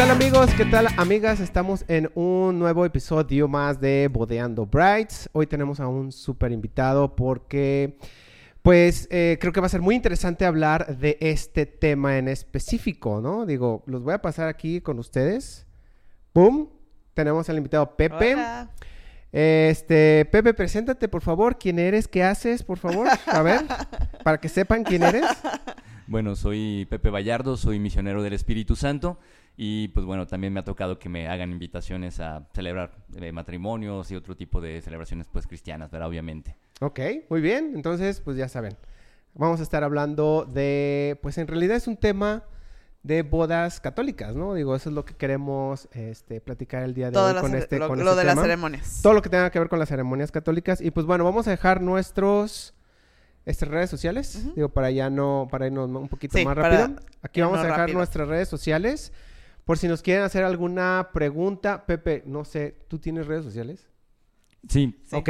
tal 0.00 0.10
amigos? 0.12 0.48
¿Qué 0.56 0.64
tal 0.64 0.86
amigas? 0.96 1.40
Estamos 1.40 1.84
en 1.86 2.10
un 2.14 2.58
nuevo 2.58 2.86
episodio 2.86 3.48
más 3.48 3.82
de 3.82 4.08
Bodeando 4.10 4.64
Brights. 4.64 5.28
Hoy 5.32 5.46
tenemos 5.46 5.78
a 5.78 5.88
un 5.88 6.10
súper 6.10 6.52
invitado 6.52 7.14
porque 7.14 7.98
pues 8.62 9.08
eh, 9.10 9.36
creo 9.38 9.52
que 9.52 9.60
va 9.60 9.66
a 9.66 9.68
ser 9.68 9.82
muy 9.82 9.94
interesante 9.94 10.46
hablar 10.46 10.96
de 10.96 11.18
este 11.20 11.66
tema 11.66 12.16
en 12.16 12.28
específico, 12.28 13.20
¿no? 13.20 13.44
Digo, 13.44 13.82
los 13.84 14.02
voy 14.02 14.14
a 14.14 14.22
pasar 14.22 14.48
aquí 14.48 14.80
con 14.80 14.98
ustedes. 14.98 15.66
¡Pum! 16.32 16.68
Tenemos 17.12 17.50
al 17.50 17.58
invitado 17.58 17.94
Pepe. 17.94 18.36
Hola. 18.36 18.70
Este, 19.32 20.26
Pepe, 20.32 20.54
preséntate, 20.54 21.08
por 21.08 21.20
favor. 21.20 21.58
¿Quién 21.58 21.78
eres? 21.78 22.08
¿Qué 22.08 22.24
haces, 22.24 22.62
por 22.62 22.78
favor? 22.78 23.06
A 23.26 23.42
ver, 23.42 23.66
para 24.24 24.40
que 24.40 24.48
sepan 24.48 24.82
quién 24.82 25.02
eres. 25.02 25.26
Bueno, 26.06 26.34
soy 26.36 26.88
Pepe 26.90 27.10
Vallardo, 27.10 27.56
soy 27.56 27.78
misionero 27.78 28.22
del 28.22 28.32
Espíritu 28.32 28.74
Santo 28.76 29.18
y 29.62 29.88
pues 29.88 30.06
bueno, 30.06 30.26
también 30.26 30.54
me 30.54 30.60
ha 30.60 30.64
tocado 30.64 30.98
que 30.98 31.10
me 31.10 31.28
hagan 31.28 31.50
invitaciones 31.52 32.18
a 32.18 32.48
celebrar 32.54 32.92
eh, 33.16 33.30
matrimonios 33.30 34.10
y 34.10 34.16
otro 34.16 34.34
tipo 34.34 34.58
de 34.58 34.80
celebraciones 34.80 35.28
pues 35.30 35.46
cristianas, 35.46 35.90
¿verdad? 35.90 36.08
Obviamente. 36.08 36.56
Ok, 36.80 36.98
muy 37.28 37.42
bien. 37.42 37.72
Entonces, 37.74 38.22
pues 38.22 38.38
ya 38.38 38.48
saben. 38.48 38.78
Vamos 39.34 39.60
a 39.60 39.62
estar 39.62 39.84
hablando 39.84 40.48
de, 40.50 41.18
pues 41.20 41.36
en 41.36 41.46
realidad 41.46 41.76
es 41.76 41.88
un 41.88 41.98
tema 41.98 42.44
de 43.02 43.20
bodas 43.20 43.80
católicas, 43.82 44.34
¿no? 44.34 44.54
Digo, 44.54 44.74
eso 44.74 44.88
es 44.88 44.94
lo 44.94 45.04
que 45.04 45.12
queremos 45.12 45.90
este, 45.92 46.40
platicar 46.40 46.82
el 46.82 46.94
día 46.94 47.08
de 47.08 47.12
Todas 47.12 47.34
hoy 47.34 47.42
con 47.42 47.54
este, 47.54 47.78
lo, 47.78 47.88
con 47.88 47.98
lo 47.98 48.12
este 48.12 48.20
de 48.20 48.24
las 48.24 48.40
ceremonias. 48.40 49.00
Todo 49.02 49.12
lo 49.12 49.20
que 49.20 49.28
tenga 49.28 49.50
que 49.50 49.58
ver 49.58 49.68
con 49.68 49.78
las 49.78 49.90
ceremonias 49.90 50.32
católicas. 50.32 50.80
Y 50.80 50.90
pues 50.90 51.04
bueno, 51.04 51.22
vamos 51.24 51.46
a 51.48 51.50
dejar 51.50 51.82
nuestros 51.82 52.72
este, 53.44 53.66
redes 53.66 53.90
sociales. 53.90 54.54
Digo, 54.54 54.70
para 54.70 54.90
ya 54.90 55.10
no, 55.10 55.48
para 55.50 55.66
irnos 55.66 55.90
un 55.90 56.08
poquito 56.08 56.38
Sí, 56.38 56.46
más 56.46 56.56
rápido. 56.56 56.96
Aquí 57.20 57.42
vamos 57.42 57.58
a 57.58 57.64
dejar 57.64 57.80
rápido. 57.80 57.98
nuestras 57.98 58.26
redes 58.26 58.48
sociales. 58.48 59.12
Por 59.70 59.78
si 59.78 59.86
nos 59.86 60.02
quieren 60.02 60.24
hacer 60.24 60.42
alguna 60.42 61.10
pregunta. 61.12 61.86
Pepe, 61.86 62.24
no 62.26 62.44
sé, 62.44 62.74
¿tú 62.88 62.98
tienes 62.98 63.28
redes 63.28 63.44
sociales? 63.44 63.86
Sí, 64.68 65.00
Sí. 65.06 65.14
¿Ok? 65.14 65.28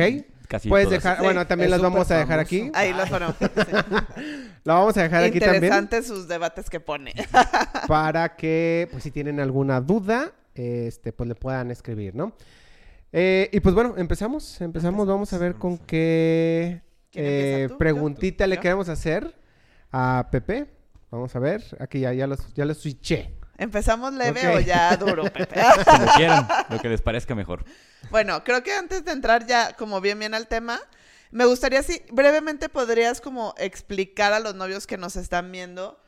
casi 0.48 0.66
Puedes 0.70 0.86
todas. 0.86 1.02
dejar, 1.02 1.18
Sí. 1.18 1.24
bueno, 1.24 1.46
también 1.46 1.70
las 1.70 1.82
vamos 1.82 2.10
a 2.10 2.14
dejar 2.14 2.38
famoso. 2.38 2.40
aquí. 2.40 2.70
Ahí 2.72 2.94
los 2.94 3.10
ponemos. 3.10 3.36
sí. 3.38 3.44
La 4.64 4.72
vamos 4.72 4.96
a 4.96 5.02
dejar 5.02 5.24
aquí 5.24 5.40
también. 5.40 5.56
Interesantes 5.64 6.06
sus 6.06 6.26
debates 6.26 6.70
que 6.70 6.80
pone. 6.80 7.12
para 7.86 8.34
que, 8.34 8.88
pues, 8.90 9.02
si 9.02 9.10
tienen 9.10 9.40
alguna 9.40 9.78
duda, 9.82 10.32
este, 10.54 11.12
pues 11.12 11.28
le 11.28 11.34
puedan 11.34 11.70
escribir, 11.70 12.14
¿no? 12.14 12.32
Eh, 13.12 13.50
y 13.52 13.60
pues 13.60 13.74
bueno, 13.74 13.92
empezamos, 13.98 14.58
empezamos, 14.62 15.06
vamos 15.06 15.30
a 15.34 15.36
ver 15.38 15.56
con 15.56 15.76
qué 15.76 16.80
¿Quién 17.10 17.24
eh, 17.26 17.66
tú? 17.68 17.76
preguntita 17.76 18.46
le 18.46 18.56
¿Yo? 18.56 18.62
queremos 18.62 18.88
hacer 18.88 19.34
a 19.92 20.28
Pepe. 20.32 20.66
Vamos 21.10 21.36
a 21.36 21.40
ver, 21.40 21.62
aquí 21.78 22.00
ya, 22.00 22.14
ya 22.14 22.26
los, 22.26 22.54
ya 22.54 22.64
los 22.64 22.78
switché. 22.78 23.38
¿Empezamos 23.60 24.12
leve 24.14 24.48
o 24.48 24.58
ya 24.60 24.96
duro, 24.96 25.24
Pepe? 25.24 25.60
Como 25.84 26.06
quieran, 26.16 26.48
lo 26.68 26.78
que 26.80 26.88
les 26.88 27.02
parezca 27.02 27.34
mejor. 27.34 27.64
bueno, 28.10 28.42
creo 28.42 28.62
que 28.62 28.72
antes 28.72 29.04
de 29.04 29.12
entrar 29.12 29.46
ya 29.46 29.74
como 29.74 30.00
bien 30.00 30.18
bien 30.18 30.34
al 30.34 30.48
tema, 30.48 30.80
me 31.30 31.44
gustaría 31.44 31.82
si 31.82 32.02
brevemente 32.10 32.68
podrías 32.68 33.20
como 33.20 33.54
explicar 33.58 34.32
a 34.32 34.40
los 34.40 34.54
novios 34.54 34.86
que 34.86 34.96
nos 34.96 35.14
están 35.16 35.52
viendo 35.52 36.00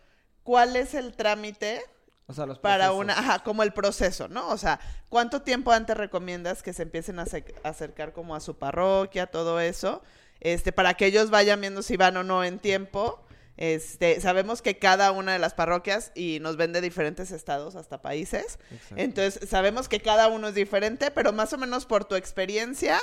cuál 0.43 0.75
es 0.77 0.95
el 0.95 1.15
trámite 1.15 1.81
O 2.27 2.33
sea, 2.35 2.47
los 2.47 2.59
para 2.59 2.91
una, 2.93 3.13
ajá, 3.19 3.39
como 3.45 3.63
el 3.63 3.73
proceso, 3.73 4.27
¿no? 4.29 4.49
O 4.49 4.57
sea, 4.59 4.81
¿cuánto 5.09 5.43
tiempo 5.43 5.71
antes 5.73 5.97
recomiendas 5.97 6.63
que 6.63 6.73
se 6.73 6.83
empiecen 6.83 7.19
a 7.19 7.23
ace- 7.25 7.55
acercar 7.63 8.13
como 8.13 8.35
a 8.35 8.41
su 8.41 8.57
parroquia, 8.59 9.27
todo 9.27 9.61
eso? 9.61 10.03
Este, 10.41 10.73
para 10.73 10.95
que 10.95 11.07
ellos 11.07 11.31
vayan 11.31 11.61
viendo 11.61 11.83
si 11.83 11.97
van 11.97 12.17
o 12.17 12.25
no 12.25 12.43
en 12.43 12.59
tiempo. 12.59 13.23
Este, 13.57 14.21
sabemos 14.21 14.63
que 14.63 14.79
cada 14.79 15.13
una 15.13 15.33
de 15.33 15.39
las 15.39 15.55
parroquias 15.55 16.11
y 16.15 16.39
nos 16.41 16.57
ven 16.57 16.73
de 16.73 16.81
diferentes 16.81 17.31
estados 17.31 17.77
hasta 17.77 18.01
países. 18.01 18.59
Exacto. 18.71 18.95
Entonces, 18.97 19.49
sabemos 19.49 19.89
que 19.89 20.01
cada 20.01 20.29
uno 20.29 20.49
es 20.49 20.55
diferente, 20.55 21.11
pero 21.11 21.33
más 21.33 21.53
o 21.53 21.59
menos 21.59 21.87
por 21.87 22.05
tu 22.05 22.15
experiencia, 22.15 22.99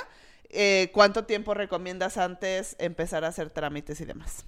eh, 0.50 0.90
¿cuánto 0.92 1.24
tiempo 1.24 1.54
recomiendas 1.54 2.16
antes 2.18 2.76
empezar 2.78 3.24
a 3.24 3.28
hacer 3.28 3.50
trámites 3.50 4.00
y 4.00 4.04
demás? 4.04 4.44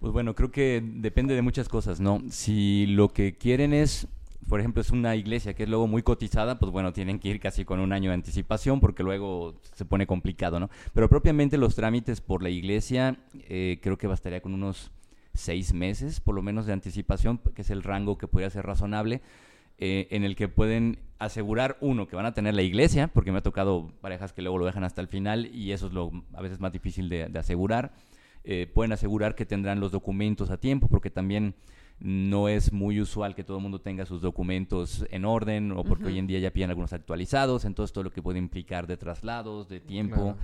Pues 0.00 0.12
bueno, 0.12 0.34
creo 0.34 0.50
que 0.50 0.82
depende 0.82 1.34
de 1.34 1.42
muchas 1.42 1.68
cosas, 1.68 2.00
¿no? 2.00 2.22
Si 2.30 2.86
lo 2.86 3.08
que 3.08 3.36
quieren 3.36 3.74
es, 3.74 4.06
por 4.48 4.60
ejemplo, 4.60 4.80
es 4.80 4.90
una 4.90 5.16
iglesia 5.16 5.54
que 5.54 5.64
es 5.64 5.68
luego 5.68 5.88
muy 5.88 6.02
cotizada, 6.02 6.58
pues 6.58 6.70
bueno, 6.70 6.92
tienen 6.92 7.18
que 7.18 7.28
ir 7.28 7.40
casi 7.40 7.64
con 7.64 7.80
un 7.80 7.92
año 7.92 8.10
de 8.10 8.14
anticipación 8.14 8.80
porque 8.80 9.02
luego 9.02 9.60
se 9.74 9.84
pone 9.84 10.06
complicado, 10.06 10.60
¿no? 10.60 10.70
Pero 10.94 11.08
propiamente 11.08 11.58
los 11.58 11.74
trámites 11.74 12.20
por 12.20 12.42
la 12.42 12.48
iglesia, 12.48 13.18
eh, 13.48 13.80
creo 13.82 13.98
que 13.98 14.06
bastaría 14.06 14.40
con 14.40 14.54
unos 14.54 14.92
seis 15.34 15.72
meses, 15.72 16.20
por 16.20 16.34
lo 16.34 16.42
menos 16.42 16.66
de 16.66 16.72
anticipación, 16.72 17.38
que 17.38 17.62
es 17.62 17.70
el 17.70 17.82
rango 17.82 18.18
que 18.18 18.28
podría 18.28 18.50
ser 18.50 18.66
razonable, 18.66 19.22
eh, 19.78 20.08
en 20.10 20.24
el 20.24 20.34
que 20.34 20.48
pueden 20.48 20.98
asegurar, 21.18 21.76
uno, 21.80 22.08
que 22.08 22.16
van 22.16 22.26
a 22.26 22.34
tener 22.34 22.54
la 22.54 22.62
iglesia, 22.62 23.08
porque 23.08 23.32
me 23.32 23.38
ha 23.38 23.42
tocado 23.42 23.92
parejas 24.00 24.32
que 24.32 24.42
luego 24.42 24.58
lo 24.58 24.66
dejan 24.66 24.84
hasta 24.84 25.00
el 25.00 25.08
final 25.08 25.46
y 25.54 25.72
eso 25.72 25.86
es 25.86 25.92
lo 25.92 26.10
a 26.34 26.42
veces 26.42 26.60
más 26.60 26.72
difícil 26.72 27.08
de, 27.08 27.28
de 27.28 27.38
asegurar. 27.38 27.92
Eh, 28.44 28.66
pueden 28.72 28.92
asegurar 28.92 29.34
que 29.34 29.44
tendrán 29.44 29.78
los 29.78 29.92
documentos 29.92 30.50
a 30.50 30.56
tiempo, 30.56 30.88
porque 30.88 31.10
también 31.10 31.54
no 32.00 32.48
es 32.48 32.72
muy 32.72 33.00
usual 33.00 33.34
que 33.34 33.44
todo 33.44 33.58
el 33.58 33.62
mundo 33.62 33.80
tenga 33.80 34.06
sus 34.06 34.22
documentos 34.22 35.04
en 35.10 35.24
orden, 35.24 35.72
o 35.72 35.84
porque 35.84 36.06
hoy 36.06 36.18
en 36.18 36.26
día 36.26 36.38
ya 36.38 36.52
piden 36.52 36.70
algunos 36.70 36.92
actualizados, 36.92 37.64
entonces 37.64 37.92
todo 37.92 38.04
lo 38.04 38.10
que 38.10 38.22
puede 38.22 38.38
implicar 38.38 38.86
de 38.86 38.96
traslados, 38.96 39.68
de 39.68 39.80
tiempo. 39.80 40.14
Claro. 40.16 40.38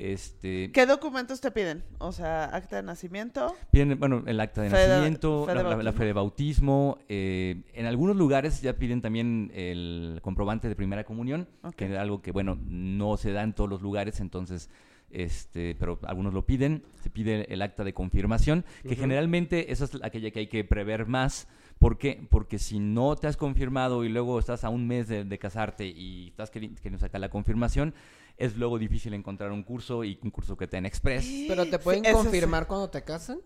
Este, 0.00 0.72
¿Qué 0.72 0.86
documentos 0.86 1.42
te 1.42 1.50
piden? 1.50 1.84
O 1.98 2.10
sea, 2.10 2.44
acta 2.44 2.76
de 2.76 2.82
nacimiento. 2.82 3.54
Piden, 3.70 4.00
bueno, 4.00 4.22
el 4.26 4.40
acta 4.40 4.62
de 4.62 4.70
Fe 4.70 4.78
de- 4.78 4.88
nacimiento, 4.88 5.44
fe 5.44 5.52
de 5.52 5.82
la, 5.84 5.92
fe 5.92 6.04
de 6.06 6.12
bautismo. 6.14 6.96
eh, 7.10 7.64
en 7.74 7.84
algunos 7.84 8.16
lugares 8.16 8.62
ya 8.62 8.72
piden 8.78 9.02
también 9.02 9.50
el 9.54 10.20
comprobante 10.22 10.70
de 10.70 10.74
primera 10.74 11.04
comunión, 11.04 11.46
que 11.76 11.84
es 11.92 11.98
algo 11.98 12.22
que, 12.22 12.32
bueno, 12.32 12.58
no 12.66 13.18
se 13.18 13.32
da 13.32 13.42
en 13.42 13.52
todos 13.52 13.68
los 13.68 13.82
lugares, 13.82 14.20
entonces, 14.20 14.70
este, 15.10 15.74
pero 15.74 15.98
algunos 16.06 16.32
lo 16.32 16.46
piden. 16.46 16.82
Se 17.02 17.10
pide 17.10 17.52
el 17.52 17.60
acta 17.60 17.84
de 17.84 17.92
confirmación, 17.92 18.64
que 18.88 18.96
generalmente 18.96 19.70
esa 19.70 19.84
es 19.84 19.98
aquella 20.02 20.30
que 20.30 20.38
hay 20.38 20.46
que 20.46 20.64
prever 20.64 21.04
más. 21.04 21.46
¿Por 21.78 21.98
qué? 21.98 22.26
Porque 22.30 22.58
si 22.58 22.78
no 22.78 23.16
te 23.16 23.26
has 23.26 23.36
confirmado 23.36 24.04
y 24.04 24.08
luego 24.08 24.38
estás 24.38 24.64
a 24.64 24.70
un 24.70 24.86
mes 24.86 25.08
de, 25.08 25.24
de 25.24 25.38
casarte 25.38 25.86
y 25.86 26.28
estás 26.28 26.50
queri- 26.52 26.74
queriendo 26.76 26.98
sacar 26.98 27.20
la 27.22 27.30
confirmación, 27.30 27.94
es 28.40 28.56
luego 28.56 28.78
difícil 28.78 29.14
encontrar 29.14 29.52
un 29.52 29.62
curso 29.62 30.02
y 30.02 30.18
un 30.22 30.30
curso 30.30 30.56
que 30.56 30.66
te 30.66 30.76
den 30.76 30.86
express. 30.86 31.24
Pero 31.46 31.66
te 31.66 31.78
pueden 31.78 32.02
Sí, 32.02 32.10
eso 32.10 32.18
sí. 32.18 32.24
confirmar 32.24 32.66
cuando 32.66 32.90
te 32.90 33.02
casan. 33.04 33.38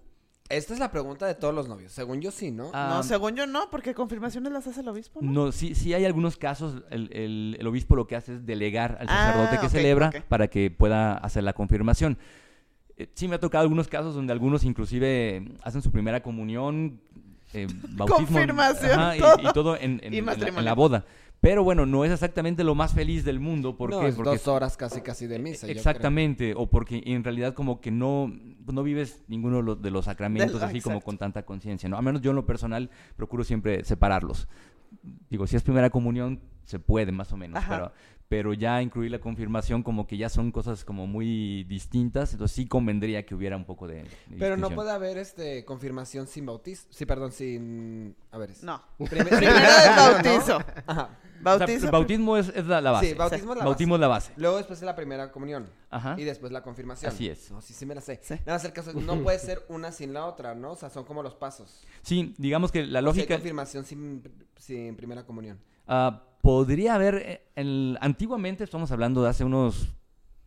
Esta 0.51 0.75
es 0.75 0.79
la 0.79 0.91
pregunta 0.91 1.27
de 1.27 1.35
todos 1.35 1.55
los 1.55 1.69
novios. 1.69 1.91
Según 1.93 2.21
yo 2.21 2.31
sí, 2.31 2.51
¿no? 2.51 2.71
Ah, 2.75 2.93
no, 2.95 3.03
según 3.03 3.35
yo 3.35 3.47
no, 3.47 3.71
porque 3.71 3.95
confirmaciones 3.95 4.53
las 4.53 4.67
hace 4.67 4.81
el 4.83 4.89
obispo, 4.89 5.21
¿no? 5.23 5.33
No, 5.47 5.53
sí, 5.53 5.75
sí 5.75 5.95
hay 5.95 6.05
algunos 6.05 6.37
casos, 6.37 6.83
el, 6.91 7.11
el- 7.15 7.57
el 7.59 7.67
obispo 7.67 7.97
lo 7.97 8.07
que 8.07 8.15
hace 8.17 8.35
es 8.35 8.45
delegar 8.47 8.99
al 9.01 9.09
sacerdote 9.09 9.57
Ah, 9.57 9.61
que 9.61 9.67
ok, 9.67 9.73
celebra 9.73 10.13
para 10.29 10.49
que 10.49 10.71
pueda 10.71 11.15
hacer 11.17 11.45
la 11.45 11.55
confirmación. 11.55 12.19
Eh, 12.99 13.09
sí 13.15 13.27
me 13.27 13.37
ha 13.37 13.41
tocado 13.41 13.63
algunos 13.63 13.89
casos 13.89 14.15
donde 14.15 14.33
algunos 14.35 14.65
inclusive 14.65 15.45
hacen 15.63 15.81
su 15.81 15.91
primera 15.91 16.23
comunión, 16.23 17.01
eh, 17.55 17.67
bautismo. 17.91 18.07
Confirmación, 18.27 18.93
ajá, 19.01 19.17
y, 19.17 19.21
todo. 19.21 19.37
y 19.41 19.53
todo 19.55 19.77
en, 19.77 20.01
en- 20.05 20.13
Y 20.15 20.19
en 20.19 20.27
la, 20.27 20.33
en 20.35 20.39
matrimonio. 20.39 20.63
la 20.63 20.75
boda. 20.75 21.05
Pero 21.45 21.63
bueno, 21.63 21.85
no 21.85 22.07
es 22.07 22.11
exactamente 22.11 22.65
lo 22.65 22.75
más 22.75 22.95
feliz 22.95 23.23
del 23.23 23.39
mundo. 23.39 23.77
¿Por 23.77 23.91
no, 23.91 24.01
qué? 24.01 24.09
es 24.09 24.15
Porque 24.15 24.31
dos 24.31 24.49
horas 24.49 24.79
casi 24.79 25.03
casi 25.03 25.27
de 25.27 25.39
misa. 25.39 25.67
yo 25.67 25.73
creo. 25.73 25.77
Exactamente, 25.77 26.55
o 26.57 26.71
porque 26.71 27.03
en 27.05 27.23
realidad 27.23 27.53
como 27.53 27.83
que 27.83 27.91
no, 27.91 28.33
no 28.67 28.83
vives 28.83 29.23
ninguno 29.29 29.59
de 29.59 29.63
los, 29.63 29.83
de 29.83 29.91
los 29.91 30.07
sacramentos 30.07 30.61
Del- 30.61 30.71
así 30.71 30.81
como 30.81 31.03
con 31.03 31.19
tanta 31.19 31.45
conciencia, 31.45 31.87
¿no? 31.87 31.99
A 31.99 32.03
menos 32.03 32.23
yo 32.23 32.31
en 32.31 32.37
lo 32.37 32.47
personal 32.47 32.89
procuro 33.17 33.45
siempre 33.45 33.85
separarlos. 33.85 34.49
Digo, 35.29 35.47
si 35.47 35.57
es 35.57 35.63
primera 35.63 35.91
comunión, 35.91 36.41
se 36.65 36.79
puede 36.79 37.13
más 37.13 37.31
o 37.31 37.37
menos, 37.37 37.59
Ajá. 37.59 37.69
pero, 37.75 37.93
pero 38.35 38.53
ya 38.53 38.83
incluir 38.83 39.13
la 39.13 39.21
confirmación 39.21 39.85
como 39.85 40.09
que 40.09 40.17
ya 40.17 40.29
son 40.29 40.51
cosas 40.51 40.85
como 40.85 41.07
muy 41.07 41.63
distintas, 41.69 42.33
entonces 42.33 42.53
sí 42.53 42.67
convendría 42.67 43.25
que 43.25 43.33
hubiera 43.33 43.57
un 43.57 43.65
poco 43.65 43.87
de... 43.87 44.03
de 44.03 44.37
Pero 44.41 44.57
no 44.57 44.71
puede 44.71 44.91
haber 44.91 45.19
este 45.19 45.65
confirmación 45.65 46.27
sin 46.27 46.45
bautismo. 46.45 46.89
Sí, 46.91 47.07
perdón, 47.07 47.31
sin. 47.31 48.17
A 48.33 48.39
ver. 48.39 48.51
es- 48.51 48.65
No. 48.65 48.83
Primer- 48.99 49.29
Primero 49.29 49.57
¿no? 49.95 50.13
bautizo. 50.15 50.59
Ajá. 50.85 51.11
O 51.13 51.43
sea, 51.45 51.59
Bautizo. 51.59 51.87
el 51.87 51.93
bautismo 51.93 52.37
es, 52.37 52.49
es 52.49 52.67
la, 52.67 52.81
la 52.81 52.91
base. 52.91 53.11
Sí, 53.11 53.15
bautismo 53.15 53.53
es 53.53 53.59
la 53.59 53.65
Bautismo 53.67 53.93
base. 53.95 53.99
es 53.99 54.01
la 54.01 54.09
base. 54.09 54.33
Luego 54.37 54.57
después 54.57 54.81
de 54.81 54.87
la 54.87 54.97
primera 54.97 55.31
comunión. 55.31 55.69
Ajá. 55.91 56.17
Y 56.19 56.25
después 56.25 56.51
la 56.51 56.63
confirmación. 56.65 57.13
Así 57.13 57.29
es. 57.29 57.53
No, 57.53 57.61
sí, 57.61 57.73
sí 57.73 57.87
me 57.87 57.95
la 57.95 58.01
sé. 58.01 58.19
Sí. 58.21 58.35
Nada 58.47 58.55
más 58.55 58.65
el 58.65 58.73
caso 58.73 58.91
es, 58.91 58.97
no 58.97 59.17
puede 59.23 59.39
ser 59.39 59.63
una 59.69 59.93
sin 59.93 60.13
la 60.13 60.25
otra, 60.27 60.57
¿no? 60.57 60.73
O 60.73 60.77
sea, 60.77 60.91
son 60.91 61.05
como 61.05 61.23
los 61.23 61.37
pasos. 61.37 61.85
Sí, 62.03 62.35
digamos 62.37 62.73
que 62.73 62.81
la 62.85 62.87
O 62.87 62.91
sea, 62.91 62.99
hay 62.99 63.05
lógica... 63.05 63.35
confirmación 63.37 63.85
sin, 63.85 64.23
sin 64.59 64.97
primera 64.97 65.25
comunión. 65.25 65.61
Ah, 65.87 66.21
podría 66.45 66.95
haber, 66.95 67.15
eh, 67.15 67.41
el- 67.57 67.97
antiguamente, 68.03 68.65
estamos 68.65 68.93
hablando 68.93 69.23
de 69.23 69.31
hace 69.31 69.45
unos 69.45 69.95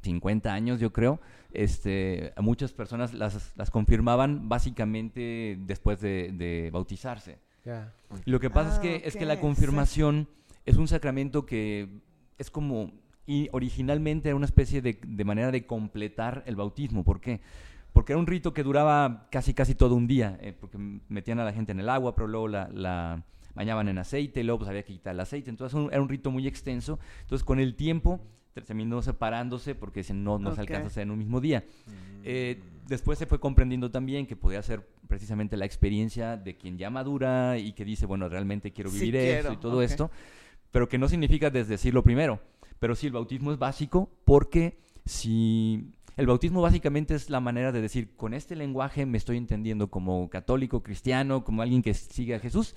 50 0.03 0.53
años, 0.53 0.79
yo 0.79 0.94
creo, 0.94 1.19
este, 1.51 2.33
a 2.35 2.41
muchas 2.44 2.71
personas 2.71 3.15
las, 3.15 3.51
las 3.57 3.71
confirmaban 3.71 4.47
básicamente 4.47 5.57
después 5.59 5.99
de, 5.99 6.31
de 6.33 6.69
bautizarse. 6.71 7.39
Ya. 7.65 7.91
Y 8.25 8.29
lo 8.29 8.39
que 8.39 8.51
pasa 8.51 8.69
es 8.73 8.77
Ah, 8.77 8.81
que, 8.81 9.01
es 9.05 9.15
que 9.15 9.25
la 9.25 9.35
sí. 9.35 9.41
confirmación 9.41 10.27
es 10.67 10.77
un 10.77 10.88
sacramento 10.88 11.47
que 11.47 11.89
es 12.38 12.51
como, 12.51 12.91
y 13.25 13.50
originalmente 13.51 14.29
era 14.29 14.35
una 14.35 14.45
especie 14.45 14.83
de, 14.83 15.00
de 15.03 15.25
manera 15.25 15.50
de 15.51 15.65
completar 15.65 16.43
el 16.45 16.55
bautismo. 16.55 17.03
¿Por 17.03 17.19
qué? 17.19 17.41
Porque 17.91 18.13
era 18.13 18.19
un 18.19 18.27
rito 18.27 18.53
que 18.53 18.61
duraba 18.61 19.27
casi, 19.31 19.55
casi 19.55 19.73
todo 19.73 19.95
un 19.95 20.05
día, 20.05 20.38
eh, 20.41 20.53
porque 20.53 20.77
metían 21.09 21.39
a 21.39 21.43
la 21.43 21.53
gente 21.53 21.71
en 21.71 21.79
el 21.79 21.89
agua, 21.89 22.13
pero 22.13 22.27
luego 22.27 22.47
la, 22.47 22.69
la 22.71 23.23
bañaban 23.57 23.89
en 23.89 23.98
aceite, 23.98 24.39
y 24.39 24.44
luego 24.44 24.59
pues 24.59 24.69
había 24.69 24.83
que 24.83 24.94
quitar 24.94 25.13
el 25.13 25.19
aceite. 25.19 25.50
Entonces 25.50 25.74
un- 25.77 25.89
era 25.92 26.01
un 26.01 26.07
rito 26.07 26.31
muy 26.31 26.48
extenso. 26.48 27.00
Entonces 27.21 27.44
con 27.44 27.59
el 27.59 27.75
tiempo 27.75 28.21
terminó 28.54 29.01
separándose 29.04 29.75
porque 29.75 30.00
dicen, 30.00 30.24
no, 30.24 30.39
no 30.39 30.56
se 30.56 30.62
alcanza 30.62 30.86
a 30.86 30.88
hacer 30.88 31.04
en 31.04 31.12
un 31.12 31.19
mismo 31.19 31.39
día. 31.42 31.63
Eh, 32.24 32.59
después 32.88 33.19
se 33.19 33.25
fue 33.27 33.39
comprendiendo 33.39 33.92
también 33.92 34.25
que 34.25 34.36
podía 34.36 34.62
ser 34.63 34.88
precisamente 35.07 35.57
la 35.57 35.65
experiencia 35.65 36.38
de 36.38 36.56
quien 36.57 36.77
ya 36.77 36.89
madura 36.89 37.57
y 37.59 37.74
que 37.74 37.86
dice, 37.86 38.06
bueno, 38.07 38.27
realmente 38.30 38.71
quiero 38.71 38.89
Sí 38.89 39.00
vivir 39.00 39.13
quiero, 39.13 39.39
esto 39.39 39.54
y 39.54 39.57
todo 39.57 39.81
esto, 39.83 40.10
pero 40.71 40.89
que 40.89 40.98
no 40.98 41.07
significa 41.07 41.50
desdecirlo 41.51 42.01
primero. 42.03 42.39
Pero 42.80 42.95
sí, 42.95 43.06
el 43.07 43.13
bautismo 43.13 43.51
es 43.51 43.60
básico 43.60 44.10
porque 44.25 44.80
si... 45.06 45.92
El 46.18 46.25
bautismo 46.25 46.62
básicamente 46.63 47.13
es 47.13 47.30
la 47.30 47.39
manera 47.39 47.71
de 47.71 47.80
decir, 47.80 48.15
con 48.15 48.33
este 48.33 48.56
lenguaje 48.56 49.06
me 49.06 49.19
estoy 49.19 49.38
entendiendo 49.38 49.92
como 49.92 50.31
católico, 50.31 50.81
cristiano, 50.81 51.44
como 51.44 51.62
alguien 51.62 51.83
que 51.83 51.94
sigue 51.94 52.33
a 52.33 52.39
Jesús. 52.39 52.75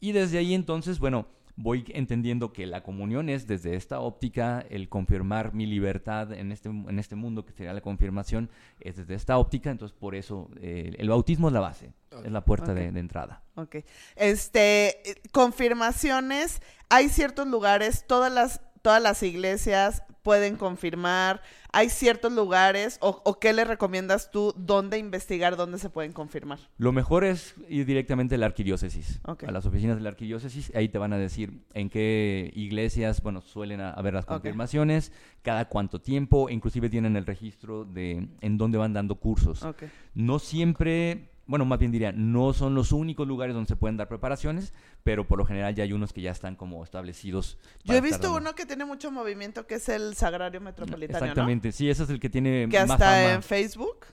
Y 0.00 0.12
desde 0.12 0.38
ahí 0.38 0.54
entonces, 0.54 0.98
bueno, 0.98 1.26
voy 1.56 1.84
entendiendo 1.88 2.52
que 2.52 2.66
la 2.66 2.82
comunión 2.82 3.28
es 3.28 3.46
desde 3.46 3.74
esta 3.74 4.00
óptica, 4.00 4.64
el 4.70 4.88
confirmar 4.88 5.52
mi 5.52 5.66
libertad 5.66 6.32
en 6.32 6.52
este, 6.52 6.70
en 6.70 6.98
este 6.98 7.16
mundo, 7.16 7.44
que 7.44 7.52
sería 7.52 7.72
la 7.72 7.82
confirmación, 7.82 8.50
es 8.80 8.96
desde 8.96 9.14
esta 9.14 9.38
óptica, 9.38 9.70
entonces 9.70 9.96
por 9.98 10.14
eso 10.14 10.48
eh, 10.60 10.94
el 10.98 11.08
bautismo 11.08 11.48
es 11.48 11.54
la 11.54 11.60
base, 11.60 11.92
es 12.24 12.32
la 12.32 12.44
puerta 12.44 12.72
de, 12.72 12.92
de 12.92 13.00
entrada. 13.00 13.42
Ok. 13.56 13.76
Este, 14.16 15.10
eh, 15.10 15.22
confirmaciones, 15.32 16.62
hay 16.88 17.08
ciertos 17.08 17.46
lugares, 17.46 18.06
todas 18.06 18.32
las, 18.32 18.62
todas 18.82 19.02
las 19.02 19.22
iglesias 19.22 20.02
pueden 20.22 20.56
confirmar, 20.56 21.40
hay 21.72 21.88
ciertos 21.88 22.30
lugares, 22.32 22.98
o, 23.00 23.22
o 23.24 23.38
qué 23.38 23.54
le 23.54 23.64
recomiendas 23.64 24.30
tú, 24.30 24.52
dónde 24.54 24.98
investigar, 24.98 25.56
dónde 25.56 25.78
se 25.78 25.88
pueden 25.88 26.12
confirmar. 26.12 26.58
Lo 26.76 26.92
mejor 26.92 27.24
es 27.24 27.54
ir 27.70 27.86
directamente 27.86 28.34
a 28.34 28.38
la 28.38 28.44
arquidiócesis, 28.46 29.20
Ok. 29.26 29.44
a 29.44 29.50
las 29.50 29.64
oficinas 29.64 29.96
de 29.96 30.02
la 30.02 30.10
arquidiócesis, 30.10 30.72
ahí 30.74 30.90
te 30.90 30.98
van 30.98 31.14
a 31.14 31.18
decir 31.18 31.62
en 31.72 31.88
qué 31.88 32.50
iglesias, 32.54 33.22
bueno, 33.22 33.40
suelen 33.40 33.80
haber 33.80 34.12
las 34.12 34.26
confirmaciones, 34.26 35.10
cada 35.42 35.68
cuánto 35.68 36.02
tiempo, 36.02 36.50
inclusive 36.50 36.90
tienen 36.90 37.16
el 37.16 37.24
registro 37.24 37.86
de 37.86 38.28
en 38.42 38.58
dónde 38.58 38.76
van 38.76 38.92
dando 38.92 39.14
cursos. 39.14 39.64
No 40.12 40.38
siempre, 40.38 41.29
bueno, 41.50 41.64
más 41.64 41.80
bien 41.80 41.90
diría, 41.90 42.12
no 42.12 42.52
son 42.52 42.76
los 42.76 42.92
únicos 42.92 43.26
lugares 43.26 43.54
donde 43.54 43.66
se 43.66 43.74
pueden 43.74 43.96
dar 43.96 44.06
preparaciones, 44.06 44.72
pero 45.02 45.26
por 45.26 45.36
lo 45.36 45.44
general 45.44 45.74
ya 45.74 45.82
hay 45.82 45.92
unos 45.92 46.12
que 46.12 46.20
ya 46.20 46.30
están 46.30 46.54
como 46.54 46.84
establecidos. 46.84 47.58
Yo 47.82 47.94
he 47.94 48.00
visto 48.00 48.32
uno 48.32 48.54
que 48.54 48.66
tiene 48.66 48.84
mucho 48.84 49.10
movimiento, 49.10 49.66
que 49.66 49.74
es 49.74 49.88
el 49.88 50.14
Sagrario 50.14 50.60
Metropolitano, 50.60 51.18
¿no? 51.18 51.26
Exactamente, 51.26 51.72
sí, 51.72 51.90
ese 51.90 52.04
es 52.04 52.10
el 52.10 52.20
que 52.20 52.30
tiene 52.30 52.68
Que 52.70 52.78
más 52.78 52.92
hasta 52.92 53.04
fama. 53.04 53.32
en 53.32 53.42
Facebook 53.42 54.06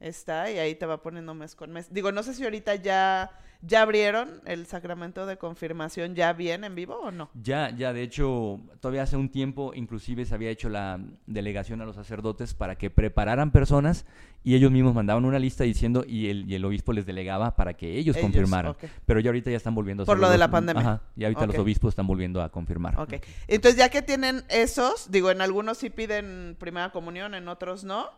está 0.00 0.50
y 0.50 0.58
ahí 0.58 0.74
te 0.74 0.84
va 0.84 1.00
poniendo 1.00 1.32
mes 1.34 1.54
con 1.54 1.70
mes. 1.70 1.92
Digo, 1.94 2.10
no 2.10 2.24
sé 2.24 2.34
si 2.34 2.42
ahorita 2.42 2.74
ya, 2.74 3.30
ya 3.62 3.82
abrieron 3.82 4.42
el 4.44 4.66
sacramento 4.66 5.24
de 5.24 5.38
confirmación 5.38 6.14
ya 6.14 6.32
bien 6.32 6.64
en 6.64 6.74
vivo 6.74 6.96
o 6.96 7.10
no. 7.10 7.30
Ya, 7.40 7.70
ya, 7.70 7.92
de 7.92 8.02
hecho, 8.02 8.60
todavía 8.80 9.04
hace 9.04 9.16
un 9.16 9.30
tiempo, 9.30 9.72
inclusive 9.74 10.24
se 10.24 10.34
había 10.34 10.50
hecho 10.50 10.68
la 10.68 11.00
delegación 11.26 11.80
a 11.80 11.84
los 11.84 11.94
sacerdotes 11.94 12.54
para 12.54 12.76
que 12.76 12.90
prepararan 12.90 13.52
personas 13.52 14.04
y 14.42 14.56
ellos 14.56 14.72
mismos 14.72 14.94
mandaban 14.94 15.24
una 15.24 15.38
lista 15.38 15.62
diciendo 15.62 16.04
y 16.06 16.28
el, 16.28 16.50
y 16.50 16.56
el 16.56 16.64
obispo 16.64 16.92
les 16.92 17.06
delegaba 17.06 17.54
para 17.54 17.74
que 17.74 17.96
ellos, 17.96 18.16
Ellos, 18.16 18.24
confirmaran. 18.26 18.74
Pero 19.06 19.20
ya 19.20 19.30
ahorita 19.30 19.50
ya 19.50 19.56
están 19.56 19.76
volviendo 19.76 20.02
a 20.02 20.06
Por 20.06 20.18
lo 20.18 20.28
de 20.28 20.38
la 20.38 20.50
pandemia. 20.50 20.82
Ajá, 20.82 21.02
y 21.16 21.24
ahorita 21.24 21.46
los 21.46 21.58
obispos 21.58 21.90
están 21.90 22.08
volviendo 22.08 22.42
a 22.42 22.50
confirmar. 22.50 22.98
Ok. 22.98 23.14
Entonces, 23.46 23.78
ya 23.78 23.88
que 23.88 24.02
tienen 24.02 24.42
esos, 24.48 25.10
digo, 25.12 25.30
en 25.30 25.40
algunos 25.40 25.78
sí 25.78 25.90
piden 25.90 26.56
primera 26.58 26.90
comunión, 26.90 27.34
en 27.34 27.46
otros 27.46 27.84
no. 27.84 28.10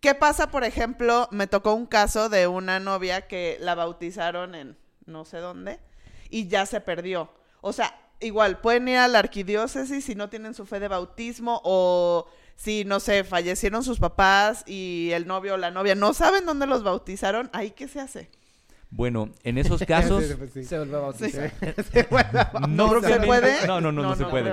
¿Qué 0.00 0.14
pasa, 0.14 0.50
por 0.50 0.64
ejemplo? 0.64 1.28
Me 1.30 1.46
tocó 1.46 1.74
un 1.74 1.86
caso 1.86 2.28
de 2.28 2.46
una 2.46 2.80
novia 2.80 3.26
que 3.26 3.56
la 3.60 3.74
bautizaron 3.74 4.54
en 4.54 4.76
no 5.08 5.24
sé 5.24 5.38
dónde 5.38 5.80
y 6.30 6.48
ya 6.48 6.66
se 6.66 6.80
perdió. 6.80 7.30
O 7.60 7.72
sea, 7.72 7.94
igual, 8.20 8.60
pueden 8.60 8.88
ir 8.88 8.98
a 8.98 9.08
la 9.08 9.18
arquidiócesis 9.18 10.04
si 10.04 10.14
no 10.14 10.28
tienen 10.28 10.54
su 10.54 10.66
fe 10.66 10.80
de 10.80 10.88
bautismo 10.88 11.60
o 11.64 12.26
si, 12.56 12.84
no 12.84 13.00
sé, 13.00 13.24
fallecieron 13.24 13.84
sus 13.84 13.98
papás 13.98 14.64
y 14.66 15.10
el 15.12 15.26
novio 15.26 15.54
o 15.54 15.56
la 15.56 15.70
novia 15.70 15.94
no 15.94 16.14
saben 16.14 16.44
dónde 16.44 16.66
los 16.66 16.82
bautizaron, 16.82 17.50
¿ahí 17.52 17.70
qué 17.70 17.88
se 17.88 18.00
hace? 18.00 18.30
Bueno, 18.90 19.30
en 19.44 19.58
esos 19.58 19.82
casos... 19.86 20.24
Sí. 20.24 20.62
Se 20.64 20.78
vuelve 20.78 20.96
a 20.96 21.00
bautizar. 21.00 21.52
no, 22.68 23.00
¿Se 23.02 23.20
puede? 23.20 23.66
No, 23.66 23.80
no, 23.80 23.92
no, 23.92 24.02
no, 24.02 24.08
No, 24.10 24.16
se 24.16 24.22
no 24.22 24.30
puede. 24.30 24.52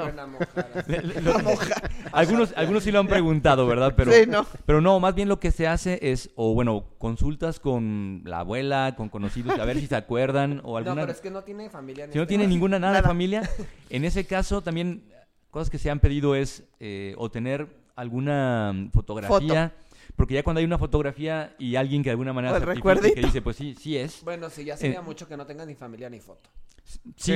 algunos, 2.12 2.54
algunos 2.56 2.84
sí 2.84 2.92
lo 2.92 3.00
han 3.00 3.08
preguntado, 3.08 3.66
¿verdad? 3.68 3.94
Pero, 3.96 4.12
Sí, 4.12 4.26
no. 4.28 4.46
pero 4.66 4.82
no, 4.82 5.00
más 5.00 5.16
bien 5.16 5.30
lo 5.30 5.40
que 5.40 5.52
se 5.52 5.68
hace 5.68 6.00
es, 6.02 6.30
o 6.36 6.54
bueno, 6.54 6.86
consultas 6.98 7.60
con 7.60 8.22
la 8.26 8.40
abuela, 8.40 8.94
con 8.98 9.10
conocidos, 9.10 9.58
a 9.60 9.66
ver 9.66 9.80
si 9.80 9.88
se 9.88 9.96
acuerdan, 9.96 10.60
o 10.64 10.72
No, 10.72 10.78
alguna... 10.78 11.02
pero 11.02 11.12
es 11.14 11.22
que 11.22 11.32
no 11.32 11.44
tiene 11.44 11.70
familia. 11.70 12.08
ni 12.08 12.14
Si 12.14 12.18
no 12.18 12.24
este 12.24 12.30
tiene 12.36 12.48
ninguna 12.48 12.80
nada, 12.80 12.94
de 12.94 13.00
Nada. 13.02 13.08
familia, 13.08 13.50
en 13.90 14.06
ese 14.06 14.26
caso 14.26 14.62
también 14.62 15.04
cosas 15.50 15.70
que 15.70 15.78
se 15.78 15.90
han 15.90 16.00
pedido 16.00 16.36
es 16.36 16.64
eh, 16.80 17.16
o 17.18 17.30
tener 17.32 17.68
alguna 17.96 18.90
fotografía, 18.94 19.74
porque 20.16 20.34
ya 20.36 20.44
cuando 20.44 20.60
hay 20.60 20.66
una 20.66 20.78
fotografía 20.78 21.56
y 21.60 21.76
alguien 21.76 22.02
que 22.04 22.10
de 22.10 22.12
alguna 22.12 22.34
manera 22.34 22.60
recuerdito. 22.60 23.16
que 23.16 23.22
dice, 23.22 23.42
pues 23.42 23.56
sí, 23.58 23.76
sí 23.80 23.98
es. 23.98 24.22
Bueno, 24.24 24.50
sí, 24.50 24.64
ya 24.66 24.78
sería 24.78 25.00
Eh, 25.00 25.04
mucho 25.04 25.28
que 25.28 25.36
no 25.38 25.46
tenga 25.46 25.66
ni 25.66 25.76
familia 25.76 26.10
ni 26.10 26.20
foto. 26.20 26.50
Sí, 26.88 27.02
Sí, 27.16 27.34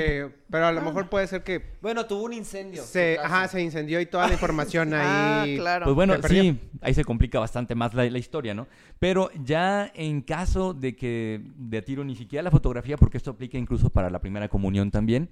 pero 0.51 0.67
a 0.67 0.71
lo 0.71 0.79
mejor 0.81 1.09
puede 1.09 1.25
ser 1.25 1.43
que 1.43 1.59
Bueno, 1.81 2.05
tuvo 2.05 2.23
un 2.25 2.33
incendio. 2.33 2.83
se, 2.83 3.17
ajá, 3.19 3.47
se 3.47 3.59
incendió 3.61 3.99
y 3.99 4.05
toda 4.05 4.27
la 4.27 4.33
información 4.39 4.93
Ah, 4.93 5.41
ahí. 5.41 5.57
claro. 5.57 5.85
Pues 5.85 5.95
bueno, 5.95 6.21
Se 6.21 6.27
sí, 6.27 6.59
ahí 6.81 6.93
se 6.93 7.03
complica 7.03 7.39
bastante 7.39 7.73
más 7.73 7.95
la, 7.95 8.07
la 8.07 8.17
historia, 8.19 8.53
¿no? 8.53 8.67
Pero 8.99 9.31
ya 9.43 9.91
en 9.95 10.21
caso 10.21 10.75
de 10.75 10.95
que 10.95 11.41
de 11.57 11.81
tiro 11.81 12.03
ni 12.03 12.15
siquiera 12.15 12.43
la 12.43 12.51
fotografía, 12.51 12.95
porque 12.95 13.17
esto 13.17 13.31
aplica 13.31 13.57
incluso 13.57 13.89
para 13.89 14.11
la 14.11 14.19
primera 14.19 14.49
comunión 14.49 14.91
también, 14.91 15.29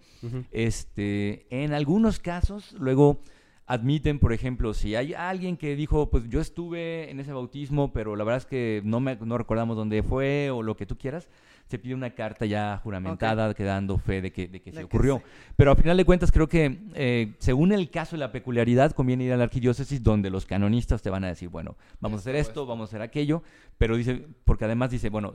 este, 0.52 1.46
en 1.52 1.74
algunos 1.74 2.20
casos 2.20 2.74
luego 2.80 3.22
admiten, 3.68 4.18
por 4.18 4.32
ejemplo, 4.32 4.74
si 4.74 4.96
hay 4.96 5.14
alguien 5.14 5.58
que 5.58 5.76
dijo, 5.76 6.10
pues 6.10 6.24
yo 6.30 6.40
estuve 6.40 7.12
en 7.12 7.20
ese 7.20 7.34
bautismo, 7.34 7.92
pero 7.92 8.16
la 8.16 8.24
verdad 8.24 8.38
es 8.38 8.46
que 8.46 8.82
no, 8.86 9.02
me, 9.02 9.18
no 9.18 9.38
recordamos 9.38 9.76
dónde 9.76 10.02
fue 10.04 10.50
o 10.50 10.64
lo 10.64 10.78
que 10.78 10.86
tú 10.86 10.98
quieras, 10.98 11.28
se 11.68 11.78
pide 11.78 11.94
una 11.94 12.12
carta 12.12 12.46
ya 12.46 12.80
juramentada 12.82 13.54
que 13.54 13.66
dando 13.66 13.98
fe 13.98 14.22
de 14.22 14.32
que, 14.32 14.48
de 14.48 14.62
que 14.62 14.72
De 14.72 14.76
se 14.76 14.80
que 14.80 14.86
ocurrió. 14.86 15.18
sí. 15.18 15.52
Pero 15.58 15.72
a 15.72 15.76
final 15.76 15.98
de 15.98 16.06
cuentas 16.06 16.32
creo 16.32 16.48
que 16.48 16.80
eh, 16.96 17.34
según 17.40 17.74
el 17.74 17.90
caso 17.90 18.16
y 18.16 18.20
la 18.20 18.32
peculiaridad 18.32 18.94
conviene 18.94 19.26
ir 19.26 19.34
a 19.34 19.38
la 19.38 19.44
arquidiócesis 19.44 20.02
donde 20.02 20.30
los 20.30 20.46
canonistas 20.46 21.02
te 21.02 21.10
van 21.10 21.26
a 21.26 21.28
decir, 21.28 21.50
bueno, 21.50 21.76
vamos 22.00 22.20
a 22.20 22.22
hacer 22.22 22.38
Esto, 22.38 22.66
vamos 22.66 22.88
a 22.88 22.90
hacer 22.92 23.02
aquello, 23.02 23.44
pero 23.78 23.98
dice, 23.98 24.26
porque 24.46 24.64
además 24.64 24.92
dice, 24.92 25.10
bueno, 25.10 25.34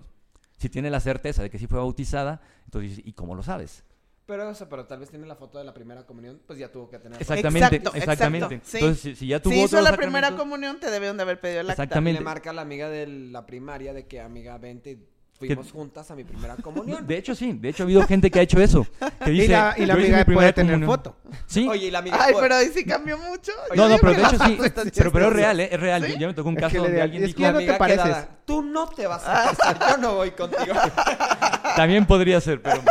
si 0.57 0.71
tiene 0.71 0.89
la 0.89 1.01
certeza 1.01 1.43
de 1.43 1.51
que 1.51 1.59
sí 1.59 1.67
fue 1.67 1.79
bautizada, 1.79 2.41
entonces 2.65 3.03
¿y 3.05 3.13
cómo 3.13 3.35
lo 3.35 3.43
sabes? 3.43 3.85
Pero, 4.25 4.49
o 4.49 4.55
sea, 4.55 4.69
pero 4.69 4.87
tal 4.87 5.01
vez 5.01 5.11
tiene 5.11 5.27
la 5.27 5.35
foto 5.35 5.59
de 5.59 5.65
la 5.65 5.75
primera 5.75 6.07
comunión, 6.07 6.41
pues 6.47 6.59
ya 6.59 6.71
tuvo 6.71 6.89
que 6.89 6.99
tener. 6.99 7.21
Exactamente, 7.21 7.77
Exacto, 7.77 7.99
exactamente. 7.99 8.55
exacto, 8.55 8.71
sí. 8.71 8.79
Entonces, 8.79 9.03
si, 9.03 9.17
si 9.17 9.27
ya 9.27 9.43
tuvo 9.43 9.53
Si 9.53 9.63
hizo 9.63 9.81
la 9.81 9.97
primera 9.97 10.37
comunión, 10.37 10.79
te 10.79 10.91
debieron 10.91 11.17
de 11.17 11.25
haber 11.25 11.41
pedido 11.41 11.61
el 11.61 11.71
acta. 11.71 11.83
Exactamente. 11.83 12.21
Le 12.21 12.25
marca 12.25 12.51
a 12.51 12.53
la 12.53 12.63
amiga 12.63 12.89
de 12.89 13.07
la 13.07 13.47
primaria 13.47 13.93
de 13.93 14.07
que, 14.07 14.21
amiga, 14.21 14.57
vente, 14.59 14.99
fuimos 15.49 15.73
juntas 15.73 16.11
a 16.11 16.15
mi 16.17 16.25
primera 16.25 16.57
comunión. 16.63 17.07
De 17.07 17.17
hecho, 17.19 17.35
sí. 17.35 17.53
De 17.53 17.69
hecho, 17.71 17.83
ha 17.83 17.87
habido 17.87 18.03
gente 18.07 18.31
que 18.31 18.39
ha 18.39 18.43
hecho 18.43 18.61
eso. 18.61 18.87
Que 19.25 19.31
dice, 19.31 19.45
y 19.45 19.49
la, 19.49 19.75
y 19.77 19.87
la 19.87 19.95
"Yo 19.95 20.01
amiga 20.01 20.25
puede 20.25 20.53
tener 20.53 20.73
comunión". 20.75 20.91
foto. 20.99 21.17
Sí. 21.47 21.67
Oye, 21.71 21.87
y 21.87 21.91
la 21.91 21.99
amiga... 22.01 22.19
Ay, 22.21 22.35
pero 22.41 22.55
ahí 22.55 22.69
sí 22.75 22.85
cambió 22.85 23.19
mucho. 23.19 23.53
Oye, 23.71 23.77
no, 23.77 23.89
no, 23.89 23.97
Yo 23.97 24.01
pero 24.01 24.13
de 24.13 24.19
que 24.19 24.27
hecho 24.37 24.45
sí. 24.45 24.59
Pero, 24.95 25.13
pero 25.13 25.27
es 25.29 25.33
real, 25.33 25.61
¿eh? 25.61 25.69
Es 25.73 25.81
real. 25.81 26.19
Ya 26.19 26.27
me 26.27 26.35
tocó 26.35 26.49
un 26.49 26.57
Es 26.57 26.61
caso 26.63 26.73
que 26.73 26.79
le 26.79 26.85
donde 26.85 27.03
alguien 27.03 27.23
"Es 27.25 27.31
que 27.31 27.37
dijo... 27.37 27.41
ya 27.43 27.53
no 27.53 27.59
amiga 27.59 27.73
te 27.75 27.79
pareces". 27.79 28.05
quedada, 28.05 28.29
Tú 28.45 28.63
no 28.63 28.89
te 28.89 29.07
vas 29.07 29.23
a 29.27 29.55
casar, 29.55 29.79
yo 29.91 29.97
no 29.99 30.15
voy 30.17 30.31
contigo. 30.33 30.75
También 31.77 32.07
podría 32.07 32.41
ser, 32.41 32.61
pero... 32.61 32.83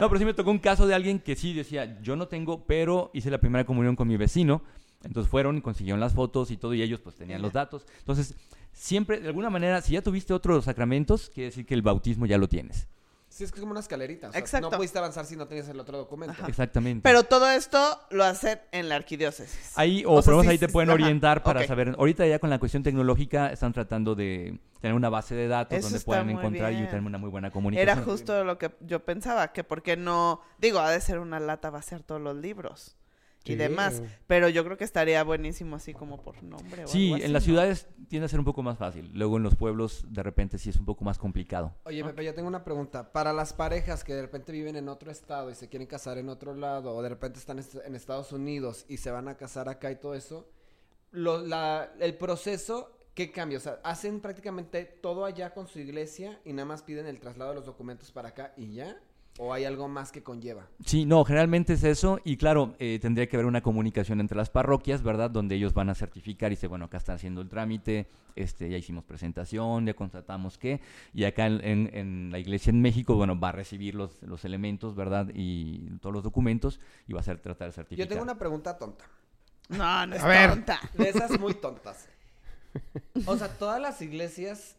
No, 0.00 0.08
pero 0.08 0.18
sí 0.18 0.24
me 0.24 0.34
tocó 0.34 0.50
un 0.50 0.58
caso 0.58 0.86
de 0.86 0.94
alguien 0.94 1.18
que 1.20 1.36
sí 1.36 1.52
decía, 1.54 1.98
yo 2.02 2.16
no 2.16 2.26
tengo, 2.28 2.64
pero 2.66 3.10
hice 3.14 3.30
la 3.30 3.38
primera 3.38 3.64
comunión 3.64 3.96
con 3.96 4.08
mi 4.08 4.16
vecino. 4.16 4.62
Entonces 5.02 5.30
fueron 5.30 5.56
y 5.56 5.62
consiguieron 5.62 5.98
las 6.00 6.12
fotos 6.12 6.50
y 6.50 6.56
todo, 6.58 6.74
y 6.74 6.82
ellos 6.82 7.00
pues 7.00 7.16
tenían 7.16 7.40
los 7.40 7.52
datos. 7.54 7.86
Entonces, 8.00 8.34
siempre, 8.80 9.20
de 9.20 9.28
alguna 9.28 9.50
manera, 9.50 9.82
si 9.82 9.92
ya 9.92 10.02
tuviste 10.02 10.32
otros 10.32 10.64
sacramentos, 10.64 11.30
quiere 11.32 11.50
decir 11.50 11.66
que 11.66 11.74
el 11.74 11.82
bautismo 11.82 12.26
ya 12.26 12.38
lo 12.38 12.48
tienes. 12.48 12.88
Sí, 13.28 13.44
es 13.44 13.52
que 13.52 13.58
es 13.58 13.60
como 13.60 13.70
una 13.70 13.80
escalerita. 13.80 14.30
O 14.30 14.32
sea, 14.32 14.40
Exacto. 14.40 14.70
No 14.70 14.76
pudiste 14.76 14.98
avanzar 14.98 15.24
si 15.24 15.36
no 15.36 15.46
tenías 15.46 15.68
el 15.68 15.78
otro 15.78 15.98
documento. 15.98 16.34
Exactamente. 16.48 17.02
Pero 17.02 17.22
todo 17.22 17.48
esto 17.48 18.00
lo 18.10 18.24
hacen 18.24 18.58
en 18.72 18.88
la 18.88 18.96
arquidiócesis. 18.96 19.72
Ahí, 19.76 20.04
o, 20.04 20.14
O 20.14 20.22
sea, 20.22 20.24
por 20.24 20.32
lo 20.32 20.38
menos 20.38 20.46
sí, 20.46 20.50
ahí 20.54 20.58
te 20.58 20.66
sí, 20.66 20.72
pueden 20.72 20.90
ajá, 20.90 20.94
orientar 20.94 21.42
para 21.44 21.64
saber. 21.64 21.94
Ahorita 21.96 22.26
ya 22.26 22.40
con 22.40 22.50
la 22.50 22.58
cuestión 22.58 22.82
tecnológica 22.82 23.52
están 23.52 23.72
tratando 23.72 24.16
de 24.16 24.58
tener 24.80 24.96
una 24.96 25.10
base 25.10 25.36
de 25.36 25.46
datos 25.46 25.78
Eso 25.78 25.90
donde 25.90 26.00
puedan 26.00 26.30
encontrar 26.30 26.72
y 26.72 26.84
tener 26.86 27.02
una 27.02 27.18
muy 27.18 27.30
buena 27.30 27.52
comunicación. 27.52 27.98
Era 27.98 28.04
justo 28.04 28.42
lo 28.42 28.58
que 28.58 28.72
yo 28.80 29.04
pensaba, 29.04 29.52
que 29.52 29.62
por 29.62 29.82
qué 29.82 29.96
no, 29.96 30.40
digo, 30.58 30.80
ha 30.80 30.90
de 30.90 31.00
ser 31.00 31.20
una 31.20 31.38
lata 31.38 31.70
vaciar 31.70 32.02
todos 32.02 32.20
los 32.20 32.34
libros 32.34 32.96
y 33.52 33.56
demás, 33.56 34.02
pero 34.26 34.48
yo 34.48 34.64
creo 34.64 34.76
que 34.76 34.84
estaría 34.84 35.22
buenísimo 35.24 35.76
así 35.76 35.92
como 35.94 36.22
por 36.22 36.42
nombre 36.42 36.84
o 36.84 36.88
Sí, 36.88 37.04
algo 37.06 37.14
así, 37.16 37.24
en 37.26 37.32
las 37.32 37.42
¿no? 37.42 37.44
ciudades 37.46 37.86
tiende 38.08 38.26
a 38.26 38.28
ser 38.28 38.38
un 38.38 38.44
poco 38.44 38.62
más 38.62 38.78
fácil. 38.78 39.10
Luego 39.14 39.36
en 39.36 39.42
los 39.42 39.56
pueblos 39.56 40.04
de 40.08 40.22
repente 40.22 40.58
sí 40.58 40.70
es 40.70 40.76
un 40.76 40.84
poco 40.84 41.04
más 41.04 41.18
complicado. 41.18 41.74
Oye, 41.84 42.04
Pepe, 42.04 42.24
yo 42.24 42.34
tengo 42.34 42.48
una 42.48 42.64
pregunta. 42.64 43.12
Para 43.12 43.32
las 43.32 43.52
parejas 43.52 44.04
que 44.04 44.14
de 44.14 44.22
repente 44.22 44.52
viven 44.52 44.76
en 44.76 44.88
otro 44.88 45.10
estado 45.10 45.50
y 45.50 45.54
se 45.54 45.68
quieren 45.68 45.86
casar 45.86 46.18
en 46.18 46.28
otro 46.28 46.54
lado, 46.54 46.94
o 46.94 47.02
de 47.02 47.08
repente 47.08 47.38
están 47.38 47.58
est- 47.58 47.76
en 47.84 47.94
Estados 47.94 48.32
Unidos 48.32 48.84
y 48.88 48.96
se 48.98 49.10
van 49.10 49.28
a 49.28 49.36
casar 49.36 49.68
acá 49.68 49.90
y 49.90 49.96
todo 49.96 50.14
eso, 50.14 50.48
lo- 51.12 51.40
la- 51.42 51.92
el 52.00 52.14
proceso, 52.16 52.92
¿qué 53.14 53.30
cambia? 53.32 53.58
O 53.58 53.60
sea, 53.60 53.80
hacen 53.82 54.20
prácticamente 54.20 54.84
todo 54.84 55.24
allá 55.24 55.52
con 55.52 55.66
su 55.66 55.78
iglesia 55.80 56.40
y 56.44 56.52
nada 56.52 56.66
más 56.66 56.82
piden 56.82 57.06
el 57.06 57.18
traslado 57.20 57.50
de 57.50 57.56
los 57.56 57.66
documentos 57.66 58.10
para 58.12 58.28
acá 58.28 58.52
y 58.56 58.74
ya. 58.74 58.96
¿O 59.42 59.54
hay 59.54 59.64
algo 59.64 59.88
más 59.88 60.12
que 60.12 60.22
conlleva? 60.22 60.66
Sí, 60.84 61.06
no, 61.06 61.24
generalmente 61.24 61.72
es 61.72 61.82
eso 61.82 62.20
y 62.24 62.36
claro, 62.36 62.74
eh, 62.78 62.98
tendría 63.00 63.26
que 63.26 63.36
haber 63.36 63.46
una 63.46 63.62
comunicación 63.62 64.20
entre 64.20 64.36
las 64.36 64.50
parroquias, 64.50 65.02
¿verdad? 65.02 65.30
Donde 65.30 65.54
ellos 65.54 65.72
van 65.72 65.88
a 65.88 65.94
certificar 65.94 66.52
y 66.52 66.56
dice, 66.56 66.66
bueno, 66.66 66.84
acá 66.84 66.98
están 66.98 67.14
haciendo 67.16 67.40
el 67.40 67.48
trámite, 67.48 68.06
este, 68.36 68.68
ya 68.68 68.76
hicimos 68.76 69.02
presentación, 69.04 69.86
ya 69.86 69.94
constatamos 69.94 70.58
que, 70.58 70.82
y 71.14 71.24
acá 71.24 71.46
en, 71.46 71.64
en- 71.64 71.90
en 71.94 72.28
la 72.30 72.38
iglesia 72.38 72.68
en 72.68 72.82
México, 72.82 73.14
bueno, 73.14 73.40
va 73.40 73.48
a 73.48 73.52
recibir 73.52 73.94
los, 73.94 74.22
los 74.22 74.44
elementos, 74.44 74.94
¿verdad? 74.94 75.28
Y 75.34 75.88
todos 76.00 76.12
los 76.12 76.22
documentos 76.22 76.78
y 77.08 77.14
va 77.14 77.20
a 77.20 77.22
ser 77.22 77.38
tratar 77.40 77.68
de 77.68 77.72
certificar. 77.72 78.06
Yo 78.06 78.08
tengo 78.10 78.22
una 78.22 78.38
pregunta 78.38 78.76
tonta. 78.76 79.06
No, 79.70 80.06
no 80.06 80.16
es 80.16 80.22
A 80.22 80.28
ver. 80.28 80.50
tonta. 80.50 80.80
De 80.92 81.08
esas 81.08 81.40
muy 81.40 81.54
tontas. 81.54 82.08
O 83.24 83.36
sea, 83.38 83.48
todas 83.48 83.80
las 83.80 84.02
iglesias 84.02 84.76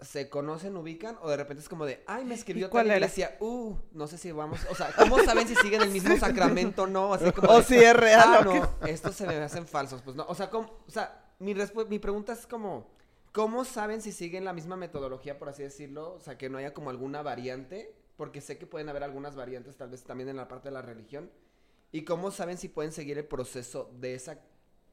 se 0.00 0.30
conocen, 0.30 0.76
ubican, 0.76 1.18
o 1.22 1.28
de 1.28 1.36
repente 1.36 1.62
es 1.62 1.68
como 1.68 1.84
de, 1.84 2.04
ay, 2.06 2.24
me 2.24 2.34
escribió 2.34 2.68
¿Y 2.68 2.70
cuál 2.70 2.86
tal 2.86 2.96
iglesia, 2.96 3.36
uh, 3.40 3.74
no 3.92 4.06
sé 4.06 4.16
si 4.16 4.30
vamos, 4.30 4.60
o 4.70 4.74
sea, 4.74 4.92
¿cómo 4.96 5.18
saben 5.18 5.48
si 5.48 5.56
siguen 5.56 5.82
el 5.82 5.90
mismo 5.90 6.16
sacramento 6.20 6.84
o 6.84 6.86
no? 6.86 7.14
Así 7.14 7.32
como 7.32 7.50
O 7.50 7.58
de, 7.58 7.64
si 7.64 7.76
es 7.76 7.96
real 7.96 8.28
ah, 8.28 8.38
o 8.40 8.44
no, 8.44 8.86
estos 8.86 9.16
se 9.16 9.26
me 9.26 9.34
hacen 9.36 9.66
falsos, 9.66 10.00
pues 10.02 10.14
no, 10.14 10.24
o 10.28 10.34
sea, 10.36 10.50
¿cómo? 10.50 10.70
o 10.86 10.90
sea, 10.90 11.32
mi, 11.40 11.54
mi 11.88 11.98
pregunta 11.98 12.32
es 12.32 12.46
como, 12.46 12.86
¿cómo 13.32 13.64
saben 13.64 14.00
si 14.00 14.12
siguen 14.12 14.44
la 14.44 14.52
misma 14.52 14.76
metodología, 14.76 15.36
por 15.38 15.48
así 15.48 15.64
decirlo? 15.64 16.14
O 16.14 16.20
sea, 16.20 16.38
que 16.38 16.48
no 16.48 16.58
haya 16.58 16.74
como 16.74 16.90
alguna 16.90 17.22
variante, 17.22 17.92
porque 18.16 18.40
sé 18.40 18.56
que 18.56 18.66
pueden 18.66 18.88
haber 18.88 19.02
algunas 19.02 19.34
variantes, 19.34 19.76
tal 19.76 19.90
vez 19.90 20.04
también 20.04 20.28
en 20.28 20.36
la 20.36 20.46
parte 20.46 20.68
de 20.68 20.74
la 20.74 20.82
religión, 20.82 21.28
¿y 21.90 22.04
cómo 22.04 22.30
saben 22.30 22.56
si 22.56 22.68
pueden 22.68 22.92
seguir 22.92 23.18
el 23.18 23.26
proceso 23.26 23.90
de 23.98 24.14
esa 24.14 24.38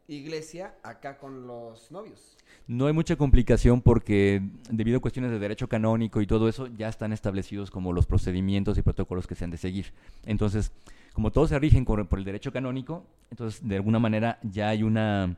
iglesia 0.08 0.76
acá 0.84 1.18
con 1.18 1.48
los 1.48 1.92
novios? 1.92 2.38
No 2.68 2.88
hay 2.88 2.94
mucha 2.94 3.16
complicación 3.16 3.82
porque 3.82 4.42
debido 4.70 4.98
a 4.98 5.02
cuestiones 5.02 5.32
de 5.32 5.40
derecho 5.40 5.68
canónico 5.68 6.22
y 6.22 6.28
todo 6.28 6.50
eso 6.50 6.68
ya 6.68 6.90
están 6.90 7.14
establecidos 7.14 7.70
como 7.70 7.94
los 7.94 8.06
procedimientos 8.06 8.78
y 8.78 8.82
protocolos 8.82 9.28
que 9.28 9.36
se 9.36 9.44
han 9.46 9.52
de 9.52 9.58
seguir. 9.58 9.94
Entonces, 10.26 10.72
como 11.14 11.32
todos 11.32 11.50
se 11.50 11.60
rigen 11.60 11.86
por, 11.86 12.08
el 12.12 12.24
derecho 12.24 12.52
canónico, 12.52 13.06
entonces 13.30 13.68
de 13.68 13.76
alguna 13.76 14.00
manera 14.00 14.40
ya 14.44 14.70
hay 14.70 14.84
una, 14.84 15.38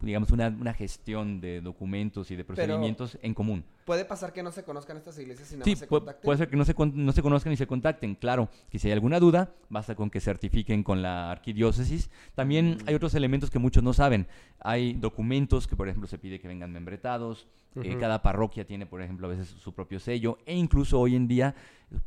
digamos, 0.00 0.30
una, 0.30 0.48
una 0.48 0.72
gestión 0.74 1.40
de 1.40 1.60
documentos 1.60 2.30
y 2.30 2.36
de 2.36 2.44
procedimientos 2.44 3.18
en 3.22 3.34
común. 3.34 3.64
¿Puede 3.84 4.04
pasar 4.04 4.32
que 4.32 4.42
no 4.42 4.50
se 4.52 4.62
conozcan 4.64 4.96
estas 4.96 5.18
iglesias 5.18 5.50
y 5.52 5.54
nada 5.54 5.64
Sí, 5.64 5.70
más 5.72 5.78
se 5.80 5.86
pu- 5.86 5.90
contacten? 5.90 6.24
puede 6.24 6.38
ser 6.38 6.48
que 6.48 6.56
no 6.56 6.64
se, 6.64 6.74
con- 6.74 7.04
no 7.06 7.12
se 7.12 7.22
conozcan 7.22 7.52
y 7.52 7.56
se 7.56 7.66
contacten, 7.66 8.14
claro, 8.14 8.48
que 8.70 8.78
si 8.78 8.88
hay 8.88 8.92
alguna 8.92 9.20
duda, 9.20 9.52
basta 9.68 9.94
con 9.94 10.10
que 10.10 10.20
certifiquen 10.20 10.82
con 10.82 11.02
la 11.02 11.30
arquidiócesis. 11.30 12.10
También 12.34 12.78
hay 12.86 12.94
otros 12.94 13.14
elementos 13.14 13.50
que 13.50 13.58
muchos 13.58 13.82
no 13.82 13.92
saben. 13.92 14.26
Hay 14.60 14.94
documentos 14.94 15.66
que, 15.66 15.76
por 15.76 15.88
ejemplo, 15.88 16.08
se 16.08 16.18
pide 16.18 16.40
que 16.40 16.48
vengan 16.48 16.72
membretados. 16.72 17.46
eh, 17.76 17.96
cada 18.00 18.22
parroquia 18.22 18.66
tiene, 18.66 18.86
por 18.86 19.02
ejemplo, 19.02 19.26
a 19.26 19.30
veces 19.30 19.48
su 19.48 19.74
propio 19.74 20.00
sello. 20.00 20.38
E 20.46 20.54
incluso 20.56 20.98
hoy 20.98 21.14
en 21.14 21.28
día, 21.28 21.54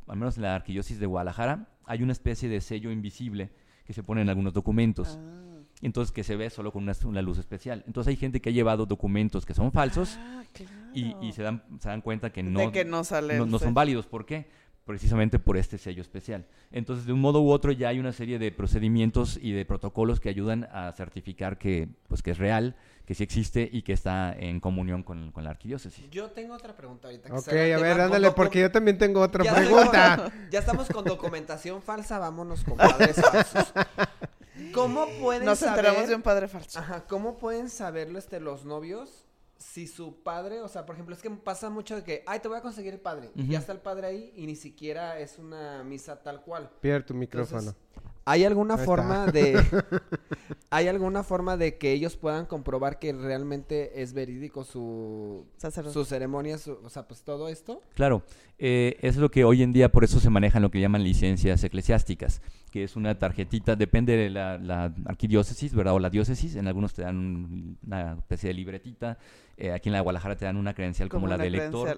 al 0.08 0.18
menos 0.18 0.36
en 0.38 0.44
la 0.44 0.56
arquidiócesis 0.56 1.00
de 1.00 1.06
Guadalajara, 1.06 1.68
hay 1.86 2.02
una 2.02 2.12
especie 2.12 2.50
de 2.50 2.60
sello 2.60 2.90
invisible 2.92 3.52
que 3.86 3.94
se 3.94 4.02
pone 4.04 4.22
en 4.22 4.30
algunos 4.30 4.52
documentos. 4.54 5.20
Ah. 5.22 5.59
Entonces, 5.82 6.12
que 6.12 6.24
se 6.24 6.36
ve 6.36 6.50
solo 6.50 6.72
con 6.72 6.84
una, 6.84 6.94
una 7.06 7.22
luz 7.22 7.38
especial. 7.38 7.84
Entonces, 7.88 8.10
hay 8.12 8.18
gente 8.18 8.42
que 8.42 8.50
ha 8.50 8.54
llevado 8.54 8.86
documentos 8.86 9.46
que 9.46 9.54
son 9.54 9.72
falsos 9.72 10.18
Ah, 10.20 10.44
claro. 10.54 10.72
y, 10.94 11.16
y 11.22 11.32
se, 11.32 11.42
dan, 11.44 11.64
se 11.80 11.88
dan 11.90 12.02
cuenta 12.02 12.32
que 12.32 12.44
no, 12.44 12.72
que 12.72 12.84
no 12.86 13.04
sale 13.04 13.38
no, 13.38 13.46
el 13.46 13.50
no 13.52 13.60
son 13.60 13.74
válidos. 13.74 14.06
¿Por 14.06 14.26
qué? 14.26 14.48
Precisamente 14.86 15.38
por 15.38 15.56
este 15.56 15.78
sello 15.78 16.02
especial. 16.02 16.48
Entonces, 16.72 17.06
de 17.06 17.14
un 17.14 17.22
modo 17.22 17.42
u 17.42 17.52
otro, 17.52 17.72
ya 17.72 17.90
hay 17.90 18.00
una 18.00 18.12
serie 18.12 18.40
de 18.40 18.52
procedimientos 18.52 19.38
y 19.42 19.52
de 19.52 19.64
protocolos 19.64 20.20
que 20.20 20.30
ayudan 20.30 20.68
a 20.74 20.92
certificar 20.94 21.58
que, 21.60 21.88
pues, 22.08 22.24
que 22.24 22.32
es 22.32 22.40
real, 22.40 22.76
que 23.06 23.14
sí 23.14 23.24
existe 23.24 23.70
y 23.72 23.84
que 23.84 23.94
está 23.94 24.34
en 24.38 24.60
comunión 24.60 25.04
con, 25.04 25.32
con 25.32 25.44
la 25.44 25.52
arquidiócesis. 25.52 26.10
Yo 26.10 26.32
tengo 26.32 26.56
otra 26.56 26.76
pregunta 26.76 27.08
ahorita. 27.08 27.30
que 27.30 27.36
Ok, 27.36 27.48
a 27.50 27.80
ver, 27.82 28.02
ándale, 28.02 28.32
porque 28.32 28.62
yo 28.62 28.72
también 28.72 28.98
tengo 28.98 29.22
otra 29.22 29.44
Ya 29.46 29.54
pregunta. 29.56 30.32
ya 30.52 30.60
estamos 30.60 30.88
con 30.90 31.06
documentación 31.06 31.82
falsa, 31.84 32.18
vámonos 32.18 32.64
con 32.64 32.76
padres 32.78 33.16
falsos. 33.22 33.72
¿Cómo 34.74 35.08
pueden 35.22 35.46
Nos 35.46 35.60
saber... 35.60 35.86
enteramos 35.86 36.10
de 36.10 36.16
un 36.16 36.22
padre 36.22 36.48
falso. 36.48 36.80
Ajá, 36.80 37.06
¿cómo 37.08 37.38
pueden 37.38 37.70
saberlo 37.70 38.20
este, 38.20 38.40
los 38.40 38.66
novios 38.66 39.26
si 39.58 39.88
su 39.88 40.16
padre, 40.24 40.62
o 40.62 40.70
sea, 40.70 40.86
por 40.86 40.96
ejemplo, 40.96 41.14
es 41.14 41.22
que 41.22 41.30
pasa 41.32 41.70
mucho 41.70 41.96
de 41.98 42.04
que, 42.04 42.24
ay, 42.26 42.40
te 42.40 42.48
voy 42.48 42.58
a 42.58 42.62
conseguir 42.62 42.94
el 42.94 43.00
padre, 43.02 43.30
y 43.36 43.42
Ujú. 43.44 43.52
ya 43.52 43.60
está 43.60 43.74
el 43.74 43.80
padre 43.80 44.08
ahí 44.08 44.34
y 44.38 44.46
ni 44.48 44.56
siquiera 44.56 45.20
es 45.20 45.38
una 45.38 45.84
misa 45.84 46.22
tal 46.24 46.42
cual. 46.42 46.70
Pierde 46.80 47.04
tu 47.04 47.14
Entonces, 47.14 47.52
micrófono. 47.54 47.76
¿Hay 48.24 48.46
alguna 48.46 48.76
Ahí 48.76 48.86
forma 48.86 49.26
está. 49.26 49.32
de 49.32 49.66
hay 50.70 50.88
alguna 50.88 51.24
forma 51.24 51.58
de 51.58 51.78
que 51.78 51.92
ellos 51.92 52.16
puedan 52.16 52.46
comprobar 52.46 53.00
que 53.00 53.12
realmente 53.12 54.02
es 54.02 54.14
verídico 54.14 54.64
su 54.64 55.46
Sacerdote. 55.58 55.94
su 55.94 56.06
ceremonia, 56.06 56.58
su- 56.58 56.80
o 56.84 56.90
sea, 56.90 57.08
pues 57.08 57.24
todo 57.24 57.50
esto? 57.50 57.82
Claro, 57.96 58.24
eh, 58.60 58.98
es 59.02 59.18
lo 59.18 59.30
que 59.32 59.44
hoy 59.46 59.64
en 59.64 59.74
día 59.74 59.92
por 59.92 60.04
eso 60.04 60.20
se 60.20 60.30
manejan 60.30 60.62
lo 60.62 60.70
que 60.70 60.80
llaman 60.80 61.04
licencias 61.04 61.64
eclesiásticas, 61.64 62.42
que 62.70 62.84
es 62.84 62.96
una 62.96 63.18
tarjetita, 63.18 63.76
depende 63.76 64.16
de 64.16 64.30
la, 64.30 64.58
la 64.58 64.94
arquidiócesis, 65.06 65.74
¿verdad? 65.74 65.94
O 65.96 66.00
la 66.00 66.10
diócesis, 66.10 66.56
en 66.56 66.68
algunos 66.68 66.94
te 66.94 67.02
dan 67.02 67.18
un- 67.18 67.78
una 67.86 68.14
especie 68.14 68.48
de 68.50 68.54
libretita, 68.54 69.18
eh, 69.58 69.72
aquí 69.72 69.90
en 69.90 69.94
la 69.94 70.00
de 70.00 70.04
Guadalajara 70.04 70.36
te 70.38 70.46
dan 70.46 70.58
una 70.58 70.74
credencial 70.74 71.10
como, 71.10 71.28
la 71.28 71.38
de 71.38 71.50
lector. 71.50 71.98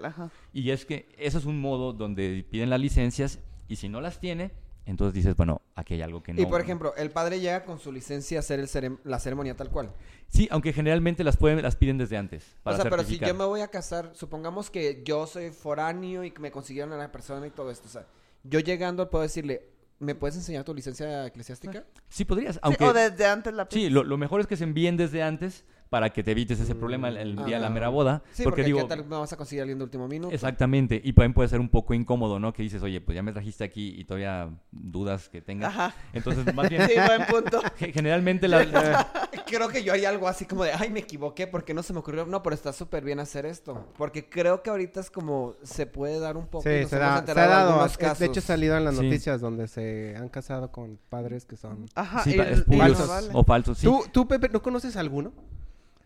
Y 0.53 0.71
es 0.71 0.85
que 0.85 1.07
eso 1.17 1.37
es 1.37 1.45
un 1.45 1.59
modo 1.61 1.93
donde 1.93 2.45
piden 2.49 2.69
las 2.69 2.79
licencias 2.79 3.39
y 3.67 3.75
si 3.75 3.89
no 3.89 4.01
las 4.01 4.19
tiene, 4.19 4.51
entonces 4.85 5.13
dices, 5.13 5.35
bueno, 5.37 5.61
aquí 5.75 5.93
hay 5.93 6.01
algo 6.01 6.23
que 6.23 6.33
no. 6.33 6.41
y 6.41 6.45
por 6.47 6.59
ejemplo, 6.59 6.93
el 6.97 7.11
padre 7.11 7.39
llega 7.39 7.63
con 7.65 7.77
su 7.79 7.91
licencia 7.91 8.39
a 8.39 8.41
hacer 8.41 8.59
el 8.59 8.67
cerem- 8.67 8.97
la 9.03 9.19
ceremonia 9.19 9.55
tal 9.55 9.69
cual. 9.69 9.91
Sí, 10.27 10.47
aunque 10.51 10.73
generalmente 10.73 11.23
las 11.23 11.37
pueden, 11.37 11.61
las 11.61 11.75
piden 11.75 11.99
desde 11.99 12.17
antes. 12.17 12.55
Para 12.63 12.77
o 12.77 12.81
sea, 12.81 12.89
pero 12.89 13.03
si 13.03 13.19
yo 13.19 13.33
me 13.35 13.45
voy 13.45 13.61
a 13.61 13.67
casar, 13.67 14.09
supongamos 14.15 14.71
que 14.71 15.03
yo 15.05 15.27
soy 15.27 15.51
foráneo 15.51 16.23
y 16.23 16.31
que 16.31 16.39
me 16.41 16.51
consiguieron 16.51 16.91
a 16.93 16.97
la 16.97 17.11
persona 17.11 17.45
y 17.45 17.51
todo 17.51 17.69
esto, 17.69 17.87
o 17.87 17.91
sea, 17.91 18.07
yo 18.43 18.59
llegando 18.59 19.07
puedo 19.11 19.21
decirle, 19.21 19.69
¿me 20.01 20.15
puedes 20.15 20.35
enseñar 20.35 20.63
tu 20.63 20.73
licencia 20.73 21.25
eclesiástica? 21.27 21.85
Sí 22.09 22.25
podrías, 22.25 22.55
Sí, 22.55 22.59
aunque 22.63 22.83
o 22.83 22.93
desde 22.93 23.25
antes 23.25 23.53
la 23.53 23.67
sí, 23.69 23.89
lo, 23.89 24.03
lo 24.03 24.17
mejor 24.17 24.41
es 24.41 24.47
que 24.47 24.57
se 24.57 24.63
envíen 24.63 24.97
desde 24.97 25.23
antes 25.23 25.63
para 25.91 26.09
que 26.11 26.23
te 26.23 26.31
evites 26.31 26.57
ese 26.57 26.73
problema 26.73 27.09
el, 27.09 27.17
el 27.17 27.35
día 27.43 27.57
de 27.57 27.59
la 27.59 27.67
Ah. 27.67 27.69
mera 27.69 27.89
boda, 27.89 28.23
Sí, 28.31 28.43
porque, 28.43 28.61
porque, 28.61 28.63
digo 28.63 28.79
¿qué 28.79 28.85
tal 28.95 29.09
no 29.09 29.19
vas 29.19 29.33
a 29.33 29.35
conseguir 29.35 29.63
alguien 29.63 29.77
de 29.77 29.83
último 29.83 30.07
minuto? 30.07 30.33
Exactamente, 30.33 31.01
y 31.03 31.11
también 31.11 31.33
puede 31.33 31.49
ser 31.49 31.59
un 31.59 31.67
poco 31.67 31.93
incómodo, 31.93 32.39
¿no? 32.39 32.53
Que 32.53 32.63
dices, 32.63 32.81
oye, 32.81 33.01
pues 33.01 33.13
ya 33.17 33.21
me 33.21 33.33
trajiste 33.33 33.65
aquí 33.65 33.93
y 33.97 34.05
todavía 34.05 34.49
dudas 34.71 35.27
que 35.27 35.41
tengas. 35.41 35.69
Ajá. 35.75 35.93
Entonces, 36.13 36.53
más 36.55 36.69
bien, 36.69 36.87
Sí, 36.87 36.93
buen 36.95 37.25
punto. 37.27 37.61
ge- 37.77 37.91
generalmente 37.91 38.47
la, 38.47 38.63
la- 38.63 39.11
Creo 39.45 39.67
que 39.67 39.83
yo 39.83 39.91
haría 39.91 40.07
algo 40.07 40.29
así 40.29 40.45
como 40.45 40.63
de, 40.63 40.71
ay, 40.71 40.89
me 40.91 41.01
equivoqué, 41.01 41.45
porque 41.45 41.73
no 41.73 41.83
se 41.83 41.91
me 41.91 41.99
ocurrió? 41.99 42.25
No, 42.25 42.41
pero 42.41 42.53
está 42.55 42.71
súper 42.71 43.03
bien 43.03 43.19
hacer 43.19 43.45
esto. 43.45 43.85
Porque 43.97 44.29
creo 44.29 44.63
que 44.63 44.69
ahorita 44.69 45.01
es 45.01 45.11
como, 45.11 45.55
se 45.61 45.87
puede 45.87 46.19
dar 46.21 46.37
un 46.37 46.47
poco. 46.47 46.63
Sí, 46.63 46.85
se, 46.87 46.97
da, 46.97 47.21
se 47.25 47.31
ha 47.31 47.47
dado. 47.47 47.85
es- 47.85 47.97
De 47.97 48.05
hecho, 48.05 48.11
ha 48.11 48.15
casos. 48.29 48.43
salido 48.45 48.77
en 48.77 48.85
las 48.85 48.95
Sí. 48.95 49.03
noticias 49.03 49.41
donde 49.41 49.67
se 49.67 50.15
han 50.17 50.29
casado 50.29 50.71
con 50.71 50.97
padres 51.09 51.43
que 51.45 51.57
son. 51.57 51.85
Ajá. 51.95 52.23
sí, 52.23 52.37
no 52.67 52.77
vale. 52.77 52.95
o 53.33 53.43
falsos, 53.43 53.77
sí. 53.77 53.85
¿Tú, 53.87 54.05
tú, 54.13 54.25
Pepe, 54.25 54.47
no 54.47 54.61
conoces 54.61 54.95
alguno? 54.95 55.33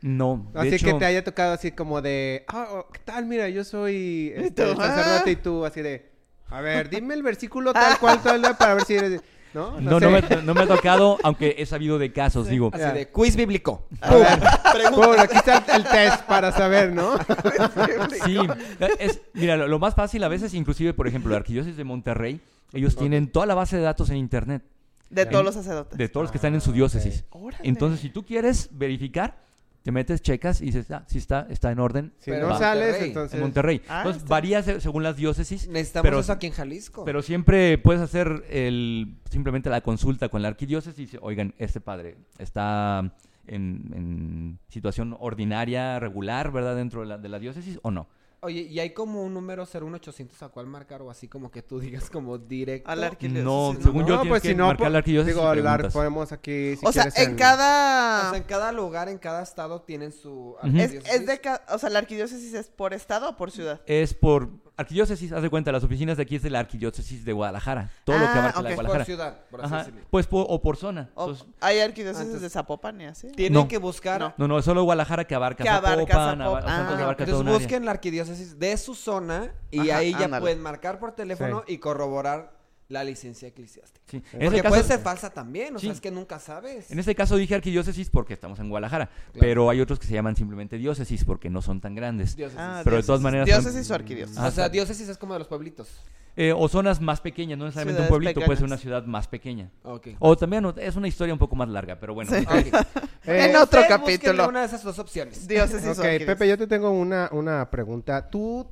No, 0.02 0.50
de 0.54 0.60
Así 0.60 0.75
hecho, 0.75 0.86
que 0.86 0.94
te 0.94 1.06
haya 1.06 1.24
tocado 1.24 1.54
así 1.54 1.72
como 1.72 2.02
de, 2.02 2.46
ah, 2.48 2.68
oh, 2.72 2.88
¿qué 2.92 3.00
tal? 3.04 3.25
Mira, 3.25 3.50
yo 3.50 3.64
soy 3.64 4.34
este, 4.36 4.75
sacerdote 4.75 5.30
ah. 5.30 5.32
y 5.32 5.36
tú 5.36 5.66
así 5.66 5.82
de, 5.82 6.12
a 6.48 6.62
ver, 6.62 6.90
dime 6.90 7.14
el 7.14 7.24
versículo 7.24 7.74
tal 7.74 7.98
cual, 8.00 8.22
tal, 8.22 8.42
para 8.58 8.75
ver 8.75 8.86
si 8.86 8.96
eres... 8.96 9.22
¿No? 9.54 9.80
no, 9.80 10.00
sé. 10.00 10.06
no, 10.06 10.12
me, 10.12 10.22
no 10.44 10.54
me 10.54 10.64
ha 10.64 10.68
tocado, 10.68 11.18
aunque 11.24 11.56
he 11.58 11.66
sabido 11.66 11.98
de 11.98 12.12
casos, 12.12 12.50
digo. 12.50 12.72
Así 12.74 12.94
de, 12.94 13.08
quiz 13.08 13.38
bíblico. 13.38 13.88
A 14.02 14.14
ver, 14.14 14.40
pum, 14.94 15.16
aquí 15.18 15.38
está 15.38 15.60
el, 15.60 15.82
el 15.82 15.84
test 15.88 16.24
para 16.24 16.52
saber, 16.52 16.92
¿no? 16.92 17.14
Sí, 18.25 18.38
es, 19.00 19.22
mira, 19.34 19.56
lo, 19.56 19.70
lo 19.70 19.80
más 19.80 19.96
fácil 19.96 20.22
a 20.25 20.28
veces, 20.28 20.54
inclusive, 20.54 20.94
por 20.94 21.08
ejemplo, 21.08 21.32
la 21.32 21.38
Arquidiócesis 21.38 21.78
de 21.78 21.86
Monterrey, 21.86 22.42
ellos 22.74 22.98
tienen 22.98 23.32
toda 23.32 23.46
la 23.46 23.56
base 23.56 23.78
de 23.78 23.84
datos 23.84 24.10
en 24.10 24.18
Internet, 24.18 24.62
De 25.10 25.25
todos 25.25 25.46
los 25.46 25.56
sacerdotes. 25.56 25.98
de 25.98 26.10
todos 26.10 26.25
los 26.25 26.32
que 26.32 26.38
están 26.38 26.54
en 26.54 26.60
su 26.60 26.74
diócesis. 26.74 27.24
Órale. 27.30 27.64
Entonces, 27.66 28.02
si 28.02 28.10
tú 28.10 28.25
quieres 28.25 28.68
verificar, 28.74 29.45
te 29.86 29.92
metes, 29.92 30.20
checas 30.24 30.62
y 30.62 30.65
dices, 30.65 30.89
ah, 30.89 31.04
sí 31.06 31.20
está, 31.20 31.46
está 31.48 31.72
en 31.72 31.77
orden. 31.77 32.12
Si 32.18 32.32
Pero 32.32 32.50
no 32.50 32.58
sales, 32.58 32.88
Monterrey, 32.88 33.08
entonces... 33.10 33.34
En 33.36 33.39
Monterrey. 33.42 33.82
Ah, 33.88 33.98
Entonces, 34.00 34.24
está 34.24 34.30
varía 34.32 34.63
se- 34.63 34.82
según 34.82 35.04
las 35.04 35.15
diócesis. 35.15 35.68
Necesitamos 35.68 36.04
pero, 36.08 36.20
eso 36.22 36.32
aquí 36.32 36.48
en 36.48 36.54
Jalisco. 36.54 37.06
pero 37.06 37.22
siempre 37.22 37.77
puedes 37.77 38.01
hacer 38.01 38.46
el 38.50 39.15
simplemente 39.30 39.70
la 39.70 39.82
consulta 39.82 40.30
con 40.30 40.42
la 40.42 40.48
arquidiócesis 40.48 40.98
y 40.98 41.01
dice, 41.04 41.20
oigan, 41.22 41.54
este 41.60 41.82
padre 41.82 42.18
está 42.39 43.13
en, 43.46 43.92
en 43.94 44.60
situación 44.70 45.15
ordinaria, 45.20 46.00
regular, 46.00 46.51
¿verdad? 46.51 46.75
Dentro 46.75 47.01
de 47.01 47.06
la, 47.06 47.18
de 47.20 47.30
la 47.30 47.38
diócesis 47.38 47.77
o 47.84 47.92
no. 47.92 48.08
Oye, 48.46 48.62
¿y 48.62 48.80
hay 48.80 48.92
como 48.92 49.24
un 49.24 49.34
número 49.34 49.66
01800 49.66 50.42
a 50.44 50.50
cuál 50.50 50.68
marcar 50.68 51.02
o 51.02 51.10
así 51.10 51.28
como 51.28 51.50
que 51.50 51.62
tú 51.62 51.80
digas 51.80 52.10
como 52.10 52.38
directo? 52.38 52.90
A 52.90 52.96
la 52.96 53.08
arquidiócesis, 53.08 53.44
No, 53.44 53.74
¿no? 53.74 53.82
según 53.82 54.06
yo, 54.06 54.16
No, 54.16 54.22
tienes 54.22 54.30
pues 54.30 54.42
que 54.44 54.48
si 54.50 54.56
no, 54.56 54.68
marcar 54.68 54.92
la 54.92 54.98
arquidiócesis 55.00 55.36
digo, 55.36 55.50
preguntas. 55.52 55.94
podemos 55.94 56.32
aquí, 56.32 56.75
si 56.75 56.86
o 56.86 56.92
sea, 56.92 57.10
en 57.16 57.36
cada... 57.36 58.28
O 58.28 58.30
sea, 58.30 58.38
en 58.38 58.44
cada 58.44 58.72
lugar, 58.72 59.10
en 59.10 59.18
cada 59.18 59.42
estado 59.44 59.82
tienen 59.82 60.12
su 60.12 60.56
es, 60.75 60.94
es 60.94 61.25
de 61.25 61.42
ca- 61.42 61.64
O 61.74 61.78
sea, 61.80 61.90
la 61.90 62.00
arquidiócesis 62.00 62.54
es 62.54 62.68
por 62.68 62.94
estado 62.94 63.30
o 63.32 63.36
por 63.36 63.52
ciudad. 63.52 63.82
Es 63.88 64.14
por 64.14 64.50
arquidiócesis, 64.77 65.32
haz 65.32 65.41
de 65.41 65.50
cuenta, 65.50 65.72
las 65.72 65.84
oficinas 65.84 66.17
de 66.17 66.24
aquí 66.24 66.36
es 66.36 66.44
de 66.44 66.50
la 66.50 66.60
arquidiócesis 66.60 67.24
de 67.25 67.34
Guadalajara. 67.34 67.89
Todo 68.03 68.17
lo 68.17 68.25
que 68.25 68.27
Ah, 68.27 68.39
abarca 68.39 68.62
la 68.62 68.70
Es 68.70 68.75
por 68.75 68.86
Guadalajara. 68.86 69.05
ciudad, 69.05 69.38
por 69.50 69.62
así 69.62 69.67
Ajá, 69.74 69.77
decirlo. 69.86 70.01
pues 70.10 70.27
po- 70.27 70.41
o 70.41 70.62
por 70.62 70.77
zona. 70.77 71.10
O- 71.15 71.29
Entonces, 71.29 71.48
hay 71.62 71.79
arquidiócesis 71.79 72.25
Antes- 72.27 72.41
de 72.41 72.50
Zapopan 72.50 73.01
y 73.01 73.05
así. 73.05 73.27
Tienen 73.32 73.53
No. 73.53 73.67
que 73.67 73.77
buscar... 73.77 74.20
No. 74.20 74.34
no, 74.38 74.48
no, 74.48 74.60
es 74.60 74.65
solo 74.65 74.84
Guadalajara 74.84 75.25
que 75.25 75.36
abarca 75.36 75.63
Que 75.63 75.70
abarca 75.70 75.89
Zapopan, 76.13 76.38
Zapopan. 76.38 76.41
aba- 76.41 76.60
o 76.60 76.62
sea, 76.62 76.70
Ah, 76.75 76.79
entonces 76.82 77.03
abarca 77.03 77.24
Entonces 77.24 77.32
todo 77.34 77.41
un 77.41 77.48
área. 77.48 77.60
busquen 77.60 77.86
la 77.86 77.91
arquidiócesis 77.91 78.60
de 78.60 78.77
su 78.77 78.96
zona 78.96 79.51
y 79.72 79.89
Ajá, 79.89 80.00
ahí 80.00 80.12
ya 80.12 80.25
ándale. 80.25 80.41
pueden 80.41 80.62
marcar 80.62 81.00
por 81.00 81.12
teléfono 81.13 81.63
y 81.67 81.77
corroborar 81.77 82.55
la 82.88 83.04
licencia 83.04 83.48
eclesiástica. 83.48 84.06
Sí. 84.08 84.18
En 84.18 84.22
Porque 84.24 84.46
este 84.46 84.62
caso, 84.62 84.70
puede 84.70 84.84
ser 84.84 85.00
falsa 85.00 85.30
también, 85.32 85.75
o 85.75 85.80
Sí. 85.80 85.88
sea, 85.88 85.94
es 85.94 86.01
que 86.01 86.12
nunca 86.12 86.38
sabes. 86.39 86.92
en 86.92 87.00
este 87.00 87.15
caso 87.15 87.36
dije 87.36 87.56
arquidiócesis 87.56 88.10
porque 88.12 88.34
estamos 88.36 88.60
en 88.60 88.70
Guadalajara, 88.70 89.08
Claro. 89.08 89.39
pero 89.39 89.70
hay 89.72 89.82
otros 89.82 89.98
que 89.98 90.06
se 90.06 90.13
llaman 90.13 90.36
simplemente 90.36 90.77
diócesis 90.77 91.25
porque 91.25 91.50
no 91.50 91.62
son 91.63 91.82
tan 91.82 91.96
grandes. 91.96 92.36
Diócesis. 92.36 92.60
Ah, 92.62 92.82
Pero 92.84 92.98
de 92.98 93.01
todas 93.04 93.22
diócesis. 93.22 93.24
maneras- 93.24 93.46
Diócesis 93.48 93.89
o 93.92 93.96
arquidiócesis. 93.96 94.38
Ah, 94.39 94.48
o 94.48 94.51
sea, 94.51 94.70
diócesis 94.70 95.10
es 95.10 95.18
como 95.18 95.34
de 95.34 95.39
los 95.39 95.48
pueblitos. 95.48 95.88
Eh, 96.38 96.51
o 96.56 96.68
zonas 96.68 97.00
más 97.00 97.22
pequeñas, 97.22 97.58
no 97.58 97.63
necesariamente 97.63 98.01
un 98.04 98.08
pueblito, 98.10 98.42
puede 98.42 98.58
ser 98.58 98.65
una 98.65 98.77
ciudad 98.77 99.06
más 99.06 99.27
pequeña. 99.30 99.72
Ok. 99.84 100.10
O 100.20 100.36
también 100.36 100.65
es 100.77 100.96
una 100.98 101.08
historia 101.08 101.34
un 101.34 101.39
poco 101.39 101.56
más 101.56 101.70
larga, 101.70 101.98
pero 102.00 102.13
bueno. 102.13 102.32
Sí. 102.32 102.46
Eh, 103.27 103.48
En 103.50 103.56
otro 103.56 103.82
capítulo. 103.89 104.48
una 104.48 104.60
de 104.60 104.65
esas 104.68 104.84
dos 104.84 105.00
opciones. 105.00 105.48
Diócesis 105.48 105.98
o 105.98 106.01
Ok. 106.01 106.25
Pepe, 106.27 106.48
yo 106.48 106.58
te 106.60 106.68
tengo 106.68 106.92
una, 106.92 107.27
una 107.32 107.72
pregunta. 107.72 108.30
¿Tú 108.30 108.68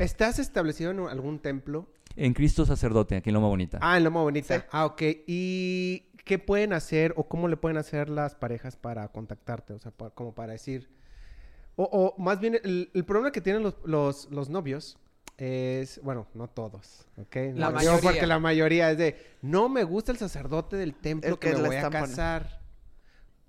estás 0.00 0.38
establecido 0.40 0.90
en 0.90 0.98
algún 1.00 1.38
templo? 1.38 1.86
En 2.16 2.32
Cristo 2.34 2.64
sacerdote, 2.64 3.16
aquí 3.16 3.30
en 3.30 3.34
Loma 3.34 3.48
Bonita. 3.48 3.78
Ah, 3.80 3.96
en 3.96 4.04
Loma 4.04 4.22
Bonita. 4.22 4.58
Sí. 4.60 4.64
Ah, 4.70 4.86
ok. 4.86 5.02
¿Y 5.26 6.10
qué 6.24 6.38
pueden 6.38 6.72
hacer 6.72 7.12
o 7.16 7.28
cómo 7.28 7.48
le 7.48 7.56
pueden 7.56 7.76
hacer 7.76 8.08
las 8.08 8.34
parejas 8.34 8.76
para 8.76 9.08
contactarte? 9.08 9.72
O 9.72 9.78
sea, 9.78 9.92
como 10.14 10.34
para 10.34 10.52
decir... 10.52 10.88
O, 11.76 11.82
o 11.84 12.22
más 12.22 12.38
bien, 12.38 12.54
el, 12.62 12.90
el 12.94 13.04
problema 13.04 13.32
que 13.32 13.40
tienen 13.40 13.62
los, 13.64 13.74
los, 13.84 14.30
los 14.30 14.48
novios 14.48 14.96
es... 15.38 16.00
Bueno, 16.04 16.28
no 16.34 16.46
todos, 16.48 17.06
¿ok? 17.16 17.36
La 17.54 17.66
No, 17.66 17.72
mayoría. 17.72 18.00
Porque 18.00 18.26
la 18.28 18.38
mayoría 18.38 18.90
es 18.92 18.98
de... 18.98 19.16
No 19.42 19.68
me 19.68 19.82
gusta 19.82 20.12
el 20.12 20.18
sacerdote 20.18 20.76
del 20.76 20.94
templo 20.94 21.30
El 21.32 21.38
que, 21.40 21.50
que 21.50 21.56
me 21.56 21.66
voy 21.66 21.76
a 21.76 21.82
poniendo. 21.82 22.08
casar. 22.08 22.60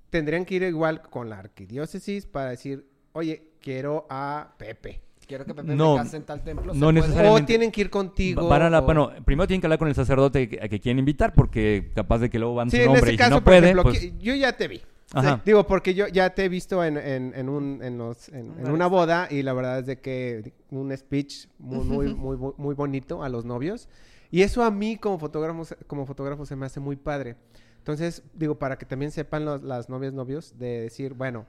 Tendrían 0.09 0.43
que 0.45 0.55
ir 0.55 0.63
igual 0.63 1.03
con 1.03 1.29
la 1.29 1.37
arquidiócesis 1.37 2.25
para 2.25 2.49
decir... 2.49 2.89
Oye, 3.13 3.51
quiero 3.61 4.07
a 4.09 4.55
Pepe. 4.57 5.01
Quiero 5.27 5.45
que 5.45 5.53
Pepe 5.53 5.75
No, 5.75 5.97
me 5.97 6.03
case 6.03 6.17
en 6.17 6.23
tal 6.23 6.43
templo. 6.43 6.73
¿se 6.73 6.79
no 6.79 6.85
puede? 6.87 6.93
necesariamente. 7.01 7.43
O 7.43 7.45
tienen 7.45 7.71
que 7.71 7.81
ir 7.81 7.89
contigo. 7.89 8.47
Van 8.47 8.61
a 8.61 8.69
la- 8.69 8.79
o- 8.79 8.85
Bueno, 8.85 9.11
primero 9.25 9.47
tienen 9.47 9.61
que 9.61 9.67
hablar 9.67 9.79
con 9.79 9.87
el 9.87 9.95
sacerdote 9.95 10.47
que, 10.49 10.59
a 10.61 10.67
que 10.67 10.79
quieren 10.79 10.99
invitar, 10.99 11.33
porque 11.33 11.91
capaz 11.95 12.19
de 12.19 12.29
que 12.29 12.37
luego 12.39 12.55
van 12.55 12.69
Sí, 12.69 12.77
su 12.77 12.83
en 12.83 12.87
nombre 12.93 13.11
este 13.11 13.23
y 13.23 13.25
si 13.25 13.29
no 13.31 13.37
por 13.37 13.43
puede, 13.43 13.57
ejemplo, 13.59 13.83
pues... 13.83 14.17
yo 14.19 14.35
ya 14.35 14.55
te 14.55 14.67
vi. 14.67 14.81
Ajá. 15.13 15.41
Digo, 15.45 15.65
porque 15.67 15.93
yo 15.93 16.07
ya 16.07 16.31
te 16.31 16.45
he 16.45 16.49
visto 16.49 16.83
en, 16.83 16.97
en, 16.97 17.31
en 17.35 17.47
un, 17.47 17.79
en, 17.83 17.97
los, 17.97 18.27
en, 18.29 18.53
en 18.59 18.71
una 18.71 18.87
boda 18.87 19.27
y 19.31 19.43
la 19.43 19.53
verdad 19.53 19.79
es 19.79 19.85
de 19.85 19.99
que 20.01 20.53
un 20.71 20.95
speech 20.97 21.47
muy, 21.59 21.85
muy, 22.15 22.37
muy, 22.57 22.75
bonito 22.75 23.23
a 23.23 23.29
los 23.29 23.45
novios. 23.45 23.87
Y 24.31 24.41
eso 24.41 24.63
a 24.63 24.71
mí 24.71 24.97
como 24.97 25.17
fotógrafo, 25.19 25.63
se- 25.65 25.75
como 25.87 26.05
fotógrafo 26.05 26.45
se 26.45 26.55
me 26.55 26.65
hace 26.65 26.79
muy 26.79 26.95
padre. 26.97 27.35
Entonces, 27.77 28.23
digo, 28.33 28.55
para 28.57 28.77
que 28.77 28.85
también 28.85 29.11
sepan 29.11 29.45
los- 29.45 29.61
las 29.63 29.89
novias, 29.89 30.11
novios, 30.11 30.57
de 30.57 30.81
decir, 30.81 31.13
bueno, 31.13 31.45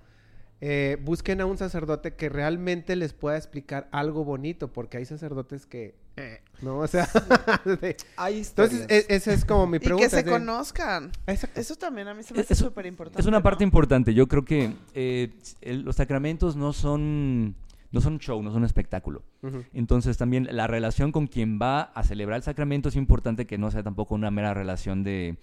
eh, 0.61 0.97
busquen 1.03 1.41
a 1.41 1.47
un 1.47 1.59
sacerdote 1.59 2.15
que 2.15 2.29
realmente 2.29 2.97
les 2.97 3.13
pueda 3.13 3.37
explicar 3.37 3.89
algo 3.93 4.25
bonito, 4.25 4.73
porque 4.73 4.97
hay 4.99 5.05
sacerdotes 5.05 5.67
que, 5.67 5.95
eh, 6.17 6.41
¿no? 6.63 6.79
O 6.79 6.87
sea, 6.87 7.07
de- 7.65 7.97
Hay 8.17 8.39
entonces, 8.39 8.87
e- 8.89 9.05
esa 9.11 9.33
es 9.35 9.45
como 9.45 9.67
mi 9.67 9.77
Y 9.77 9.81
pregunta. 9.81 10.07
que 10.07 10.11
se 10.11 10.23
de- 10.23 10.31
conozcan. 10.31 11.11
Eso 11.27 11.77
también 11.77 12.09
a 12.09 12.15
mí 12.15 12.23
se 12.23 12.33
me 12.33 12.41
Es- 12.41 12.51
hace 12.51 12.65
súper 12.65 12.87
importante. 12.87 13.21
Es 13.21 13.27
una 13.27 13.43
parte 13.43 13.65
¿no? 13.65 13.69
importante. 13.69 14.15
Yo 14.15 14.27
creo 14.29 14.45
que 14.45 14.73
eh, 14.95 15.35
el- 15.61 15.83
los 15.83 15.97
sacramentos 15.97 16.57
no 16.57 16.73
son, 16.73 17.55
no 17.93 18.01
son 18.01 18.19
show, 18.19 18.43
no 18.43 18.51
son 18.51 18.65
espectáculo. 18.65 19.23
Entonces 19.75 20.17
también 20.17 20.49
la 20.51 20.67
relación 20.67 21.13
con 21.13 21.27
quien 21.27 21.59
va 21.61 21.83
a 21.83 22.03
celebrar 22.03 22.39
el 22.39 22.43
sacramento 22.43 22.89
es 22.89 22.97
importante 22.97 23.47
que 23.47 23.59
no 23.59 23.71
sea 23.71 23.83
tampoco 23.83 24.15
una 24.15 24.31
mera 24.31 24.55
relación 24.55 25.05
de, 25.05 25.37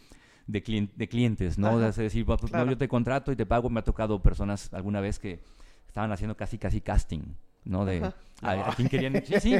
de, 0.47 0.63
clien- 0.63 0.89
de 0.95 1.07
clientes, 1.07 1.57
¿no? 1.57 1.67
Ajá, 1.77 1.89
Es 1.89 1.95
decir, 1.95 2.25
pues, 2.25 2.51
no, 2.51 2.65
yo 2.65 2.77
te 2.77 2.87
contrato 2.87 3.31
y 3.31 3.35
te 3.35 3.45
pago. 3.45 3.69
Me 3.69 3.79
ha 3.79 3.83
tocado 3.83 4.21
personas 4.21 4.73
alguna 4.73 5.01
vez 5.01 5.19
que 5.19 5.39
estaban 5.87 6.11
haciendo 6.11 6.35
casi, 6.35 6.57
casi 6.57 6.81
casting, 6.81 7.21
¿no? 7.65 7.85
De 7.85 8.03
a, 8.41 8.51
a 8.71 8.75
quién 8.75 8.89
querían... 8.89 9.23
Sí, 9.25 9.39
sí. 9.39 9.51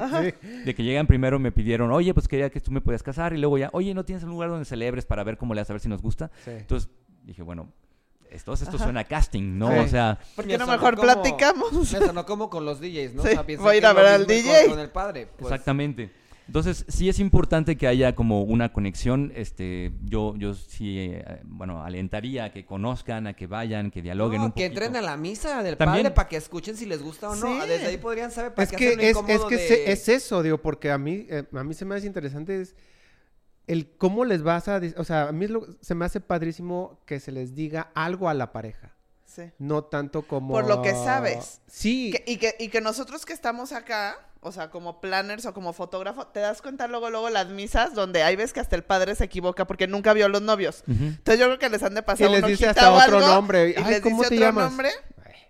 De 0.66 0.74
que 0.76 0.84
llegan 0.84 1.08
primero 1.08 1.40
me 1.40 1.52
pidieron, 1.52 1.92
oye, 1.92 2.14
pues 2.14 2.28
quería 2.28 2.50
que 2.50 2.60
tú 2.60 2.72
me 2.72 2.82
podías 2.82 3.04
casar 3.04 3.34
y 3.34 3.38
luego 3.38 3.58
ya, 3.58 3.70
oye, 3.74 3.94
¿no 3.94 4.04
tienes 4.04 4.24
un 4.24 4.32
lugar 4.32 4.50
donde 4.50 4.66
celebres 4.66 5.06
para 5.06 5.24
ver 5.24 5.38
cómo 5.38 5.54
le 5.54 5.62
haces, 5.62 5.70
a 5.70 5.74
ver 5.74 5.82
si 5.82 5.90
nos 5.90 6.02
gusta? 6.02 6.32
Sí. 6.44 6.52
Entonces 6.52 6.90
dije, 7.24 7.44
bueno, 7.44 7.70
esto, 8.30 8.52
esto 8.54 8.68
Ajá. 8.76 8.84
suena 8.86 9.02
a 9.02 9.04
casting, 9.04 9.58
¿no? 9.60 9.72
Sí. 9.72 9.78
O 9.78 9.88
sea, 9.88 10.20
¿Por 10.36 10.46
qué 10.48 10.58
no 10.58 10.66
mejor 10.68 10.96
como- 10.96 11.04
platicamos? 11.04 11.72
Me 11.94 12.00
sonó 12.00 12.26
como 12.26 12.50
con 12.50 12.66
los 12.66 12.82
DJs, 12.82 13.14
¿no? 13.14 13.22
Sí, 13.22 13.30
O 13.30 13.32
sea, 13.32 13.46
piensan 13.46 13.64
voy 13.66 13.76
a 13.76 13.78
ir 13.78 13.86
a 13.86 13.94
ver 13.94 14.06
al 14.08 14.18
con- 14.22 14.28
DJ. 14.28 14.70
Con 14.70 14.80
el 14.80 14.90
padre. 14.90 15.28
pues. 15.38 15.52
exactamente. 15.52 16.12
Entonces, 16.48 16.86
sí 16.90 17.08
es 17.08 17.20
importante 17.20 17.78
que 17.78 17.88
haya 17.88 18.16
como 18.16 18.42
una 18.44 18.74
conexión. 18.74 19.32
Este, 19.36 19.94
yo, 20.04 20.36
yo 20.36 20.54
sí, 20.54 20.98
eh, 21.00 21.42
bueno, 21.46 21.84
alentaría 21.84 22.46
a 22.46 22.52
que 22.52 22.66
conozcan, 22.66 23.28
a 23.28 23.34
que 23.34 23.48
vayan, 23.48 23.92
que 23.92 24.02
dialoguen 24.02 24.40
No, 24.40 24.46
un 24.48 24.52
que 24.52 24.66
poquito. 24.68 24.84
entren 24.86 24.96
a 24.98 25.02
la 25.02 25.16
misa 25.18 25.64
del 25.64 25.78
También- 25.78 26.04
padre 26.04 26.16
para 26.16 26.28
que 26.30 26.36
escuchen 26.38 26.76
si 26.76 26.86
les 26.86 27.02
gusta 27.02 27.30
o 27.30 27.36
no. 27.36 27.62
Sí. 27.62 27.68
Desde 27.68 27.88
ahí 27.88 27.98
podrían 27.98 28.30
saber 28.32 28.54
para 28.54 28.64
Es 28.66 28.70
qué 28.72 28.76
que, 28.78 28.88
hacerlo 28.88 29.02
es, 29.04 29.10
es 29.10 29.18
incómodo 29.18 29.48
que 29.48 29.56
de- 29.58 29.68
se- 29.68 29.92
es 29.92 30.10
eso, 30.10 30.44
digo, 30.44 30.58
porque 30.58 30.92
a 30.92 30.98
mí, 30.98 31.26
eh, 31.30 31.46
a 31.54 31.64
mí 31.64 31.74
se 31.74 31.86
me 31.86 31.96
hace 31.96 32.08
interesante 32.08 32.62
es 32.62 32.76
el 33.68 33.90
cómo 33.98 34.26
les 34.26 34.44
vas 34.44 34.68
a... 34.68 34.82
dis- 34.82 34.96
O 34.98 35.06
sea, 35.06 35.30
a 35.30 35.32
mí 35.32 35.46
es 35.46 35.52
lo- 35.52 35.66
se 35.80 35.96
me 35.96 36.04
hace 36.04 36.20
padrísimo 36.20 37.00
que 37.06 37.22
se 37.22 37.32
les 37.32 37.56
diga 37.56 37.90
algo 37.96 38.28
a 38.28 38.34
la 38.34 38.52
pareja. 38.52 38.92
Sí. 39.26 39.44
No 39.58 39.86
tanto 39.86 40.24
como... 40.24 40.54
Por 40.54 40.68
lo 40.68 40.82
que 40.82 40.92
sabes. 40.92 41.62
Sí. 41.68 42.12
Que- 42.12 42.32
y, 42.34 42.38
que, 42.38 42.56
y 42.60 42.68
que 42.68 42.82
nosotros 42.82 43.26
que 43.26 43.32
estamos 43.34 43.72
acá, 43.72 44.18
o 44.44 44.52
sea, 44.52 44.70
como 44.70 45.02
planners 45.02 45.46
o 45.46 45.54
como 45.54 45.74
fotógrafo, 45.74 46.28
te 46.28 46.40
das 46.40 46.62
cuenta 46.62 46.88
luego, 46.88 47.10
luego 47.10 47.30
las 47.30 47.48
misas 47.50 47.94
donde 47.96 48.24
hay 48.24 48.36
veces 48.36 48.54
que 48.54 48.60
hasta 48.60 48.76
el 48.76 48.84
padre 48.84 49.16
se 49.16 49.24
equivoca 49.26 49.66
porque 49.66 49.88
nunca 49.88 50.14
vio 50.14 50.26
a 50.26 50.30
los 50.30 50.42
novios. 50.42 50.84
Entonces 50.88 51.40
yo 51.40 51.46
creo 51.48 51.60
que 51.60 51.70
les 51.70 51.84
han 51.84 51.96
de 51.96 52.04
pasar 52.04 52.30
Y 52.30 52.32
les 52.34 52.46
dice 52.46 52.68
hasta 52.68 52.92
o 52.92 52.96
otro 53.02 53.18
algo, 53.18 53.28
nombre. 53.28 53.70
Y 53.72 53.76
Ay, 53.82 53.94
les 53.96 54.02
¿cómo 54.02 54.18
dice 54.18 54.30
te 54.30 54.36
otro 54.36 54.48
llamas? 54.48 54.66
nombre. 54.66 54.90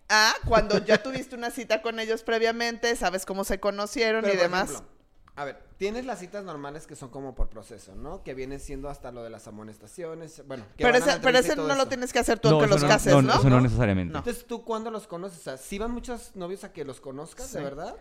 Ah, 0.09 0.33
cuando 0.47 0.77
ya 0.85 1.01
tuviste 1.01 1.35
una 1.35 1.49
cita 1.49 1.81
con 1.81 1.99
ellos 1.99 2.23
previamente, 2.23 2.95
sabes 2.95 3.25
cómo 3.25 3.43
se 3.43 3.59
conocieron 3.59 4.21
Pero, 4.21 4.33
y 4.33 4.37
por 4.37 4.43
demás. 4.43 4.69
ejemplo, 4.71 4.89
a 5.35 5.45
ver, 5.45 5.57
tienes 5.77 6.05
las 6.05 6.19
citas 6.19 6.43
normales 6.43 6.85
que 6.85 6.95
son 6.95 7.09
como 7.09 7.33
por 7.33 7.49
proceso, 7.49 7.95
¿no? 7.95 8.21
Que 8.21 8.35
vienen 8.35 8.59
siendo 8.59 8.89
hasta 8.89 9.11
lo 9.11 9.23
de 9.23 9.31
las 9.31 9.47
amonestaciones. 9.47 10.45
Bueno, 10.45 10.65
que 10.77 10.83
pero 10.83 10.93
van 10.99 11.01
a 11.01 11.05
la 11.07 11.11
ese, 11.13 11.21
pero 11.21 11.29
entrevista 11.39 11.47
y 11.47 11.51
ese 11.51 11.55
todo 11.55 11.67
no 11.69 11.75
lo 11.75 11.87
tienes 11.87 12.13
que 12.13 12.19
hacer 12.19 12.37
tú 12.39 12.49
No, 12.49 12.55
aunque 12.57 12.69
los 12.69 12.83
no- 12.83 12.87
cases, 12.87 13.13
no, 13.13 13.21
¿no? 13.23 13.33
Eso 13.33 13.49
no 13.49 13.61
necesariamente. 13.61 14.11
No. 14.13 14.19
Entonces, 14.19 14.45
¿tú 14.45 14.63
cuándo 14.63 14.91
los 14.91 15.07
conoces? 15.07 15.39
O 15.39 15.41
sea, 15.43 15.57
¿sí 15.57 15.79
van 15.79 15.89
muchos 15.91 16.35
novios 16.35 16.63
a 16.65 16.71
que 16.73 16.85
los 16.85 17.01
conozcas, 17.01 17.51
de 17.51 17.63
verdad? 17.63 17.95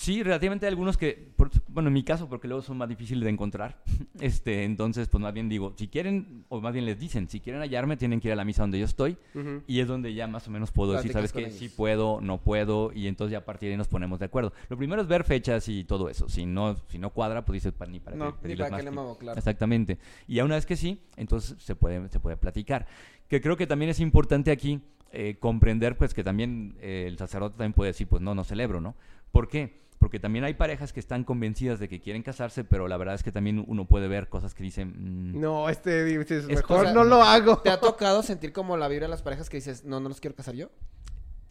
Sí, 0.00 0.22
relativamente 0.22 0.64
hay 0.64 0.70
algunos 0.70 0.96
que, 0.96 1.30
por- 1.36 1.50
bueno, 1.68 1.88
en 1.88 1.92
mi 1.92 2.02
caso, 2.02 2.26
porque 2.26 2.48
luego 2.48 2.62
son 2.62 2.78
más 2.78 2.88
difíciles 2.88 3.22
de 3.22 3.28
encontrar. 3.28 3.82
Este, 4.18 4.64
entonces, 4.64 5.08
pues 5.08 5.20
más 5.20 5.34
bien 5.34 5.50
digo, 5.50 5.74
si 5.76 5.88
quieren, 5.88 6.44
o 6.48 6.58
más 6.62 6.72
bien 6.72 6.86
les 6.86 6.98
dicen, 6.98 7.28
si 7.28 7.40
quieren 7.40 7.60
hallarme, 7.60 7.98
tienen 7.98 8.18
que 8.18 8.28
ir 8.28 8.32
a 8.32 8.36
la 8.36 8.44
misa 8.46 8.62
donde 8.62 8.78
yo 8.78 8.86
estoy. 8.86 9.18
Ujú. 9.34 9.62
Y 9.66 9.80
es 9.80 9.88
donde 9.88 10.14
ya 10.14 10.26
más 10.26 10.48
o 10.48 10.50
menos 10.50 10.70
puedo 10.70 10.92
decir, 10.92 11.12
¿sabes 11.12 11.32
qué? 11.34 11.40
ellos. 11.40 11.54
Sí 11.54 11.68
puedo, 11.68 12.20
no 12.22 12.38
puedo, 12.40 12.92
y 12.94 13.08
entonces 13.08 13.32
ya 13.32 13.38
a 13.38 13.44
partir 13.44 13.68
de 13.68 13.74
ahí 13.74 13.76
nos 13.78 13.88
ponemos 13.88 14.18
de 14.18 14.24
acuerdo. 14.24 14.54
Lo 14.70 14.78
primero 14.78 15.02
es 15.02 15.08
ver 15.08 15.22
fechas 15.24 15.68
y 15.68 15.84
todo 15.84 16.08
eso. 16.08 16.30
Si 16.30 16.46
no, 16.46 16.76
si 16.88 16.98
no 16.98 17.10
cuadra, 17.10 17.44
pues 17.44 17.62
dices, 17.62 17.74
"Pa- 17.74 17.84
ni 17.86 18.00
para 18.00 18.16
No, 18.16 18.40
qué 18.40 18.48
Ni 18.48 18.56
para 18.56 18.70
más 18.70 18.78
qué 18.78 18.84
le 18.84 18.90
tiempo". 18.90 19.02
muevo, 19.02 19.18
claro. 19.18 19.38
Exactamente. 19.38 19.98
Y 20.26 20.38
a 20.38 20.46
una 20.46 20.54
vez 20.54 20.64
que 20.64 20.76
sí, 20.76 20.98
entonces 21.18 21.56
se 21.62 21.74
puede, 21.74 22.08
se 22.08 22.20
puede 22.20 22.38
platicar. 22.38 22.86
Que 23.28 23.42
creo 23.42 23.58
que 23.58 23.66
también 23.66 23.90
es 23.90 24.00
importante 24.00 24.50
aquí 24.50 24.80
eh, 25.12 25.36
comprender, 25.40 25.96
pues, 25.98 26.14
que 26.14 26.22
también 26.24 26.76
eh, 26.80 27.04
el 27.08 27.18
sacerdote 27.18 27.56
también 27.58 27.72
puede 27.74 27.90
decir, 27.90 28.06
pues, 28.06 28.22
no, 28.22 28.34
no 28.34 28.44
celebro, 28.44 28.80
¿no? 28.80 28.94
¿Por 29.32 29.48
qué? 29.48 29.80
Porque 30.00 30.18
también 30.18 30.44
hay 30.46 30.54
parejas 30.54 30.92
que 30.94 30.98
están 30.98 31.24
convencidas 31.24 31.78
de 31.78 31.86
que 31.88 32.00
quieren 32.00 32.22
casarse, 32.22 32.64
pero 32.64 32.88
la 32.88 32.96
verdad 32.96 33.14
es 33.14 33.22
que 33.22 33.30
también 33.32 33.62
uno 33.68 33.84
puede 33.84 34.08
ver 34.08 34.28
cosas 34.30 34.54
que 34.54 34.62
dicen, 34.64 34.94
mm, 35.34 35.38
No, 35.40 35.68
este 35.68 36.04
dices, 36.04 36.44
Es 36.44 36.48
mejor 36.48 36.64
cosa- 36.78 36.92
no 36.94 37.04
lo 37.04 37.22
hago. 37.22 37.58
¿Te 37.58 37.68
ha 37.70 37.78
tocado 37.78 38.22
sentir 38.22 38.52
como 38.52 38.76
la 38.78 38.88
vibra 38.88 39.04
de 39.06 39.10
las 39.10 39.20
parejas 39.22 39.48
que 39.50 39.58
dices, 39.58 39.84
no, 39.84 40.00
no 40.00 40.08
los 40.08 40.18
quiero 40.20 40.34
casar 40.34 40.54
yo? 40.54 40.70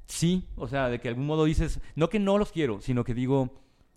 sí, 0.07 0.47
o 0.55 0.67
sea, 0.67 0.89
de 0.89 0.97
que 0.97 1.03
de 1.03 1.09
algún 1.09 1.27
modo 1.27 1.45
dices, 1.45 1.79
no 1.95 2.09
que 2.09 2.17
no 2.19 2.39
los 2.39 2.51
quiero, 2.51 2.81
sino 2.81 3.03
que 3.03 3.13
digo, 3.13 3.51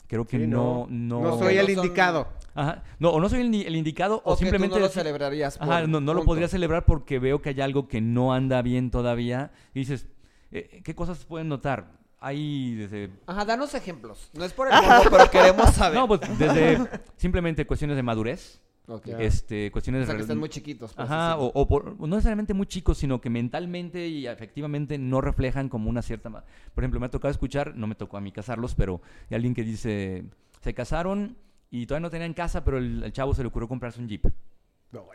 creo 0.07 0.27
que 0.27 0.39
Sí, 0.41 0.47
no, 0.47 0.87
no, 0.91 1.23
No 1.23 1.39
soy 1.39 1.57
el 1.57 1.67
no 1.69 1.75
son- 1.75 1.85
indicado. 1.87 2.29
Ajá. 2.55 2.83
No, 2.99 3.09
o 3.13 3.19
no 3.21 3.31
soy 3.31 3.41
el, 3.41 3.55
el 3.67 3.75
indicado, 3.77 4.17
o, 4.27 4.33
O, 4.33 4.37
que 4.37 4.41
simplemente 4.41 4.75
tú 4.75 4.81
no 4.81 4.87
lo 4.87 4.93
celebrarías. 4.93 5.59
Ajá, 5.59 5.81
por 5.81 5.89
no, 5.89 6.01
no 6.03 6.13
lo 6.13 6.23
podría 6.25 6.49
celebrar 6.49 6.85
porque 6.85 7.19
veo 7.19 7.41
que 7.41 7.49
hay 7.49 7.61
algo 7.63 7.89
que 7.89 8.03
no 8.03 8.35
anda 8.35 8.61
bien 8.61 8.91
todavía. 8.91 9.53
Y 9.73 9.79
dices, 9.81 10.07
eh, 10.51 10.83
¿qué 10.85 10.95
cosas 10.95 11.25
pueden 11.25 11.49
notar? 11.49 12.02
Hay 12.25 12.77
desde... 12.77 13.11
Ajá, 13.27 13.45
danos 13.45 13.75
ejemplos. 13.75 14.31
No 14.33 14.45
es 14.45 14.53
por 14.53 14.69
el 14.69 14.75
morbo, 14.81 15.11
pero 15.11 15.29
queremos 15.31 15.71
saber. 15.75 15.99
No, 15.99 16.07
pues 16.07 16.21
desde 16.39 16.79
simplemente 17.17 17.67
cuestiones 17.67 17.97
de 17.97 18.03
madurez, 18.05 18.61
Ok. 18.87 19.07
Ya. 19.07 19.19
este, 19.21 19.71
cuestiones 19.73 20.03
O 20.03 20.07
sea, 20.07 20.15
de... 20.15 20.19
que 20.19 20.23
están 20.23 20.39
muy 20.39 20.49
chiquitos. 20.49 20.93
pues, 20.95 21.09
Ajá, 21.11 21.37
o, 21.39 21.47
o 21.55 21.67
por- 21.69 21.99
no 22.01 22.07
necesariamente 22.07 22.55
muy 22.55 22.67
chicos, 22.67 22.99
sino 22.99 23.21
que 23.21 23.29
mentalmente 23.31 24.07
y 24.09 24.27
efectivamente 24.27 24.99
no 24.99 25.21
reflejan 25.21 25.69
como 25.69 25.91
una 25.91 26.03
cierta... 26.03 26.31
Por 26.31 26.85
ejemplo, 26.85 27.01
me 27.01 27.07
ha 27.07 27.11
tocado 27.11 27.31
escuchar, 27.31 27.75
no 27.77 27.87
me 27.89 27.95
tocó 27.97 28.17
a 28.17 28.21
mí 28.21 28.31
casarlos, 28.33 28.75
pero 28.77 29.01
hay 29.31 29.35
alguien 29.37 29.55
que 29.55 29.65
dice, 29.65 30.25
se 30.61 30.75
casaron 30.75 31.37
y 31.71 31.87
todavía 31.87 32.07
no 32.07 32.11
tenían 32.11 32.35
casa, 32.35 32.63
pero 32.65 32.79
el, 32.79 33.03
el 33.03 33.13
chavo 33.13 33.35
se 33.35 33.43
le 33.43 33.49
ocurrió 33.49 33.67
comprarse 33.69 34.01
un 34.01 34.09
jeep. 34.09 34.27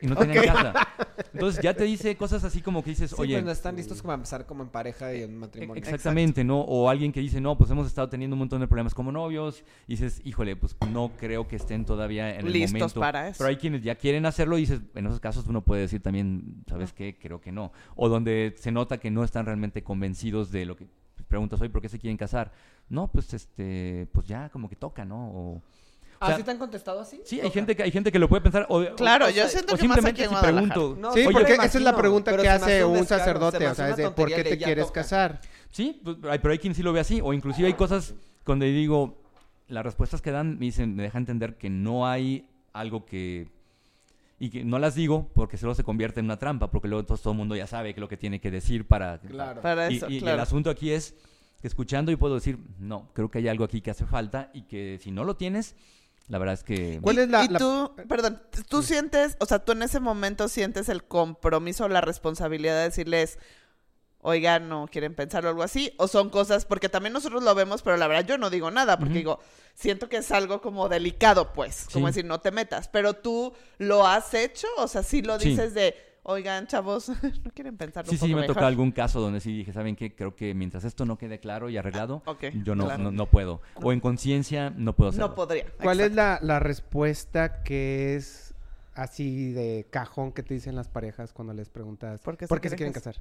Y 0.02 0.08
no 0.08 0.16
tenían 0.16 0.46
casa. 0.46 0.74
Entonces 1.34 1.62
ya 1.62 1.74
te 1.74 1.84
dice 1.84 2.16
cosas 2.16 2.44
así 2.44 2.62
como 2.62 2.84
que 2.84 2.92
dices, 2.92 3.12
Sí, 3.12 3.16
oye... 3.20 3.36
pues 3.36 3.46
no 3.46 3.52
están 3.52 3.76
listos 3.76 4.02
como 4.02 4.12
a 4.12 4.16
empezar 4.16 4.46
como 4.46 4.64
en 4.64 4.70
pareja 4.70 5.14
y 5.14 5.22
en 5.24 5.38
matrimonio. 5.38 5.82
Exactamente, 5.82 6.44
¿no? 6.44 6.62
O 6.62 6.90
alguien 6.90 7.12
que 7.12 7.20
dice, 7.20 7.40
no, 7.42 7.58
pues 7.58 7.70
hemos 7.70 7.86
estado 7.88 8.10
teniendo 8.10 8.36
un 8.36 8.40
montón 8.40 8.60
de 8.62 8.68
problemas 8.68 8.94
como 8.94 9.12
novios. 9.12 9.64
Y 9.88 9.94
dices, 9.94 10.22
híjole, 10.24 10.56
pues 10.56 10.76
no 10.92 11.12
creo 11.18 11.48
que 11.48 11.56
estén 11.58 11.86
todavía 11.86 12.36
en 12.36 12.48
el 12.48 12.54
Listos 12.54 12.72
momento. 12.74 13.00
para 13.00 13.28
eso. 13.30 13.38
Pero 13.40 13.50
hay 13.50 13.58
quienes 13.58 13.84
ya 13.84 13.96
quieren 13.96 14.26
hacerlo 14.26 14.58
y 14.58 14.62
dices, 14.62 14.82
en 14.96 15.06
esos 15.06 15.20
casos 15.20 15.46
uno 15.48 15.62
puede 15.64 15.82
decir 15.82 16.02
también, 16.02 16.64
¿sabes 16.68 16.94
qué? 16.94 17.18
Creo 17.20 17.40
que 17.40 17.52
no. 17.52 17.72
O 17.96 18.10
donde 18.10 18.56
se 18.58 18.72
nota 18.72 18.98
que 18.98 19.12
no 19.12 19.24
están 19.24 19.46
realmente 19.46 19.84
convencidos 19.84 20.52
de 20.52 20.66
lo 20.66 20.76
que 20.76 20.88
preguntas 21.28 21.60
hoy, 21.62 21.70
¿por 21.70 21.82
qué 21.82 21.90
se 21.90 22.00
quieren 22.00 22.18
casar? 22.18 22.52
No, 22.90 23.12
pues 23.12 23.34
este, 23.34 24.08
pues 24.14 24.28
ya 24.28 24.50
como 24.50 24.70
que 24.70 24.76
toca, 24.76 25.06
¿no? 25.06 25.30
O, 25.30 25.62
O 26.20 26.26
sea, 26.26 26.36
¿Así 26.36 26.44
te 26.44 26.52
han 26.52 26.58
contestado 26.58 27.00
así? 27.00 27.22
Sí, 27.26 27.40
hay 27.40 27.50
gente 27.52 27.76
que 27.76 27.84
hay 27.84 27.92
gente 27.92 28.12
que 28.12 28.18
lo 28.20 28.28
puede 28.28 28.42
pensar. 28.42 28.66
O, 28.70 28.84
Claro, 28.96 29.26
o 29.28 29.30
yo 29.30 29.48
siento 29.48 29.76
o 29.76 29.78
que 29.78 29.88
más 29.88 29.98
simplemente 29.98 30.24
aquí 30.24 30.34
en 30.34 30.40
si 30.40 30.44
pregunto. 30.46 30.98
No, 31.00 31.14
Sí, 31.14 31.20
Oye, 31.20 31.32
porque 31.32 31.54
esa 31.54 31.66
es 31.66 31.82
la 31.82 31.96
pregunta 31.96 32.36
que 32.36 32.50
hace 32.50 32.84
un 32.84 33.00
se 33.00 33.06
sacerdote, 33.06 33.68
o 33.68 33.76
sea, 33.76 33.90
es 33.90 33.98
de 33.98 34.10
¿por 34.12 34.28
qué 34.30 34.44
te 34.44 34.58
quieres 34.58 34.88
toca. 34.88 35.02
casar? 35.02 35.42
Sí, 35.72 36.02
pues, 36.04 36.18
hay- 36.30 36.40
pero 36.40 36.52
hay 36.54 36.58
quien 36.60 36.74
sí 36.74 36.82
lo 36.84 36.92
ve 36.94 37.00
así. 37.00 37.22
O 37.24 37.34
inclusive 37.34 37.68
hay 37.68 37.74
cosas 37.76 38.16
donde 38.46 38.66
digo, 38.72 39.22
las 39.68 39.84
respuestas 39.84 40.22
que 40.22 40.32
dan 40.32 40.58
me 40.58 40.66
dicen, 40.66 40.96
me 40.96 41.04
deja 41.04 41.18
entender 41.18 41.58
que 41.58 41.70
no 41.70 42.08
hay 42.08 42.48
algo 42.74 43.06
que... 43.06 43.50
Y 44.40 44.50
que 44.52 44.64
no 44.64 44.78
las 44.80 44.94
digo 44.96 45.30
porque 45.34 45.58
solo 45.58 45.74
se 45.76 45.84
convierte 45.84 46.20
en 46.20 46.26
una 46.28 46.38
trampa, 46.38 46.70
porque 46.70 46.88
luego 46.88 47.04
todo 47.06 47.32
el 47.32 47.38
mundo 47.38 47.56
ya 47.56 47.66
sabe 47.68 47.94
qué 47.94 48.00
es 48.00 48.02
lo 48.02 48.08
que 48.08 48.18
tiene 48.18 48.40
que 48.40 48.52
decir 48.52 48.88
para... 48.88 49.20
Claro. 49.20 49.62
Para 49.62 49.92
Y, 49.92 49.98
eso, 49.98 50.08
y- 50.10 50.20
y 50.20 50.28
el 50.28 50.40
asunto 50.40 50.70
aquí 50.70 50.92
es 50.92 51.16
que 51.60 51.68
escuchando 51.68 52.12
yo 52.12 52.20
puedo 52.20 52.36
decir, 52.36 52.60
no, 52.80 53.10
creo 53.14 53.32
que 53.32 53.40
hay 53.40 53.48
algo 53.48 53.64
aquí 53.64 53.82
que 53.82 53.90
hace 53.90 54.06
falta 54.06 54.52
y 54.54 54.62
que 54.64 55.00
si 55.02 55.10
no 55.10 55.24
lo 55.24 55.36
tienes, 55.38 55.76
la 56.28 56.38
verdad 56.40 56.54
es 56.56 56.64
que... 56.64 57.00
¿Cuál 57.02 57.18
Y- 57.18 57.20
es 57.22 57.30
la- 57.30 57.46
Y 57.46 57.48
la- 57.48 57.60
tú, 57.60 57.96
perdón, 58.10 58.42
tú 58.70 58.84
sientes, 58.84 59.38
o 59.40 59.46
sea, 59.46 59.60
tú 59.60 59.72
en 59.72 59.84
ese 59.84 60.00
momento 60.00 60.48
sientes 60.50 60.90
el 60.90 61.04
compromiso 61.04 61.86
o 61.86 61.90
la 61.90 62.02
responsabilidad 62.02 62.76
de 62.78 62.84
decirles, 62.84 63.40
oigan, 64.20 64.68
no 64.68 64.88
quieren 64.92 65.16
pensar 65.16 65.46
o 65.46 65.50
algo 65.50 65.64
así, 65.64 65.94
o 65.98 66.08
son 66.08 66.30
cosas, 66.30 66.66
porque 66.66 66.90
también 66.90 67.14
nosotros 67.14 67.44
lo 67.44 67.56
vemos, 67.56 67.82
pero 67.82 67.96
la 67.98 68.08
verdad 68.08 68.26
yo 68.28 68.38
no 68.38 68.50
digo 68.50 68.72
nada, 68.72 68.98
porque 69.00 69.14
digo, 69.14 69.40
siento 69.74 70.10
que 70.10 70.18
es 70.18 70.32
algo 70.32 70.60
como 70.62 70.90
delicado, 70.90 71.54
pues, 71.54 71.88
como 71.94 72.08
decir, 72.08 72.26
no 72.26 72.42
te 72.42 72.52
metas, 72.52 72.88
pero 72.90 73.14
tú 73.14 73.54
lo 73.78 74.06
has 74.06 74.34
hecho, 74.34 74.68
o 74.78 74.88
sea, 74.88 75.04
sí 75.04 75.22
lo 75.22 75.40
Sí. 75.40 75.50
dices 75.50 75.74
de, 75.74 75.96
oigan, 76.28 76.68
chavos, 76.68 77.10
no 77.44 77.52
quieren 77.54 77.78
pensar 77.78 78.06
Sí, 78.06 78.18
sí, 78.18 78.36
me 78.36 78.44
ha 78.44 78.46
tocado 78.46 78.68
algún 78.68 78.92
caso 78.92 79.20
donde 79.20 79.40
sí 79.40 79.58
dije, 79.58 79.74
¿saben 79.74 79.96
qué? 79.96 80.14
Creo 80.14 80.36
que 80.36 80.54
mientras 80.54 80.84
esto 80.84 81.06
no 81.06 81.18
quede 81.18 81.40
claro 81.40 81.70
y 81.70 81.78
arreglado, 81.78 82.22
ok, 82.26 82.46
yo 82.64 82.76
no, 82.76 82.86
claro. 82.86 83.04
no, 83.04 83.12
no 83.12 83.26
puedo. 83.26 83.62
O 83.76 83.92
en 83.92 84.00
conciencia 84.00 84.70
no 84.70 84.94
puedo 84.94 85.10
hacerlo. 85.10 85.30
No 85.30 85.36
podría. 85.36 85.66
¿Cuál 85.82 86.02
es 86.02 86.14
la, 86.14 86.40
la 86.42 86.60
respuesta 86.60 87.64
que 87.64 88.16
es 88.16 88.54
así 88.94 89.52
de 89.54 89.88
cajón 89.90 90.32
que 90.32 90.44
te 90.44 90.54
dicen 90.54 90.76
las 90.76 90.88
parejas 90.88 91.32
cuando 91.32 91.54
les 91.54 91.70
preguntas 91.70 92.20
¿Por 92.22 92.36
qué 92.36 92.48
se 92.48 92.54
se 92.54 92.60
quieren 92.60 92.78
quieren 92.78 92.94
casar? 92.94 93.16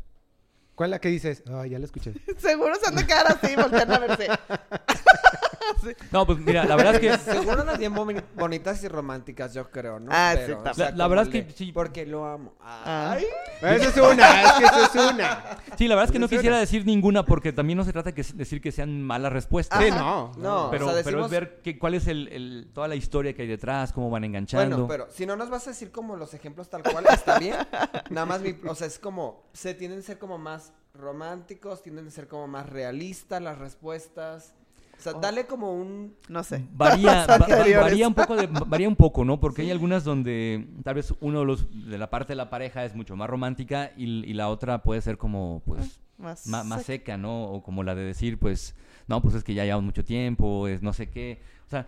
¿Cuál 0.74 0.90
es 0.90 0.92
la 0.92 1.00
que 1.00 1.08
dices? 1.08 1.42
Ay, 1.46 1.70
ya 1.70 1.78
la 1.78 1.86
escuché. 1.86 2.12
Seguro 2.36 2.74
se 2.74 2.88
han 2.88 2.96
de 2.96 3.06
quedar 3.06 3.26
así, 3.28 3.56
volteando 3.56 3.94
a 3.94 3.98
verse. 3.98 4.28
No, 6.12 6.26
pues 6.26 6.38
mira, 6.38 6.64
la 6.64 6.76
verdad 6.76 6.94
es 6.96 7.00
que... 7.00 7.18
Seguro 7.32 7.62
unas 7.62 7.78
bien 7.78 7.94
boni- 7.94 8.22
bonitas 8.34 8.82
y 8.84 8.88
románticas, 8.88 9.54
yo 9.54 9.70
creo, 9.70 9.98
¿no? 10.00 10.10
Ah, 10.12 10.32
sí, 10.34 10.40
Pero. 10.46 10.62
La- 10.94 11.08
verdad 11.08 11.26
es 11.26 11.30
que 11.46 11.52
sí. 11.52 11.72
Porque 11.72 12.06
lo 12.06 12.26
amo. 12.26 12.54
Ah. 12.60 13.16
Ay. 13.16 13.24
Eso 13.76 13.88
es 13.88 13.96
una, 13.96 14.42
es 14.42 14.52
que 14.52 14.64
eso 14.64 14.84
es 14.84 15.12
una. 15.14 15.58
Sí, 15.76 15.88
la 15.88 15.94
verdad 15.94 16.06
es 16.06 16.12
que 16.12 16.18
no 16.18 16.28
quisiera 16.28 16.58
decir 16.58 16.84
ninguna 16.86 17.24
porque 17.24 17.52
también 17.52 17.76
no 17.78 17.84
se 17.84 17.92
trata 17.92 18.12
de 18.12 18.22
decir 18.34 18.60
que 18.60 18.72
sean 18.72 19.02
malas 19.02 19.32
respuestas. 19.32 19.82
Sí, 19.82 19.90
no. 19.90 20.32
No, 20.36 20.68
Pero, 20.70 20.88
o 20.88 20.92
sea, 20.92 21.02
pero 21.04 21.24
es 21.24 21.30
ver 21.30 21.60
que, 21.62 21.78
cuál 21.78 21.94
es 21.94 22.06
el, 22.06 22.28
el- 22.28 22.70
toda 22.72 22.88
la 22.88 22.94
historia 22.96 23.34
que 23.34 23.42
hay 23.42 23.48
detrás, 23.48 23.92
cómo 23.92 24.10
van 24.10 24.24
enganchando. 24.24 24.86
Bueno, 24.86 24.88
pero 24.88 25.08
si 25.10 25.26
no 25.26 25.36
nos 25.36 25.50
vas 25.50 25.66
a 25.66 25.70
decir 25.70 25.90
como 25.90 26.16
los 26.16 26.34
ejemplos 26.34 26.68
tal 26.68 26.82
cual, 26.82 27.04
está 27.10 27.38
bien. 27.38 27.56
Nada 28.10 28.26
más, 28.26 28.40
mi- 28.40 28.56
o 28.66 28.74
sea, 28.74 28.86
es 28.86 28.98
como, 28.98 29.44
se 29.52 29.74
tienden 29.74 30.00
a 30.00 30.02
ser 30.02 30.18
como 30.18 30.38
más 30.38 30.72
románticos, 30.94 31.82
tienden 31.82 32.06
a 32.08 32.10
ser 32.10 32.26
como 32.28 32.46
más 32.48 32.68
realistas 32.68 33.40
las 33.42 33.58
respuestas. 33.58 34.54
O 34.98 35.02
sea, 35.02 35.12
Oh. 35.14 35.20
dale 35.20 35.46
como 35.46 35.72
un... 35.74 36.14
No 36.28 36.42
sé. 36.42 36.64
Varía, 36.72 37.26
va- 37.28 37.38
va- 37.38 37.80
varía 37.80 38.08
un 38.08 38.14
poco, 38.14 38.34
de- 38.36 38.46
varía 38.46 38.88
un 38.88 38.96
poco, 38.96 39.24
¿no? 39.24 39.38
Porque 39.38 39.62
hay 39.62 39.70
algunas 39.70 40.04
donde 40.04 40.66
tal 40.82 40.94
vez 40.94 41.14
uno 41.20 41.40
de, 41.40 41.44
los, 41.46 41.66
de 41.90 41.98
la 41.98 42.10
parte 42.10 42.32
de 42.32 42.36
la 42.36 42.50
pareja 42.50 42.84
es 42.84 42.94
mucho 42.94 43.14
más 43.16 43.28
romántica 43.28 43.92
y, 43.96 44.04
y 44.24 44.32
la 44.32 44.48
otra 44.48 44.82
puede 44.82 45.00
ser 45.02 45.18
como, 45.18 45.62
pues, 45.66 46.00
Más, 46.18 46.46
ma- 46.46 46.64
más, 46.64 46.80
seca. 46.82 46.86
seca, 47.12 47.16
¿no? 47.18 47.44
O 47.44 47.62
como 47.62 47.82
la 47.82 47.94
de 47.94 48.04
decir, 48.04 48.38
pues, 48.38 48.74
no, 49.06 49.20
pues 49.22 49.34
es 49.34 49.44
que 49.44 49.54
ya 49.54 49.64
llevamos 49.64 49.84
mucho 49.84 50.04
tiempo, 50.04 50.66
es 50.66 50.82
no 50.82 50.92
sé 50.92 51.08
qué. 51.10 51.40
O 51.66 51.68
sea, 51.68 51.86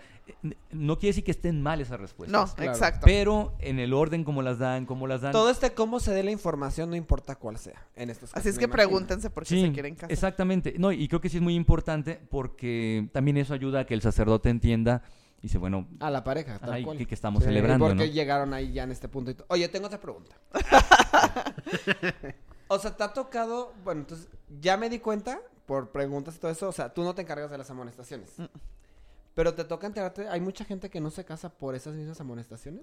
no 0.73 0.99
quiere 0.99 1.11
decir 1.11 1.25
que 1.25 1.31
estén 1.31 1.63
mal 1.63 1.81
esas 1.81 2.01
respuestas. 2.01 2.33
No, 2.51 2.55
Claro. 2.55 2.73
exacto. 2.73 3.03
Pero 3.05 3.55
en 3.61 3.79
el 3.79 3.95
orden 3.95 4.25
como 4.25 4.43
las 4.43 4.59
dan, 4.59 4.87
como 4.87 5.07
las 5.07 5.21
dan. 5.21 5.31
Todo 5.33 5.51
este 5.51 5.73
cómo 5.73 6.01
se 6.01 6.13
dé 6.13 6.25
la 6.25 6.33
información, 6.33 6.91
no 6.91 6.97
importa 6.97 7.37
cuál 7.37 7.59
sea, 7.59 7.87
en 7.95 8.11
estos 8.11 8.31
casos. 8.31 8.41
Así 8.41 8.49
es 8.49 8.59
que 8.59 8.65
imagino. 8.65 8.89
pregúntense 8.89 9.31
por 9.31 9.45
qué 9.45 9.49
Sí, 9.51 9.63
se 9.67 9.73
quieren 9.73 9.95
casar. 9.95 10.11
exactamente. 10.13 10.75
No, 10.79 10.91
y 10.91 11.07
creo 11.07 11.21
que 11.21 11.29
sí 11.29 11.37
es 11.37 11.43
muy 11.43 11.55
importante 11.55 12.21
porque 12.29 13.09
también 13.13 13.37
eso 13.37 13.55
ayuda 13.55 13.81
a 13.81 13.87
que 13.87 13.95
el 13.95 14.03
sacerdote 14.03 14.51
entienda 14.51 15.03
y 15.39 15.43
dice, 15.43 15.59
bueno, 15.59 15.87
A 16.01 16.11
la 16.11 16.25
pareja, 16.25 16.59
tal 16.59 16.73
ay, 16.73 16.83
cual. 16.85 16.99
que, 16.99 17.07
que 17.07 17.15
estamos 17.15 17.45
Sí, 17.45 17.49
celebrando, 17.49 17.87
¿Por 17.87 17.95
¿no? 17.95 18.03
qué 18.03 18.11
llegaron 18.11 18.53
ahí 18.55 18.73
ya 18.73 18.83
en 18.83 18.91
este 18.91 19.09
punto? 19.09 19.31
y 19.31 19.37
Oye, 19.47 19.69
tengo 19.69 19.87
otra 19.87 20.01
pregunta. 20.01 20.35
o 22.69 22.79
sea, 22.79 22.97
te 22.97 23.03
ha 23.05 23.13
tocado, 23.13 23.73
bueno, 23.85 24.03
entonces, 24.03 24.29
ya 24.61 24.77
me 24.77 24.91
di 24.91 24.99
cuenta 24.99 25.41
por 25.67 25.91
preguntas 25.91 26.37
y 26.37 26.39
todo 26.39 26.51
eso, 26.51 26.69
o 26.69 26.73
sea, 26.73 26.93
tú 26.93 27.03
no 27.05 27.15
te 27.15 27.23
encargas 27.23 27.51
de 27.51 27.59
las 27.59 27.71
amonestaciones. 27.71 28.31
Pero 29.39 29.55
te 29.55 29.63
toca 29.63 29.87
enterarte, 29.87 30.27
hay 30.29 30.41
mucha 30.41 30.65
gente 30.65 30.91
que 30.91 31.01
no 31.01 31.13
se 31.13 31.25
casa 31.25 31.49
por 31.49 31.77
esas 31.77 31.95
mismas 31.95 32.21
amonestaciones. 32.21 32.83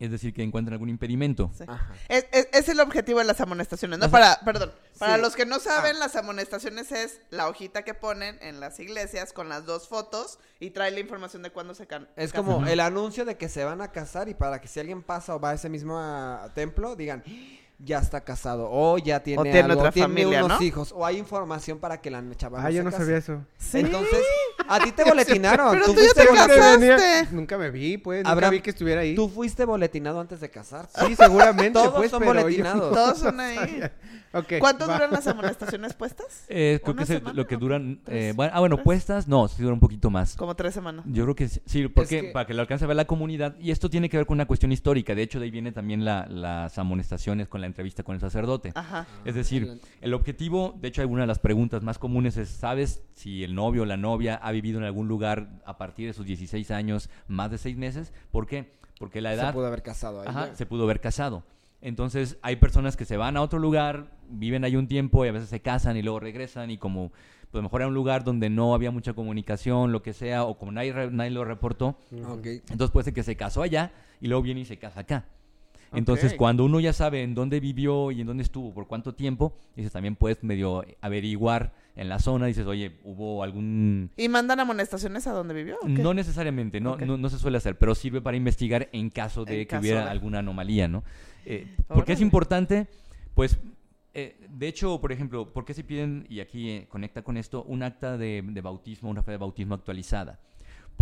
Es 0.00 0.10
decir, 0.10 0.34
que 0.34 0.42
encuentran 0.42 0.72
algún 0.72 0.88
impedimento. 0.88 1.52
Sí. 1.56 1.62
Ajá. 1.68 1.94
Es, 2.08 2.26
es- 2.32 2.48
es 2.52 2.68
el 2.68 2.80
objetivo 2.80 3.20
de 3.20 3.24
las 3.24 3.40
amonestaciones, 3.40 4.00
¿no? 4.00 4.06
O 4.06 4.08
sea- 4.08 4.18
Para, 4.18 4.40
perdón, 4.44 4.72
para 4.98 5.14
Sí. 5.14 5.22
los 5.22 5.36
que 5.36 5.46
no 5.46 5.60
saben, 5.60 5.94
Ah. 5.94 5.98
las 6.00 6.16
amonestaciones 6.16 6.90
es 6.90 7.20
la 7.30 7.46
hojita 7.48 7.82
que 7.84 7.94
ponen 7.94 8.36
en 8.42 8.58
las 8.58 8.80
iglesias 8.80 9.32
con 9.32 9.48
las 9.48 9.64
dos 9.64 9.86
fotos 9.86 10.40
y 10.58 10.70
trae 10.70 10.90
la 10.90 10.98
información 10.98 11.44
de 11.44 11.50
cuándo 11.50 11.76
se 11.76 11.86
can 11.86 12.08
Es 12.16 12.32
casan. 12.32 12.44
como 12.52 12.66
el 12.66 12.80
anuncio 12.80 13.24
de 13.24 13.36
que 13.36 13.48
se 13.48 13.62
van 13.62 13.80
a 13.80 13.92
casar 13.92 14.28
y 14.28 14.34
para 14.34 14.60
que 14.60 14.66
si 14.66 14.80
alguien 14.80 15.04
pasa 15.04 15.36
o 15.36 15.38
va 15.38 15.50
a 15.50 15.54
ese 15.54 15.68
mismo 15.68 15.96
ah, 15.96 16.50
templo, 16.56 16.96
digan, 16.96 17.22
ya 17.78 17.98
está 17.98 18.22
casado 18.22 18.68
o 18.70 18.98
ya 18.98 19.20
tiene, 19.22 19.42
tiene 19.44 19.60
algo, 19.60 19.78
otra 19.78 19.92
tiene 19.92 20.08
familia, 20.08 20.44
unos 20.44 20.58
¿no? 20.60 20.64
hijos 20.66 20.90
o 20.92 21.06
hay 21.06 21.18
información 21.18 21.78
para 21.78 22.00
que 22.00 22.10
la 22.10 22.20
chava 22.36 22.60
Ah, 22.64 22.66
se 22.68 22.74
yo 22.74 22.82
no 22.82 22.90
case. 22.90 23.02
sabía 23.04 23.18
eso. 23.18 23.44
Sí. 23.58 23.78
Entonces, 23.80 24.20
a 24.68 24.80
ti 24.80 24.92
te 24.92 25.04
boletinaron. 25.08 25.72
Pero 25.72 25.86
tú, 25.86 25.94
tú 25.94 26.00
ya 26.00 26.04
fuiste 26.04 26.26
te 26.26 26.34
casaste. 26.34 27.28
Nunca 27.34 27.58
me 27.58 27.70
vi, 27.70 27.98
pues. 27.98 28.18
Nunca 28.18 28.30
Abraham, 28.30 28.52
vi 28.52 28.60
que 28.60 28.70
estuviera 28.70 29.00
ahí. 29.02 29.14
tú 29.14 29.28
fuiste 29.28 29.64
boletinado 29.64 30.20
antes 30.20 30.40
de 30.40 30.50
casarte. 30.50 31.06
Sí, 31.06 31.16
seguramente, 31.16 31.72
Todos 31.72 31.94
pues, 31.94 32.10
son 32.10 32.20
pero 32.20 32.34
boletinados. 32.34 32.92
Todos 32.94 33.18
son 33.18 33.40
ahí. 33.40 33.82
¿Cuánto 34.60 34.86
va. 34.86 34.94
duran 34.94 35.10
las 35.12 35.26
amonestaciones 35.26 35.94
puestas? 35.94 36.44
Eh, 36.48 36.80
creo 36.82 36.94
¿Una 36.94 37.04
que 37.04 37.14
es 37.14 37.22
lo 37.34 37.46
que 37.46 37.56
duran... 37.56 38.00
eh, 38.06 38.32
bueno, 38.36 38.52
ah, 38.54 38.60
bueno, 38.60 38.76
¿Tres? 38.76 38.84
puestas, 38.84 39.28
no, 39.28 39.48
sí 39.48 39.62
dura 39.62 39.74
un 39.74 39.80
poquito 39.80 40.10
más. 40.10 40.36
Como 40.36 40.54
tres 40.54 40.74
semanas. 40.74 41.04
Yo 41.08 41.24
creo 41.24 41.34
que 41.34 41.48
sí, 41.48 41.60
sí, 41.66 41.88
porque 41.88 42.20
que- 42.22 42.28
para 42.32 42.46
que 42.46 42.54
lo 42.54 42.60
alcance 42.60 42.84
a 42.84 42.88
ver 42.88 42.96
la 42.96 43.06
comunidad. 43.06 43.56
Y 43.60 43.70
esto 43.70 43.88
tiene 43.90 44.08
que 44.08 44.16
ver 44.16 44.26
con 44.26 44.36
una 44.36 44.46
cuestión 44.46 44.72
histórica. 44.72 45.14
De 45.14 45.22
hecho, 45.22 45.38
de 45.38 45.44
ahí 45.46 45.50
viene 45.50 45.72
también 45.72 46.04
la- 46.04 46.26
las 46.26 46.76
amonestaciones 46.78 47.48
con 47.48 47.60
la 47.60 47.66
entrevista 47.66 48.02
con 48.02 48.14
el 48.14 48.20
sacerdote. 48.20 48.72
Ajá. 48.74 49.06
Es 49.24 49.34
decir, 49.34 49.80
el 50.00 50.14
objetivo, 50.14 50.74
de 50.80 50.88
hecho, 50.88 51.00
alguna 51.02 51.22
de 51.22 51.26
las 51.28 51.38
preguntas 51.38 51.82
más 51.82 51.98
comunes 51.98 52.36
es, 52.36 52.48
¿sabes 52.48 53.02
si 53.14 53.44
el 53.44 53.54
novio 53.54 53.82
o 53.82 53.86
la 53.86 53.96
novia 53.96 54.34
ha 54.36 54.52
vivido 54.52 54.78
en 54.78 54.84
algún 54.84 55.08
lugar 55.08 55.48
a 55.64 55.78
partir 55.78 56.06
de 56.08 56.12
sus 56.12 56.26
16 56.26 56.70
años 56.70 57.08
más 57.28 57.50
de 57.50 57.58
seis 57.58 57.76
meses? 57.76 58.12
¿Por 58.30 58.46
qué? 58.46 58.72
Porque 58.98 59.20
la 59.20 59.30
Se 59.30 59.36
edad 59.36 59.52
pudo 59.52 59.66
haber 59.66 59.82
casado 59.82 60.20
ahí. 60.20 60.28
ajá, 60.28 60.54
se 60.54 60.66
pudo 60.66 60.84
haber 60.84 61.00
casado. 61.00 61.42
Entonces, 61.84 62.38
hay 62.40 62.56
personas 62.56 62.96
que 62.96 63.04
se 63.04 63.18
van 63.18 63.36
a 63.36 63.42
otro 63.42 63.58
lugar, 63.58 64.06
viven 64.30 64.64
ahí 64.64 64.74
un 64.74 64.88
tiempo 64.88 65.22
y 65.26 65.28
a 65.28 65.32
veces 65.32 65.50
se 65.50 65.60
casan 65.60 65.98
y 65.98 66.02
luego 66.02 66.18
regresan 66.18 66.70
y 66.70 66.78
como 66.78 67.12
pues 67.50 67.62
mejor 67.62 67.82
era 67.82 67.88
un 67.88 67.94
lugar 67.94 68.24
donde 68.24 68.48
no 68.48 68.74
había 68.74 68.90
mucha 68.90 69.12
comunicación, 69.12 69.92
lo 69.92 70.02
que 70.02 70.14
sea, 70.14 70.44
o 70.44 70.56
como 70.56 70.72
nadie, 70.72 70.92
nadie 71.12 71.30
lo 71.30 71.44
reportó, 71.44 71.98
entonces 72.10 72.90
puede 72.90 73.04
ser 73.04 73.12
que 73.12 73.22
se 73.22 73.36
casó 73.36 73.62
allá 73.62 73.92
y 74.20 74.28
luego 74.28 74.42
viene 74.42 74.62
y 74.62 74.64
se 74.64 74.78
casa 74.78 75.00
acá. 75.00 75.26
Entonces, 75.92 76.34
cuando 76.34 76.64
uno 76.64 76.80
ya 76.80 76.92
sabe 76.92 77.22
en 77.22 77.34
dónde 77.34 77.60
vivió 77.60 78.10
y 78.10 78.22
en 78.22 78.26
dónde 78.26 78.42
estuvo, 78.42 78.72
por 78.72 78.86
cuánto 78.86 79.14
tiempo, 79.14 79.54
dices, 79.76 79.92
también 79.92 80.16
puedes 80.16 80.42
medio 80.42 80.84
averiguar 81.02 81.74
en 81.94 82.08
la 82.08 82.18
zona, 82.18 82.46
dices, 82.46 82.66
oye, 82.66 82.96
hubo 83.04 83.44
algún... 83.44 84.10
¿Y 84.16 84.28
mandan 84.28 84.58
amonestaciones 84.58 85.26
a 85.26 85.32
donde 85.32 85.54
vivió? 85.54 85.76
No 85.86 86.14
necesariamente, 86.14 86.80
no, 86.80 86.96
no, 86.96 87.16
no 87.16 87.28
se 87.28 87.38
suele 87.38 87.58
hacer, 87.58 87.78
pero 87.78 87.94
sirve 87.94 88.20
para 88.20 88.36
investigar 88.36 88.88
en 88.92 89.10
caso 89.10 89.44
de 89.44 89.52
En 89.52 89.58
que 89.60 89.66
caso 89.66 89.82
hubiera 89.82 90.04
de. 90.06 90.10
alguna 90.10 90.40
anomalía, 90.40 90.88
¿no? 90.88 91.04
Eh, 91.46 91.66
porque 91.88 92.12
es 92.12 92.18
Órale. 92.18 92.26
importante, 92.26 92.86
pues, 93.34 93.58
eh, 94.14 94.36
de 94.48 94.68
hecho, 94.68 95.00
por 95.00 95.12
ejemplo, 95.12 95.52
¿por 95.52 95.64
qué 95.64 95.74
se 95.74 95.84
piden, 95.84 96.26
y 96.28 96.40
aquí 96.40 96.70
eh, 96.70 96.86
conecta 96.88 97.22
con 97.22 97.36
esto, 97.36 97.64
un 97.64 97.82
acta 97.82 98.16
de, 98.16 98.42
de 98.46 98.60
bautismo, 98.60 99.10
una 99.10 99.22
fe 99.22 99.32
de 99.32 99.38
bautismo 99.38 99.74
actualizada? 99.74 100.38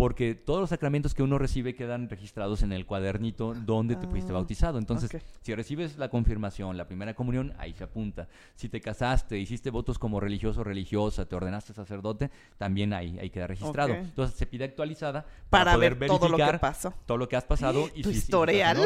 Porque 0.03 0.35
todos 0.35 0.59
los 0.59 0.69
sacramentos 0.69 1.13
que 1.13 1.23
uno 1.23 1.37
recibe 1.37 1.75
quedan 1.75 2.09
registrados 2.09 2.61
en 2.61 2.73
el 2.73 2.85
cuadernito 2.85 3.53
donde 3.53 3.95
te 3.95 4.05
fuiste 4.05 4.31
Ah, 4.31 4.33
bautizado. 4.33 4.77
Entonces, 4.77 5.09
si 5.41 5.55
recibes 5.55 5.97
la 5.97 6.09
confirmación, 6.09 6.75
la 6.75 6.85
primera 6.89 7.13
comunión, 7.13 7.53
ahí 7.57 7.71
se 7.73 7.85
apunta. 7.85 8.27
Si 8.57 8.67
te 8.67 8.81
casaste, 8.81 9.37
hiciste 9.37 9.69
votos 9.69 9.97
como 9.97 10.19
religioso 10.19 10.59
o 10.59 10.63
religiosa, 10.65 11.23
te 11.25 11.37
ordenaste 11.37 11.71
sacerdote, 11.71 12.31
también 12.57 12.91
ahí, 12.91 13.17
ahí 13.17 13.29
queda 13.29 13.47
registrado. 13.47 13.93
Entonces 13.93 14.35
se 14.37 14.45
pide 14.45 14.65
actualizada 14.65 15.21
para, 15.49 15.63
Para 15.63 15.75
poder 15.75 15.95
ver 15.95 16.09
todo 16.09 16.27
lo 16.27 16.35
que 16.35 16.43
verificar 16.43 16.59
pasó. 16.59 16.93
todo 17.05 17.17
lo 17.17 17.29
que 17.29 17.37
has 17.37 17.45
pasado 17.45 17.89
y 17.95 18.01
Tu 18.01 18.11
si- 18.11 18.17
historial. 18.17 18.77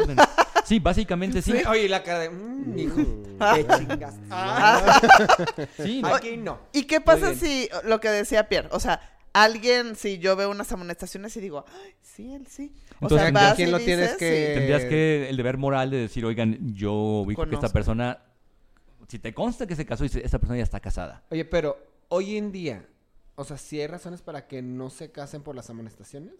Sí, 0.66 0.78
básicamente 0.78 1.42
sí. 1.42 1.50
Sí, 1.58 1.64
Oye, 1.68 1.88
la 1.88 2.04
cara 2.04 2.20
de, 2.20 2.30
mm, 2.30 2.78
hijo, 2.78 3.00
Ah. 3.40 3.54
qué 3.56 3.66
chingas. 3.76 4.14
Sí, 5.78 6.00
Aquí 6.04 6.36
no. 6.36 6.60
¿Y 6.72 6.84
qué 6.84 7.00
pasa 7.00 7.34
si, 7.34 7.68
lo 7.84 7.98
que 7.98 8.08
decía 8.08 8.48
Pierre, 8.48 8.68
o 8.70 8.78
sea, 8.78 9.00
alguien, 9.42 9.96
si 9.96 10.18
yo 10.18 10.36
veo 10.36 10.50
unas 10.50 10.70
amonestaciones 10.72 11.36
y 11.36 11.40
digo, 11.40 11.64
ay, 11.84 11.94
sí, 12.02 12.32
él 12.34 12.46
sí. 12.46 12.72
O 13.00 13.04
Entonces, 13.04 13.18
sea, 13.18 13.28
¿a 13.28 13.32
vas 13.48 13.54
quién 13.56 13.68
y 13.68 13.72
lo 13.72 13.78
tienes 13.78 14.00
dices, 14.12 14.16
que- 14.18 14.46
sí. 14.48 14.54
Tendrías 14.54 14.84
que 14.84 15.28
el 15.28 15.36
deber 15.36 15.56
moral 15.58 15.90
de 15.90 15.96
decir, 15.98 16.24
oigan, 16.24 16.74
yo 16.74 16.92
ubico 16.92 17.42
que 17.42 17.48
esta 17.54 17.68
Conozco. 17.68 17.72
persona, 17.74 18.22
si 19.08 19.18
te 19.18 19.32
consta 19.34 19.66
que 19.66 19.76
se 19.76 19.86
casó 19.86 20.04
y 20.04 20.08
se- 20.08 20.24
esta 20.24 20.38
persona 20.38 20.58
ya 20.58 20.64
está 20.64 20.80
casada. 20.80 21.24
Oye, 21.30 21.44
pero 21.44 21.78
hoy 22.08 22.36
en 22.36 22.52
día, 22.52 22.86
o 23.36 23.44
sea, 23.44 23.56
si 23.56 23.80
hay 23.80 23.86
razones 23.86 24.22
para 24.22 24.46
que 24.46 24.62
no 24.62 24.90
se 24.90 25.10
casen 25.12 25.42
por 25.42 25.54
las 25.54 25.70
amonestaciones. 25.70 26.34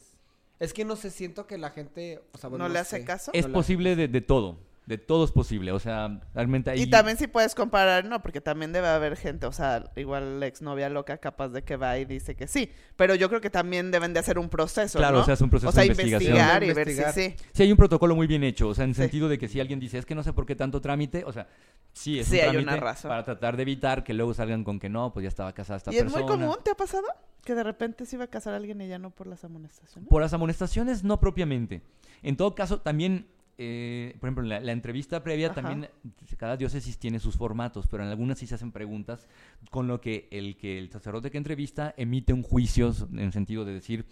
Es 0.58 0.72
que 0.72 0.84
no 0.84 0.96
sé, 0.96 1.10
siento 1.10 1.46
que 1.46 1.56
la 1.56 1.70
gente, 1.70 2.20
o 2.32 2.38
sea, 2.38 2.50
bueno, 2.50 2.66
¿No 2.66 2.72
le 2.74 2.80
hace 2.80 2.98
sé. 2.98 3.04
caso? 3.04 3.30
Es 3.32 3.46
No 3.46 3.52
posible 3.54 3.94
de, 3.94 4.08
de 4.08 4.20
todo. 4.20 4.58
De 4.88 4.96
todo 4.96 5.22
es 5.26 5.32
posible. 5.32 5.70
O 5.72 5.78
sea, 5.78 6.18
realmente 6.34 6.70
ahí... 6.70 6.80
Y 6.80 6.86
también 6.88 7.18
si 7.18 7.26
puedes 7.26 7.54
comparar, 7.54 8.06
no, 8.06 8.22
porque 8.22 8.40
también 8.40 8.72
debe 8.72 8.88
haber 8.88 9.16
gente, 9.18 9.44
o 9.44 9.52
sea, 9.52 9.84
igual 9.96 10.40
la 10.40 10.46
exnovia 10.46 10.88
loca 10.88 11.18
capaz 11.18 11.48
de 11.50 11.62
que 11.62 11.76
va 11.76 11.98
y 11.98 12.06
dice 12.06 12.34
que 12.34 12.46
sí, 12.46 12.70
pero 12.96 13.14
yo 13.14 13.28
creo 13.28 13.42
que 13.42 13.50
también 13.50 13.90
deben 13.90 14.14
de 14.14 14.20
hacer 14.20 14.38
un 14.38 14.48
proceso, 14.48 14.98
Claro, 14.98 15.16
¿no? 15.18 15.22
o 15.22 15.24
sea, 15.26 15.34
es 15.34 15.40
un 15.42 15.50
proceso 15.50 15.68
O 15.68 15.72
sea, 15.72 15.82
de 15.82 15.88
investigación. 15.88 16.30
investigar 16.32 16.62
y 16.64 16.68
Investigar. 16.70 17.14
ver 17.14 17.14
si 17.14 17.30
sí. 17.38 17.46
Sí 17.52 17.62
hay 17.64 17.70
un 17.70 17.76
protocolo 17.76 18.16
muy 18.16 18.26
bien 18.26 18.42
hecho, 18.44 18.68
o 18.68 18.74
sea, 18.74 18.84
en 18.86 18.94
Sí. 18.94 19.02
sentido 19.02 19.28
de 19.28 19.36
que 19.38 19.46
si 19.48 19.60
alguien 19.60 19.78
dice, 19.78 19.98
es 19.98 20.06
que 20.06 20.14
no 20.14 20.22
sé 20.22 20.32
por 20.32 20.46
qué 20.46 20.56
tanto 20.56 20.80
trámite, 20.80 21.22
o 21.26 21.32
sea, 21.34 21.48
sí 21.92 22.18
es 22.18 22.26
Sí, 22.26 22.36
un 22.36 22.40
hay 22.40 22.48
trámite 22.52 22.62
una 22.72 22.76
razón. 22.80 23.10
para 23.10 23.24
tratar 23.26 23.56
de 23.56 23.62
evitar 23.64 24.04
que 24.04 24.14
luego 24.14 24.32
salgan 24.32 24.64
con 24.64 24.80
que 24.80 24.88
no, 24.88 25.12
pues 25.12 25.22
ya 25.24 25.28
estaba 25.28 25.52
casada 25.52 25.76
esta 25.76 25.92
Y 25.92 25.96
es 25.96 26.04
persona. 26.04 26.24
muy 26.24 26.32
común, 26.34 26.56
¿te 26.64 26.70
ha 26.70 26.74
pasado? 26.74 27.04
Que 27.44 27.54
de 27.54 27.62
repente 27.62 28.06
se 28.06 28.16
iba 28.16 28.24
a 28.24 28.28
casar 28.28 28.54
alguien 28.54 28.80
y 28.80 28.88
ya 28.88 28.98
no 28.98 29.10
por 29.10 29.26
las 29.26 29.44
amonestaciones. 29.44 30.08
Por 30.08 30.22
las 30.22 30.32
amonestaciones, 30.32 31.04
no 31.04 31.20
propiamente. 31.20 31.82
En 32.22 32.38
todo 32.38 32.54
caso, 32.54 32.80
también, 32.80 33.28
eh, 33.58 34.16
por 34.20 34.28
ejemplo, 34.28 34.44
en 34.44 34.48
la, 34.48 34.60
la 34.60 34.72
entrevista 34.72 35.22
previa, 35.22 35.48
Ajá. 35.48 35.56
también 35.62 35.88
cada 36.36 36.56
diócesis 36.56 36.98
tiene 36.98 37.18
sus 37.18 37.36
formatos, 37.36 37.86
pero 37.88 38.04
en 38.04 38.08
algunas 38.08 38.38
sí 38.38 38.46
se 38.46 38.54
hacen 38.54 38.70
preguntas 38.72 39.28
con 39.70 39.88
lo 39.88 40.00
que 40.00 40.28
el, 40.30 40.56
que 40.56 40.78
el 40.78 40.90
sacerdote 40.90 41.30
que 41.30 41.38
entrevista 41.38 41.92
emite 41.96 42.32
un 42.32 42.42
juicio 42.42 42.94
en 43.12 43.18
el 43.18 43.32
sentido 43.32 43.64
de 43.64 43.74
decir, 43.74 44.06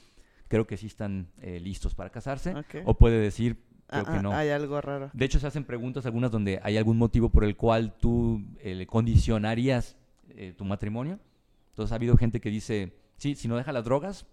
creo 0.48 0.66
que 0.66 0.76
sí 0.76 0.86
están 0.86 1.28
eh, 1.40 1.60
listos 1.60 1.94
para 1.94 2.10
casarse, 2.10 2.54
o 2.84 2.94
puede 2.98 3.18
decir, 3.20 3.56
creo 3.86 4.02
Ah, 4.02 4.04
que 4.12 4.18
ah, 4.18 4.22
no. 4.22 4.32
Hay 4.32 4.48
algo 4.48 4.80
raro. 4.80 5.10
De 5.12 5.24
hecho, 5.24 5.38
se 5.38 5.46
hacen 5.46 5.64
preguntas 5.64 6.04
algunas 6.06 6.32
donde 6.32 6.58
hay 6.64 6.76
algún 6.76 6.98
motivo 6.98 7.30
por 7.30 7.44
el 7.44 7.56
cual 7.56 7.96
tú 7.98 8.42
eh, 8.60 8.74
le 8.74 8.86
condicionarías 8.86 9.96
eh, 10.30 10.54
tu 10.56 10.64
matrimonio. 10.64 11.20
Entonces 11.70 11.92
ha 11.92 11.94
habido 11.94 12.16
gente 12.16 12.40
que 12.40 12.50
dice, 12.50 12.96
sí, 13.16 13.36
si 13.36 13.46
no 13.46 13.56
deja 13.56 13.70
las 13.72 13.84
drogas, 13.84 14.26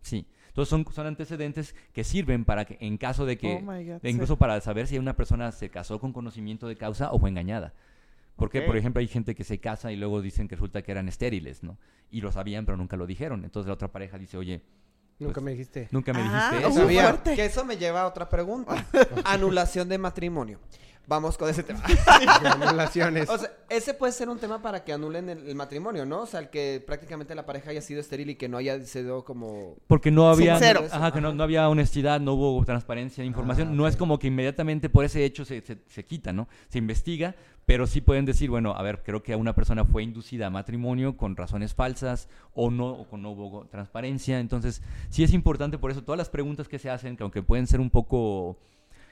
sí. 0.00 0.26
Entonces 0.54 0.70
son, 0.70 0.86
son 0.94 1.08
antecedentes 1.08 1.74
que 1.92 2.04
sirven 2.04 2.44
para 2.44 2.64
que 2.64 2.76
en 2.80 2.96
caso 2.96 3.26
de 3.26 3.36
que, 3.36 3.56
Oh 3.56 3.60
my 3.60 3.84
God, 3.84 3.94
de 3.94 4.00
sí. 4.02 4.08
incluso 4.10 4.36
para 4.36 4.60
saber 4.60 4.86
si 4.86 4.98
una 4.98 5.16
persona 5.16 5.50
se 5.50 5.68
casó 5.68 5.98
con 5.98 6.12
conocimiento 6.12 6.68
de 6.68 6.76
causa 6.76 7.10
o 7.10 7.18
fue 7.18 7.28
engañada. 7.28 7.74
Porque, 8.36 8.62
por 8.62 8.76
ejemplo, 8.76 9.00
hay 9.00 9.08
gente 9.08 9.34
que 9.34 9.42
se 9.44 9.58
casa 9.58 9.90
y 9.90 9.96
luego 9.96 10.22
dicen 10.22 10.46
que 10.48 10.54
resulta 10.54 10.82
que 10.82 10.92
eran 10.92 11.08
estériles, 11.08 11.62
¿no? 11.64 11.76
Y 12.10 12.20
lo 12.20 12.30
sabían, 12.30 12.64
pero 12.66 12.76
nunca 12.76 12.96
lo 12.96 13.06
dijeron. 13.06 13.44
Entonces 13.44 13.66
la 13.66 13.74
otra 13.74 13.90
pareja 13.90 14.16
dice, 14.16 14.36
oye, 14.36 14.62
Nunca 15.20 15.34
Pues, 15.34 15.44
me 15.44 15.50
dijiste. 15.52 15.88
nunca 15.92 16.12
me 16.12 16.20
Ah, 16.22 16.50
dijiste 16.52 16.68
eso. 16.68 16.80
Sabía. 16.80 17.22
Que 17.22 17.44
eso 17.44 17.64
me 17.64 17.76
lleva 17.76 18.02
a 18.02 18.06
otra 18.08 18.28
pregunta. 18.28 18.84
Anulación 19.24 19.88
de 19.88 19.98
matrimonio. 19.98 20.58
Vamos 21.06 21.36
con 21.36 21.48
ese 21.50 21.62
tema. 21.62 21.82
Anulaciones. 22.44 23.28
O 23.28 23.38
sea, 23.38 23.50
ese 23.68 23.94
puede 23.94 24.12
ser 24.12 24.28
un 24.28 24.38
tema 24.38 24.62
para 24.62 24.84
que 24.84 24.92
anulen 24.92 25.28
el, 25.28 25.46
el 25.48 25.54
matrimonio, 25.54 26.06
¿no? 26.06 26.22
O 26.22 26.26
sea, 26.26 26.40
el 26.40 26.48
que 26.50 26.82
prácticamente 26.84 27.34
la 27.34 27.44
pareja 27.44 27.70
haya 27.70 27.82
sido 27.82 28.00
estéril 28.00 28.30
y 28.30 28.34
que 28.36 28.48
no 28.48 28.56
haya 28.56 28.80
sido 28.84 29.24
como... 29.24 29.76
Porque 29.86 30.10
no 30.10 30.28
había, 30.28 30.56
Sincero. 30.56 30.84
ajá, 30.90 31.12
que 31.12 31.20
no, 31.20 31.34
no 31.34 31.42
había 31.42 31.68
honestidad, 31.68 32.20
no 32.20 32.34
hubo 32.34 32.64
transparencia 32.64 33.22
de 33.22 33.26
información. 33.28 33.68
Ah, 33.68 33.72
No 33.74 33.86
es 33.86 33.96
como 33.96 34.18
que 34.18 34.28
inmediatamente 34.28 34.88
por 34.88 35.04
ese 35.04 35.24
hecho 35.24 35.44
se, 35.44 35.60
se, 35.60 35.78
se 35.86 36.04
quita, 36.04 36.32
¿no? 36.32 36.48
Se 36.68 36.78
investiga, 36.78 37.34
pero 37.66 37.86
sí 37.86 38.00
pueden 38.00 38.24
decir, 38.24 38.50
bueno, 38.50 38.72
a 38.76 38.82
ver, 38.82 39.02
creo 39.02 39.22
que 39.22 39.34
una 39.36 39.54
persona 39.54 39.84
fue 39.84 40.02
inducida 40.02 40.46
a 40.46 40.50
matrimonio 40.50 41.16
con 41.16 41.36
razones 41.36 41.74
falsas 41.74 42.28
o 42.54 42.70
no, 42.70 42.88
o 42.88 43.08
con 43.08 43.22
no 43.22 43.30
hubo 43.30 43.66
transparencia. 43.66 44.38
Entonces, 44.40 44.82
sí 45.10 45.22
es 45.22 45.32
importante 45.32 45.78
por 45.78 45.90
eso 45.90 46.02
todas 46.02 46.18
las 46.18 46.28
preguntas 46.28 46.68
que 46.68 46.78
se 46.78 46.90
hacen, 46.90 47.16
que 47.16 47.22
aunque 47.22 47.42
pueden 47.42 47.66
ser 47.66 47.80
un 47.80 47.90
poco 47.90 48.58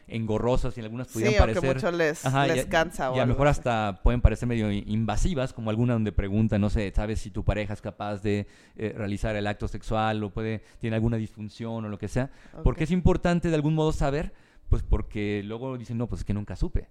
engorrosas 0.09 0.77
y 0.77 0.81
algunas 0.81 1.09
Sí, 1.09 1.15
pudieran 1.15 1.35
aunque 1.41 1.61
parecer... 1.61 1.75
mucho 1.77 1.97
les, 1.97 2.25
Ajá, 2.25 2.47
cansa 2.69 3.11
o 3.11 3.17
y 3.17 3.19
a 3.19 3.23
lo 3.23 3.29
mejor 3.29 3.49
hasta 3.49 4.01
pueden 4.03 4.21
parecer 4.21 4.49
medio 4.49 4.71
invasivas, 4.71 5.53
como 5.53 5.71
alguna 5.71 5.95
donde 5.95 6.13
preguntan, 6.13 6.61
no 6.61 6.71
sé, 6.71 6.93
¿sabes 6.95 7.21
si 7.21 7.31
tu 7.31 7.45
pareja 7.45 7.75
es 7.75 7.81
capaz 7.81 8.23
de 8.23 8.47
eh, 8.77 8.95
realizar 8.97 9.37
el 9.37 9.47
acto 9.47 9.69
sexual 9.69 10.23
o 10.23 10.31
puede 10.31 10.63
tiene 10.81 10.97
alguna 10.97 11.17
disfunción 11.17 11.85
o 11.85 11.89
lo 11.89 11.99
que 11.99 12.09
sea? 12.09 12.31
Porque 12.63 12.85
es 12.85 12.91
importante 12.91 13.49
de 13.49 13.55
algún 13.55 13.75
modo 13.75 13.93
saber, 13.93 14.33
pues 14.69 14.83
porque 14.83 15.43
luego 15.45 15.77
dicen, 15.79 15.99
no, 15.99 16.09
pues 16.09 16.21
es 16.21 16.25
que 16.25 16.35
nunca 16.35 16.57
supe. 16.57 16.89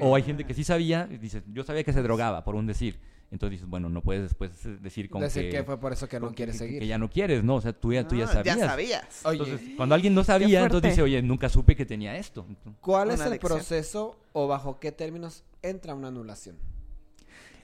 O 0.00 0.14
hay 0.14 0.22
gente 0.22 0.44
que 0.44 0.52
sí 0.52 0.62
sabía, 0.62 1.06
dice, 1.06 1.42
yo 1.46 1.64
sabía 1.64 1.84
que 1.84 1.92
se 1.92 2.02
drogaba, 2.02 2.44
por 2.44 2.54
un 2.54 2.66
decir. 2.66 3.00
Entonces 3.34 3.58
dices, 3.58 3.68
bueno, 3.68 3.88
no 3.88 4.00
puedes 4.00 4.22
después 4.22 4.52
decir 4.80 5.10
como 5.10 5.24
decir 5.24 5.50
que, 5.50 5.56
que 5.56 5.64
fue 5.64 5.78
por 5.80 5.92
eso 5.92 6.08
que 6.08 6.20
no 6.20 6.32
quieres 6.32 6.54
que- 6.54 6.58
seguir. 6.60 6.78
Que 6.78 6.86
ya 6.86 6.98
no 6.98 7.10
quieres, 7.10 7.42
¿no? 7.42 7.56
O 7.56 7.60
sea, 7.60 7.72
tú 7.72 7.92
ya, 7.92 8.06
tú 8.06 8.14
ya 8.14 8.26
Ah, 8.26 8.32
sabías. 8.32 8.56
Ya 8.56 8.66
sabías. 8.68 9.20
Oye, 9.24 9.38
Entonces, 9.42 9.68
cuando 9.76 9.96
alguien 9.96 10.14
no 10.14 10.22
sabía, 10.22 10.62
entonces 10.62 10.92
dice, 10.92 11.02
oye, 11.02 11.20
nunca 11.20 11.48
supe 11.48 11.74
que 11.74 11.84
tenía 11.84 12.16
esto. 12.16 12.46
¿cuál 12.80 13.10
es 13.10 13.20
el 13.20 13.26
adicción. 13.32 13.56
proceso 13.56 14.16
o 14.32 14.46
bajo 14.46 14.78
qué 14.78 14.92
términos 14.92 15.42
entra 15.62 15.94
una 15.94 16.08
anulación? 16.08 16.56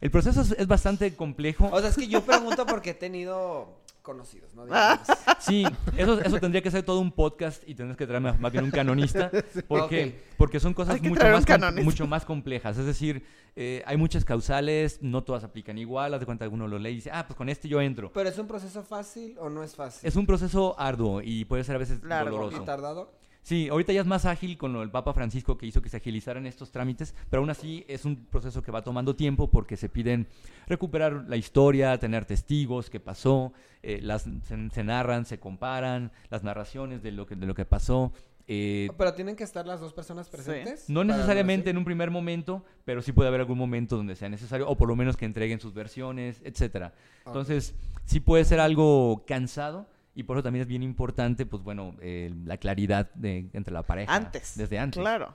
El 0.00 0.10
proceso 0.10 0.40
es, 0.40 0.52
es 0.52 0.66
bastante 0.66 1.14
complejo. 1.14 1.68
O 1.72 1.78
sea, 1.80 1.90
es 1.90 1.96
que 1.96 2.08
yo 2.08 2.22
pregunto 2.24 2.66
porque 2.66 2.90
he 2.90 2.94
tenido 2.94 3.79
conocidos, 4.12 4.54
¿no? 4.54 4.64
Ah. 4.70 4.98
Digamos. 5.02 5.20
Sí, 5.40 5.64
eso, 5.96 6.20
eso 6.20 6.38
tendría 6.38 6.60
que 6.62 6.70
ser 6.70 6.82
todo 6.82 7.00
un 7.00 7.12
podcast 7.12 7.62
y 7.66 7.74
tendrías 7.74 7.96
que 7.96 8.06
traer 8.06 8.20
más, 8.20 8.52
bien 8.52 8.64
un 8.64 8.70
canonista. 8.70 9.30
¿Por 9.68 9.88
qué? 9.88 10.04
Ok. 10.04 10.36
Porque 10.36 10.60
son 10.60 10.74
cosas 10.74 11.00
mucho 11.00 11.24
más, 11.24 11.46
com- 11.46 11.84
mucho 11.84 12.06
más 12.06 12.24
complejas. 12.26 12.76
Es 12.76 12.84
decir, 12.84 13.24
eh, 13.56 13.82
hay 13.86 13.96
muchas 13.96 14.24
causales, 14.24 14.98
no 15.00 15.24
todas 15.24 15.42
aplican 15.42 15.78
igual. 15.78 16.12
Haz 16.12 16.20
de 16.20 16.26
cuenta 16.26 16.44
que 16.46 16.52
uno 16.54 16.68
lo 16.68 16.78
lee 16.78 16.90
y 16.90 16.94
dice, 16.96 17.10
ah, 17.12 17.26
pues 17.26 17.36
con 17.36 17.48
este 17.48 17.68
yo 17.68 17.80
entro. 17.80 18.12
¿Pero 18.12 18.28
es 18.28 18.38
un 18.38 18.46
proceso 18.46 18.82
fácil 18.82 19.36
o 19.38 19.48
no 19.48 19.62
es 19.62 19.74
fácil? 19.74 20.06
Es 20.06 20.14
un 20.16 20.26
proceso 20.26 20.78
arduo 20.78 21.22
y 21.22 21.46
puede 21.46 21.64
ser 21.64 21.76
a 21.76 21.78
veces 21.78 22.02
Largo. 22.04 22.30
doloroso. 22.36 22.62
¿Y 22.62 22.66
tardado? 22.66 23.12
Sí, 23.50 23.68
ahorita 23.68 23.92
ya 23.92 24.02
es 24.02 24.06
más 24.06 24.26
ágil 24.26 24.56
con 24.56 24.72
lo 24.72 24.78
del 24.78 24.92
Papa 24.92 25.12
Francisco 25.12 25.58
que 25.58 25.66
hizo 25.66 25.82
que 25.82 25.88
se 25.88 25.96
agilizaran 25.96 26.46
estos 26.46 26.70
trámites, 26.70 27.16
pero 27.30 27.40
aún 27.40 27.50
así 27.50 27.84
es 27.88 28.04
un 28.04 28.14
proceso 28.14 28.62
que 28.62 28.70
va 28.70 28.84
tomando 28.84 29.16
tiempo 29.16 29.50
porque 29.50 29.76
se 29.76 29.88
piden 29.88 30.28
recuperar 30.68 31.24
la 31.26 31.36
historia, 31.36 31.98
tener 31.98 32.26
testigos, 32.26 32.90
qué 32.90 33.00
pasó, 33.00 33.52
eh, 33.82 33.98
las, 34.02 34.22
se, 34.44 34.70
se 34.70 34.84
narran, 34.84 35.24
se 35.24 35.40
comparan 35.40 36.12
las 36.28 36.44
narraciones 36.44 37.02
de 37.02 37.10
lo 37.10 37.26
que, 37.26 37.34
de 37.34 37.44
lo 37.44 37.56
que 37.56 37.64
pasó. 37.64 38.12
eh, 38.46 38.88
¿Pero 38.96 39.14
tienen 39.14 39.34
que 39.34 39.42
estar 39.42 39.66
las 39.66 39.80
dos 39.80 39.92
personas 39.94 40.28
presentes? 40.28 40.88
no 40.88 41.02
necesariamente 41.02 41.70
en 41.70 41.76
un 41.76 41.84
primer 41.84 42.12
momento, 42.12 42.64
pero 42.84 43.02
sí 43.02 43.10
puede 43.10 43.30
haber 43.30 43.40
algún 43.40 43.58
momento 43.58 43.96
donde 43.96 44.14
sea 44.14 44.28
necesario, 44.28 44.68
o 44.68 44.76
por 44.76 44.86
lo 44.86 44.94
menos 44.94 45.16
que 45.16 45.24
entreguen 45.24 45.58
sus 45.58 45.74
versiones, 45.74 46.40
etcétera. 46.44 46.94
Entonces, 47.26 47.74
sí 48.04 48.20
puede 48.20 48.44
ser 48.44 48.60
algo 48.60 49.24
cansado, 49.26 49.88
y 50.14 50.22
por 50.24 50.36
eso 50.36 50.42
también 50.42 50.62
es 50.62 50.68
bien 50.68 50.82
importante, 50.82 51.46
pues 51.46 51.62
bueno, 51.62 51.96
eh, 52.00 52.32
la 52.44 52.56
claridad 52.56 53.10
de, 53.14 53.48
entre 53.52 53.72
la 53.72 53.82
pareja. 53.82 54.14
Antes. 54.14 54.56
Desde 54.56 54.78
antes. 54.78 55.00
Claro. 55.00 55.34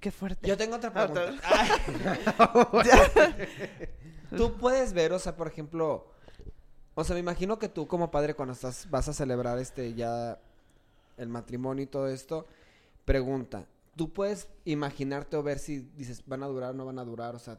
Qué 0.00 0.10
fuerte. 0.10 0.46
Yo 0.46 0.56
tengo 0.56 0.76
otra 0.76 0.92
pregunta. 0.92 1.32
Tú 4.36 4.56
puedes 4.56 4.92
ver, 4.92 5.12
o 5.12 5.18
sea, 5.18 5.36
por 5.36 5.48
ejemplo, 5.48 6.12
o 6.94 7.04
sea, 7.04 7.14
me 7.14 7.20
imagino 7.20 7.58
que 7.58 7.68
tú 7.68 7.86
como 7.86 8.10
padre 8.10 8.34
cuando 8.34 8.52
estás 8.52 8.88
vas 8.90 9.08
a 9.08 9.12
celebrar 9.12 9.58
este 9.58 9.94
ya 9.94 10.38
el 11.16 11.28
matrimonio 11.28 11.84
y 11.84 11.86
todo 11.86 12.08
esto, 12.08 12.46
pregunta, 13.04 13.66
tú 13.96 14.12
puedes 14.12 14.48
imaginarte 14.64 15.36
o 15.36 15.42
ver 15.42 15.58
si 15.58 15.80
dices 15.96 16.22
van 16.26 16.42
a 16.42 16.46
durar 16.46 16.70
o 16.70 16.74
no 16.74 16.84
van 16.84 16.98
a 16.98 17.04
durar, 17.04 17.34
o 17.34 17.38
sea, 17.38 17.58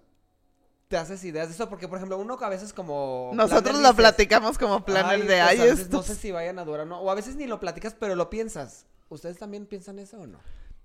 te 0.89 0.97
haces 0.97 1.23
ideas 1.23 1.47
de 1.47 1.53
eso 1.53 1.69
porque 1.69 1.87
por 1.87 1.97
ejemplo, 1.97 2.17
uno 2.17 2.35
que 2.37 2.43
a 2.45 2.49
veces 2.49 2.73
como 2.73 3.29
Nosotros 3.33 3.75
lo 3.75 3.79
dices, 3.81 3.95
platicamos 3.95 4.57
como 4.57 4.83
planner 4.83 5.05
"Ay, 5.13 5.21
de 5.21 5.27
pues, 5.27 5.41
ay, 5.41 5.57
a 5.59 5.63
veces 5.65 5.79
esto. 5.81 5.97
no 5.97 6.03
sé 6.03 6.15
si 6.15 6.31
vayan 6.31 6.57
a 6.59 6.65
durar 6.65 6.81
o 6.81 6.85
no, 6.85 6.99
o 6.99 7.11
a 7.11 7.15
veces 7.15 7.35
ni 7.35 7.45
lo 7.45 7.59
platicas, 7.59 7.95
pero 7.97 8.15
lo 8.15 8.29
piensas. 8.31 8.87
¿Ustedes 9.09 9.37
también 9.37 9.67
piensan 9.67 9.99
eso 9.99 10.19
o 10.19 10.25
no? 10.27 10.39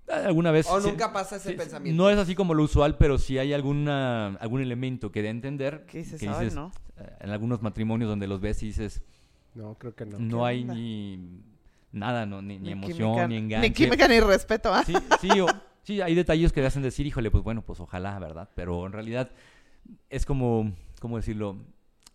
Alguna 0.07 0.51
vez. 0.51 0.67
O 0.69 0.79
sí- 0.79 0.87
nunca 0.89 1.11
pasa 1.11 1.37
ese 1.37 1.49
sí, 1.49 1.55
pensamiento. 1.55 2.01
No 2.01 2.11
es 2.11 2.19
así 2.19 2.35
como 2.35 2.53
lo 2.53 2.61
usual, 2.63 2.97
pero 2.97 3.17
sí 3.17 3.39
hay 3.39 3.51
alguna, 3.53 4.35
algún 4.35 4.61
elemento 4.61 5.11
que 5.11 5.23
dé 5.23 5.29
a 5.29 5.31
entender. 5.31 5.85
¿Qué 5.87 5.97
dices? 5.99 6.19
que 6.21 6.29
Ay, 6.29 6.51
no. 6.53 6.71
eh, 6.99 7.09
En 7.21 7.31
algunos 7.31 7.63
matrimonios 7.63 8.07
donde 8.07 8.27
los 8.27 8.39
ves 8.39 8.61
y 8.61 8.67
dices, 8.67 9.01
No, 9.55 9.73
creo 9.79 9.95
que 9.95 10.05
no. 10.05 10.19
no, 10.19 10.37
¿Qué 10.43 10.45
hay 10.45 10.61
onda? 10.61 10.73
ni 10.75 11.41
nada, 11.91 12.27
no, 12.27 12.43
ni, 12.43 12.59
ni 12.59 12.65
Ni 12.65 12.71
emoción, 12.73 12.97
química- 13.15 13.27
ni 13.27 13.37
enganche. 13.37 13.69
Ni 13.69 13.73
química 13.73 14.07
ni 14.07 14.19
respeto. 14.19 14.71
¿ah? 14.71 14.83
Sí, 14.85 14.93
sí, 15.21 15.39
o- 15.41 15.47
sí, 15.81 15.99
hay 16.01 16.13
detalles 16.13 16.51
que 16.53 16.61
te 16.61 16.67
hacen 16.67 16.83
decir, 16.83 17.07
híjole, 17.07 17.31
pues 17.31 17.43
bueno, 17.43 17.63
pues 17.63 17.79
ojalá, 17.79 18.19
¿verdad? 18.19 18.49
Pero 18.53 18.85
en 18.85 18.91
realidad 18.91 19.31
es 20.09 20.25
como, 20.25 20.73
¿cómo 20.99 21.17
decirlo? 21.17 21.57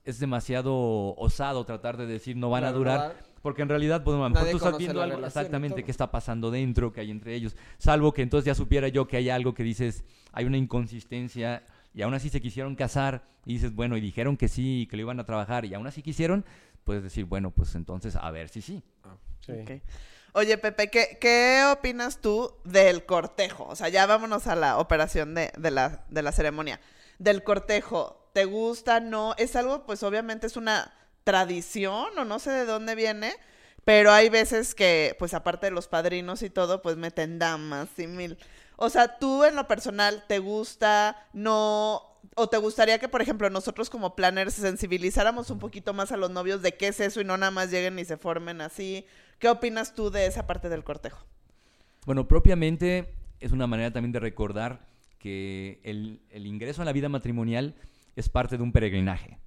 Es 0.04 0.18
demasiado 0.18 1.14
osado 1.16 1.64
tratar 1.64 1.96
de 1.96 2.06
decir 2.06 2.36
no 2.36 2.50
van 2.50 2.64
a 2.64 2.72
durar. 2.72 3.14
no 3.18 3.30
Porque 3.42 3.62
en 3.62 3.68
realidad, 3.68 4.02
pues 4.02 4.14
a 4.14 4.18
lo 4.18 4.28
mejor 4.30 4.42
Nadie 4.42 4.52
tú 4.52 4.56
estás 4.58 4.78
viendo 4.78 5.02
algo 5.02 5.24
exactamente 5.24 5.84
qué 5.84 5.90
está 5.90 6.10
pasando 6.10 6.50
dentro, 6.50 6.92
que 6.92 7.00
hay 7.00 7.10
entre 7.10 7.34
ellos. 7.34 7.56
Salvo 7.78 8.12
que 8.12 8.22
entonces 8.22 8.46
ya 8.46 8.54
supiera 8.54 8.88
yo 8.88 9.06
que 9.06 9.16
hay 9.16 9.30
algo 9.30 9.54
que 9.54 9.62
dices, 9.62 10.04
hay 10.32 10.44
una 10.44 10.56
inconsistencia 10.56 11.64
y 11.94 12.02
aún 12.02 12.14
así 12.14 12.28
se 12.28 12.40
quisieron 12.40 12.76
casar 12.76 13.24
y 13.44 13.54
dices, 13.54 13.74
bueno, 13.74 13.96
y 13.96 14.00
dijeron 14.00 14.36
que 14.36 14.48
sí, 14.48 14.86
que 14.90 14.96
lo 14.96 15.02
iban 15.02 15.20
a 15.20 15.24
trabajar 15.24 15.64
y 15.64 15.74
aún 15.74 15.86
así 15.86 16.02
quisieron, 16.02 16.44
puedes 16.84 17.02
decir, 17.02 17.24
bueno, 17.24 17.50
pues 17.50 17.74
entonces 17.74 18.16
a 18.16 18.30
ver 18.30 18.48
si 18.48 18.62
sí. 18.62 18.82
Sí. 19.40 19.52
Ok. 19.52 19.70
Oye, 20.32 20.58
Pepe, 20.58 20.90
¿qué, 20.90 21.18
¿qué 21.20 21.64
opinas 21.72 22.20
tú 22.20 22.54
del 22.64 23.04
cortejo? 23.04 23.64
O 23.64 23.74
sea, 23.74 23.88
ya 23.88 24.06
vámonos 24.06 24.46
a 24.46 24.54
la 24.54 24.78
operación 24.78 25.34
de, 25.34 25.50
de 25.58 25.70
la, 25.72 26.04
de 26.08 26.22
la 26.22 26.30
ceremonia. 26.30 26.80
Del 27.20 27.44
cortejo, 27.44 28.28
¿te 28.32 28.46
gusta? 28.46 28.98
¿No? 28.98 29.34
Es 29.38 29.54
algo, 29.54 29.86
pues 29.86 30.02
obviamente 30.02 30.48
es 30.48 30.56
una 30.56 30.92
tradición 31.22 32.18
o 32.18 32.24
no 32.24 32.40
sé 32.40 32.50
de 32.50 32.64
dónde 32.64 32.96
viene, 32.96 33.36
pero 33.84 34.10
hay 34.10 34.28
veces 34.28 34.74
que, 34.74 35.14
pues 35.18 35.34
aparte 35.34 35.66
de 35.66 35.72
los 35.72 35.86
padrinos 35.86 36.42
y 36.42 36.50
todo, 36.50 36.82
pues 36.82 36.96
meten 36.96 37.38
damas 37.38 37.88
y 37.98 38.08
mil. 38.08 38.38
O 38.76 38.90
sea, 38.90 39.18
tú 39.18 39.44
en 39.44 39.54
lo 39.54 39.68
personal, 39.68 40.24
¿te 40.26 40.40
gusta? 40.40 41.28
¿No? 41.32 42.10
o 42.36 42.48
te 42.48 42.58
gustaría 42.58 42.98
que, 42.98 43.08
por 43.08 43.22
ejemplo, 43.22 43.50
nosotros 43.50 43.90
como 43.90 44.14
planners 44.14 44.54
sensibilizáramos 44.54 45.50
un 45.50 45.58
poquito 45.58 45.92
más 45.92 46.12
a 46.12 46.16
los 46.16 46.30
novios 46.30 46.62
de 46.62 46.76
qué 46.76 46.88
es 46.88 47.00
eso 47.00 47.20
y 47.20 47.24
no 47.24 47.36
nada 47.36 47.50
más 47.50 47.70
lleguen 47.70 47.98
y 47.98 48.04
se 48.04 48.16
formen 48.16 48.60
así? 48.60 49.06
¿Qué 49.38 49.48
opinas 49.48 49.94
tú 49.94 50.10
de 50.10 50.26
esa 50.26 50.46
parte 50.46 50.68
del 50.68 50.84
cortejo? 50.84 51.24
Bueno, 52.06 52.28
propiamente 52.28 53.14
es 53.40 53.52
una 53.52 53.66
manera 53.66 53.92
también 53.92 54.12
de 54.12 54.20
recordar 54.20 54.89
que 55.20 55.80
el, 55.84 56.22
el 56.30 56.46
ingreso 56.46 56.82
a 56.82 56.84
la 56.84 56.92
vida 56.92 57.08
matrimonial 57.08 57.76
es 58.16 58.28
parte 58.28 58.56
de 58.56 58.62
un 58.64 58.72
peregrinaje, 58.72 59.38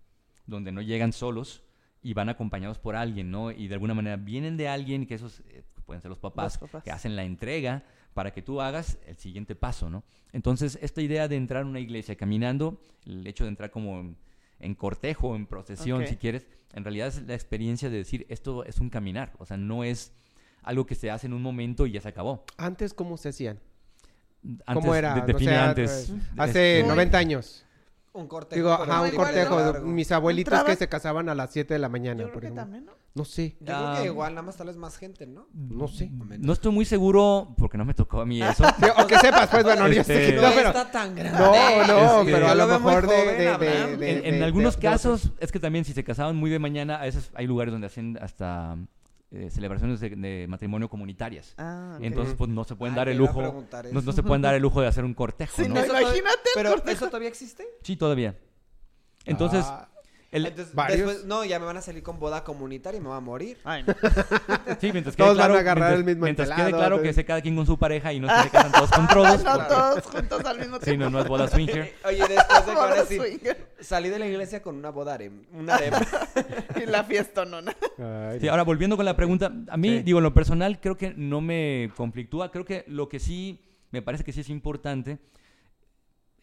donde 0.46 0.72
no 0.72 0.82
llegan 0.82 1.12
solos 1.12 1.64
y 2.02 2.14
van 2.14 2.30
acompañados 2.30 2.80
por 2.80 2.96
alguien, 2.96 3.32
¿no? 3.32 3.52
Y 3.52 3.68
de 3.68 3.74
alguna 3.74 3.94
manera 3.94 4.16
vienen 4.16 4.56
de 4.56 4.70
alguien, 4.70 5.06
que 5.06 5.16
esos 5.16 5.42
eh, 5.50 5.64
pueden 5.86 6.02
ser 6.02 6.10
los 6.10 6.20
papás, 6.20 6.54
Los 6.62 6.70
papás. 6.70 6.84
que 6.84 6.92
hacen 6.92 7.16
la 7.16 7.24
entrega 7.24 7.84
para 8.14 8.32
que 8.32 8.42
tú 8.42 8.62
hagas 8.62 9.00
el 9.08 9.18
siguiente 9.18 9.56
paso, 9.56 9.90
¿no? 9.90 10.04
Entonces, 10.32 10.78
esta 10.82 11.02
idea 11.02 11.28
de 11.28 11.36
entrar 11.36 11.64
a 11.64 11.66
una 11.66 11.80
iglesia 11.80 12.16
caminando, 12.16 12.80
el 13.06 13.26
hecho 13.26 13.44
de 13.46 13.50
entrar 13.50 13.72
como 13.72 14.00
en, 14.00 14.18
en 14.60 14.76
cortejo, 14.76 15.36
en 15.36 15.48
procesión, 15.48 16.06
si 16.06 16.18
quieres, 16.18 16.48
en 16.74 16.84
realidad 16.84 17.08
es 17.08 17.24
la 17.24 17.34
experiencia 17.34 17.90
de 17.90 17.98
decir, 17.98 18.26
esto 18.30 18.64
es 18.64 18.80
un 18.80 18.90
caminar, 18.90 19.34
o 19.40 19.46
sea, 19.46 19.58
no 19.58 19.84
es 19.84 20.14
algo 20.62 20.86
que 20.86 20.96
se 20.96 21.10
hace 21.10 21.28
en 21.28 21.34
un 21.34 21.42
momento 21.42 21.88
y 21.88 21.92
ya 21.92 22.02
se 22.02 22.10
acabó. 22.10 22.46
Antes, 22.58 22.94
¿cómo 22.94 23.18
se 23.18 23.30
hacían? 23.30 23.60
Antes, 24.44 24.74
¿Cómo 24.74 24.96
era? 24.96 25.14
de- 25.16 25.22
No 25.22 25.26
define 25.28 25.52
sé, 25.52 25.58
antes. 25.58 26.14
Hace 26.38 26.80
Este, 26.80 26.88
90 26.90 27.18
años. 27.18 27.66
Un 28.12 28.28
cortejo. 28.28 28.56
Digo, 28.56 28.72
ajá, 28.74 29.02
un 29.02 29.12
cortejo. 29.12 29.82
Mis 29.82 30.12
abuelitos 30.12 30.54
Entraba- 30.54 30.70
que 30.70 30.76
se 30.76 30.88
casaban 30.88 31.30
a 31.30 31.36
las 31.36 31.52
7 31.52 31.74
de 31.74 31.80
la 31.80 31.90
mañana, 31.90 32.20
Yo 32.22 32.26
creo 32.26 32.34
por 32.34 32.42
que 32.42 32.48
ejemplo. 32.48 32.64
también, 32.64 32.86
¿no? 32.86 32.92
No 33.16 33.26
sé. 33.26 33.56
Yo 33.60 33.66
creo 33.68 33.78
Ah, 33.78 33.98
que 34.02 34.06
igual, 34.08 34.34
nada 34.36 34.44
más 34.46 34.58
tal 34.58 34.68
vez 34.68 34.76
más 34.76 34.98
gente, 34.98 35.26
¿no? 35.28 35.48
No 35.54 35.88
sé. 35.88 36.12
No 36.40 36.54
estoy 36.54 36.72
muy 36.72 36.84
seguro, 36.86 37.54
porque 37.58 37.78
no 37.78 37.86
me 37.86 37.94
tocó 37.94 38.22
a 38.22 38.26
mí 38.26 38.42
eso. 38.42 38.64
Sí, 38.80 38.86
o 38.98 39.08
que 39.08 39.18
sepas, 39.20 39.48
pues, 39.50 39.64
bueno, 39.64 39.88
yo 39.88 40.04
sé 40.04 40.14
que 40.14 40.26
Este- 40.30 40.36
no, 40.36 40.42
No 40.50 40.56
pero... 40.56 40.68
está 40.70 40.92
tan 40.92 41.16
grande. 41.16 41.40
No, 41.40 41.88
no, 41.88 42.20
Este- 42.22 42.32
pero 42.34 42.48
a 42.50 42.56
lo 42.56 42.68
mejor 42.68 43.08
de, 43.08 43.16
joven, 43.16 43.28
de- 43.38 43.44
de- 43.44 43.50
Abraham. 43.50 43.86
de- 43.86 43.92
en, 43.94 44.00
de- 44.22 44.30
en 44.30 44.40
de- 44.40 44.44
algunos 44.46 44.76
de- 44.76 44.82
casos, 44.82 45.32
es 45.40 45.52
que 45.52 45.60
también 45.60 45.86
si 45.86 45.94
se 45.94 46.04
casaban 46.04 46.36
muy 46.36 46.50
de 46.52 46.60
mañana, 46.60 46.98
a 46.98 47.06
veces 47.06 47.32
hay 47.36 47.48
lugares 47.48 47.72
donde 47.72 47.88
hacen 47.88 48.18
hasta 48.22 48.78
eh, 49.34 49.50
celebraciones 49.50 50.00
de, 50.00 50.12
de 50.12 50.46
matrimonio 50.48 50.88
comunitarias. 50.90 51.54
Ah, 51.58 51.96
ok. 51.98 52.04
Entonces, 52.06 52.36
pues 52.38 52.50
no 52.50 52.64
se 52.64 52.76
pueden 52.76 52.96
dar 52.96 53.10
el 53.10 53.18
lujo. 53.18 53.66
No, 53.92 54.02
se 54.14 54.24
pueden 54.24 54.42
dar 54.42 54.54
el 54.56 54.62
lujo 54.62 54.80
de 54.82 54.88
hacer 54.88 55.04
un 55.04 55.14
cortejo, 55.14 55.56
Sí, 55.62 55.68
¿no? 55.68 55.84
imagínate 55.86 56.50
Pero, 56.56 56.70
cortejo. 56.72 56.92
¿eso 56.98 57.08
todavía 57.08 57.30
existe? 57.30 57.66
Sí, 57.82 57.96
todavía. 57.98 58.38
Entonces, 59.26 59.66
Ah, 59.68 59.90
el- 60.34 60.46
Entonces, 60.48 60.74
¿Varios? 60.76 60.98
después, 61.08 61.26
no, 61.26 61.46
ya 61.46 61.60
me 61.60 61.66
van 61.66 61.78
a 61.78 61.82
salir 61.82 62.04
con 62.04 62.20
boda 62.20 62.44
comunitaria 62.44 62.98
y 63.00 63.02
me 63.02 63.10
va 63.10 63.18
a 63.18 63.22
morir. 63.22 63.58
Ay, 63.64 63.84
no. 63.88 63.94
sí, 64.82 64.92
mientras 64.92 65.16
Todos 65.16 65.38
van 65.38 65.52
a 65.52 65.60
agarrar 65.60 65.76
mientras, 65.92 66.00
el 66.00 66.04
mismo 66.06 66.24
mientras 66.26 66.50
entelado, 66.50 66.70
quede 66.72 66.78
claro 66.80 67.02
que 67.02 67.14
se 67.14 67.24
cada 67.26 67.42
quien 67.42 67.56
con 67.56 67.66
su 67.66 67.78
pareja 67.78 68.12
y 68.12 68.20
no 68.20 68.28
se 68.28 68.50
casan 68.50 68.72
todos 68.72 68.92
con 68.92 69.08
todos. 69.14 69.44
no 69.44 69.58
todos 69.68 70.04
juntos 70.06 70.46
al 70.46 70.60
mismo 70.60 70.78
Sí, 70.80 70.86
tiempo. 70.86 71.06
no, 71.06 71.10
no 71.12 71.20
es 71.22 71.28
boda 71.28 71.48
swinger. 71.48 71.94
Oye, 72.06 72.18
después 72.28 72.66
de 72.66 72.72
que 72.72 72.78
van 72.78 72.92
a 72.92 72.96
decir, 72.96 73.58
salí 73.80 74.10
de 74.10 74.20
la 74.20 74.28
iglesia 74.28 74.62
con 74.62 74.76
una 74.76 74.90
boda 74.90 75.14
harem, 75.14 75.46
una 75.54 75.76
harem. 75.76 75.94
Y 76.82 76.86
la 76.88 77.04
fiesta 77.04 77.46
no, 77.46 77.58
ay, 77.58 78.40
Sí, 78.42 78.48
ahora 78.48 78.64
volviendo 78.64 78.96
con 78.98 79.06
la 79.06 79.16
pregunta, 79.16 79.52
a 79.70 79.78
mí, 79.78 79.90
Sí. 79.90 80.04
digo, 80.04 80.18
en 80.20 80.24
lo 80.24 80.34
personal 80.34 80.80
creo 80.82 80.98
que 80.98 81.14
no 81.16 81.42
me 81.42 81.92
conflictúa, 81.96 82.52
creo 82.52 82.66
que 82.66 82.84
lo 82.88 83.08
que 83.08 83.20
sí, 83.20 83.62
me 83.92 84.02
parece 84.02 84.24
que 84.24 84.32
sí 84.34 84.42
es 84.42 84.50
importante... 84.50 85.20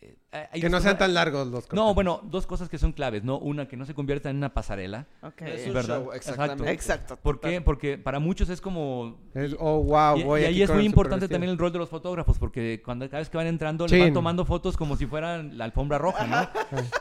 eh, 0.02 0.16
hay 0.52 0.60
que 0.60 0.70
no 0.70 0.80
sean 0.80 0.96
tan 0.96 1.12
largos 1.12 1.46
los 1.48 1.64
No, 1.64 1.68
cortejos. 1.68 1.94
bueno, 1.94 2.20
dos 2.24 2.46
cosas 2.46 2.68
que 2.68 2.78
son 2.78 2.92
claves, 2.92 3.22
¿no? 3.24 3.38
Una, 3.38 3.68
que 3.68 3.76
no 3.76 3.84
se 3.84 3.94
convierta 3.94 4.30
en 4.30 4.36
una 4.36 4.54
pasarela. 4.54 5.06
Ok. 5.22 5.42
Es 5.42 5.66
un 5.66 5.74
¿verdad? 5.74 6.02
show, 6.02 6.12
exactamente. 6.12 6.70
Exacto. 6.72 7.16
¿Por 7.16 7.40
qué? 7.40 7.60
Porque 7.60 7.98
para 7.98 8.18
muchos 8.18 8.48
es 8.48 8.60
como... 8.60 9.18
Es- 9.34 9.54
oh, 9.58 9.82
wow, 9.82 10.16
y, 10.18 10.22
voy 10.22 10.40
y 10.40 10.44
aquí 10.44 10.54
ahí 10.54 10.62
es 10.62 10.70
muy 10.72 10.84
importante 10.86 11.28
también 11.28 11.50
el 11.50 11.58
rol 11.58 11.72
de 11.72 11.78
los 11.78 11.88
fotógrafos, 11.90 12.38
porque 12.38 12.80
cuando 12.84 13.06
cada 13.08 13.18
vez 13.18 13.28
que 13.28 13.36
van 13.36 13.46
entrando 13.46 13.86
le 13.86 14.00
van 14.00 14.12
tomando 14.14 14.44
fotos 14.44 14.76
como 14.76 14.96
si 14.96 15.06
fueran 15.06 15.58
la 15.58 15.64
alfombra 15.64 15.98
roja, 15.98 16.26
¿no? 16.26 16.48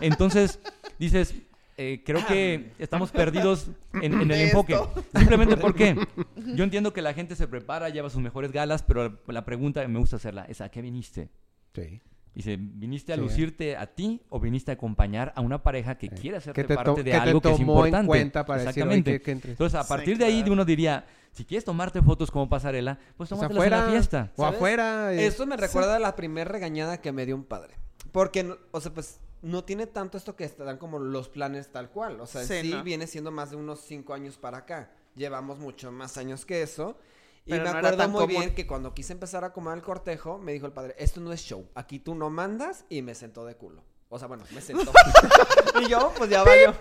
Entonces, 0.02 0.60
dices, 0.98 1.36
eh, 1.78 2.04
creo 2.06 2.26
que 2.28 2.74
estamos 2.80 3.12
perdidos 3.12 3.70
en, 3.94 4.20
en 4.22 4.32
el 4.32 4.42
enfoque. 4.42 4.78
Simplemente 5.16 5.56
porque 5.56 5.96
yo 6.36 6.64
entiendo 6.66 6.92
que 6.92 7.02
la 7.02 7.14
gente 7.14 7.38
se 7.38 7.48
prepara, 7.48 7.88
lleva 7.88 8.10
sus 8.10 8.22
mejores 8.22 8.52
galas, 8.52 8.84
pero 8.84 9.20
la 9.28 9.46
pregunta 9.46 9.82
que 9.82 9.88
me 9.88 10.00
gusta 10.00 10.18
hacerla 10.18 10.44
es, 10.50 10.60
¿a 10.60 10.68
qué 10.70 10.82
viniste? 10.82 11.30
Sí. 11.74 12.02
Dice, 12.34 12.58
¿viniste 12.60 13.12
a 13.12 13.16
Sí. 13.16 13.22
lucirte 13.22 13.76
a 13.76 13.88
ti 13.88 14.22
o 14.30 14.40
viniste 14.40 14.72
a 14.72 14.76
acompañar 14.76 15.34
a 15.36 15.42
una 15.42 15.62
pareja 15.64 15.98
que 15.98 16.08
Sí. 16.08 16.16
quiere 16.16 16.38
Que 16.38 16.38
hacerte 16.38 16.76
parte 16.76 16.92
de 16.92 17.04
que 17.04 17.12
te 17.12 17.16
algo 17.18 17.42
que 17.42 17.50
es 17.52 17.58
tomó 17.58 17.74
en 17.74 17.78
importante? 17.88 18.08
cuenta 18.08 18.46
para 18.46 18.60
decir, 18.64 18.70
Exactamente. 18.70 19.12
que, 19.14 19.22
que 19.22 19.32
entres. 19.32 19.52
Entonces, 19.54 19.80
a 19.80 19.84
Sí, 19.84 19.90
partir 19.90 20.18
de 20.18 20.26
ahí 20.26 20.38
claro. 20.40 20.54
uno 20.54 20.66
diría, 20.66 21.06
si 21.32 21.44
quieres 21.44 21.66
tomarte 21.66 22.02
fotos 22.02 22.30
como 22.32 22.48
pasarela, 22.48 23.00
pues 23.18 23.30
sea, 23.30 23.38
tómatelas 23.38 23.66
en 23.66 23.72
la 23.72 23.90
fiesta. 23.90 24.32
o 24.36 24.44
¿Sabes? 24.44 24.56
afuera. 24.58 25.14
eh, 25.14 25.26
Esto 25.26 25.46
me 25.48 25.58
recuerda 25.58 25.96
a 25.96 26.00
la 26.00 26.16
primera 26.16 26.50
regañada 26.50 27.02
que 27.02 27.12
me 27.12 27.26
dio 27.26 27.36
un 27.36 27.44
padre. 27.44 27.76
Porque, 28.12 28.56
o 28.72 28.80
sea, 28.82 28.94
pues 28.94 29.20
no 29.42 29.64
tiene 29.64 29.88
tanto 29.88 30.18
esto 30.18 30.36
que 30.36 30.48
te 30.48 30.64
dan 30.64 30.78
como 30.78 31.00
los 31.00 31.30
planes 31.30 31.72
tal 31.72 31.90
cual. 31.90 32.20
O 32.22 32.26
sea, 32.28 32.44
Sí, 32.44 32.62
sí, 32.62 32.72
¿no? 32.72 32.84
viene 32.84 33.08
siendo 33.08 33.32
más 33.32 33.50
de 33.52 33.56
unos 33.58 33.82
cinco 33.82 34.14
años 34.14 34.38
para 34.38 34.60
acá. 34.60 34.92
Llevamos 35.16 35.60
mucho 35.60 35.92
más 35.92 36.18
años 36.18 36.46
que 36.46 36.62
eso. 36.62 36.98
Y 37.50 37.54
Pero 37.54 37.64
me 37.64 37.72
no 37.72 37.78
acuerdo 37.80 38.10
muy 38.10 38.20
común. 38.22 38.42
bien 38.42 38.54
que 38.54 38.68
cuando 38.68 38.94
quise 38.94 39.12
empezar 39.14 39.44
a 39.44 39.48
acomodar 39.48 39.78
el 39.80 39.84
cortejo, 39.84 40.38
me 40.38 40.54
dijo 40.54 40.68
el 40.68 40.72
padre, 40.72 40.94
esto 41.00 41.20
no 41.20 41.34
es 41.34 41.42
show. 41.42 41.68
Aquí 41.74 41.98
tú 41.98 42.14
no 42.14 42.30
mandas 42.30 42.86
y 42.90 43.02
me 43.02 43.16
sentó 43.16 43.44
de 43.44 43.56
culo. 43.56 43.84
O 44.10 44.20
sea, 44.20 44.28
bueno, 44.28 44.44
me 44.54 44.62
sentó. 44.62 44.92
y 45.82 45.90
yo, 45.90 46.14
pues 46.16 46.30
ya 46.30 46.44
valió. 46.44 46.76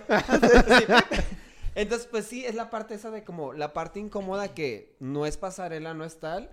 Entonces, 1.75 2.07
pues 2.09 2.25
sí, 2.25 2.45
es 2.45 2.55
la 2.55 2.69
parte 2.69 2.93
esa 2.95 3.09
de 3.11 3.23
como 3.23 3.53
la 3.53 3.73
parte 3.73 3.99
incómoda 3.99 4.53
que 4.53 4.95
no 4.99 5.25
es 5.25 5.37
pasarela, 5.37 5.93
no 5.93 6.03
es 6.03 6.19
tal. 6.19 6.51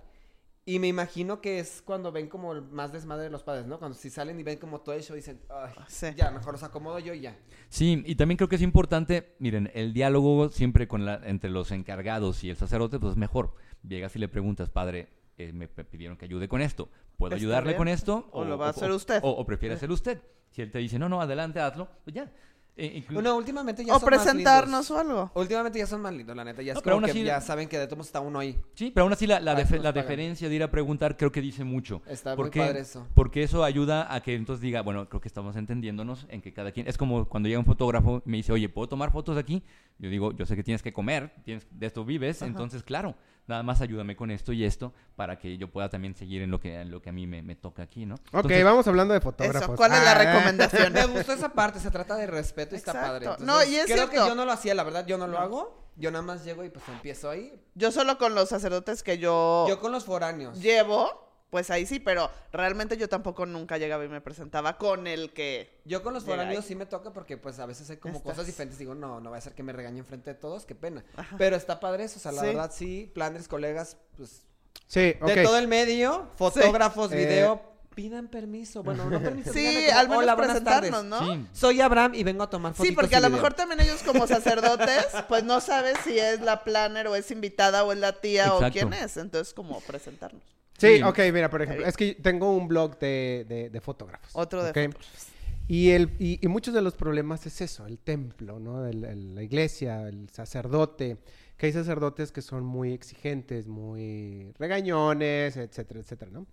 Y 0.65 0.79
me 0.79 0.87
imagino 0.87 1.39
que 1.39 1.59
es 1.59 1.81
cuando 1.81 2.11
ven 2.11 2.27
como 2.27 2.51
el 2.51 2.61
más 2.61 2.91
desmadre 2.91 3.23
de 3.23 3.29
los 3.29 3.41
padres, 3.41 3.67
¿no? 3.67 3.79
Cuando 3.79 3.97
si 3.97 4.09
salen 4.09 4.37
y 4.37 4.43
ven 4.43 4.57
como 4.59 4.81
todo 4.81 4.95
el 4.95 5.01
show 5.01 5.15
dicen, 5.15 5.39
ay, 5.49 5.71
Sí. 5.87 6.07
ya, 6.15 6.29
mejor 6.29 6.53
los 6.53 6.63
acomodo 6.63 6.99
yo 6.99 7.13
y 7.13 7.21
ya. 7.21 7.37
Sí, 7.69 8.03
y 8.05 8.15
también 8.15 8.35
creo 8.37 8.49
que 8.49 8.57
es 8.57 8.61
importante, 8.61 9.35
miren, 9.39 9.71
el 9.73 9.93
diálogo 9.93 10.49
siempre 10.49 10.87
con 10.89 11.05
la, 11.05 11.21
entre 11.23 11.49
los 11.49 11.71
encargados 11.71 12.43
y 12.43 12.49
el 12.49 12.57
sacerdote, 12.57 12.99
pues 12.99 13.11
es 13.11 13.17
mejor. 13.17 13.53
Llegas 13.87 14.15
y 14.15 14.19
le 14.19 14.27
preguntas, 14.27 14.69
padre, 14.69 15.09
eh, 15.37 15.51
me 15.53 15.67
pidieron 15.67 16.17
que 16.17 16.25
ayude 16.25 16.47
con 16.47 16.61
esto. 16.61 16.89
¿Puedo 17.17 17.35
Está 17.35 17.41
ayudarle 17.43 17.69
bien. 17.71 17.77
con 17.77 17.87
esto? 17.87 18.27
O 18.31 18.43
lo 18.45 18.57
va 18.57 18.67
a 18.67 18.69
hacer 18.69 18.91
usted. 18.91 19.19
O, 19.23 19.29
o 19.31 19.45
prefiere 19.45 19.75
hacerlo 19.75 19.95
usted. 19.95 20.21
Si 20.51 20.61
él 20.61 20.71
te 20.71 20.79
dice, 20.79 20.97
no, 20.99 21.09
no, 21.09 21.21
adelante, 21.21 21.59
hazlo, 21.59 21.87
pues 22.03 22.15
ya. 22.15 22.31
Eh, 22.79 23.01
inclu- 23.03 23.15
Bueno, 23.15 23.35
últimamente 23.35 23.83
ya 23.83 23.95
O 23.95 23.99
son 23.99 24.07
más 24.11 24.19
presentarnos 24.23 24.87
lindos. 24.87 24.91
o 24.91 24.99
algo. 24.99 25.31
Últimamente 25.33 25.79
ya 25.79 25.87
son 25.87 25.99
más 25.99 26.13
lindos, 26.13 26.35
la 26.35 26.43
neta. 26.43 26.61
Ya 26.61 26.73
es 26.73 26.75
No, 26.75 26.81
pero 26.83 26.95
como 26.97 27.05
aún 27.07 27.11
que 27.11 27.19
así- 27.19 27.25
ya 27.25 27.41
saben 27.41 27.67
que 27.67 27.79
de 27.79 27.87
todos 27.87 28.05
está 28.05 28.19
uno 28.19 28.37
ahí. 28.37 28.55
Sí, 28.75 28.91
pero 28.93 29.05
aún 29.05 29.13
así 29.13 29.25
la, 29.25 29.39
la, 29.39 29.55
defe- 29.57 29.81
deferencia 29.91 30.47
de 30.47 30.53
ir 30.53 30.61
a 30.61 30.69
preguntar 30.69 31.17
creo 31.17 31.31
que 31.31 31.41
dice 31.41 31.63
mucho. 31.63 32.03
Está 32.07 32.35
¿Por 32.35 32.51
muy 32.51 32.59
padre 32.59 32.81
eso. 32.81 33.07
Porque 33.15 33.41
eso 33.41 33.63
ayuda 33.63 34.13
a 34.13 34.21
que 34.21 34.35
entonces 34.35 34.61
diga, 34.61 34.81
bueno, 34.81 35.09
creo 35.09 35.19
que 35.21 35.27
estamos 35.27 35.55
entendiéndonos 35.55 36.27
en 36.29 36.39
que 36.39 36.53
cada 36.53 36.71
quien... 36.71 36.87
Es 36.87 36.99
como 36.99 37.25
cuando 37.27 37.49
llega 37.49 37.57
un 37.59 37.65
fotógrafo 37.65 38.21
y 38.23 38.29
me 38.29 38.37
dice, 38.37 38.51
oye, 38.53 38.69
¿puedo 38.69 38.87
tomar 38.87 39.11
fotos 39.11 39.37
aquí? 39.37 39.63
Yo 39.97 40.11
digo, 40.11 40.31
yo 40.33 40.45
sé 40.45 40.55
que 40.55 40.63
tienes 40.63 40.83
que 40.83 40.93
comer, 40.93 41.33
tienes, 41.43 41.65
de 41.71 41.87
esto 41.87 42.05
vives, 42.05 42.43
entonces 42.43 42.83
claro, 42.83 43.15
nada 43.47 43.63
más 43.63 43.81
ayúdame 43.81 44.15
con 44.15 44.29
esto 44.31 44.51
y 44.53 44.63
esto 44.63 44.93
para 45.15 45.37
que 45.39 45.57
yo 45.57 45.71
pueda 45.71 45.89
también 45.89 46.15
seguir 46.15 46.41
en 46.41 46.51
lo 46.51 46.59
que, 46.59 46.81
en 46.81 46.91
lo 46.91 47.01
que 47.01 47.09
a 47.09 47.13
mí 47.13 47.25
me, 47.27 47.41
me 47.41 47.55
toca 47.55 47.81
aquí, 47.83 48.05
¿no? 48.05 48.15
Ok, 48.15 48.21
Entonces, 48.33 48.63
vamos 48.63 48.87
hablando 48.87 49.13
de 49.13 49.21
fotógrafos. 49.21 49.61
Eso, 49.63 49.75
¿cuál 49.75 49.93
es 49.93 50.03
la 50.03 50.11
Ah, 50.11 50.13
recomendación? 50.15 50.93
Me 50.93 51.05
gustó 51.05 51.33
esa 51.33 51.49
parte, 51.49 51.79
se 51.79 51.89
trata 51.91 52.15
de 52.15 52.27
respeto 52.27 52.75
y 52.75 52.77
está 52.77 52.91
Exacto. 52.91 53.07
padre. 53.11 53.25
No, 53.25 53.31
Entonces, 53.61 53.69
y 53.69 53.75
es 53.77 53.85
creo 53.85 54.09
que 54.09 54.17
yo 54.17 54.35
no 54.35 54.45
lo 54.45 54.51
hacía, 54.51 54.75
la 54.75 54.83
verdad, 54.83 55.05
yo 55.05 55.17
no 55.17 55.27
lo 55.27 55.39
hago. 55.39 55.87
Yo 55.99 56.11
nada 56.11 56.21
más 56.23 56.43
llego 56.45 56.63
y 56.63 56.69
pues 56.69 56.87
empiezo 56.89 57.27
ahí. 57.29 57.59
Yo 57.73 57.91
solo 57.91 58.19
con 58.19 58.35
los 58.35 58.49
sacerdotes 58.49 59.01
que 59.01 59.17
yo, 59.17 59.65
Yo 59.67 59.79
con 59.79 59.91
los 59.91 60.05
foráneos. 60.05 60.59
llevo, 60.61 61.26
pues 61.49 61.69
ahí 61.69 61.85
sí, 61.85 61.99
pero 61.99 62.29
realmente 62.51 62.97
yo 62.97 63.07
tampoco 63.07 63.45
nunca 63.45 63.77
llegaba 63.77 64.03
y 64.03 64.09
me 64.09 64.19
presentaba 64.21 64.77
con 64.77 65.07
el 65.07 65.31
que... 65.33 65.79
Yo 65.85 66.03
con 66.03 66.13
los 66.13 66.25
foráneos 66.25 66.65
sí 66.65 66.75
me 66.75 66.85
toca 66.85 67.13
porque 67.13 67.37
pues 67.37 67.57
a 67.59 67.65
veces 67.65 67.89
hay 67.89 67.97
como 67.97 68.17
Estás- 68.17 68.31
cosas 68.33 68.45
diferentes. 68.47 68.77
Digo, 68.77 68.95
no, 68.95 69.19
no 69.21 69.31
va 69.31 69.37
a 69.37 69.41
ser 69.41 69.53
que 69.53 69.63
me 69.63 69.71
regañen 69.73 70.05
frente 70.05 70.33
de 70.33 70.39
todos, 70.39 70.65
qué 70.65 70.75
pena. 70.75 71.05
Ajá. 71.15 71.35
Pero 71.37 71.55
está 71.55 71.79
padre 71.79 72.03
eso, 72.03 72.17
o 72.17 72.21
sea, 72.21 72.31
la 72.33 72.41
Sí. 72.41 72.47
verdad 72.47 72.71
sí, 72.73 73.11
planes, 73.13 73.47
colegas, 73.47 73.97
pues 74.17 74.41
Sí, 74.87 75.15
ok. 75.21 75.27
de 75.27 75.43
todo 75.43 75.57
el 75.57 75.67
medio, 75.67 76.27
fotógrafos, 76.37 77.11
Eh, 77.11 77.15
video, 77.15 77.61
pidan 77.95 78.27
permiso. 78.27 78.83
Bueno, 78.83 79.05
no 79.09 79.19
permiso. 79.21 79.51
Sí, 79.53 79.89
al 79.89 80.07
menos 80.09 80.23
"Hola, 80.23 80.35
buenas 80.35 80.57
presentarnos. 80.61 81.03
¿no? 81.05 81.33
Sí, 81.33 81.47
Soy 81.53 81.81
Abraham 81.81 82.13
y 82.13 82.23
vengo 82.23 82.43
a 82.43 82.49
tomar 82.49 82.73
fotos. 82.73 82.87
Sí, 82.87 82.93
porque 82.93 83.15
a 83.15 83.19
lo 83.21 83.29
mejor 83.29 83.53
también 83.53 83.79
ellos 83.79 84.03
como 84.03 84.27
sacerdotes, 84.27 85.07
pues 85.29 85.43
no 85.45 85.61
sabes 85.61 85.97
si 86.03 86.19
es 86.19 86.41
la 86.41 86.63
planner 86.63 87.07
o 87.07 87.15
es 87.15 87.31
invitada 87.31 87.83
o 87.85 87.91
es 87.93 87.97
la 87.97 88.13
tía 88.19 88.53
o 88.53 88.59
quién 88.71 88.93
es. 88.93 89.17
Entonces, 89.17 89.53
como 89.53 89.79
presentarnos. 89.81 90.43
Sí, 90.77 90.97
Sí. 90.97 91.01
ok, 91.03 91.19
mira, 91.33 91.49
por 91.49 91.61
ejemplo, 91.61 91.85
es 91.85 91.97
que 91.97 92.15
tengo 92.15 92.55
un 92.55 92.67
blog 92.67 92.97
de, 92.99 93.45
de- 93.49 93.69
de 93.69 93.81
fotógrafos. 93.81 94.31
Otro 94.33 94.63
de 94.63 94.69
¿ok? 94.69 94.75
fotógrafos. 94.93 95.27
Y, 95.69 95.89
el, 95.89 96.11
y, 96.19 96.39
y 96.43 96.47
muchos 96.47 96.73
de 96.73 96.81
los 96.81 96.95
problemas 96.95 97.45
es 97.45 97.59
eso, 97.61 97.85
el 97.87 97.97
templo, 97.99 98.59
¿no? 98.59 98.85
El- 98.87 99.03
el- 99.03 99.35
la 99.35 99.43
iglesia, 99.43 100.07
el 100.07 100.29
sacerdote, 100.29 101.17
que 101.57 101.65
hay 101.65 101.73
sacerdotes 101.73 102.31
que 102.31 102.41
son 102.41 102.63
muy 102.63 102.93
exigentes, 102.93 103.67
muy 103.67 104.53
regañones, 104.59 105.57
etcétera, 105.57 105.99
etcétera, 105.99 106.31
¿no? 106.31 106.45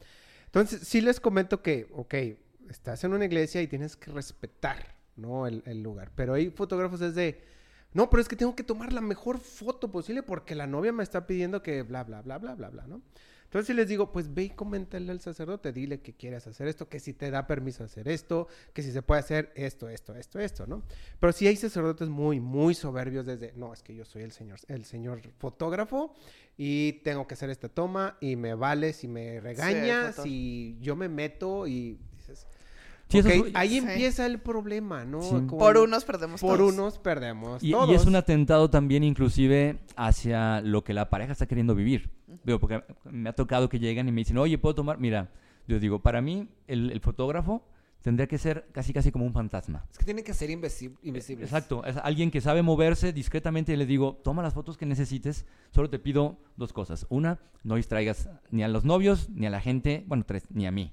Entonces, 0.46 0.80
sí 0.88 1.00
les 1.00 1.20
comento 1.20 1.62
que, 1.62 1.86
ok, 1.92 2.14
estás 2.70 3.04
en 3.04 3.12
una 3.12 3.24
iglesia 3.26 3.60
y 3.60 3.66
tienes 3.68 3.94
que 3.96 4.10
respetar, 4.10 4.94
¿no? 5.16 5.46
El, 5.46 5.62
el 5.66 5.82
lugar. 5.82 6.10
Pero 6.16 6.34
hay 6.34 6.50
fotógrafos 6.50 6.98
desde, 7.00 7.40
no, 7.92 8.08
pero 8.10 8.20
es 8.22 8.28
que 8.28 8.36
tengo 8.36 8.56
que 8.56 8.64
tomar 8.64 8.92
la 8.92 9.00
mejor 9.00 9.38
foto 9.38 9.92
posible 9.92 10.22
porque 10.22 10.54
la 10.54 10.66
novia 10.66 10.92
me 10.92 11.02
está 11.02 11.26
pidiendo 11.26 11.62
que 11.62 11.82
bla, 11.82 12.02
bla, 12.04 12.22
bla, 12.22 12.38
bla, 12.38 12.54
bla, 12.54 12.70
bla, 12.70 12.86
¿no? 12.86 13.02
Entonces 13.54 13.68
si 13.68 13.74
les 13.74 13.86
digo, 13.88 14.10
pues 14.10 14.34
ve 14.34 14.42
y 14.42 14.50
coméntale 14.50 15.12
al 15.12 15.20
sacerdote, 15.20 15.72
dile 15.72 16.00
que 16.00 16.12
quieres 16.12 16.44
hacer 16.48 16.66
esto, 16.66 16.88
que 16.88 16.98
si 16.98 17.12
te 17.12 17.30
da 17.30 17.46
permiso 17.46 17.84
hacer 17.84 18.08
esto, 18.08 18.48
que 18.72 18.82
si 18.82 18.90
se 18.90 19.00
puede 19.00 19.20
hacer 19.20 19.52
esto, 19.54 19.88
esto, 19.88 20.12
esto, 20.16 20.40
esto, 20.40 20.66
¿no? 20.66 20.82
Pero 21.20 21.32
si 21.32 21.46
hay 21.46 21.54
sacerdotes 21.54 22.08
muy, 22.08 22.40
muy 22.40 22.74
soberbios 22.74 23.24
desde, 23.26 23.52
no, 23.52 23.72
es 23.72 23.84
que 23.84 23.94
yo 23.94 24.04
soy 24.04 24.22
el 24.22 24.32
señor, 24.32 24.58
el 24.66 24.84
señor 24.84 25.20
fotógrafo 25.38 26.12
y 26.56 26.94
tengo 27.04 27.28
que 27.28 27.34
hacer 27.34 27.48
esta 27.50 27.68
toma 27.68 28.16
y 28.20 28.34
me 28.34 28.54
vale 28.54 28.92
si 28.92 29.06
me 29.06 29.38
regañas, 29.40 30.16
foto- 30.16 30.22
si 30.24 30.76
yo 30.80 30.96
me 30.96 31.08
meto 31.08 31.68
y 31.68 31.96
dices, 32.16 32.48
Sí, 33.08 33.18
eso 33.18 33.28
ok, 33.28 33.34
es- 33.48 33.54
ahí 33.54 33.68
Sí. 33.70 33.78
empieza 33.78 34.26
el 34.26 34.38
problema, 34.40 35.04
¿no? 35.04 35.20
Sí. 35.22 35.28
Como 35.30 35.58
Por 35.58 35.76
unos 35.76 36.04
perdemos 36.04 36.40
por 36.40 36.58
todos. 36.58 36.72
unos 36.72 36.98
perdemos 36.98 37.62
Y, 37.62 37.68
y 37.68 37.72
todos. 37.72 37.90
es 37.90 38.06
un 38.06 38.16
atentado 38.16 38.70
también 38.70 39.04
inclusive 39.04 39.78
hacia 39.96 40.60
lo 40.62 40.82
que 40.84 40.94
la 40.94 41.10
pareja 41.10 41.32
está 41.32 41.46
queriendo 41.46 41.74
vivir. 41.74 42.10
Digo, 42.44 42.58
porque 42.58 42.82
me 43.04 43.28
ha 43.28 43.34
tocado 43.34 43.68
que 43.68 43.78
llegan 43.78 44.08
y 44.08 44.12
me 44.12 44.22
dicen, 44.22 44.38
oye, 44.38 44.58
¿puedo 44.58 44.74
tomar? 44.74 44.98
Mira, 44.98 45.30
yo 45.68 45.78
digo, 45.78 46.00
para 46.00 46.20
mí 46.20 46.48
el, 46.66 46.90
el 46.90 47.00
fotógrafo 47.00 47.62
tendría 48.02 48.26
que 48.26 48.36
ser 48.36 48.66
casi 48.72 48.92
casi 48.92 49.10
como 49.10 49.24
un 49.24 49.32
fantasma. 49.32 49.86
Es 49.90 49.96
que 49.98 50.04
tienen 50.04 50.24
que 50.24 50.34
ser 50.34 50.50
invisi- 50.50 50.94
invisibles. 51.02 51.46
Exacto, 51.48 51.84
es 51.86 51.96
alguien 51.98 52.30
que 52.30 52.40
sabe 52.42 52.60
moverse 52.62 53.12
discretamente 53.14 53.72
y 53.72 53.76
le 53.76 53.86
digo, 53.86 54.20
toma 54.22 54.42
las 54.42 54.52
fotos 54.52 54.76
que 54.76 54.84
necesites, 54.84 55.46
solo 55.70 55.88
te 55.88 55.98
pido 55.98 56.36
dos 56.56 56.72
cosas. 56.74 57.06
Una, 57.08 57.38
no 57.62 57.76
distraigas 57.76 58.28
ni 58.50 58.62
a 58.62 58.68
los 58.68 58.84
novios, 58.84 59.30
ni 59.30 59.46
a 59.46 59.50
la 59.50 59.60
gente, 59.60 60.04
bueno, 60.06 60.24
tres, 60.26 60.44
ni 60.50 60.66
a 60.66 60.70
mí. 60.70 60.92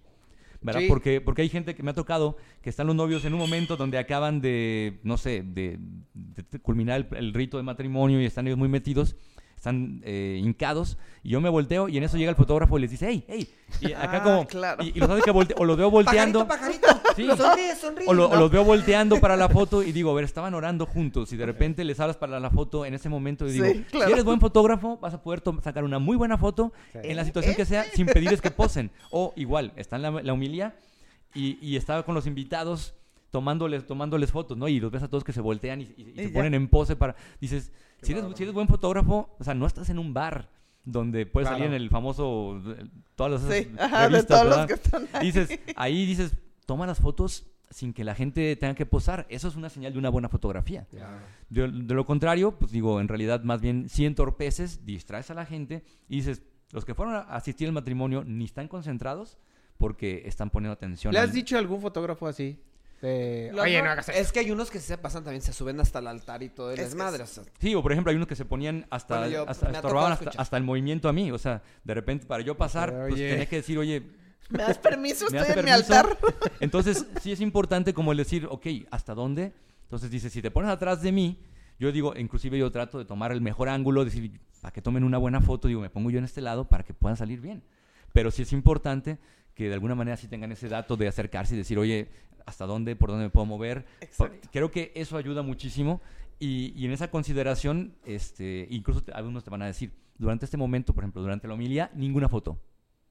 ¿Verdad? 0.62 0.82
Sí. 0.82 0.88
Porque, 0.88 1.22
porque 1.22 1.41
hay 1.41 1.49
gente 1.49 1.74
que 1.74 1.84
me 1.84 1.91
ha 1.91 1.95
tocado 1.95 2.38
que 2.62 2.70
están 2.70 2.88
los 2.88 2.95
novios 2.95 3.26
en 3.26 3.34
un 3.34 3.39
momento 3.39 3.78
donde 3.78 3.97
acaban 3.97 4.41
de, 4.41 4.99
no 5.03 5.18
sé, 5.18 5.41
de, 5.43 5.80
de 6.14 6.59
culminar 6.59 7.07
el, 7.12 7.18
el 7.18 7.34
rito 7.34 7.57
de 7.57 7.64
matrimonio 7.64 8.22
y 8.22 8.26
están 8.26 8.45
ellos 8.47 8.59
muy 8.59 8.70
metidos, 8.70 9.16
están 9.62 10.01
eh, 10.03 10.41
hincados, 10.43 10.97
y 11.22 11.30
yo 11.30 11.39
me 11.39 11.47
volteo 11.47 11.88
y 11.88 11.95
en 11.95 12.03
eso 12.03 12.18
llega 12.18 12.32
el 12.32 12.36
fotógrafo 12.36 12.80
y 12.80 12.82
les 12.82 12.89
dice, 12.89 13.05
hey, 13.07 13.24
hey, 13.28 13.47
y 13.80 13.86
acá 13.93 14.18
Ah, 14.18 14.24
como, 14.24 14.47
claro. 14.47 14.84
y, 14.84 14.88
y 14.89 14.93
los 14.99 15.07
hace 15.07 15.22
que 15.22 15.32
volte- 15.32 15.53
o 15.55 15.66
los 15.66 15.78
veo 15.78 15.91
volteando. 15.91 16.47
Pajarito, 16.47 16.88
pajarito. 16.88 17.01
Sí. 17.16 17.28
Sonríe, 17.38 17.76
sonríe. 17.76 18.07
O, 18.07 18.14
lo- 18.16 18.26
o 18.30 18.34
No. 18.34 18.39
los 18.39 18.49
veo 18.51 18.64
volteando 18.64 19.20
para 19.20 19.38
la 19.38 19.49
foto 19.49 19.84
y 19.84 19.91
digo, 19.91 20.09
a 20.09 20.14
ver, 20.16 20.24
estaban 20.24 20.55
orando 20.55 20.88
juntos 20.88 21.32
y 21.32 21.38
de 21.38 21.45
repente 21.45 21.84
les 21.84 21.99
hablas 21.99 22.18
para 22.18 22.39
la 22.39 22.49
foto 22.49 22.86
en 22.88 22.95
ese 22.95 23.07
momento 23.07 23.47
y 23.47 23.51
digo, 23.51 23.66
Sí, 23.68 23.86
claro. 23.91 24.07
si 24.07 24.14
eres 24.14 24.24
buen 24.26 24.39
fotógrafo, 24.39 24.97
vas 24.97 25.14
a 25.14 25.22
poder 25.22 25.43
sacar 25.62 25.84
una 25.84 25.99
muy 25.99 26.18
buena 26.18 26.39
foto 26.39 26.74
Sí. 26.93 26.99
en 27.03 27.16
la 27.18 27.24
situación 27.26 27.53
que 27.53 27.66
sea 27.66 27.84
sin 27.84 28.07
pedirles 28.07 28.41
que 28.41 28.49
posen. 28.49 28.89
O 29.12 29.32
igual, 29.36 29.74
está 29.76 29.97
en 29.97 30.01
la, 30.01 30.09
la 30.24 30.34
humilía 30.34 30.76
y, 31.36 31.59
y 31.62 31.76
estaba 31.76 32.03
con 32.03 32.16
los 32.16 32.26
invitados 32.26 32.95
tomándoles, 33.30 33.86
tomándoles 33.86 34.32
fotos, 34.32 34.57
¿no? 34.57 34.68
Y 34.68 34.80
los 34.80 34.91
ves 34.91 35.03
a 35.03 35.07
todos 35.07 35.24
que 35.24 35.34
se 35.34 35.39
voltean 35.41 35.82
y, 35.82 35.84
y- 35.97 36.14
y 36.16 36.22
Y 36.22 36.24
se 36.26 36.30
ponen 36.30 36.53
en 36.55 36.68
pose 36.68 36.95
para... 36.95 37.16
Dices, 37.39 37.72
si 38.02 38.12
eres, 38.14 38.26
si 38.36 38.43
eres 38.43 38.54
buen 38.56 38.68
fotógrafo, 38.68 39.36
o 39.39 39.43
sea, 39.43 39.54
no 39.54 39.66
estás 39.66 39.89
en 39.89 39.99
un 39.99 40.14
bar 40.14 40.49
donde 40.84 41.26
puedes 41.26 41.47
Claro. 41.47 41.60
salir 41.64 41.76
en 41.76 41.82
el 41.82 41.89
famoso... 41.89 42.60
eh, 42.78 42.86
Todas 43.16 43.43
las 43.43 43.54
Sí, 43.54 43.70
ajá, 43.78 44.02
de 44.04 44.08
revistas, 44.10 44.28
todos 44.28 44.45
los 44.45 44.56
¿verdad? 44.56 44.68
que 44.68 44.74
están 44.74 45.08
ahí. 45.14 45.26
Dices, 45.28 45.60
ahí 45.76 46.06
dices, 46.06 46.36
toma 46.66 46.88
las 46.88 46.99
fotos 46.99 47.45
sin 47.70 47.93
que 47.93 48.04
la 48.04 48.16
gente 48.16 48.56
tenga 48.56 48.74
que 48.74 48.86
posar. 48.86 49.26
Eso 49.30 49.47
es 49.47 49.56
una 49.56 49.70
señal 49.70 49.93
de 49.93 49.99
una 49.99 50.10
buena 50.10 50.28
fotografía. 50.28 50.88
De, 51.49 51.68
de 51.70 51.93
lo 51.93 52.06
contrario, 52.06 52.58
pues 52.58 52.72
digo, 52.72 52.99
en 52.99 53.08
realidad 53.08 53.43
más 53.43 53.62
bien 53.62 53.88
si 53.89 54.06
entorpeces, 54.06 54.86
distraes 54.86 55.30
a 55.30 55.36
la 55.36 55.45
gente 55.45 55.84
y 56.10 56.16
dices, 56.18 56.41
los 56.72 56.84
que 56.84 56.95
fueron 56.95 57.14
a 57.16 57.20
asistir 57.22 57.68
al 57.68 57.74
matrimonio 57.74 58.24
ni 58.26 58.45
están 58.45 58.68
concentrados 58.68 59.38
porque 59.78 60.24
están 60.26 60.49
poniendo 60.49 60.74
atención. 60.74 61.14
¿Le 61.14 61.20
has 61.20 61.30
al- 61.30 61.36
dicho 61.36 61.56
a 61.56 61.60
algún 61.60 61.80
fotógrafo 61.82 62.28
así? 62.28 62.60
Los 63.02 63.64
Oye, 63.66 63.80
no- 63.80 63.86
no 63.86 63.91
hagas 63.91 64.10
eso. 64.10 64.18
Es 64.20 64.32
que 64.32 64.39
hay 64.39 64.52
unos 64.52 64.70
que 64.70 64.80
se 64.80 64.97
pasan 64.97 65.24
también, 65.24 65.41
se 65.41 65.54
suben 65.54 65.80
hasta 65.80 65.99
el 65.99 66.08
altar 66.08 66.43
y 66.43 66.49
todo 66.49 66.72
el 66.72 66.80
Es 66.80 66.93
o 66.93 67.26
sea, 67.26 67.43
Sí, 67.60 67.74
o 67.74 67.82
por 67.82 67.91
ejemplo, 67.91 68.12
hay 68.12 68.16
unos 68.16 68.28
que 68.28 68.36
se 68.36 68.45
ponían 68.45 68.86
hasta, 68.89 69.20
Bueno, 69.20 69.32
yo- 69.34 69.49
hasta, 69.49 69.70
hasta, 69.70 70.32
hasta 70.38 70.58
el 70.58 70.64
movimiento 70.64 71.10
a 71.10 71.14
mí. 71.14 71.32
O 71.32 71.38
sea, 71.38 71.62
de 71.84 71.93
repente 71.93 72.26
para 72.28 72.43
yo 72.43 72.56
pasar, 72.56 72.91
pues 72.91 73.14
Oye. 73.14 73.30
tenía 73.30 73.45
que 73.47 73.56
decir, 73.58 73.78
oye, 73.78 74.04
¿Me 74.49 74.64
das 74.64 74.78
permiso? 74.78 75.26
¿Me 75.32 75.38
Estoy 75.38 75.56
das 75.56 75.58
en 75.58 75.66
mi 75.66 75.72
permiso? 75.72 75.93
altar. 75.95 76.18
Entonces, 76.60 77.06
sí 77.22 77.32
es 77.32 77.39
importante 77.39 77.93
como 77.93 78.12
el 78.12 78.18
decir, 78.18 78.45
ok, 78.49 78.68
¿hasta 78.91 79.14
dónde? 79.14 79.54
Entonces 79.84 80.12
dice, 80.12 80.30
si 80.30 80.41
te 80.41 80.52
pones 80.52 80.70
atrás 80.70 81.02
de 81.02 81.12
mí, 81.14 81.39
yo 81.80 81.91
digo, 81.93 82.14
inclusive 82.18 82.58
yo 82.58 82.70
trato 82.72 82.99
de 82.99 83.06
tomar 83.06 83.32
el 83.32 83.39
mejor 83.41 83.70
ángulo, 83.70 84.04
decir, 84.04 84.39
para 84.62 84.74
que 84.74 84.82
tomen 84.82 85.04
una 85.06 85.18
buena 85.18 85.39
foto, 85.41 85.68
digo, 85.70 85.80
me 85.82 85.89
pongo 85.89 86.12
yo 86.12 86.20
en 86.20 86.26
este 86.26 86.41
lado 86.41 86.66
para 86.68 86.84
que 86.84 86.93
puedan 86.93 87.16
salir 87.18 87.39
bien. 87.39 87.64
Pero 88.14 88.30
sí 88.30 88.41
es 88.41 88.52
importante 88.52 89.20
que 89.56 89.68
de 89.70 89.74
alguna 89.74 89.95
manera 89.95 90.18
sí 90.18 90.28
tengan 90.28 90.52
ese 90.52 90.68
dato 90.68 90.97
de 90.97 91.08
acercarse 91.08 91.56
y 91.56 91.58
decir, 91.58 91.80
oye, 91.80 92.10
¿hasta 92.45 92.65
dónde? 92.65 92.95
¿Por 92.95 93.09
dónde 93.09 93.25
me 93.25 93.29
puedo 93.29 93.45
mover? 93.45 93.85
Exacto. 94.01 94.47
Creo 94.51 94.71
que 94.71 94.91
eso 94.95 95.17
ayuda 95.17 95.41
muchísimo 95.41 96.01
y, 96.39 96.73
y 96.75 96.85
en 96.85 96.91
esa 96.91 97.09
consideración, 97.11 97.93
este, 98.05 98.67
incluso 98.69 99.01
te- 99.03 99.11
algunos 99.11 99.43
te 99.43 99.49
van 99.49 99.61
a 99.61 99.67
decir, 99.67 99.91
durante 100.17 100.45
este 100.45 100.57
momento, 100.57 100.93
por 100.93 101.03
ejemplo, 101.03 101.21
durante 101.21 101.47
la 101.47 101.53
homilía, 101.55 101.91
ninguna 101.95 102.29
foto. 102.29 102.59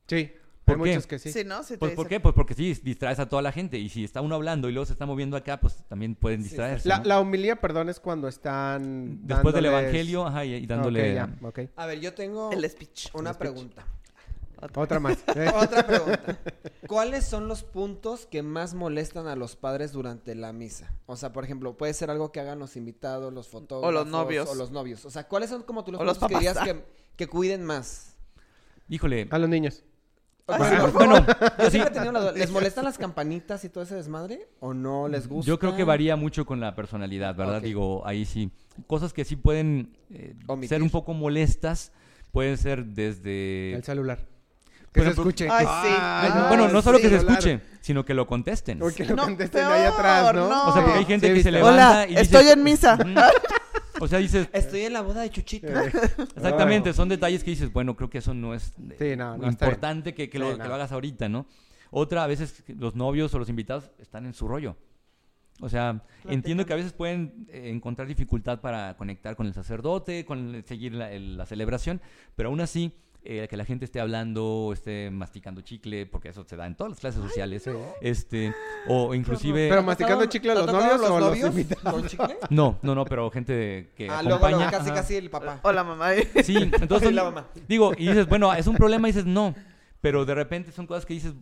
Sí, 0.06 0.32
¿Por 0.64 0.76
hay 0.76 0.82
qué? 0.82 0.88
muchos 0.90 1.06
que 1.06 1.18
sí. 1.18 1.32
Sí, 1.32 1.42
¿no? 1.44 1.62
Sí 1.64 1.74
te 1.74 1.78
Pues, 1.78 1.94
¿Por 1.94 2.06
qué? 2.06 2.20
Pues 2.20 2.34
porque 2.34 2.54
sí, 2.54 2.74
distraes 2.84 3.18
a 3.18 3.28
toda 3.28 3.42
la 3.42 3.50
gente. 3.50 3.78
Y 3.78 3.88
si 3.88 4.04
está 4.04 4.20
uno 4.20 4.34
hablando 4.36 4.68
y 4.68 4.72
luego 4.72 4.86
se 4.86 4.92
está 4.92 5.06
moviendo 5.06 5.36
acá, 5.36 5.58
pues 5.58 5.82
también 5.88 6.14
pueden 6.14 6.42
distraerse. 6.42 6.88
La, 6.88 6.98
¿no? 6.98 7.04
la 7.04 7.18
homilía, 7.20 7.56
perdón, 7.56 7.88
es 7.88 7.98
cuando 7.98 8.28
están... 8.28 9.26
Después 9.26 9.54
del 9.54 9.64
dándoles- 9.64 9.80
evangelio, 9.82 10.26
ajá, 10.26 10.44
y, 10.44 10.54
y 10.54 10.66
dándole. 10.66 11.10
Ok, 11.10 11.14
ya, 11.16 11.48
ok. 11.48 11.58
A 11.76 11.86
ver, 11.86 12.00
yo 12.00 12.14
tengo 12.14 12.52
El 12.52 12.68
speech. 12.68 13.08
una 13.14 13.30
El 13.30 13.34
speech. 13.36 13.38
pregunta. 13.50 13.86
Otra 14.74 15.00
más. 15.00 15.18
Otra 15.54 15.86
pregunta. 15.86 16.38
¿Cuáles 16.86 17.24
son 17.24 17.48
los 17.48 17.62
puntos 17.62 18.26
que 18.26 18.42
más 18.42 18.74
molestan 18.74 19.26
a 19.26 19.36
los 19.36 19.56
padres 19.56 19.92
durante 19.92 20.34
la 20.34 20.52
misa? 20.52 20.92
O 21.06 21.16
sea, 21.16 21.32
por 21.32 21.44
ejemplo, 21.44 21.76
puede 21.76 21.94
ser 21.94 22.10
algo 22.10 22.32
que 22.32 22.40
hagan 22.40 22.58
los 22.58 22.76
invitados, 22.76 23.32
los 23.32 23.48
fotógrafos. 23.48 24.06
novios. 24.06 24.48
O 24.48 24.54
los 24.54 24.70
novios. 24.70 25.04
O 25.04 25.10
sea, 25.10 25.26
¿cuáles 25.28 25.50
son 25.50 25.62
como 25.62 25.84
tú 25.84 25.92
los 25.92 26.00
O 26.00 26.04
los 26.04 26.18
puntos 26.18 26.28
que 26.28 26.46
dirías 26.46 26.58
que, 26.58 26.84
que 27.16 27.26
cuiden 27.26 27.64
más? 27.64 28.16
Híjole. 28.88 29.28
A 29.30 29.38
los 29.38 29.48
niños. 29.48 29.84
Ay, 30.46 30.58
Bueno, 30.58 30.74
sí, 30.74 30.80
por 30.80 30.92
Bueno, 30.92 31.26
Yo 31.58 31.64
sí, 31.64 31.70
siempre 31.70 31.90
he 31.90 31.94
tenido 31.94 32.12
la 32.12 32.20
duda. 32.20 32.32
¿Les 32.32 32.50
molestan 32.50 32.84
las 32.84 32.98
campanitas 32.98 33.64
y 33.64 33.68
todo 33.68 33.84
ese 33.84 33.94
desmadre? 33.94 34.48
¿O 34.58 34.74
no 34.74 35.08
les 35.08 35.28
gusta? 35.28 35.48
yo 35.48 35.58
creo 35.58 35.76
que 35.76 35.84
varía 35.84 36.16
mucho 36.16 36.44
con 36.44 36.60
la 36.60 36.74
personalidad, 36.74 37.34
¿verdad? 37.36 37.62
Digo, 37.62 38.06
ahí 38.06 38.24
sí. 38.24 38.50
Cosas 38.86 39.12
que 39.12 39.24
sí 39.24 39.36
pueden 39.36 39.96
eh, 40.10 40.34
ser 40.66 40.82
un 40.82 40.90
poco 40.90 41.14
molestas, 41.14 41.92
pueden 42.32 42.56
ser 42.56 42.84
desde... 42.84 43.74
El 43.74 43.84
celular. 43.84 44.18
Que 44.92 45.00
se 45.00 45.06
ejemplo- 45.06 45.22
escuche. 45.22 45.48
Ay, 45.50 45.66
sí. 45.66 45.96
Ay, 46.00 46.30
Ay, 46.34 46.42
bueno, 46.48 46.68
no 46.68 46.82
solo 46.82 46.98
sí. 46.98 47.04
que 47.04 47.10
se 47.10 47.16
escuche, 47.18 47.60
sino 47.80 48.04
que 48.04 48.12
lo 48.14 48.26
contesten. 48.26 48.82
O 48.82 48.88
que 48.92 49.04
lo 49.04 49.14
No, 49.16 49.22
contesten 49.24 49.60
peor, 49.62 49.72
ahí 49.72 49.84
atrás, 49.86 50.34
¿no? 50.34 50.48
no. 50.48 50.68
O 50.68 50.72
sea, 50.72 50.82
porque 50.82 50.98
hay 50.98 51.04
gente 51.04 51.28
Sí, 51.28 51.34
que 51.34 51.42
se 51.44 51.50
levanta 51.52 51.90
Hola, 51.90 52.06
y 52.06 52.08
dice... 52.10 52.20
estoy 52.22 52.48
en 52.48 52.62
misa. 52.64 52.94
Ujú. 53.00 54.04
O 54.04 54.08
sea, 54.08 54.18
dices... 54.18 54.48
Estoy 54.52 54.80
en 54.86 54.92
la 54.94 55.02
boda 55.02 55.20
de 55.22 55.30
Chuchito. 55.30 55.68
Exactamente, 56.36 56.92
son 56.92 57.08
detalles 57.08 57.44
que 57.44 57.50
dices, 57.50 57.72
bueno, 57.72 57.96
creo 57.96 58.08
que 58.10 58.18
eso 58.18 58.34
no 58.34 58.54
es 58.54 58.72
Sí, 58.98 59.16
no, 59.16 59.36
no 59.36 59.48
está 59.48 59.48
bien. 59.48 59.50
importante 59.52 60.14
que, 60.14 60.28
que 60.30 60.38
lo, 60.38 60.56
que 60.58 60.66
lo 60.68 60.74
hagas 60.74 60.92
ahorita, 60.92 61.28
¿no? 61.28 61.46
Otra, 61.90 62.24
a 62.24 62.26
veces 62.26 62.62
los 62.78 62.94
novios 62.94 63.34
o 63.34 63.38
los 63.38 63.48
invitados 63.48 63.90
están 63.98 64.24
en 64.26 64.32
su 64.34 64.48
rollo. 64.48 64.76
O 65.60 65.68
sea, 65.68 66.02
entiendo 66.24 66.64
que 66.64 66.72
a 66.72 66.76
veces 66.76 66.92
pueden 66.94 67.46
eh, 67.50 67.68
encontrar 67.70 68.08
dificultad 68.08 68.60
para 68.60 68.96
conectar 68.96 69.36
con 69.36 69.46
el 69.46 69.52
sacerdote, 69.52 70.24
con 70.24 70.54
el- 70.54 70.64
seguir 70.64 70.94
la, 70.94 71.12
el- 71.12 71.36
la 71.36 71.44
celebración, 71.44 72.00
pero 72.36 72.48
aún 72.48 72.60
así, 72.62 72.94
eh, 73.22 73.46
que 73.48 73.56
la 73.56 73.64
gente 73.64 73.84
esté 73.84 74.00
hablando, 74.00 74.70
esté 74.72 75.10
masticando 75.10 75.60
chicle, 75.60 76.06
porque 76.06 76.28
eso 76.30 76.44
se 76.44 76.56
da 76.56 76.66
en 76.66 76.74
todas 76.74 76.92
las 76.92 77.00
clases 77.00 77.22
sociales, 77.22 77.68
este, 78.00 78.54
o 78.88 79.14
inclusive... 79.14 79.68
Pero 79.68 79.82
masticando 79.82 80.24
chicle 80.26 80.52
a 80.52 80.54
¿Te 80.54 80.60
los 80.62 80.72
novios 80.72 81.00
o 81.02 81.20
los 81.20 81.28
novios 81.28 81.50
invitados. 81.50 81.92
¿Con 82.00 82.06
chicle? 82.08 82.36
No, 82.50 82.78
no, 82.82 82.94
no, 82.94 83.04
pero 83.04 83.30
gente 83.30 83.90
que 83.96 84.08
Ah, 84.08 84.20
acompaña... 84.20 84.56
luego, 84.56 84.70
casi, 84.70 84.90
ajá. 84.90 84.94
casi 84.94 85.14
el 85.16 85.30
papá. 85.30 85.60
Hola, 85.62 85.84
mamá. 85.84 86.10
Sí, 86.42 86.56
entonces 86.80 87.12
la 87.12 87.24
mamá. 87.24 87.46
digo, 87.68 87.92
y 87.96 88.06
dices, 88.06 88.26
bueno, 88.26 88.52
es 88.54 88.66
un 88.66 88.76
problema 88.76 89.08
y 89.08 89.12
dices, 89.12 89.26
no, 89.26 89.54
pero 90.00 90.24
de 90.24 90.34
repente 90.34 90.72
son 90.72 90.86
cosas 90.86 91.04
que 91.04 91.14
dices, 91.14 91.34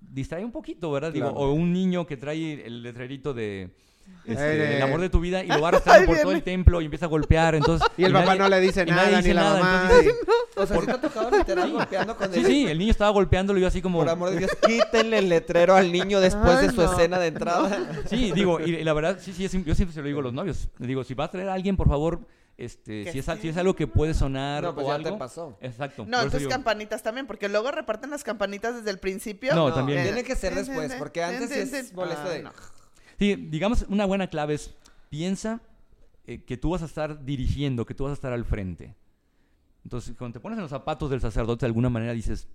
distrae 0.00 0.44
un 0.44 0.52
poquito, 0.52 0.90
¿verdad? 0.90 1.12
Digo, 1.12 1.26
Claro. 1.30 1.40
o 1.46 1.52
un 1.52 1.72
niño 1.72 2.06
que 2.06 2.16
trae 2.16 2.66
el 2.66 2.82
letrerito 2.82 3.34
de 3.34 3.76
este, 4.24 4.56
Eh, 4.74 4.76
el 4.78 4.82
amor 4.82 5.00
de 5.00 5.08
tu 5.08 5.20
vida 5.20 5.44
y 5.44 5.48
lo 5.48 5.60
va 5.60 5.68
arrastrando 5.68 6.06
por 6.06 6.18
todo 6.20 6.32
el 6.32 6.42
templo 6.42 6.80
y 6.80 6.84
empieza 6.86 7.06
a 7.06 7.08
golpear, 7.08 7.54
entonces 7.54 7.86
Y 7.96 8.04
el 8.04 8.12
papá 8.12 8.26
nadie- 8.34 8.38
no 8.38 8.48
le 8.48 8.60
dice 8.60 8.82
y 8.82 8.90
nada, 8.90 9.02
nadie 9.02 9.16
ni 9.18 9.22
dice 9.22 9.34
la 9.34 9.40
nada, 9.42 9.60
mamá. 9.60 9.82
entonces 9.92 10.14
O 10.58 10.66
sea, 10.66 10.80
¿sí 10.80 10.86
te 10.86 10.92
ha 10.92 11.00
tocado 11.00 11.30
literal 11.36 11.70
golpeando 11.72 12.16
con 12.16 12.32
Sí, 12.32 12.40
el... 12.40 12.46
sí, 12.46 12.66
el 12.66 12.78
niño 12.78 12.90
estaba 12.90 13.10
golpeándolo 13.10 13.58
y 13.58 13.62
yo 13.62 13.68
así 13.68 13.82
como 13.82 13.98
Por 13.98 14.08
amor 14.08 14.30
de 14.30 14.38
Dios, 14.38 14.50
quítenle 14.66 15.18
el 15.18 15.28
letrero 15.28 15.76
al 15.76 15.92
niño 15.92 16.18
después 16.18 16.56
Ay, 16.56 16.66
de 16.68 16.72
su 16.72 16.80
no. 16.82 16.90
escena 16.92 17.18
de 17.18 17.26
entrada. 17.26 17.78
Sí, 18.08 18.32
digo, 18.32 18.58
y, 18.60 18.74
y 18.76 18.82
la 18.84 18.92
verdad, 18.94 19.18
sí, 19.20 19.32
sí, 19.32 19.42
yo 19.64 19.74
siempre 19.74 19.92
se 19.94 20.00
lo 20.00 20.06
digo 20.06 20.20
a 20.20 20.22
los 20.22 20.32
novios. 20.32 20.68
Le 20.78 20.86
digo, 20.86 21.04
si 21.04 21.12
vas 21.14 21.28
a 21.28 21.32
traer 21.32 21.48
a 21.50 21.52
alguien, 21.54 21.76
por 21.76 21.88
favor, 21.88 22.20
este, 22.56 23.12
si, 23.12 23.18
es, 23.18 23.24
sí. 23.26 23.32
si 23.42 23.48
es 23.50 23.56
algo 23.58 23.76
que 23.76 23.86
puede 23.86 24.14
sonar 24.14 24.62
No, 24.62 24.74
pues 24.74 24.86
o 24.86 24.88
ya 24.88 24.94
algo. 24.94 25.10
te 25.12 25.16
pasó. 25.18 25.58
Exacto. 25.60 26.06
No, 26.08 26.22
por 26.22 26.38
digo- 26.38 26.48
campanitas 26.50 27.02
también, 27.02 27.26
porque 27.26 27.50
luego 27.50 27.70
reparten 27.70 28.08
las 28.08 28.24
campanitas 28.24 28.76
desde 28.76 28.88
el 28.90 28.98
principio. 28.98 29.54
No, 29.54 29.74
también. 29.74 30.04
Tiene 30.04 30.24
que 30.24 30.36
ser 30.36 30.54
después, 30.54 30.94
porque 30.94 31.22
antes 31.22 31.50
sí 31.50 31.76
es 31.76 31.92
molesto 31.92 32.22
Ay, 32.30 32.38
de... 32.42 32.48
no. 33.18 33.34
Sí, 33.36 33.36
digamos, 33.36 33.86
una 33.88 34.04
buena 34.04 34.28
clave 34.28 34.54
es, 34.54 34.74
piensa 35.08 35.60
eh, 36.26 36.42
que 36.44 36.56
tú 36.56 36.70
vas 36.70 36.82
a 36.82 36.86
estar 36.86 37.24
dirigiendo, 37.24 37.86
que 37.86 37.94
tú 37.94 38.04
vas 38.04 38.10
a 38.10 38.14
estar 38.14 38.32
al 38.32 38.44
frente. 38.44 38.94
Entonces, 39.84 40.16
cuando 40.18 40.34
te 40.34 40.40
pones 40.40 40.58
en 40.58 40.62
los 40.62 40.70
zapatos 40.70 41.10
del 41.10 41.20
sacerdote, 41.20 41.60
de 41.60 41.68
alguna 41.68 41.88
manera 41.88 42.12
dices, 42.12 42.48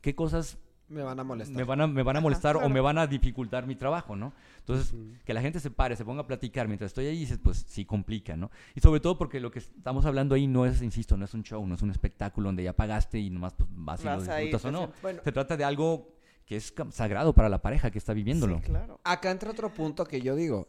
¿qué 0.00 0.14
cosas 0.14 0.56
Me 0.88 1.02
van 1.02 1.20
a 1.20 1.24
molestar. 1.24 1.54
me 1.54 1.64
van 1.64 1.80
a, 1.82 1.86
me 1.86 2.02
van 2.02 2.16
a 2.16 2.20
molestar 2.20 2.56
o 2.56 2.60
claro. 2.60 2.72
me 2.72 2.80
van 2.80 2.96
a 2.96 3.06
dificultar 3.06 3.66
mi 3.66 3.74
trabajo, 3.76 4.16
¿no? 4.16 4.32
Entonces, 4.60 4.94
que 5.26 5.34
la 5.34 5.42
gente 5.42 5.60
se 5.60 5.70
pare, 5.70 5.96
se 5.96 6.04
ponga 6.04 6.22
a 6.22 6.26
platicar 6.26 6.68
mientras 6.68 6.90
estoy 6.90 7.06
ahí, 7.06 7.18
dices, 7.18 7.38
pues 7.42 7.66
sí 7.68 7.84
complica, 7.84 8.36
¿no? 8.38 8.50
Y 8.74 8.80
sobre 8.80 9.00
todo 9.00 9.18
porque 9.18 9.38
lo 9.38 9.50
que 9.50 9.58
estamos 9.58 10.06
hablando 10.06 10.34
ahí 10.34 10.46
no 10.46 10.64
es, 10.64 10.80
insisto, 10.80 11.18
no 11.18 11.26
es 11.26 11.34
un 11.34 11.42
show, 11.42 11.66
no 11.66 11.74
es 11.74 11.82
un 11.82 11.90
espectáculo 11.90 12.48
donde 12.48 12.62
ya 12.62 12.72
pagaste 12.72 13.18
y 13.18 13.28
nomás 13.28 13.52
pues, 13.52 13.68
vas 13.74 14.00
y 14.00 14.04
Vas 14.06 14.26
lo 14.26 14.32
ahí, 14.32 14.44
disfrutas 14.44 14.62
te 14.62 14.68
o 14.68 14.72
no. 14.72 14.78
sientas. 14.78 15.02
Bueno. 15.02 15.20
Se 15.22 15.32
trata 15.32 15.56
de 15.58 15.64
algo 15.64 16.11
que 16.46 16.56
es 16.56 16.74
sagrado 16.90 17.32
para 17.32 17.48
la 17.48 17.62
pareja 17.62 17.90
que 17.90 17.98
está 17.98 18.12
viviéndolo. 18.12 18.58
Sí, 18.58 18.64
claro. 18.64 19.00
Acá 19.04 19.30
entra 19.30 19.50
otro 19.50 19.72
punto 19.72 20.04
que 20.04 20.20
yo 20.20 20.34
digo. 20.34 20.68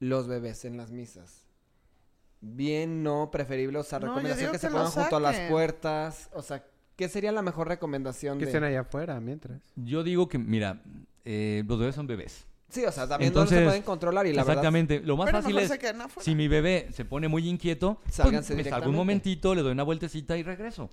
Los 0.00 0.26
bebés 0.26 0.64
en 0.64 0.76
las 0.76 0.90
misas. 0.90 1.46
Bien, 2.40 3.02
no, 3.02 3.30
preferible, 3.30 3.78
o 3.78 3.82
sea, 3.82 4.00
No, 4.00 4.08
recomendación 4.08 4.52
que 4.52 4.58
se 4.58 4.66
que 4.66 4.72
lo 4.72 4.78
pongan 4.78 4.92
junto 4.92 5.16
a 5.16 5.20
las 5.20 5.50
puertas. 5.50 6.28
O 6.32 6.42
sea, 6.42 6.64
¿qué 6.96 7.08
sería 7.08 7.32
la 7.32 7.42
mejor 7.42 7.68
recomendación 7.68 8.38
Que 8.38 8.44
de...? 8.44 8.50
estén 8.50 8.64
allá 8.64 8.80
afuera 8.80 9.18
mientras. 9.20 9.62
Yo 9.76 10.02
digo 10.02 10.28
que, 10.28 10.38
mira, 10.38 10.82
eh, 11.24 11.62
los 11.66 11.78
bebés 11.78 11.94
son 11.94 12.06
bebés. 12.06 12.46
Sí, 12.68 12.84
o 12.84 12.92
sea, 12.92 13.06
también 13.06 13.32
no 13.32 13.40
Entonces, 13.40 13.60
se 13.60 13.64
pueden 13.64 13.82
controlar 13.82 14.26
y 14.26 14.32
la 14.32 14.42
verdad... 14.42 14.54
Exactamente. 14.54 15.00
Lo 15.00 15.16
más 15.16 15.26
Pero 15.26 15.42
fácil 15.42 15.58
es, 15.58 15.68
se 15.68 15.78
si 16.20 16.34
mi 16.34 16.48
bebé 16.48 16.88
se 16.92 17.04
pone 17.04 17.28
muy 17.28 17.48
inquieto, 17.48 18.00
pues, 18.04 18.50
me 18.50 18.64
salgo 18.64 18.90
un 18.90 18.96
momentito, 18.96 19.54
le 19.54 19.62
doy 19.62 19.72
una 19.72 19.84
vueltecita 19.84 20.36
y 20.36 20.42
regreso. 20.42 20.90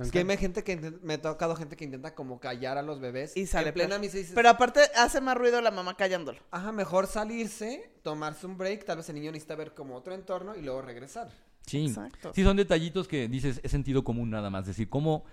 Es 0.00 0.10
que 0.10 0.24
me, 0.24 0.36
gente 0.36 0.64
que 0.64 0.76
me 1.02 1.14
ha 1.14 1.20
tocado 1.22 1.54
gente 1.56 1.76
que 1.76 1.84
intenta 1.84 2.14
como 2.14 2.40
callar 2.40 2.78
a 2.78 2.82
los 2.82 3.00
bebés. 3.00 3.36
Y 3.36 3.46
sale 3.46 3.68
En 3.68 3.74
plena 3.74 3.88
peor. 3.90 4.00
misa 4.00 4.16
y 4.16 4.20
dices, 4.20 4.34
Pero 4.34 4.48
aparte 4.48 4.80
hace 4.96 5.20
más 5.20 5.36
ruido 5.36 5.60
la 5.60 5.70
mamá 5.70 5.96
callándolo. 5.96 6.38
Ajá, 6.50 6.72
mejor 6.72 7.06
salirse, 7.06 7.90
tomarse 8.02 8.46
un 8.46 8.56
break, 8.56 8.84
tal 8.84 8.96
vez 8.98 9.08
el 9.08 9.16
niño 9.16 9.30
necesita 9.32 9.54
ver 9.56 9.74
como 9.74 9.94
otro 9.96 10.14
entorno 10.14 10.56
y 10.56 10.62
luego 10.62 10.82
regresar. 10.82 11.28
Sí. 11.66 11.86
Exacto. 11.86 12.32
Sí, 12.34 12.42
son 12.42 12.56
detallitos 12.56 13.06
que 13.06 13.28
dices, 13.28 13.60
es 13.62 13.70
sentido 13.70 14.02
común 14.04 14.30
nada 14.30 14.50
más. 14.50 14.62
Es 14.62 14.68
decir, 14.68 14.88
¿cómo, 14.88 15.24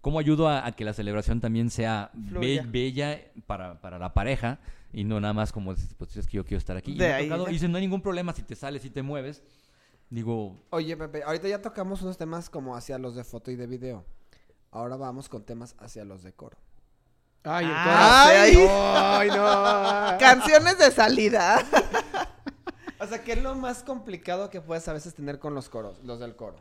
cómo 0.00 0.18
ayudo 0.18 0.48
a, 0.48 0.66
a 0.66 0.72
que 0.72 0.84
la 0.84 0.92
celebración 0.94 1.40
también 1.40 1.70
sea 1.70 2.10
be- 2.14 2.62
bella 2.66 3.20
para, 3.46 3.80
para 3.80 3.98
la 3.98 4.14
pareja 4.14 4.58
y 4.92 5.04
no 5.04 5.20
nada 5.20 5.32
más 5.34 5.52
como, 5.52 5.74
pues 5.98 6.16
es 6.16 6.26
que 6.26 6.36
yo 6.36 6.44
quiero 6.44 6.58
estar 6.58 6.76
aquí. 6.76 6.92
Y 6.92 6.98
De 6.98 7.08
me 7.08 7.14
ha 7.14 7.18
tocado- 7.20 7.48
y 7.48 7.52
dicen, 7.54 7.72
no 7.72 7.78
hay 7.78 7.82
ningún 7.84 8.02
problema 8.02 8.32
si 8.34 8.42
te 8.42 8.54
sales, 8.54 8.82
si 8.82 8.90
te 8.90 9.02
mueves. 9.02 9.42
Digo, 10.16 10.58
Oye, 10.68 10.94
Pepe, 10.94 11.22
ahorita 11.22 11.48
ya 11.48 11.62
tocamos 11.62 12.02
unos 12.02 12.18
temas 12.18 12.50
como 12.50 12.76
hacia 12.76 12.98
los 12.98 13.14
de 13.14 13.24
foto 13.24 13.50
y 13.50 13.56
de 13.56 13.66
video. 13.66 14.04
Ahora 14.70 14.96
vamos 14.96 15.30
con 15.30 15.42
temas 15.42 15.74
hacia 15.78 16.04
los 16.04 16.22
de 16.22 16.34
coro. 16.34 16.58
Ay, 17.44 17.64
el 17.64 17.72
Ay. 17.74 18.54
coro. 18.54 18.70
Ay, 18.74 19.28
no. 19.30 20.18
Canciones 20.20 20.76
de 20.78 20.90
salida. 20.90 21.64
O 23.00 23.06
sea, 23.06 23.24
¿qué 23.24 23.32
es 23.32 23.42
lo 23.42 23.54
más 23.54 23.82
complicado 23.84 24.50
que 24.50 24.60
puedes 24.60 24.86
a 24.86 24.92
veces 24.92 25.14
tener 25.14 25.38
con 25.38 25.54
los 25.54 25.70
coros, 25.70 25.98
los 26.04 26.20
del 26.20 26.36
coro? 26.36 26.58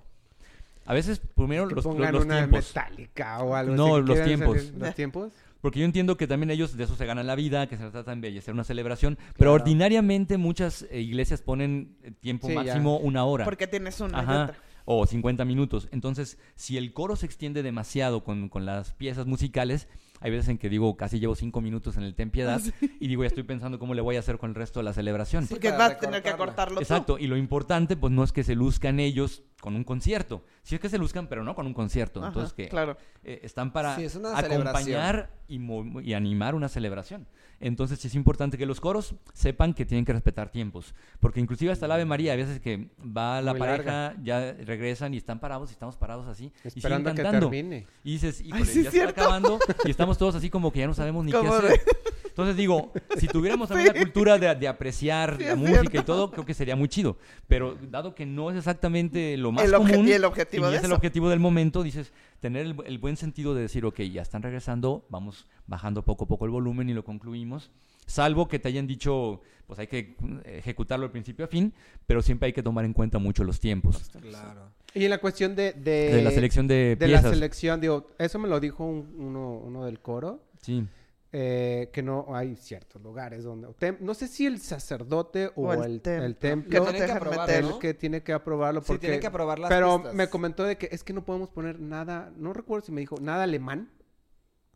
a 0.86 0.94
veces 0.94 1.20
primero 1.36 1.68
Que 1.68 1.76
los, 1.76 1.86
los, 1.86 1.94
pongan 1.94 2.14
los 2.14 2.24
una 2.26 2.38
tiempos. 2.38 2.68
metálica 2.74 3.44
o 3.44 3.54
algo 3.54 3.76
No, 3.76 3.98
así, 3.98 4.06
los 4.08 4.24
tiempos. 4.24 4.58
salir- 4.58 4.74
¿Los 4.78 4.96
tiempos? 4.96 5.34
Porque 5.62 5.80
yo 5.80 5.86
entiendo 5.86 6.18
que 6.18 6.28
también 6.28 6.50
ellos 6.52 6.76
de 6.76 6.84
eso 6.84 6.96
se 6.96 7.06
ganan 7.06 7.28
la 7.28 7.36
vida, 7.36 7.68
que 7.68 7.78
se 7.78 7.90
trata 7.90 8.12
de 8.12 8.14
embellecer 8.14 8.54
una 8.54 8.64
celebración, 8.64 9.18
pero 9.38 9.54
ordinariamente 9.54 10.38
muchas 10.38 10.86
eh, 10.90 11.02
iglesias 11.02 11.42
ponen 11.42 11.96
eh, 12.04 12.12
tiempo 12.20 12.48
Sí, 12.48 12.54
ya. 12.54 12.64
máximo 12.64 12.98
una 12.98 13.24
hora. 13.26 13.46
Porque 13.46 13.68
tienes 13.68 14.00
una 14.02 14.18
y 14.20 14.22
Ajá. 14.22 14.44
otra. 14.44 14.60
O 14.86 15.06
50 15.06 15.46
minutos. 15.46 15.88
Entonces, 15.92 16.40
si 16.56 16.78
el 16.78 16.92
coro 16.94 17.16
se 17.16 17.28
extiende 17.28 17.62
demasiado 17.62 18.24
con, 18.24 18.50
con 18.50 18.66
las 18.66 18.94
piezas 18.94 19.28
musicales, 19.28 19.88
hay 20.22 20.32
veces 20.32 20.48
en 20.50 20.58
que 20.58 20.70
digo, 20.70 20.96
casi 20.96 21.20
llevo 21.20 21.36
cinco 21.36 21.60
minutos 21.62 21.98
en 21.98 22.04
el 22.04 22.16
Ten 22.16 22.30
Piedad 22.30 22.62
y 23.00 23.08
digo, 23.08 23.24
ya 23.24 23.28
estoy 23.28 23.44
pensando 23.44 23.80
cómo 23.80 23.94
le 23.94 24.02
voy 24.02 24.16
a 24.16 24.20
hacer 24.20 24.38
con 24.38 24.52
el 24.52 24.56
resto 24.56 24.80
de 24.80 24.84
la 24.86 24.94
celebración. 24.94 25.44
Sí, 25.48 25.56
Porque 25.56 25.72
vas 25.72 25.92
a 25.92 25.98
tener 25.98 26.24
que 26.24 26.32
cortarlo 26.34 26.76
tú. 26.76 26.82
Exacto, 26.82 27.18
y 27.18 27.28
lo 27.28 27.36
importante 27.36 27.98
pues 27.98 28.14
no 28.14 28.24
es 28.24 28.32
que 28.32 28.44
se 28.44 28.56
luzcan 28.56 29.00
ellos 29.00 29.44
con 29.62 29.76
un 29.76 29.84
concierto. 29.84 30.44
Sí 30.64 30.76
es 30.76 30.82
que 30.82 30.90
se 30.90 30.98
luzcan, 30.98 31.28
pero 31.28 31.44
no 31.44 31.56
con 31.56 31.66
un 31.68 31.74
concierto. 31.74 32.20
Ajá, 32.20 32.30
Entonces 32.30 32.54
que 32.54 32.68
claro. 32.68 32.98
eh, 33.24 33.42
están 33.44 33.72
para 33.74 33.96
Sí, 33.96 34.04
es 34.04 34.16
una 34.16 34.38
acompañar 34.38 35.30
y, 35.48 36.14
animar 36.14 36.56
una 36.56 36.70
celebración. 36.70 37.28
Entonces 37.60 38.00
sí 38.00 38.08
es 38.08 38.16
importante 38.16 38.58
que 38.58 38.66
los 38.66 38.82
coros 38.82 39.14
sepan 39.34 39.74
que 39.76 39.86
tienen 39.86 40.04
que 40.04 40.14
respetar 40.14 40.50
tiempos. 40.50 40.96
Porque 41.20 41.40
inclusive 41.40 41.72
hasta 41.72 41.88
la 41.88 41.94
Ave 41.96 42.06
María, 42.06 42.34
a 42.34 42.36
veces 42.36 42.60
que 42.60 42.90
va 43.06 43.40
la 43.42 43.52
Muy 43.52 43.60
pareja, 43.60 44.16
ya 44.24 44.54
regresan 44.54 45.14
y 45.14 45.18
están 45.18 45.40
parados 45.40 45.70
y 45.70 45.74
estamos 45.74 45.96
parados 45.96 46.28
así. 46.28 46.46
y 46.46 46.70
siguen 46.70 46.74
Esperando 46.78 47.10
que 47.14 47.22
cantando. 47.22 47.50
termine. 47.52 47.86
Y 48.04 48.14
dices, 48.14 48.42
híjole, 48.42 48.66
sí, 48.66 48.82
ya 48.82 48.90
es 48.90 48.96
se 48.96 49.00
está 49.04 49.10
acabando 49.12 49.60
y 49.86 49.92
estamos 49.92 50.11
todos 50.18 50.36
así 50.36 50.50
como 50.50 50.72
que 50.72 50.80
ya 50.80 50.88
no 50.88 50.94
sabemos 50.94 51.26
ni 51.26 51.32
qué 51.32 51.38
hacer. 51.38 51.82
Entonces 52.26 52.56
digo, 52.56 52.94
si 53.18 53.28
tuviéramos 53.28 53.68
también 53.70 53.88
la 53.94 54.02
cultura 54.02 54.38
de, 54.38 54.56
de 54.56 54.68
apreciar 54.68 55.36
Sí, 55.38 55.44
la 55.44 55.56
música 55.56 56.00
y 56.00 56.04
todo, 56.04 56.32
creo 56.32 56.46
que 56.46 56.54
sería 56.54 56.76
muy 56.76 56.88
chido. 56.88 57.18
Pero 57.48 57.78
dado 57.90 58.16
que 58.16 58.26
no 58.26 58.50
es 58.50 58.58
exactamente 58.58 59.36
lo 59.38 59.52
más 59.52 59.66
El 59.66 59.74
común 59.74 60.08
y 60.08 60.12
el 60.12 60.24
objetivo 60.24 60.68
y 60.68 60.72
de 60.72 60.78
es 60.78 60.84
el 60.84 60.94
objetivo 60.94 61.30
del 61.30 61.40
momento, 61.40 61.84
dices, 61.84 62.14
tener 62.40 62.66
el, 62.66 62.76
el 62.86 62.98
buen 63.00 63.18
sentido 63.18 63.54
de 63.54 63.62
decir, 63.62 63.86
ok, 63.86 64.00
ya 64.02 64.22
están 64.22 64.44
regresando, 64.44 65.06
vamos 65.10 65.46
bajando 65.68 66.04
poco 66.04 66.24
a 66.24 66.28
poco 66.28 66.46
el 66.46 66.52
volumen 66.52 66.90
y 66.90 66.94
lo 66.94 67.04
concluimos. 67.04 67.70
Salvo 68.06 68.48
que 68.48 68.60
te 68.60 68.68
hayan 68.68 68.88
dicho, 68.88 69.42
pues 69.68 69.80
hay 69.80 69.88
que 69.88 70.16
ejecutarlo 70.46 71.06
de 71.06 71.12
principio 71.12 71.46
a 71.46 71.48
fin, 71.48 71.74
pero 72.08 72.22
siempre 72.22 72.48
hay 72.48 72.54
que 72.54 72.64
tomar 72.64 72.84
en 72.86 72.94
cuenta 72.94 73.20
mucho 73.20 73.44
los 73.44 73.60
tiempos 73.60 74.10
Claro. 74.22 74.70
Y 74.94 75.04
en 75.06 75.10
la 75.10 75.20
cuestión 75.20 75.56
de... 75.56 75.74
De, 75.74 76.14
de 76.16 76.22
la 76.22 76.32
selección 76.32 76.68
de, 76.68 76.96
de 76.98 77.08
la 77.08 77.22
selección, 77.22 77.80
digo, 77.80 78.08
eso 78.18 78.40
me 78.40 78.48
lo 78.50 78.60
dijo 78.60 78.84
un- 78.86 79.16
uno, 79.18 79.58
uno 79.64 79.86
del 79.86 80.00
coro. 80.00 80.44
Sí. 80.62 80.86
eh, 81.34 81.90
que 81.94 82.04
no 82.04 82.36
hay 82.36 82.56
ciertos 82.58 83.02
lugares 83.02 83.44
donde... 83.46 83.70
tem- 83.70 83.98
no 84.02 84.14
sé 84.14 84.28
si 84.28 84.46
el 84.46 84.60
sacerdote 84.60 85.48
o, 85.56 85.70
O 85.70 85.74
el 85.74 85.84
el, 85.94 86.02
templo. 86.02 86.26
el 86.26 86.36
Que 86.36 86.40
templo... 86.50 86.86
que 86.86 86.92
dejan 87.02 87.18
aprobar, 87.18 87.48
meter. 87.48 87.64
el 87.64 87.70
¿no? 87.70 87.80
que 87.80 87.94
tiene 87.94 88.22
que 88.22 88.34
aprobarlo 88.34 88.82
Sí, 88.82 88.98
tienen 88.98 89.20
que 89.22 89.28
aprobar 89.28 89.58
las 89.60 89.70
Pero 89.70 89.96
pistas. 89.98 90.14
me 90.14 90.28
comentó 90.30 90.66
de 90.66 90.78
que 90.78 90.90
es 90.92 91.04
que 91.06 91.14
no 91.14 91.24
podemos 91.24 91.48
poner 91.50 91.80
nada... 91.80 92.32
No 92.38 92.52
recuerdo 92.52 92.86
si 92.86 92.92
me 92.92 93.00
dijo 93.00 93.16
nada 93.22 93.44
alemán. 93.44 93.90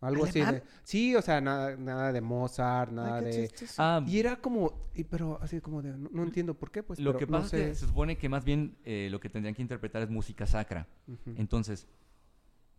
Algo 0.08 0.26
así 0.26 0.40
de... 0.42 0.64
Sí, 0.84 1.16
o 1.16 1.22
sea, 1.22 1.42
nada, 1.42 1.76
nada 1.78 2.12
de 2.12 2.22
Mozart, 2.22 2.92
nada 2.92 3.18
Ay, 3.18 3.26
de... 3.26 3.52
Ah, 3.78 4.04
Y 4.08 4.20
era 4.20 4.36
como... 4.38 4.90
y- 4.94 5.04
pero 5.04 5.40
así 5.42 5.60
como 5.62 5.82
de... 5.82 5.98
No, 5.98 6.10
no 6.12 6.24
entiendo 6.24 6.54
por 6.54 6.72
qué, 6.72 6.84
pues. 6.84 7.00
lo 7.00 7.12
pero 7.14 7.20
que 7.20 7.32
no 7.32 7.38
pasa 7.40 7.50
sé. 7.50 7.64
es 7.64 7.70
que 7.70 7.76
se 7.76 7.86
supone 7.88 8.18
que 8.18 8.30
más 8.30 8.44
bien 8.46 8.78
eh, 8.86 9.08
lo 9.12 9.20
que 9.20 9.30
tendrían 9.30 9.56
que 9.56 9.62
interpretar 9.62 10.02
es 10.02 10.10
música 10.10 10.46
sacra. 10.46 10.88
Entonces, 11.38 11.88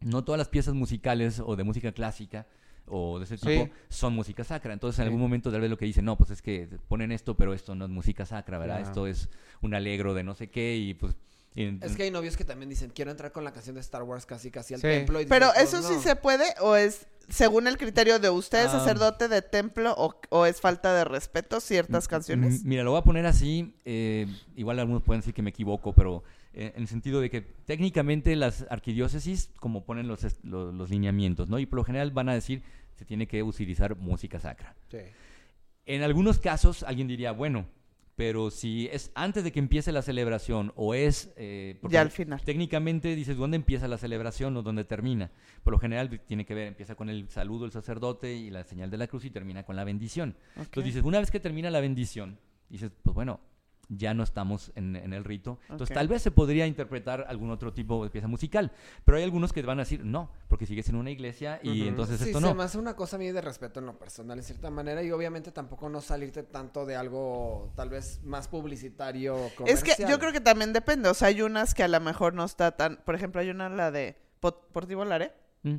no 0.01 0.25
todas 0.25 0.39
las 0.39 0.49
piezas 0.49 0.75
musicales 0.75 1.41
o 1.45 1.57
de 1.57 1.65
música 1.65 1.93
clásica 1.93 2.47
o 2.89 3.19
de 3.19 3.25
ese 3.25 3.37
tipo 3.37 3.65
Sí. 3.65 3.71
son 3.89 4.15
música 4.15 4.45
sacra. 4.45 4.73
Entonces, 4.73 4.99
en 5.01 5.05
Sí. 5.05 5.07
algún 5.07 5.21
momento 5.21 5.51
tal 5.51 5.61
vez 5.61 5.71
lo 5.71 5.77
que 5.77 5.87
dicen, 5.87 6.05
no, 6.05 6.17
pues 6.17 6.31
es 6.31 6.43
que 6.43 6.69
ponen 6.89 7.11
esto, 7.13 7.37
pero 7.37 7.53
esto 7.55 7.75
no 7.75 7.85
es 7.87 7.91
música 7.91 8.25
sacra, 8.27 8.59
¿verdad? 8.59 8.77
Claro. 8.77 8.89
Esto 8.91 9.07
es 9.07 9.29
un 9.63 9.75
alegro 9.75 10.15
de 10.15 10.23
no 10.23 10.35
sé 10.35 10.49
qué 10.51 10.77
y 10.77 10.95
pues... 10.95 11.17
y- 11.57 11.83
Es 11.85 11.97
que 11.97 12.05
hay 12.05 12.11
novios 12.13 12.37
que 12.37 12.45
también 12.45 12.69
dicen, 12.69 12.93
quiero 12.95 13.11
entrar 13.11 13.33
con 13.33 13.43
la 13.43 13.53
canción 13.53 13.75
de 13.75 13.81
Star 13.81 14.03
Wars 14.05 14.25
casi 14.27 14.51
casi 14.53 14.75
al 14.75 14.81
Sí. 14.81 14.87
templo. 14.87 15.21
y 15.21 15.27
Pero 15.27 15.49
eso 15.55 15.81
pues, 15.83 15.87
sí 15.97 16.01
se 16.09 16.15
puede 16.15 16.45
o 16.61 16.77
es 16.77 17.09
según 17.29 17.67
el 17.67 17.77
criterio 17.77 18.19
de 18.19 18.31
usted, 18.31 18.67
Ah. 18.67 18.71
sacerdote 18.71 19.29
de 19.29 19.43
templo, 19.43 19.95
o, 19.97 20.21
o 20.31 20.47
es 20.47 20.61
falta 20.61 20.95
de 20.95 21.05
respeto 21.05 21.61
ciertas 21.61 22.09
canciones. 22.09 22.65
Mm, 22.65 22.69
Mira, 22.69 22.83
lo 22.85 22.93
voy 22.93 23.01
a 23.01 23.05
poner 23.05 23.27
así. 23.27 23.75
eh, 23.85 24.27
igual 24.55 24.79
algunos 24.79 25.03
pueden 25.03 25.21
decir 25.21 25.35
que 25.35 25.43
me 25.43 25.51
equivoco, 25.51 25.93
pero 25.95 26.23
eh, 26.53 26.73
en 26.75 26.83
el 26.83 26.89
sentido 26.89 27.21
de 27.21 27.29
que 27.31 27.43
técnicamente 27.43 28.35
las 28.37 28.65
arquidiócesis, 28.71 29.51
como 29.61 29.85
ponen 29.85 30.09
los, 30.09 30.21
los 30.45 30.89
lineamientos, 30.91 31.49
¿no? 31.49 31.59
Y 31.59 31.67
por 31.67 31.79
lo 31.79 31.85
general 31.85 32.11
van 32.13 32.29
a 32.29 32.35
decir 32.35 32.63
se 32.95 33.05
tiene 33.05 33.27
que 33.27 33.43
utilizar 33.43 33.95
música 33.97 34.41
sacra. 34.41 34.75
Sí. 34.91 34.99
En 35.85 36.03
algunos 36.03 36.39
casos 36.39 36.83
alguien 36.83 37.07
diría, 37.09 37.33
bueno, 37.33 37.67
pero 38.17 38.51
si 38.51 38.89
es 38.91 39.13
antes 39.15 39.45
de 39.45 39.53
que 39.53 39.59
empiece 39.59 39.93
la 39.93 40.01
celebración 40.03 40.73
o 40.75 40.95
es... 40.95 41.33
eh, 41.37 41.79
Ya 41.89 42.01
al 42.01 42.11
final. 42.11 42.41
Técnicamente 42.43 43.15
dices 43.15 43.37
dónde 43.37 43.57
empieza 43.57 43.87
la 43.89 43.99
celebración 43.99 44.57
o 44.57 44.63
dónde 44.63 44.85
termina. 44.85 45.31
Por 45.63 45.73
lo 45.75 45.79
general 45.79 46.09
tiene 46.27 46.47
que 46.47 46.55
ver, 46.55 46.67
empieza 46.67 46.95
con 46.95 47.11
el 47.11 47.29
saludo 47.29 47.63
del 47.65 47.73
sacerdote 47.73 48.35
y 48.35 48.51
la 48.51 48.65
señal 48.65 48.91
de 48.91 48.97
la 48.97 49.07
cruz 49.07 49.27
y 49.27 49.31
termina 49.31 49.65
con 49.65 49.77
la 49.77 49.85
bendición. 49.85 50.35
Entonces 50.57 50.85
dices, 50.85 51.03
una 51.05 51.21
vez 51.21 51.31
que 51.31 51.41
termina 51.41 51.71
la 51.71 51.81
bendición, 51.81 52.39
dices, 52.71 52.91
pues 53.03 53.15
bueno, 53.15 53.39
ya 53.89 54.15
no 54.15 54.23
estamos 54.23 54.73
en, 54.75 54.97
en 54.97 55.13
el 55.13 55.23
rito. 55.25 55.59
Entonces 55.69 55.95
tal 55.95 56.09
vez 56.09 56.21
se 56.23 56.31
podría 56.31 56.67
interpretar 56.67 57.25
algún 57.29 57.51
otro 57.51 57.73
tipo 57.73 58.03
de 58.03 58.11
pieza 58.11 58.27
musical. 58.29 58.73
Pero 59.05 59.19
hay 59.19 59.25
algunos 59.25 59.53
que 59.53 59.63
van 59.63 59.79
a 59.79 59.83
decir, 59.83 60.05
no, 60.05 60.31
porque 60.49 60.67
sigues 60.67 60.89
en 60.89 60.97
una 60.97 61.11
iglesia 61.11 61.61
y 61.63 61.87
entonces 61.87 62.19
Sí, 62.19 62.27
esto 62.27 62.41
se 62.41 62.47
no. 62.47 62.55
me 62.55 62.65
hace 62.65 62.79
una 62.79 62.97
cosa 62.97 63.17
a 63.17 63.19
mí 63.19 63.31
de 63.31 63.41
respeto 63.41 63.81
en 63.81 63.87
lo 63.87 63.99
personal, 63.99 64.39
en 64.39 64.45
cierta 64.45 64.71
manera, 64.71 65.03
y 65.03 65.11
obviamente 65.13 65.53
tampoco 65.53 65.89
no 65.89 66.01
salirte 66.01 66.43
tanto 66.43 66.85
de 66.85 66.97
algo 66.97 67.73
tal 67.77 67.89
vez 67.91 68.21
más 68.25 68.49
publicitario 68.49 69.35
o 69.37 69.47
Es 69.47 69.53
que 69.83 69.93
comercial. 69.93 70.11
yo 70.11 70.19
creo 70.19 70.33
que 70.33 70.41
también 70.41 70.73
depende. 70.73 71.09
O 71.09 71.15
sea, 71.15 71.29
hay 71.29 71.43
unas 71.43 71.75
que 71.75 71.83
a 71.83 71.89
lo 71.89 72.01
mejor 72.01 72.35
no 72.35 72.45
está 72.45 72.73
tan. 72.77 72.97
Por 73.05 73.15
ejemplo, 73.15 73.41
hay 73.41 73.51
una, 73.51 73.69
la 73.69 73.91
de 73.91 74.17
Pot- 74.41 74.67
Portivo 74.73 75.05
Laré. 75.05 75.33
Mm. 75.63 75.77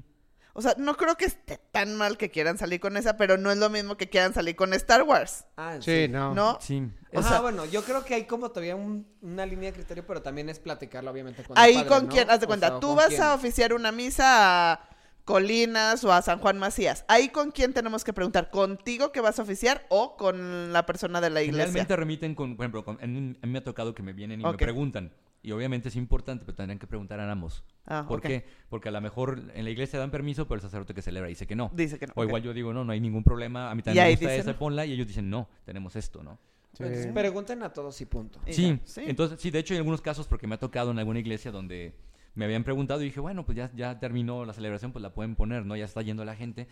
O 0.59 0.61
sea, 0.63 0.73
no 0.79 0.97
creo 0.97 1.15
que 1.17 1.25
esté 1.25 1.59
tan 1.71 1.95
mal 1.95 2.17
que 2.17 2.31
quieran 2.31 2.57
salir 2.57 2.79
con 2.79 2.97
esa, 2.97 3.15
pero 3.15 3.37
no 3.37 3.51
es 3.51 3.57
lo 3.59 3.69
mismo 3.69 3.95
que 3.95 4.09
quieran 4.09 4.33
salir 4.33 4.55
con 4.55 4.73
Star 4.73 5.03
Wars. 5.03 5.45
Ah, 5.55 5.75
en 5.75 5.81
Sí, 5.83 5.91
serio. 5.91 6.17
no. 6.17 6.33
¿No? 6.33 6.57
Sí. 6.59 6.81
O 7.13 7.19
Es- 7.19 7.19
Ajá, 7.19 7.29
sea- 7.29 7.41
bueno, 7.41 7.65
yo 7.65 7.83
creo 7.83 8.03
que 8.03 8.15
hay 8.15 8.23
como 8.25 8.49
todavía 8.49 8.75
un- 8.75 9.05
una 9.21 9.45
línea 9.45 9.69
de 9.69 9.77
criterio, 9.77 10.03
pero 10.07 10.23
también 10.23 10.49
es 10.49 10.57
platicarlo, 10.57 11.11
obviamente, 11.11 11.43
con 11.43 11.55
el 11.55 11.63
Ahí 11.63 11.75
padre, 11.75 11.87
con 11.89 12.03
¿no? 12.05 12.09
quién, 12.09 12.29
haz 12.31 12.39
de 12.39 12.45
O 12.45 12.47
cuenta, 12.47 12.67
sea, 12.69 12.79
tú 12.79 12.87
¿con 12.87 12.95
vas 12.95 13.07
quién? 13.09 13.21
a 13.21 13.33
oficiar 13.35 13.73
una 13.73 13.91
misa 13.91 14.71
a 14.73 14.89
Colinas 15.25 16.03
o 16.05 16.11
a 16.11 16.21
San 16.21 16.39
Juan 16.39 16.57
Macías. 16.57 17.03
Ahí 17.07 17.29
con 17.29 17.51
quién 17.51 17.73
tenemos 17.73 18.03
que 18.03 18.13
preguntar, 18.13 18.49
contigo 18.49 19.11
que 19.11 19.19
vas 19.21 19.37
a 19.37 19.43
oficiar 19.43 19.85
o 19.89 20.15
con 20.17 20.71
la 20.73 20.85
persona 20.85 21.21
de 21.21 21.29
la 21.29 21.41
iglesia. 21.43 21.65
Generalmente 21.65 21.95
remiten 21.97 22.33
con, 22.33 22.55
por 22.55 22.63
ejemplo, 22.63 22.83
con- 22.85 22.97
en- 23.01 23.37
me 23.43 23.59
ha 23.59 23.63
tocado 23.63 23.93
que 23.93 24.01
me 24.03 24.13
vienen 24.13 24.41
y 24.41 24.43
me 24.43 24.53
preguntan, 24.53 25.11
Y 25.43 25.51
obviamente 25.51 25.89
es 25.89 25.95
importante, 25.95 26.45
pero 26.45 26.55
tendrían 26.55 26.79
que 26.79 26.87
preguntar 26.87 27.19
a 27.19 27.31
ambos. 27.31 27.63
Ah, 27.85 28.05
¿Por 28.07 28.21
qué? 28.21 28.45
Porque 28.69 28.89
a 28.89 28.91
lo 28.91 28.99
mejor 28.99 29.51
en 29.53 29.63
la 29.63 29.69
iglesia 29.69 29.97
dan 29.99 30.11
permiso, 30.11 30.47
pero 30.47 30.55
el 30.55 30.61
sacerdote 30.61 30.93
que 30.93 31.01
celebra 31.01 31.29
dice 31.29 31.47
que 31.47 31.55
no. 31.55 31.71
Dice 31.73 31.97
que 31.97 32.07
no. 32.07 32.13
O 32.15 32.23
igual 32.23 32.41
yo 32.41 32.53
digo, 32.53 32.73
no, 32.73 32.83
no 32.83 32.91
hay 32.91 32.99
ningún 32.99 33.23
problema. 33.23 33.71
A 33.71 33.75
mí 33.75 33.81
también 33.81 34.05
me 34.05 34.11
gusta 34.11 34.25
dicen 34.25 34.41
esa, 34.41 34.51
no. 34.53 34.59
ponla. 34.59 34.85
Y 34.85 34.93
ellos 34.93 35.07
dicen, 35.07 35.29
no, 35.29 35.47
tenemos 35.63 35.95
esto, 35.95 36.23
¿no? 36.23 36.37
Sí. 36.73 36.83
Pues, 36.83 37.07
pregunten 37.07 37.63
a 37.63 37.71
todos 37.71 37.99
y 38.01 38.05
punto. 38.05 38.39
Sí, 38.47 38.79
sí. 38.83 39.03
entonces, 39.05 39.39
sí, 39.39 39.49
de 39.49 39.59
hecho 39.59 39.73
hay 39.73 39.79
algunos 39.79 40.01
casos 40.01 40.27
porque 40.27 40.47
me 40.47 40.55
ha 40.55 40.59
tocado 40.59 40.91
en 40.91 40.99
alguna 40.99 41.19
iglesia 41.19 41.51
donde 41.51 41.95
me 42.35 42.45
habían 42.45 42.63
preguntado 42.63 43.01
y 43.01 43.05
dije, 43.05 43.19
bueno, 43.19 43.45
pues 43.45 43.57
ya, 43.57 43.71
ya 43.75 43.99
terminó 43.99 44.45
la 44.45 44.53
celebración, 44.53 44.91
pues 44.91 45.01
la 45.01 45.13
pueden 45.13 45.35
poner, 45.35 45.65
¿no? 45.65 45.75
Ya 45.75 45.85
está 45.85 46.01
yendo 46.03 46.23
la 46.23 46.35
gente. 46.35 46.67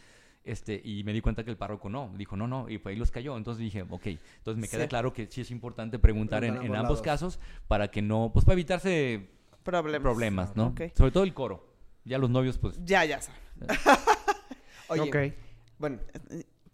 Este, 0.45 0.79
y 0.83 1.03
me 1.03 1.11
di 1.11 1.21
cuenta 1.21 1.43
que 1.43 1.49
el 1.49 1.57
párroco 1.57 1.89
no, 1.89 2.11
dijo 2.15 2.37
no, 2.37 2.47
no, 2.47 2.69
y 2.69 2.77
pues 2.77 2.93
ahí 2.93 2.99
los 2.99 3.09
cayó. 3.11 3.35
Entonces 3.35 3.59
dije, 3.59 3.81
ok, 3.81 4.05
entonces 4.05 4.61
me 4.61 4.67
queda 4.67 4.83
Sí. 4.83 4.89
claro 4.89 5.11
que 5.11 5.25
sí 5.25 5.41
es 5.41 5.49
importante 5.51 5.97
preguntar 5.99 6.43
en, 6.43 6.75
ambos 6.75 7.01
casos 7.01 7.39
para 7.67 7.89
que 7.89 8.01
no, 8.01 8.29
pues 8.31 8.45
para 8.45 8.53
evitarse 8.53 9.27
Problemas. 9.63 10.01
problemas, 10.01 10.55
¿no? 10.55 10.73
Sobre 10.95 11.11
todo 11.11 11.23
el 11.23 11.33
coro. 11.33 11.73
Ya 12.03 12.19
los 12.19 12.29
novios, 12.29 12.59
pues, 12.59 12.79
Ya, 12.85 13.03
ya 13.03 13.19
saben. 13.19 13.41
Oye, 14.89 15.01
Ok. 15.01 15.33
bueno, 15.79 15.97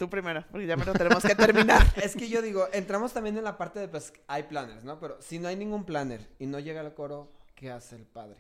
Tú 0.02 0.10
primero, 0.10 0.44
porque 0.50 0.66
ya 0.66 0.76
me 0.76 0.84
lo 0.84 0.94
tenemos 0.94 1.24
que 1.24 1.36
terminar. 1.36 1.80
es 2.04 2.16
que 2.16 2.28
yo 2.28 2.42
digo, 2.42 2.66
entramos 2.74 3.14
también 3.14 3.38
en 3.38 3.44
la 3.44 3.56
parte 3.60 3.80
de, 3.80 3.88
pues, 3.88 4.12
hay 4.26 4.42
planners, 4.44 4.84
¿no? 4.84 5.00
Pero 5.00 5.22
si 5.22 5.38
no 5.38 5.48
hay 5.48 5.56
ningún 5.56 5.86
planner 5.86 6.28
y 6.40 6.48
no 6.48 6.58
llega 6.60 6.82
el 6.82 6.92
coro, 6.96 7.32
¿qué 7.54 7.70
hace 7.70 7.98
el 7.98 8.08
padre? 8.08 8.40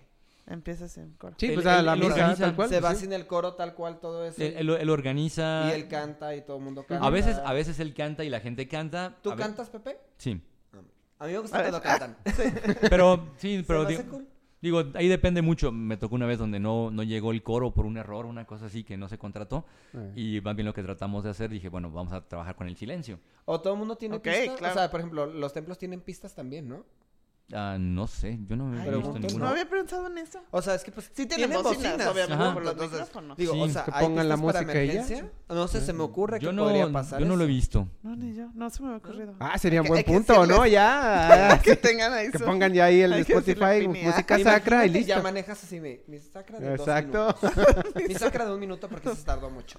Empieza 0.51 0.87
sin 0.87 1.13
coro. 1.13 1.35
Sí, 1.37 1.47
El- 1.47 1.53
pues 1.55 1.65
a 1.65 1.81
la 1.81 1.95
misa 1.95 2.07
organiza- 2.13 2.37
tal 2.45 2.55
cual. 2.55 2.69
Se 2.69 2.79
va 2.79 2.89
pues, 2.89 2.99
sí. 2.99 3.05
sin 3.05 3.13
el 3.13 3.25
coro 3.27 3.53
tal 3.55 3.73
cual 3.73 3.99
todo 3.99 4.25
eso. 4.25 4.41
él, 4.43 4.53
él- 4.57 4.69
él 4.79 4.89
organiza. 4.89 5.69
y 5.69 5.71
él 5.79 5.87
canta 5.87 6.35
y 6.35 6.41
todo 6.41 6.57
el 6.57 6.63
mundo 6.63 6.83
canta. 6.85 7.05
a 7.05 7.09
veces, 7.09 7.37
a 7.37 7.53
veces 7.53 7.79
él 7.79 7.93
canta 7.93 8.23
y 8.23 8.29
la 8.29 8.39
gente 8.39 8.67
canta. 8.67 9.15
¿Tú 9.21 9.31
a 9.31 9.35
ve- 9.35 9.41
cantas, 9.43 9.69
Pepe? 9.69 9.97
Sí. 10.17 10.41
A 11.19 11.25
mí 11.27 11.33
me 11.33 11.37
gusta 11.39 11.59
cuando 11.59 11.81
cantan. 11.81 12.17
Pero, 12.89 13.27
sí, 13.37 13.57
¿Se 13.57 13.63
pero 13.63 13.83
me 13.83 13.89
di- 13.89 13.93
hace 13.95 14.05
cool? 14.07 14.27
digo, 14.59 14.83
ahí 14.95 15.07
depende 15.07 15.41
mucho. 15.43 15.71
Me 15.71 15.95
tocó 15.97 16.15
una 16.15 16.25
vez 16.25 16.39
donde 16.39 16.59
no, 16.59 16.89
no 16.89 17.03
llegó 17.03 17.31
el 17.31 17.43
coro 17.43 17.71
por 17.75 17.85
un 17.85 17.97
error, 17.97 18.25
una 18.25 18.45
cosa 18.45 18.65
así 18.65 18.83
que 18.83 18.97
no 18.97 19.07
se 19.07 19.19
contrató. 19.19 19.65
Eh. 19.93 20.13
Y 20.15 20.41
más 20.41 20.55
bien 20.55 20.65
lo 20.65 20.73
que 20.73 20.81
tratamos 20.81 21.23
de 21.23 21.29
hacer, 21.29 21.51
dije, 21.51 21.69
bueno, 21.69 21.91
vamos 21.91 22.11
a 22.13 22.27
trabajar 22.27 22.55
con 22.55 22.67
el 22.67 22.75
silencio. 22.75 23.19
O 23.45 23.61
todo 23.61 23.73
el 23.73 23.79
mundo 23.79 23.95
tiene 23.97 24.15
Ok, 24.15 24.23
pistas. 24.23 24.57
claro. 24.57 24.73
O 24.73 24.77
sea, 24.79 24.89
por 24.89 24.99
ejemplo, 24.99 25.27
los 25.27 25.53
templos 25.53 25.77
tienen 25.77 26.01
pistas 26.01 26.33
también, 26.33 26.67
¿no? 26.67 26.85
Ah, 27.53 27.77
no 27.79 28.07
sé, 28.07 28.39
yo 28.47 28.55
no 28.55 28.73
he 28.73 28.77
Ay, 28.77 28.83
visto 28.83 28.91
no, 28.91 29.01
punto, 29.03 29.19
ninguno. 29.19 29.45
no 29.45 29.51
había 29.51 29.69
pensado 29.69 30.07
en 30.07 30.17
eso. 30.19 30.39
O 30.51 30.61
sea, 30.61 30.75
es 30.75 30.83
que 30.83 30.91
pues 30.91 31.11
Sí 31.13 31.25
tienen 31.25 31.51
bocinas, 31.51 32.07
obviamente, 32.07 32.33
Ajá. 32.43 32.53
por 32.53 32.63
los 32.63 32.71
Entonces, 32.73 32.99
micrófonos. 32.99 33.37
Digo, 33.37 33.53
Sí, 33.53 33.61
o 33.61 33.69
sea, 33.69 33.83
que 33.85 33.91
¿hay 33.93 34.03
pongan 34.05 34.29
la 34.29 34.35
para 34.37 34.41
música 34.61 34.61
y 34.83 34.87
ya. 34.87 34.93
emergencia? 34.93 35.31
No 35.49 35.67
sé, 35.67 35.81
se 35.81 35.93
me 35.93 36.03
ocurre 36.03 36.39
que 36.39 36.51
no, 36.53 36.63
podría 36.63 36.91
pasar 36.91 37.19
yo 37.19 37.25
no 37.25 37.35
lo 37.35 37.43
he 37.43 37.47
eso. 37.47 37.53
visto. 37.55 37.87
No, 38.03 38.15
ni 38.15 38.33
yo. 38.33 38.47
No 38.53 38.69
se 38.69 38.81
me 38.81 38.87
había 38.87 38.97
ocurrido. 38.99 39.35
Ah, 39.39 39.57
sería 39.57 39.81
un 39.81 39.85
Hay 39.87 39.87
que- 39.87 39.89
buen 39.89 39.97
hay 39.99 40.03
que 40.25 40.33
punto, 40.33 40.45
¿no? 40.47 40.65
Ya. 40.67 41.59
que 41.63 41.75
tengan 41.75 42.13
ahí 42.13 42.31
que 42.31 42.37
su- 42.39 42.45
pongan 42.45 42.73
ya 42.73 42.85
ahí 42.85 43.01
el 43.01 43.13
Hay 43.13 43.25
que 43.25 43.33
decirle 43.35 43.75
Spotify, 43.75 44.05
música 44.05 44.39
sacra 44.39 44.85
y 44.85 44.89
listo. 44.89 45.07
Ya 45.09 45.21
manejas 45.21 45.63
así 45.63 45.79
mi, 45.79 45.99
mi 46.07 46.19
sacra 46.19 46.59
de 46.59 46.73
Exacto. 46.75 47.35
dos 47.41 47.55
minutos. 47.55 47.85
mi 48.07 48.15
sacra 48.15 48.45
de 48.45 48.53
un 48.53 48.59
minuto 48.59 48.87
porque 48.87 49.13
se 49.15 49.23
tardó 49.23 49.49
mucho. 49.49 49.77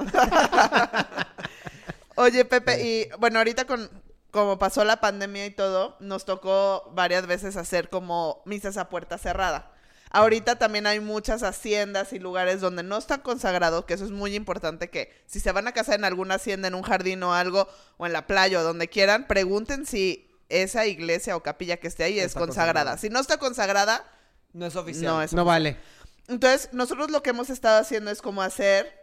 Oye, 2.16 2.44
Pepe, 2.44 2.82
y 2.86 3.08
bueno, 3.18 3.38
ahorita 3.38 3.64
con 3.66 3.88
como 4.32 4.58
pasó 4.58 4.84
la 4.84 5.00
pandemia 5.00 5.46
y 5.46 5.50
todo, 5.52 5.96
nos 6.00 6.24
tocó 6.24 6.90
varias 6.94 7.26
veces 7.28 7.56
hacer 7.56 7.88
como 7.90 8.42
misas 8.46 8.76
a 8.78 8.88
puerta 8.88 9.18
cerrada. 9.18 9.70
Ahorita 10.10 10.56
también 10.56 10.86
hay 10.86 11.00
muchas 11.00 11.42
haciendas 11.42 12.12
y 12.12 12.18
lugares 12.18 12.60
donde 12.60 12.82
no 12.82 12.98
están 12.98 13.20
consagrados, 13.20 13.84
que 13.86 13.94
eso 13.94 14.04
es 14.04 14.10
muy 14.10 14.34
importante 14.34 14.90
que 14.90 15.10
si 15.26 15.38
se 15.40 15.52
van 15.52 15.68
a 15.68 15.72
casar 15.72 15.94
en 15.94 16.04
alguna 16.04 16.34
hacienda, 16.34 16.68
en 16.68 16.74
un 16.74 16.82
jardín 16.82 17.22
o 17.22 17.32
algo, 17.32 17.68
o 17.98 18.04
en 18.06 18.12
la 18.12 18.26
playa 18.26 18.58
o 18.60 18.62
donde 18.62 18.88
quieran, 18.88 19.26
pregunten 19.26 19.86
si 19.86 20.28
esa 20.50 20.84
iglesia 20.86 21.34
o 21.36 21.42
capilla 21.42 21.78
que 21.78 21.86
esté 21.88 22.04
ahí 22.04 22.18
es 22.18 22.26
Está 22.26 22.40
consagrada. 22.40 22.72
consagrada. 22.72 22.98
si 22.98 23.08
no 23.08 23.20
está 23.20 23.38
consagrada, 23.38 24.04
No 24.52 24.66
es 24.66 24.76
oficial. 24.76 25.04
No 25.14 25.22
es- 25.22 25.32
No 25.32 25.46
vale. 25.46 25.78
entonces, 26.28 26.68
nosotros 26.72 27.10
lo 27.10 27.22
que 27.22 27.30
hemos 27.30 27.48
estado 27.48 27.80
haciendo 27.80 28.10
es 28.10 28.20
como 28.20 28.42
hacer 28.42 29.01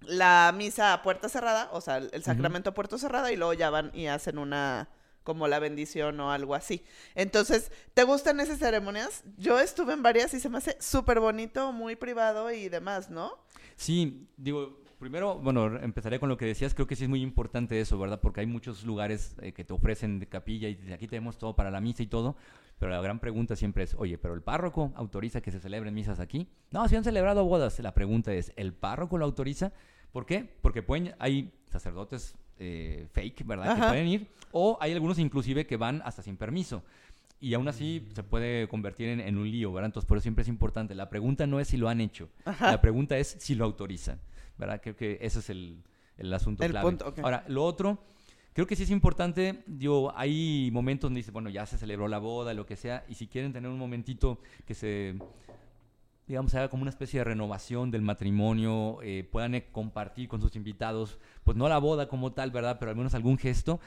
la 0.00 0.52
misa 0.54 0.92
a 0.92 1.02
puerta 1.02 1.28
cerrada, 1.28 1.68
o 1.72 1.80
sea, 1.80 1.98
el 1.98 2.22
sacramento 2.22 2.70
a 2.70 2.74
puerta 2.74 2.98
cerrada, 2.98 3.32
y 3.32 3.36
luego 3.36 3.52
ya 3.52 3.70
van 3.70 3.90
y 3.94 4.06
hacen 4.06 4.38
una, 4.38 4.88
como 5.22 5.48
la 5.48 5.58
bendición 5.58 6.18
o 6.20 6.30
algo 6.30 6.54
así. 6.54 6.84
Entonces, 7.14 7.72
¿te 7.94 8.04
gustan 8.04 8.40
esas 8.40 8.58
ceremonias? 8.58 9.24
Yo 9.36 9.58
estuve 9.58 9.92
en 9.92 10.02
varias 10.02 10.32
y 10.34 10.40
se 10.40 10.48
me 10.48 10.58
hace 10.58 10.76
súper 10.80 11.20
bonito, 11.20 11.72
muy 11.72 11.96
privado 11.96 12.50
y 12.50 12.68
demás, 12.68 13.10
¿no? 13.10 13.36
Sí, 13.74 14.28
digo, 14.36 14.78
primero, 14.98 15.38
bueno, 15.38 15.78
empezaré 15.78 16.18
con 16.18 16.28
lo 16.28 16.36
que 16.36 16.46
decías, 16.46 16.74
creo 16.74 16.86
que 16.86 16.96
sí 16.96 17.04
es 17.04 17.10
muy 17.10 17.22
importante 17.22 17.80
eso, 17.80 17.98
¿verdad? 17.98 18.20
Porque 18.20 18.40
hay 18.40 18.46
muchos 18.46 18.84
lugares 18.84 19.36
eh, 19.40 19.52
que 19.52 19.64
te 19.64 19.72
ofrecen 19.72 20.18
de 20.18 20.26
capilla 20.26 20.68
y 20.68 20.92
aquí 20.92 21.06
tenemos 21.06 21.38
todo 21.38 21.54
para 21.54 21.70
la 21.70 21.80
misa 21.80 22.02
y 22.02 22.06
todo, 22.06 22.36
pero 22.78 22.90
la 22.90 23.00
gran 23.00 23.20
pregunta 23.20 23.56
siempre 23.56 23.84
es, 23.84 23.94
oye, 23.94 24.18
¿pero 24.18 24.34
el 24.34 24.42
párroco 24.42 24.92
autoriza 24.96 25.40
que 25.40 25.50
se 25.50 25.60
celebren 25.60 25.94
misas 25.94 26.20
aquí? 26.20 26.48
No, 26.70 26.86
si 26.88 26.96
han 26.96 27.04
celebrado 27.04 27.44
bodas, 27.44 27.78
la 27.80 27.94
pregunta 27.94 28.32
es, 28.32 28.52
¿el 28.56 28.72
párroco 28.72 29.18
lo 29.18 29.24
autoriza? 29.24 29.72
¿Por 30.12 30.26
qué? 30.26 30.48
Porque 30.62 30.82
pueden, 30.82 31.14
hay 31.18 31.52
sacerdotes 31.70 32.36
eh, 32.58 33.06
fake, 33.12 33.46
¿verdad? 33.46 33.74
Que 33.74 33.88
pueden 33.88 34.08
ir, 34.08 34.28
o 34.52 34.78
hay 34.80 34.92
algunos 34.92 35.18
inclusive 35.18 35.66
que 35.66 35.76
van 35.76 36.02
hasta 36.04 36.22
sin 36.22 36.36
permiso. 36.36 36.82
Y 37.38 37.52
aún 37.52 37.68
así 37.68 38.08
se 38.14 38.22
puede 38.22 38.66
convertir 38.66 39.08
en, 39.08 39.20
en 39.20 39.36
un 39.36 39.50
lío, 39.50 39.70
¿verdad? 39.70 39.88
Entonces, 39.88 40.08
por 40.08 40.16
eso 40.16 40.22
siempre 40.22 40.40
es 40.40 40.48
importante. 40.48 40.94
La 40.94 41.10
pregunta 41.10 41.46
no 41.46 41.60
es 41.60 41.68
si 41.68 41.76
lo 41.76 41.90
han 41.90 42.00
hecho, 42.00 42.30
la 42.60 42.80
pregunta 42.80 43.18
es 43.18 43.36
si 43.38 43.54
lo 43.54 43.66
autorizan, 43.66 44.18
¿verdad? 44.58 44.80
Creo 44.82 44.96
que 44.96 45.18
ese 45.20 45.40
es 45.40 45.50
el, 45.50 45.82
el 46.18 46.32
asunto 46.32 46.64
El 46.64 46.70
clave. 46.72 46.86
punto. 46.88 47.14
Ahora, 47.22 47.44
lo 47.48 47.64
otro, 47.64 47.98
creo 48.52 48.66
que 48.66 48.76
sí 48.76 48.84
es 48.84 48.90
importante, 48.90 49.62
digo, 49.66 50.12
hay 50.16 50.70
momentos 50.72 51.08
donde 51.08 51.18
dice, 51.18 51.30
bueno, 51.30 51.50
ya 51.50 51.66
se 51.66 51.78
celebró 51.78 52.08
la 52.08 52.18
boda, 52.18 52.54
lo 52.54 52.66
que 52.66 52.76
sea, 52.76 53.04
y 53.08 53.14
si 53.14 53.26
quieren 53.26 53.52
tener 53.52 53.70
un 53.70 53.78
momentito 53.78 54.40
que 54.64 54.74
se, 54.74 55.18
digamos, 56.26 56.54
haga 56.54 56.68
como 56.68 56.82
una 56.82 56.90
especie 56.90 57.20
de 57.20 57.24
renovación 57.24 57.90
del 57.90 58.02
matrimonio, 58.02 58.98
eh, 59.02 59.28
puedan 59.30 59.54
eh, 59.54 59.66
compartir 59.70 60.28
con 60.28 60.40
sus 60.40 60.56
invitados, 60.56 61.18
pues 61.44 61.56
no 61.56 61.68
la 61.68 61.78
boda 61.78 62.08
como 62.08 62.32
tal, 62.32 62.50
¿verdad? 62.50 62.78
Pero 62.78 62.90
al 62.90 62.96
menos 62.96 63.14
algún 63.14 63.36
gesto, 63.38 63.78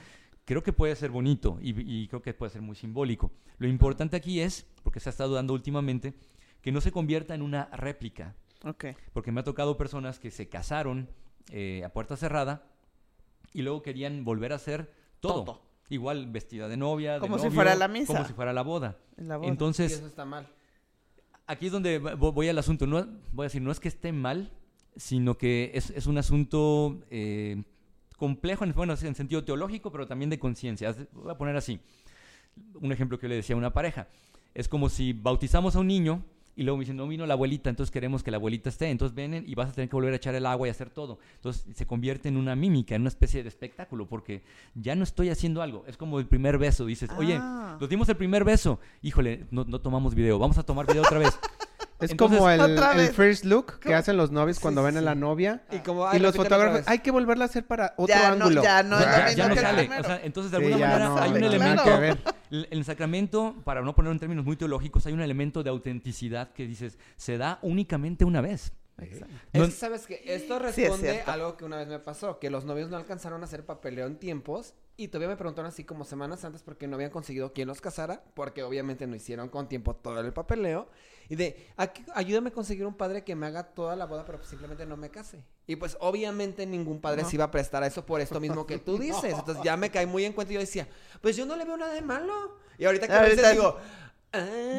creo 0.45 0.63
que 0.63 0.73
puede 0.73 0.95
ser 0.95 1.11
bonito 1.11 1.57
y, 1.61 1.79
y 1.81 2.07
creo 2.07 2.21
que 2.21 2.33
puede 2.33 2.51
ser 2.51 2.61
muy 2.61 2.75
simbólico. 2.75 3.31
Lo 3.57 3.67
importante 3.67 4.15
aquí 4.15 4.39
es, 4.39 4.67
porque 4.83 4.99
se 4.99 5.09
ha 5.09 5.11
estado 5.11 5.33
dando 5.33 5.53
últimamente, 5.53 6.13
que 6.61 6.71
no 6.71 6.81
se 6.81 6.91
convierta 6.91 7.35
en 7.35 7.41
una 7.41 7.65
réplica, 7.73 8.35
Ok. 8.65 8.85
porque 9.13 9.31
me 9.31 9.39
ha 9.41 9.43
tocado 9.43 9.77
personas 9.77 10.19
que 10.19 10.31
se 10.31 10.49
casaron 10.49 11.09
eh, 11.51 11.83
a 11.85 11.89
puerta 11.89 12.17
cerrada 12.17 12.63
y 13.53 13.61
luego 13.61 13.81
querían 13.81 14.23
volver 14.25 14.51
a 14.51 14.55
hacer 14.55 14.91
todo. 15.21 15.43
Todo. 15.45 15.61
Igual 15.89 16.27
vestida 16.31 16.67
de 16.67 16.77
novia, 16.77 17.13
de 17.15 17.19
Como 17.19 17.39
si 17.39 17.49
fuera 17.49 17.73
la 17.75 17.87
misa. 17.87 18.13
Como 18.13 18.25
si 18.25 18.33
fuera 18.33 18.53
la 18.53 18.61
boda. 18.61 18.97
En 19.17 19.27
la 19.27 19.37
boda. 19.37 19.47
Y 19.47 19.49
Entonces, 19.49 19.91
eso 19.93 20.05
está 20.07 20.23
mal. 20.25 20.47
aquí 21.47 21.65
es 21.65 21.71
donde 21.71 21.99
vo- 22.01 22.31
voy 22.33 22.47
al 22.47 22.57
asunto. 22.59 22.85
No, 22.85 23.07
voy 23.31 23.45
a 23.45 23.47
decir, 23.47 23.61
no 23.61 23.71
es 23.71 23.79
que 23.79 23.87
esté 23.87 24.11
mal, 24.11 24.51
sino 24.95 25.35
que 25.37 25.71
es, 25.73 25.89
es 25.91 26.05
un 26.05 26.17
asunto 26.19 27.01
eh, 27.09 27.63
complejo, 28.17 28.65
en, 28.65 28.73
bueno, 28.73 28.93
en 29.01 29.15
sentido 29.15 29.43
teológico, 29.43 29.91
pero 29.91 30.05
también 30.05 30.29
de 30.29 30.37
conciencia. 30.37 30.93
Voy 31.13 31.31
a 31.31 31.37
poner 31.37 31.55
así. 31.55 31.79
Un 32.75 32.91
ejemplo 32.91 33.17
que 33.17 33.23
yo 33.23 33.29
le 33.29 33.35
decía 33.37 33.55
a 33.55 33.57
una 33.57 33.73
pareja. 33.73 34.07
Es 34.53 34.67
como 34.67 34.89
si 34.89 35.13
bautizamos 35.13 35.75
a 35.75 35.79
un 35.79 35.87
niño 35.87 36.23
y 36.59 36.63
luego 36.63 36.77
me 36.77 36.81
dicen, 36.81 36.97
no 36.97 37.07
vino 37.07 37.25
la 37.25 37.35
abuelita, 37.35 37.69
entonces 37.69 37.89
queremos 37.89 38.21
que 38.21 38.31
la 38.31 38.37
abuelita 38.37 38.67
esté. 38.67 38.89
Entonces 38.89 39.15
vienen 39.15 39.45
y 39.47 39.55
vas 39.55 39.69
a 39.69 39.71
tener 39.71 39.89
que 39.89 39.95
volver 39.95 40.11
a 40.11 40.17
echar 40.17 40.35
el 40.35 40.45
agua 40.45 40.67
y 40.67 40.71
hacer 40.71 40.89
todo. 40.89 41.17
Entonces 41.35 41.65
se 41.73 41.85
convierte 41.85 42.27
en 42.27 42.35
una 42.35 42.53
mímica, 42.55 42.95
en 42.95 43.01
una 43.03 43.07
especie 43.07 43.43
de 43.43 43.47
espectáculo, 43.47 44.07
porque 44.07 44.43
ya 44.75 44.93
no 44.95 45.03
estoy 45.03 45.29
haciendo 45.29 45.61
algo. 45.61 45.85
Es 45.87 45.95
como 45.95 46.19
el 46.19 46.25
primer 46.27 46.57
beso. 46.57 46.85
Dices, 46.85 47.09
oye, 47.17 47.37
Ah. 47.39 47.77
nos 47.79 47.89
dimos 47.89 48.09
el 48.09 48.17
primer 48.17 48.43
beso. 48.43 48.79
Híjole, 49.01 49.45
no, 49.51 49.63
no 49.63 49.79
tomamos 49.79 50.15
video. 50.15 50.37
Vamos 50.37 50.57
a 50.57 50.63
tomar 50.63 50.85
video 50.85 51.01
otra 51.01 51.19
vez. 51.19 51.39
Es 51.99 52.11
Entonces, 52.11 52.37
como 52.39 52.49
el, 52.49 53.09
first 53.13 53.43
look 53.43 53.79
que 53.79 53.93
hacen 53.93 54.15
los 54.15 54.31
novios 54.31 54.59
cuando 54.59 54.81
Sí, 54.81 54.85
ven 54.85 54.97
a 54.97 55.01
la 55.01 55.15
novia. 55.15 55.63
Y 55.69 55.79
como, 55.79 56.05
y 56.05 56.07
ay, 56.13 56.19
los 56.19 56.33
fotógrafos, 56.35 56.87
hay 56.87 56.99
que 56.99 57.11
volverla 57.11 57.43
a 57.43 57.47
hacer 57.47 57.67
para 57.67 57.93
otro 57.97 58.07
Ya 58.15 58.29
no- 58.35 58.45
ángulo. 58.45 58.63
ya 58.63 58.83
no 58.83 58.97
es 58.99 59.05
ya, 59.05 59.25
mismo 59.25 59.35
ya 59.37 59.47
no 59.49 59.55
sale. 59.55 59.77
primero. 59.79 60.01
O 60.01 60.05
sea, 60.05 60.21
entonces, 60.23 60.51
de 60.51 60.57
alguna 60.57 60.77
manera 60.77 61.09
no, 61.09 61.17
hay 61.19 61.29
un 61.31 61.37
claro. 61.39 61.53
elemento. 61.97 62.31
El, 62.51 62.67
el 62.71 62.85
sacramento, 62.85 63.53
para 63.65 63.81
no 63.81 63.93
ponerlo 63.95 64.13
en 64.13 64.19
términos 64.19 64.45
muy 64.45 64.55
teológicos, 64.55 65.05
hay 65.07 65.13
un 65.13 65.21
elemento 65.21 65.61
de 65.61 65.69
autenticidad 65.71 66.53
que 66.53 66.65
dices, 66.65 66.97
se 67.17 67.37
da 67.37 67.59
únicamente 67.63 68.23
una 68.23 68.39
vez. 68.41 68.71
Es 68.97 69.21
No- 69.53 69.65
que, 69.65 69.71
¿sabes 69.71 70.07
que 70.07 70.21
Esto 70.25 70.59
Sí, 70.71 70.83
es 70.83 70.89
responde 70.89 71.21
a 71.25 71.33
algo 71.33 71.57
que 71.57 71.65
una 71.65 71.77
vez 71.77 71.87
me 71.89 71.99
pasó, 71.99 72.39
que 72.39 72.49
los 72.49 72.63
novios 72.65 72.89
no 72.89 72.97
alcanzaron 72.97 73.41
a 73.41 73.45
hacer 73.45 73.65
papeleo 73.65 74.07
en 74.07 74.17
tiempos 74.17 74.73
y 74.97 75.07
todavía 75.07 75.29
me 75.29 75.37
preguntaron 75.37 75.69
así 75.69 75.83
como 75.85 76.03
semanas 76.03 76.43
antes 76.43 76.63
porque 76.63 76.87
no 76.87 76.95
habían 76.95 77.09
conseguido 77.11 77.53
quién 77.53 77.67
los 77.69 77.79
casara, 77.81 78.23
porque 78.33 78.63
obviamente 78.63 79.07
no 79.07 79.15
hicieron 79.15 79.47
con 79.49 79.69
tiempo 79.69 79.95
todo 79.95 80.19
el 80.19 80.33
papeleo. 80.33 80.89
Y 81.29 81.35
de, 81.35 81.67
"Aquí- 81.77 82.03
ayúdame 82.15 82.49
a 82.49 82.51
conseguir 82.53 82.85
un 82.87 82.95
padre 82.95 83.23
que 83.23 83.35
me 83.35 83.45
haga 83.45 83.63
toda 83.63 83.95
la 83.95 84.05
boda, 84.05 84.25
pero 84.25 84.39
pues 84.39 84.49
simplemente 84.49 84.85
no 84.85 84.97
me 84.97 85.09
case. 85.09 85.43
Y 85.67 85.75
pues 85.75 85.95
obviamente 85.99 86.65
ningún 86.65 86.99
padre 86.99 87.21
No. 87.21 87.29
se 87.29 87.35
iba 87.35 87.45
a 87.45 87.51
prestar 87.51 87.83
a 87.83 87.87
eso 87.87 88.05
por 88.05 88.19
esto 88.19 88.39
mismo 88.39 88.65
que 88.65 88.79
tú 88.79 88.97
dices. 88.99 89.35
Entonces 89.37 89.63
ya 89.63 89.77
me 89.77 89.91
cae 89.91 90.05
muy 90.07 90.25
en 90.25 90.33
cuenta 90.33 90.51
y 90.51 90.55
yo 90.55 90.59
decía, 90.59 90.87
pues 91.21 91.35
yo 91.37 91.45
no 91.45 91.55
le 91.55 91.65
veo 91.65 91.77
nada 91.77 91.93
de 91.93 92.01
malo. 92.01 92.57
Y 92.79 92.85
ahorita 92.85 93.05
que 93.07 93.13
lo 93.13 93.19
Ahorita- 93.19 93.35
dices 93.41 93.51
digo, 93.53 93.77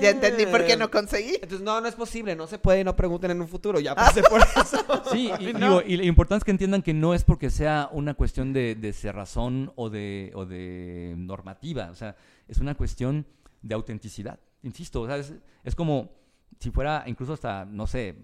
Ya 0.01 0.11
entendí 0.11 0.47
por 0.47 0.65
qué 0.65 0.75
"Ah". 0.75 0.77
no 0.77 0.91
conseguí. 0.93 1.35
Entonces, 1.35 1.61
no, 1.63 1.81
no 1.81 1.89
es 1.89 1.97
posible, 1.97 2.37
no 2.37 2.47
se 2.47 2.59
puede, 2.59 2.85
no 2.85 2.95
pregunten 2.95 3.33
en 3.33 3.41
un 3.41 3.49
futuro, 3.49 3.81
ya 3.81 3.95
pasé 4.21 4.23
por 4.23 4.41
eso. 4.41 4.79
Sí, 5.11 5.31
y, 5.41 5.53
No. 5.53 5.59
digo, 5.59 5.83
y 5.85 5.97
lo 5.97 6.05
importante 6.05 6.43
es 6.43 6.45
que 6.45 6.53
entiendan 6.53 6.83
que 6.83 6.95
no 6.95 7.15
es 7.15 7.25
porque 7.25 7.51
sea 7.51 7.89
una 7.93 8.15
cuestión 8.15 8.53
de, 8.53 8.77
de 8.77 8.93
cerrazón 8.93 9.73
o 9.75 9.91
de, 9.91 10.31
o 10.37 10.47
de 10.47 11.15
normativa, 11.17 11.91
o 11.91 11.97
sea, 11.97 12.15
es 12.47 12.59
una 12.59 12.77
cuestión 12.77 13.27
de 13.63 13.75
autenticidad. 13.75 14.39
insisto, 14.63 15.01
o 15.03 15.07
sea, 15.07 15.17
es, 15.17 15.33
es 15.65 15.75
como 15.75 16.11
si 16.59 16.71
fuera 16.71 17.05
incluso 17.07 17.33
hasta, 17.33 17.65
no 17.65 17.87
sé, 17.87 18.17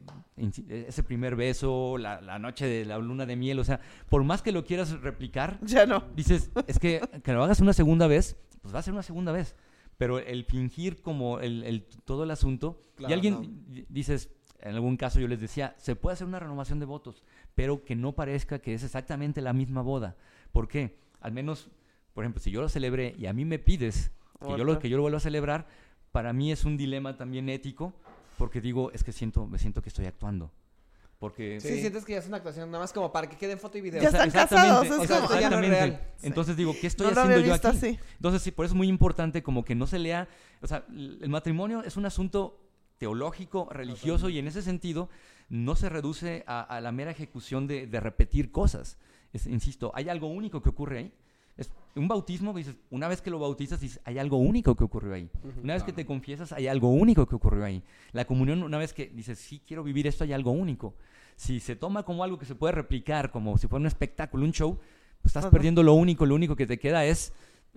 ese 0.69 1.03
primer 1.03 1.37
beso, 1.37 1.97
la, 1.99 2.21
la 2.21 2.39
noche 2.39 2.67
de 2.67 2.85
la 2.85 2.99
luna 2.99 3.25
de 3.27 3.37
miel, 3.37 3.59
o 3.59 3.65
sea, 3.65 3.81
por 4.09 4.23
más 4.25 4.43
que 4.43 4.53
lo 4.53 4.65
quieras 4.65 4.91
replicar, 5.01 5.59
Ya 5.67 5.87
no. 5.87 6.05
dices, 6.15 6.51
es 6.67 6.79
que 6.79 7.01
que 7.23 7.33
lo 7.33 7.43
hagas 7.45 7.61
una 7.61 7.73
segunda 7.73 8.07
vez, 8.07 8.37
pues 8.63 8.75
va 8.75 8.81
a 8.81 8.83
ser 8.83 8.93
una 8.93 9.03
segunda 9.03 9.33
vez. 9.33 9.55
Pero 9.99 10.19
el 10.19 10.45
fingir 10.45 11.01
como 11.01 11.41
el, 11.41 11.63
el- 11.65 11.87
todo 12.05 12.25
el 12.25 12.31
asunto, 12.31 12.79
Claro, 12.97 13.11
y 13.11 13.15
alguien 13.15 13.35
no. 13.71 13.83
dices, 13.89 14.29
en 14.61 14.75
algún 14.75 14.99
caso 14.99 15.19
yo 15.21 15.29
les 15.29 15.41
decía, 15.41 15.75
se 15.79 15.97
puede 15.97 16.15
hacer 16.15 16.27
una 16.27 16.39
renovación 16.39 16.79
de 16.81 16.85
votos, 16.85 17.23
pero 17.55 17.83
que 17.85 17.97
no 17.97 18.13
parezca 18.13 18.59
que 18.59 18.75
es 18.75 18.83
exactamente 18.85 19.41
la 19.41 19.55
misma 19.55 19.81
boda. 19.81 20.17
¿Por 20.53 20.69
qué? 20.69 20.99
Al 21.23 21.33
menos, 21.33 21.71
por 22.13 22.25
ejemplo, 22.25 22.43
si 22.43 22.51
yo 22.51 22.61
lo 22.61 22.69
celebré 22.69 23.15
y 23.19 23.25
a 23.25 23.33
mí 23.33 23.47
me 23.47 23.59
pides 23.59 24.11
que 24.47 24.55
yo, 24.59 24.65
lo, 24.65 24.79
que 24.79 24.91
yo 24.91 24.97
lo 24.99 25.03
vuelva 25.03 25.17
a 25.17 25.21
celebrar, 25.21 25.67
para 26.13 26.35
mí 26.35 26.53
es 26.53 26.67
un 26.67 26.77
dilema 26.77 27.17
también 27.17 27.49
ético, 27.49 27.95
porque 28.37 28.61
digo, 28.61 28.91
es 28.93 29.03
que 29.05 29.13
siento, 29.13 29.47
me 29.47 29.59
siento 29.59 29.83
que 29.83 29.89
estoy 29.89 30.07
actuando. 30.07 30.51
Porque 31.19 31.61
Sí, 31.63 31.81
sientes 31.81 32.05
que 32.05 32.13
ya 32.13 32.19
es 32.19 32.27
una 32.27 32.37
actuación, 32.37 32.71
nada 32.71 32.85
más 32.85 32.93
como 32.93 33.11
para 33.11 33.27
que 33.27 33.37
quede 33.37 33.53
en 33.53 33.59
foto 33.59 33.79
y 33.79 33.81
video. 33.81 34.03
Ya 34.03 34.09
O 34.09 34.11
sea, 34.11 34.25
están 34.25 34.43
Exactamente, 34.43 34.89
casados, 34.89 35.11
es 35.11 35.11
como- 35.11 35.41
ya 35.41 35.49
no 35.49 35.59
es 35.61 35.65
exactamente. 35.65 35.71
real. 35.71 36.01
Entonces 36.23 36.57
digo, 36.59 36.75
¿qué 36.79 36.87
estoy 36.87 37.07
No 37.07 37.13
lo 37.15 37.21
haciendo 37.21 37.35
había 37.37 37.47
yo 37.47 37.53
visto 37.55 37.69
aquí? 37.69 37.77
así. 37.79 37.99
Entonces 38.17 38.43
sí, 38.43 38.51
por 38.51 38.67
eso 38.67 38.75
es 38.75 38.77
muy 38.77 38.89
importante 38.89 39.43
como 39.43 39.65
que 39.65 39.75
no 39.75 39.87
se 39.87 39.99
lea, 39.99 40.29
o 40.61 40.67
sea, 40.67 40.85
el 40.91 41.29
matrimonio 41.31 41.83
es 41.85 41.97
un 41.97 42.05
asunto 42.05 42.61
teológico, 42.99 43.69
religioso 43.71 44.29
y 44.29 44.39
en 44.39 44.47
ese 44.47 44.61
sentido 44.63 45.09
no 45.49 45.75
se 45.77 45.89
reduce 45.89 46.45
a, 46.47 46.61
a 46.61 46.81
la 46.83 46.93
mera 46.93 47.11
ejecución 47.13 47.67
de, 47.67 47.87
de 47.87 48.01
repetir 48.01 48.51
cosas. 48.53 48.99
Es- 49.33 49.47
insisto, 49.47 49.93
hay 49.95 50.11
algo 50.11 50.27
único 50.29 50.63
que 50.63 50.69
ocurre 50.69 50.99
ahí. 50.99 51.13
Es 51.57 51.71
un 51.95 52.07
bautismo, 52.09 52.53
dices, 52.53 52.77
una 52.91 53.09
vez 53.09 53.23
que 53.23 53.31
lo 53.31 53.39
bautizas, 53.39 53.81
dices, 53.81 54.01
hay 54.05 54.19
algo 54.19 54.37
único 54.37 54.75
que 54.75 54.85
ocurrió 54.85 55.15
ahí. 55.15 55.31
Una 55.63 55.75
vez 55.75 55.83
que 55.83 55.93
te 55.93 56.05
confiesas, 56.05 56.53
hay 56.53 56.67
algo 56.67 56.91
único 56.91 57.27
que 57.27 57.35
ocurrió 57.35 57.65
ahí. 57.65 57.83
La 58.13 58.27
comunión, 58.27 58.63
una 58.63 58.77
vez 58.79 58.93
que 58.93 59.07
dices, 59.07 59.39
sí, 59.39 59.63
quiero 59.67 59.83
vivir 59.83 60.07
esto, 60.07 60.25
hay 60.25 60.33
algo 60.35 60.51
único. 60.51 60.95
Si 61.37 61.61
se 61.61 61.77
toma 61.77 62.03
como 62.03 62.25
algo 62.25 62.39
que 62.39 62.45
se 62.47 62.55
puede 62.55 62.73
replicar, 62.73 63.31
como 63.31 63.57
si 63.59 63.69
fuera 63.69 63.81
un 63.81 63.87
espectáculo, 63.87 64.45
un 64.45 64.53
show, 64.53 64.79
pues 65.23 65.35
estás 65.35 65.47
perdiendo 65.51 65.83
lo 65.83 65.95
único. 65.95 66.27
Lo 66.27 66.35
único 66.35 66.57
que 66.57 66.67
te 66.67 66.79
queda 66.79 67.05
es 67.07 67.33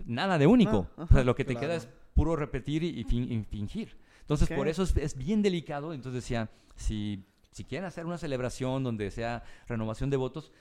nada 0.05 0.38
de 0.38 0.47
único. 0.47 0.88
Ah, 0.97 1.03
o 1.03 1.07
sea, 1.07 1.23
lo 1.23 1.36
que 1.36 1.45
te 1.45 1.53
claro. 1.53 1.67
queda 1.67 1.75
es 1.77 1.88
puro 2.13 2.36
repetir 2.36 2.84
y, 2.84 2.89
y 2.99 3.03
fin- 3.05 3.32
y 3.32 3.43
fingir. 3.45 3.95
Entonces, 4.21 4.49
por 4.49 4.67
eso 4.67 4.84
es, 4.84 4.95
es 4.97 5.17
bien 5.17 5.41
delicado. 5.41 5.93
Entonces 5.93 6.23
decía, 6.23 6.49
si, 6.75 7.25
si 7.51 7.63
quieren 7.63 7.86
hacer 7.88 8.05
una 8.05 8.17
celebración 8.17 8.84
donde 8.84 9.09
sea 9.11 9.43
renovación 9.67 10.09
de 10.09 10.17
votos, 10.17 10.51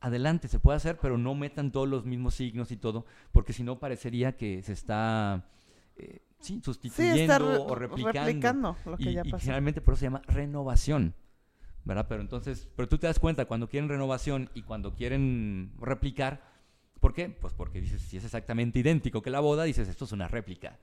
adelante, 0.00 0.48
se 0.48 0.58
puede 0.58 0.76
hacer, 0.76 0.98
pero 1.00 1.18
no 1.18 1.34
metan 1.34 1.72
todos 1.72 1.88
los 1.88 2.04
mismos 2.04 2.34
signos 2.34 2.70
y 2.70 2.76
todo, 2.76 3.06
porque 3.32 3.52
si 3.52 3.62
no 3.62 3.78
parecería 3.78 4.36
que 4.36 4.62
se 4.62 4.72
está 4.72 5.48
eh, 5.96 6.20
sí, 6.40 6.54
Sí, 6.56 6.60
sustituyendo 6.62 7.14
está 7.32 7.38
re- 7.38 7.56
o 7.58 7.74
replicando. 7.74 8.26
replicando 8.26 8.76
lo 8.86 8.96
que 8.98 9.10
y, 9.10 9.14
ya 9.14 9.22
y 9.24 9.30
pasó. 9.30 9.42
generalmente 9.44 9.80
por 9.80 9.94
eso 9.94 10.00
se 10.00 10.06
llama 10.06 10.22
renovación. 10.26 11.14
¿Verdad? 11.84 12.06
Pero 12.08 12.20
entonces, 12.20 12.68
pero 12.74 12.88
tú 12.88 12.98
te 12.98 13.06
das 13.06 13.20
cuenta 13.20 13.44
cuando 13.44 13.68
quieren 13.68 13.88
renovación 13.88 14.50
y 14.54 14.62
cuando 14.62 14.94
quieren 14.96 15.72
replicar, 15.80 16.42
¿por 16.98 17.14
qué? 17.14 17.28
Pues 17.28 17.54
porque 17.54 17.80
dices, 17.80 18.02
si 18.02 18.16
es 18.16 18.24
exactamente 18.24 18.80
idéntico 18.80 19.22
que 19.22 19.30
la 19.30 19.38
boda, 19.38 19.62
dices, 19.62 19.88
esto 19.88 20.04
es 20.04 20.10
una 20.10 20.26
réplica. 20.26 20.80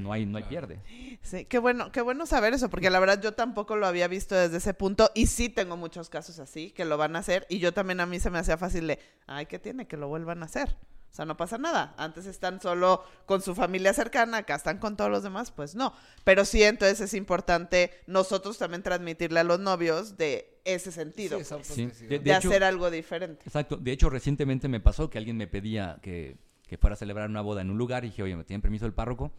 No 0.00 0.12
hay, 0.12 0.26
no 0.26 0.38
hay 0.38 0.44
pierde. 0.44 0.80
Sí, 1.22 1.44
qué 1.46 1.58
bueno, 1.58 1.90
qué 1.92 2.00
bueno 2.00 2.26
saber 2.26 2.54
eso, 2.54 2.68
porque 2.70 2.90
la 2.90 3.00
verdad 3.00 3.20
yo 3.22 3.32
tampoco 3.34 3.76
lo 3.76 3.86
había 3.86 4.08
visto 4.08 4.34
desde 4.34 4.58
ese 4.58 4.74
punto 4.74 5.10
y 5.14 5.26
sí 5.26 5.48
tengo 5.48 5.76
muchos 5.76 6.08
casos 6.08 6.38
así 6.38 6.70
que 6.70 6.84
lo 6.84 6.96
van 6.96 7.16
a 7.16 7.20
hacer 7.20 7.46
y 7.48 7.58
yo 7.58 7.72
también 7.72 8.00
a 8.00 8.06
mí 8.06 8.20
se 8.20 8.30
me 8.30 8.38
hacía 8.38 8.56
fácil 8.56 8.86
de, 8.86 8.98
ay, 9.26 9.46
¿qué 9.46 9.58
tiene? 9.58 9.86
Que 9.86 9.96
lo 9.96 10.08
vuelvan 10.08 10.42
a 10.42 10.46
hacer. 10.46 10.76
O 11.10 11.14
sea, 11.16 11.24
no 11.24 11.36
pasa 11.38 11.56
nada. 11.56 11.94
Antes 11.96 12.26
están 12.26 12.60
solo 12.60 13.02
con 13.24 13.40
su 13.40 13.54
familia 13.54 13.94
cercana, 13.94 14.38
acá 14.38 14.54
están 14.56 14.76
con 14.78 14.98
todos 14.98 15.10
los 15.10 15.22
demás, 15.22 15.50
pues 15.50 15.74
no. 15.74 15.94
Pero 16.24 16.44
sí, 16.44 16.62
entonces 16.62 17.00
es 17.00 17.14
importante 17.14 17.90
nosotros 18.06 18.58
también 18.58 18.82
transmitirle 18.82 19.40
a 19.40 19.44
los 19.44 19.58
novios 19.58 20.18
de 20.18 20.60
ese 20.66 20.92
sentido, 20.92 21.38
Sí, 21.38 21.42
esa 21.42 21.54
Sí. 21.62 21.70
autenticidad. 21.70 22.08
De- 22.10 22.18
de, 22.18 22.24
de 22.24 22.36
hecho- 22.36 22.48
hacer 22.50 22.64
algo 22.64 22.90
diferente. 22.90 23.44
Exacto. 23.46 23.76
De 23.76 23.92
hecho, 23.92 24.10
recientemente 24.10 24.68
me 24.68 24.80
pasó 24.80 25.08
que 25.08 25.16
alguien 25.16 25.38
me 25.38 25.46
pedía 25.46 25.98
que, 26.02 26.36
que 26.66 26.76
fuera 26.76 26.94
a 26.94 26.96
celebrar 26.98 27.30
una 27.30 27.40
boda 27.40 27.62
en 27.62 27.70
un 27.70 27.78
lugar 27.78 28.04
y 28.04 28.08
dije, 28.08 28.22
oye, 28.22 28.36
¿me 28.36 28.44
tienen 28.44 28.60
permiso 28.60 28.84
el 28.84 28.92
párroco? 28.92 29.32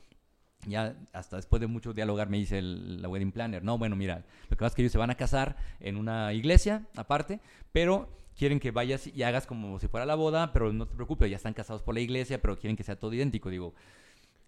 Ya 0.67 0.95
hasta 1.13 1.37
después 1.37 1.59
de 1.59 1.67
mucho 1.67 1.93
dialogar 1.93 2.29
me 2.29 2.37
dice 2.37 2.59
el- 2.59 3.01
la 3.01 3.09
wedding 3.09 3.31
planner, 3.31 3.63
no, 3.63 3.77
bueno, 3.77 3.95
mira, 3.95 4.25
lo 4.43 4.49
que 4.49 4.57
pasa 4.57 4.67
es 4.67 4.75
que 4.75 4.81
ellos 4.83 4.91
se 4.91 4.97
van 4.97 5.09
a 5.09 5.15
casar 5.15 5.57
en 5.79 5.97
una 5.97 6.33
iglesia 6.33 6.85
aparte, 6.95 7.39
pero 7.71 8.09
quieren 8.37 8.59
que 8.59 8.71
vayas 8.71 9.07
y 9.07 9.23
hagas 9.23 9.47
como 9.47 9.79
si 9.79 9.87
fuera 9.87 10.05
la 10.05 10.15
boda, 10.15 10.53
pero 10.53 10.71
no 10.73 10.87
te 10.87 10.95
preocupes, 10.95 11.29
ya 11.31 11.37
están 11.37 11.53
casados 11.53 11.81
por 11.81 11.95
la 11.95 12.01
iglesia, 12.01 12.41
pero 12.41 12.57
quieren 12.59 12.75
que 12.77 12.83
sea 12.83 12.99
todo 12.99 13.13
idéntico. 13.13 13.49
Digo, 13.49 13.73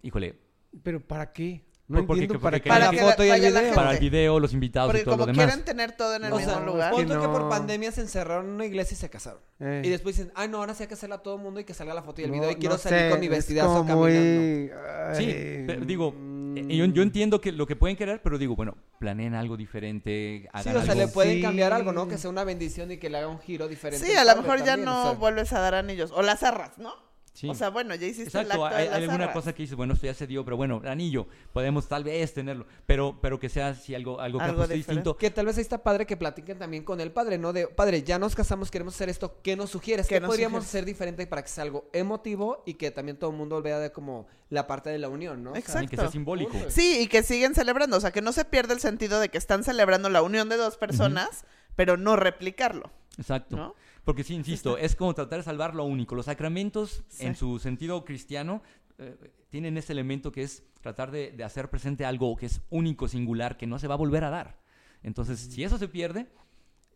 híjole, 0.02 0.36
¿Pero 0.84 1.00
para 1.00 1.32
qué? 1.32 1.64
No 1.90 1.96
Por- 1.98 2.06
porque- 2.06 2.22
entiendo 2.22 2.40
para 2.40 2.56
porque 2.58 2.62
qué. 2.62 2.68
Para 2.68 2.92
la 2.92 3.10
foto 3.10 3.24
y 3.24 3.30
el 3.30 3.40
video. 3.40 3.74
para 3.74 3.90
el 3.92 3.98
video, 3.98 4.38
los 4.40 4.52
invitados 4.52 4.88
Porque 4.90 5.00
y 5.02 5.04
todo 5.04 5.14
como 5.14 5.26
lo 5.26 5.32
demás. 5.32 5.46
quieren 5.46 5.64
tener 5.64 5.92
todo 5.92 6.14
en 6.14 6.24
el 6.24 6.32
O 6.32 6.36
mismo 6.36 6.52
sea, 6.52 6.60
lugar. 6.60 6.92
pon 6.92 7.02
tú 7.02 7.08
que 7.08 7.14
no. 7.26 7.32
por 7.32 7.48
pandemia 7.48 7.90
se 7.90 8.00
encerraron 8.02 8.46
en 8.46 8.52
una 8.52 8.64
iglesia 8.64 8.94
y 8.94 8.98
se 8.98 9.10
casaron. 9.10 9.40
Eh. 9.58 9.82
Y 9.84 9.88
después 9.88 10.16
dicen, 10.16 10.32
ay, 10.36 10.48
no, 10.48 10.58
ahora 10.58 10.72
sí 10.74 10.84
hay 10.84 10.86
que 10.86 10.94
hacerla 10.94 11.16
a 11.16 11.22
todo 11.22 11.34
el 11.34 11.42
mundo 11.42 11.58
y 11.58 11.64
que 11.64 11.74
salga 11.74 11.92
la 11.92 12.02
foto 12.04 12.20
y 12.20 12.24
el 12.24 12.30
No, 12.30 12.36
video 12.36 12.50
y 12.52 12.54
quiero 12.54 12.76
no 12.76 12.78
salir 12.80 12.98
sé, 13.00 13.10
con 13.10 13.18
mi 13.20 13.26
es 13.26 13.32
vestidazo 13.32 13.74
caminando. 13.84 13.96
muy- 13.96 14.70
Sí, 15.16 15.64
pero 15.66 15.84
digo, 15.84 16.12
mm, 16.16 16.56
eh, 16.58 16.76
yo, 16.76 16.84
yo 16.86 17.02
entiendo 17.02 17.40
que 17.40 17.50
lo 17.50 17.66
que 17.66 17.74
pueden 17.74 17.96
querer, 17.96 18.20
pero 18.22 18.38
digo, 18.38 18.54
bueno, 18.54 18.76
planeen 19.00 19.34
algo 19.34 19.56
diferente, 19.56 20.42
Sí, 20.42 20.48
hagan 20.52 20.76
o 20.76 20.82
sea, 20.82 20.92
algo. 20.92 21.06
le 21.06 21.08
pueden 21.12 21.36
Sí. 21.38 21.42
cambiar 21.42 21.72
algo, 21.72 21.92
¿no? 21.92 22.06
Que 22.06 22.18
sea 22.18 22.30
una 22.30 22.44
bendición 22.44 22.92
y 22.92 22.98
que 22.98 23.10
le 23.10 23.18
haga 23.18 23.26
un 23.28 23.40
giro 23.40 23.66
diferente. 23.66 24.06
Sí, 24.06 24.12
a 24.14 24.24
lo 24.24 24.36
mejor 24.40 24.58
ya 24.60 24.64
también, 24.66 24.84
no 24.84 25.00
o 25.00 25.10
sea. 25.10 25.18
vuelves 25.18 25.52
a 25.52 25.58
dar 25.60 25.74
anillos. 25.74 26.12
O 26.12 26.22
las 26.22 26.44
arras, 26.44 26.78
¿no? 26.78 26.94
Sí. 27.40 27.48
O 27.48 27.54
sea, 27.54 27.70
bueno, 27.70 27.94
ya 27.94 28.06
hiciste 28.06 28.24
Exacto, 28.24 28.52
el 28.54 28.62
acto 28.64 28.66
hay, 28.66 28.84
de 28.84 28.90
las 28.90 28.96
hay 28.98 29.02
alguna 29.04 29.24
arras. 29.24 29.34
cosa 29.34 29.54
que 29.54 29.62
dices, 29.62 29.74
bueno, 29.74 29.94
esto 29.94 30.04
ya 30.04 30.12
se 30.12 30.26
dio, 30.26 30.44
pero 30.44 30.58
bueno, 30.58 30.82
anillo, 30.84 31.26
podemos 31.54 31.88
tal 31.88 32.04
vez 32.04 32.34
tenerlo, 32.34 32.66
pero, 32.84 33.18
pero 33.22 33.40
que 33.40 33.48
sea 33.48 33.68
así 33.68 33.94
algo, 33.94 34.20
algo 34.20 34.38
que 34.38 34.44
Algo 34.44 34.62
diferente. 34.64 34.76
distinto. 34.76 35.16
Que 35.16 35.30
tal 35.30 35.46
vez 35.46 35.56
ahí 35.56 35.62
está 35.62 35.82
padre 35.82 36.04
que 36.04 36.18
platiquen 36.18 36.58
también 36.58 36.84
con 36.84 37.00
el 37.00 37.12
padre, 37.12 37.38
¿no? 37.38 37.54
De, 37.54 37.66
padre, 37.66 38.02
ya 38.02 38.18
nos 38.18 38.34
casamos, 38.34 38.70
queremos 38.70 38.94
hacer 38.94 39.08
esto, 39.08 39.40
¿qué 39.42 39.56
nos 39.56 39.70
sugieres? 39.70 40.06
¿Qué 40.06 40.16
¿Qué, 40.16 40.20
nos 40.20 40.28
podríamos 40.28 40.64
sugieres? 40.64 40.68
hacer 40.68 40.84
diferente 40.84 41.26
para 41.26 41.42
que 41.42 41.48
sea 41.48 41.64
algo 41.64 41.88
emotivo 41.94 42.62
y 42.66 42.74
que 42.74 42.90
también 42.90 43.16
todo 43.16 43.30
el 43.30 43.36
mundo 43.38 43.62
vea 43.62 43.78
de 43.78 43.90
como 43.90 44.26
la 44.50 44.66
parte 44.66 44.90
de 44.90 44.98
la 44.98 45.08
unión, 45.08 45.42
¿no? 45.42 45.52
O 45.52 45.54
sea, 45.54 45.60
Exacto. 45.60 45.84
Y 45.86 45.88
que 45.88 45.96
sea 45.96 46.10
simbólico. 46.10 46.58
Sí, 46.68 46.98
y 47.00 47.06
que 47.06 47.22
siguen 47.22 47.54
celebrando. 47.54 47.96
O 47.96 48.00
sea, 48.00 48.10
que 48.10 48.20
no 48.20 48.32
se 48.32 48.44
pierde 48.44 48.74
el 48.74 48.80
sentido 48.80 49.18
de 49.18 49.30
que 49.30 49.38
están 49.38 49.64
celebrando 49.64 50.10
la 50.10 50.20
unión 50.20 50.50
de 50.50 50.58
dos 50.58 50.76
personas, 50.76 51.44
pero 51.74 51.96
no 51.96 52.16
replicarlo, 52.16 52.90
Exacto. 53.16 53.56
¿no? 53.56 53.74
Porque 54.04 54.24
sí, 54.24 54.34
insisto, 54.34 54.78
es 54.78 54.96
como 54.96 55.14
tratar 55.14 55.38
de 55.40 55.44
salvar 55.44 55.74
lo 55.74 55.84
único. 55.84 56.14
Los 56.14 56.26
sacramentos, 56.26 57.04
Sí. 57.08 57.26
en 57.26 57.34
su 57.36 57.58
sentido 57.58 58.04
cristiano, 58.04 58.62
eh, 58.98 59.16
tienen 59.50 59.76
ese 59.76 59.92
elemento 59.92 60.32
que 60.32 60.42
es 60.42 60.62
tratar 60.80 61.10
de, 61.10 61.32
de 61.32 61.44
hacer 61.44 61.68
presente 61.70 62.04
algo 62.04 62.36
que 62.36 62.46
es 62.46 62.60
único, 62.70 63.08
singular, 63.08 63.56
que 63.56 63.66
no 63.66 63.78
se 63.78 63.86
va 63.88 63.94
a 63.94 63.98
volver 63.98 64.24
a 64.24 64.30
dar. 64.30 64.58
Entonces, 65.02 65.38
si 65.38 65.64
eso 65.64 65.78
se 65.78 65.88
pierde, 65.88 66.26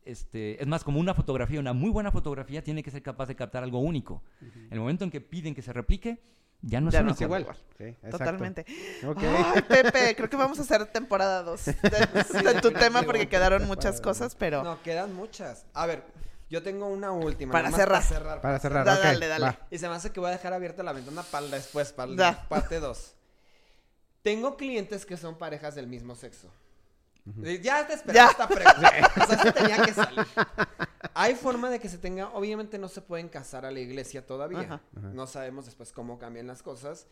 este, 0.04 0.60
es 0.60 0.66
más, 0.66 0.84
como 0.84 1.00
una 1.00 1.14
fotografía, 1.14 1.58
una 1.60 1.72
muy 1.72 1.90
buena 1.90 2.10
fotografía, 2.10 2.62
tiene 2.62 2.82
que 2.82 2.90
ser 2.90 3.02
capaz 3.02 3.26
de 3.26 3.36
captar 3.36 3.62
algo 3.62 3.78
único. 3.78 4.22
En 4.40 4.68
el 4.72 4.80
momento 4.80 5.04
en 5.04 5.10
que 5.10 5.20
piden 5.20 5.54
que 5.54 5.62
se 5.62 5.72
replique, 5.72 6.22
ya 6.60 6.80
no 6.80 6.90
Ya 6.90 7.00
es 7.00 7.04
no 7.04 7.12
es 7.12 7.20
igual. 7.20 7.46
Sí, 7.76 7.84
exacto. 7.84 8.10
Totalmente. 8.18 8.64
Ok. 9.06 9.18
Ay, 9.22 9.62
Pepe, 9.62 10.14
creo 10.16 10.30
que 10.30 10.36
vamos 10.36 10.58
a 10.58 10.62
hacer 10.62 10.86
temporada 10.86 11.42
2 11.42 11.64
de, 11.66 11.72
de 12.54 12.60
tu 12.60 12.70
tema 12.70 13.02
porque 13.02 13.28
quedaron 13.28 13.66
muchas 13.66 14.00
cosas, 14.00 14.34
pero 14.34 14.62
No, 14.62 14.82
quedan 14.82 15.14
muchas. 15.14 15.66
A 15.74 15.86
ver, 15.86 16.04
yo 16.50 16.62
tengo 16.62 16.86
una 16.86 17.10
última. 17.12 17.52
Para 17.52 17.70
cerrar. 17.70 18.40
Para 18.40 18.58
cerrar, 18.58 18.84
Da- 18.84 18.94
ok, 18.96 19.02
dale, 19.02 19.26
dale. 19.28 19.44
va. 19.46 19.58
Y 19.70 19.78
se 19.78 19.88
me 19.88 19.94
hace 19.94 20.10
que 20.12 20.20
voy 20.20 20.28
a 20.28 20.32
dejar 20.32 20.52
abierta 20.52 20.82
la 20.82 20.92
ventana 20.92 21.22
para 21.22 21.46
después, 21.46 21.92
para 21.92 22.12
la 22.12 22.48
parte 22.48 22.80
2. 22.80 23.14
Tengo 24.22 24.56
clientes 24.56 25.04
que 25.04 25.16
son 25.16 25.36
parejas 25.36 25.74
del 25.74 25.86
mismo 25.86 26.14
sexo. 26.14 26.50
Ya 27.62 27.86
te 27.86 27.94
esperaba 27.94 28.26
Ya. 28.26 28.30
esta 28.30 28.48
pregunta. 28.48 28.92
O 29.22 29.26
sea, 29.26 29.52
tenía 29.52 29.82
que 29.82 29.92
salir. 29.94 30.26
Hay 31.14 31.34
forma 31.34 31.70
de 31.70 31.78
que 31.80 31.88
se 31.88 31.96
tenga, 31.98 32.28
obviamente 32.30 32.78
no 32.78 32.88
se 32.88 33.00
pueden 33.00 33.28
casar 33.28 33.64
a 33.64 33.70
la 33.70 33.80
iglesia 33.80 34.26
todavía. 34.26 34.60
Ajá. 34.60 34.80
No 34.92 35.26
sabemos 35.26 35.64
después 35.64 35.92
cómo 35.92 36.18
cambian 36.18 36.46
las 36.46 36.62
cosas. 36.62 37.06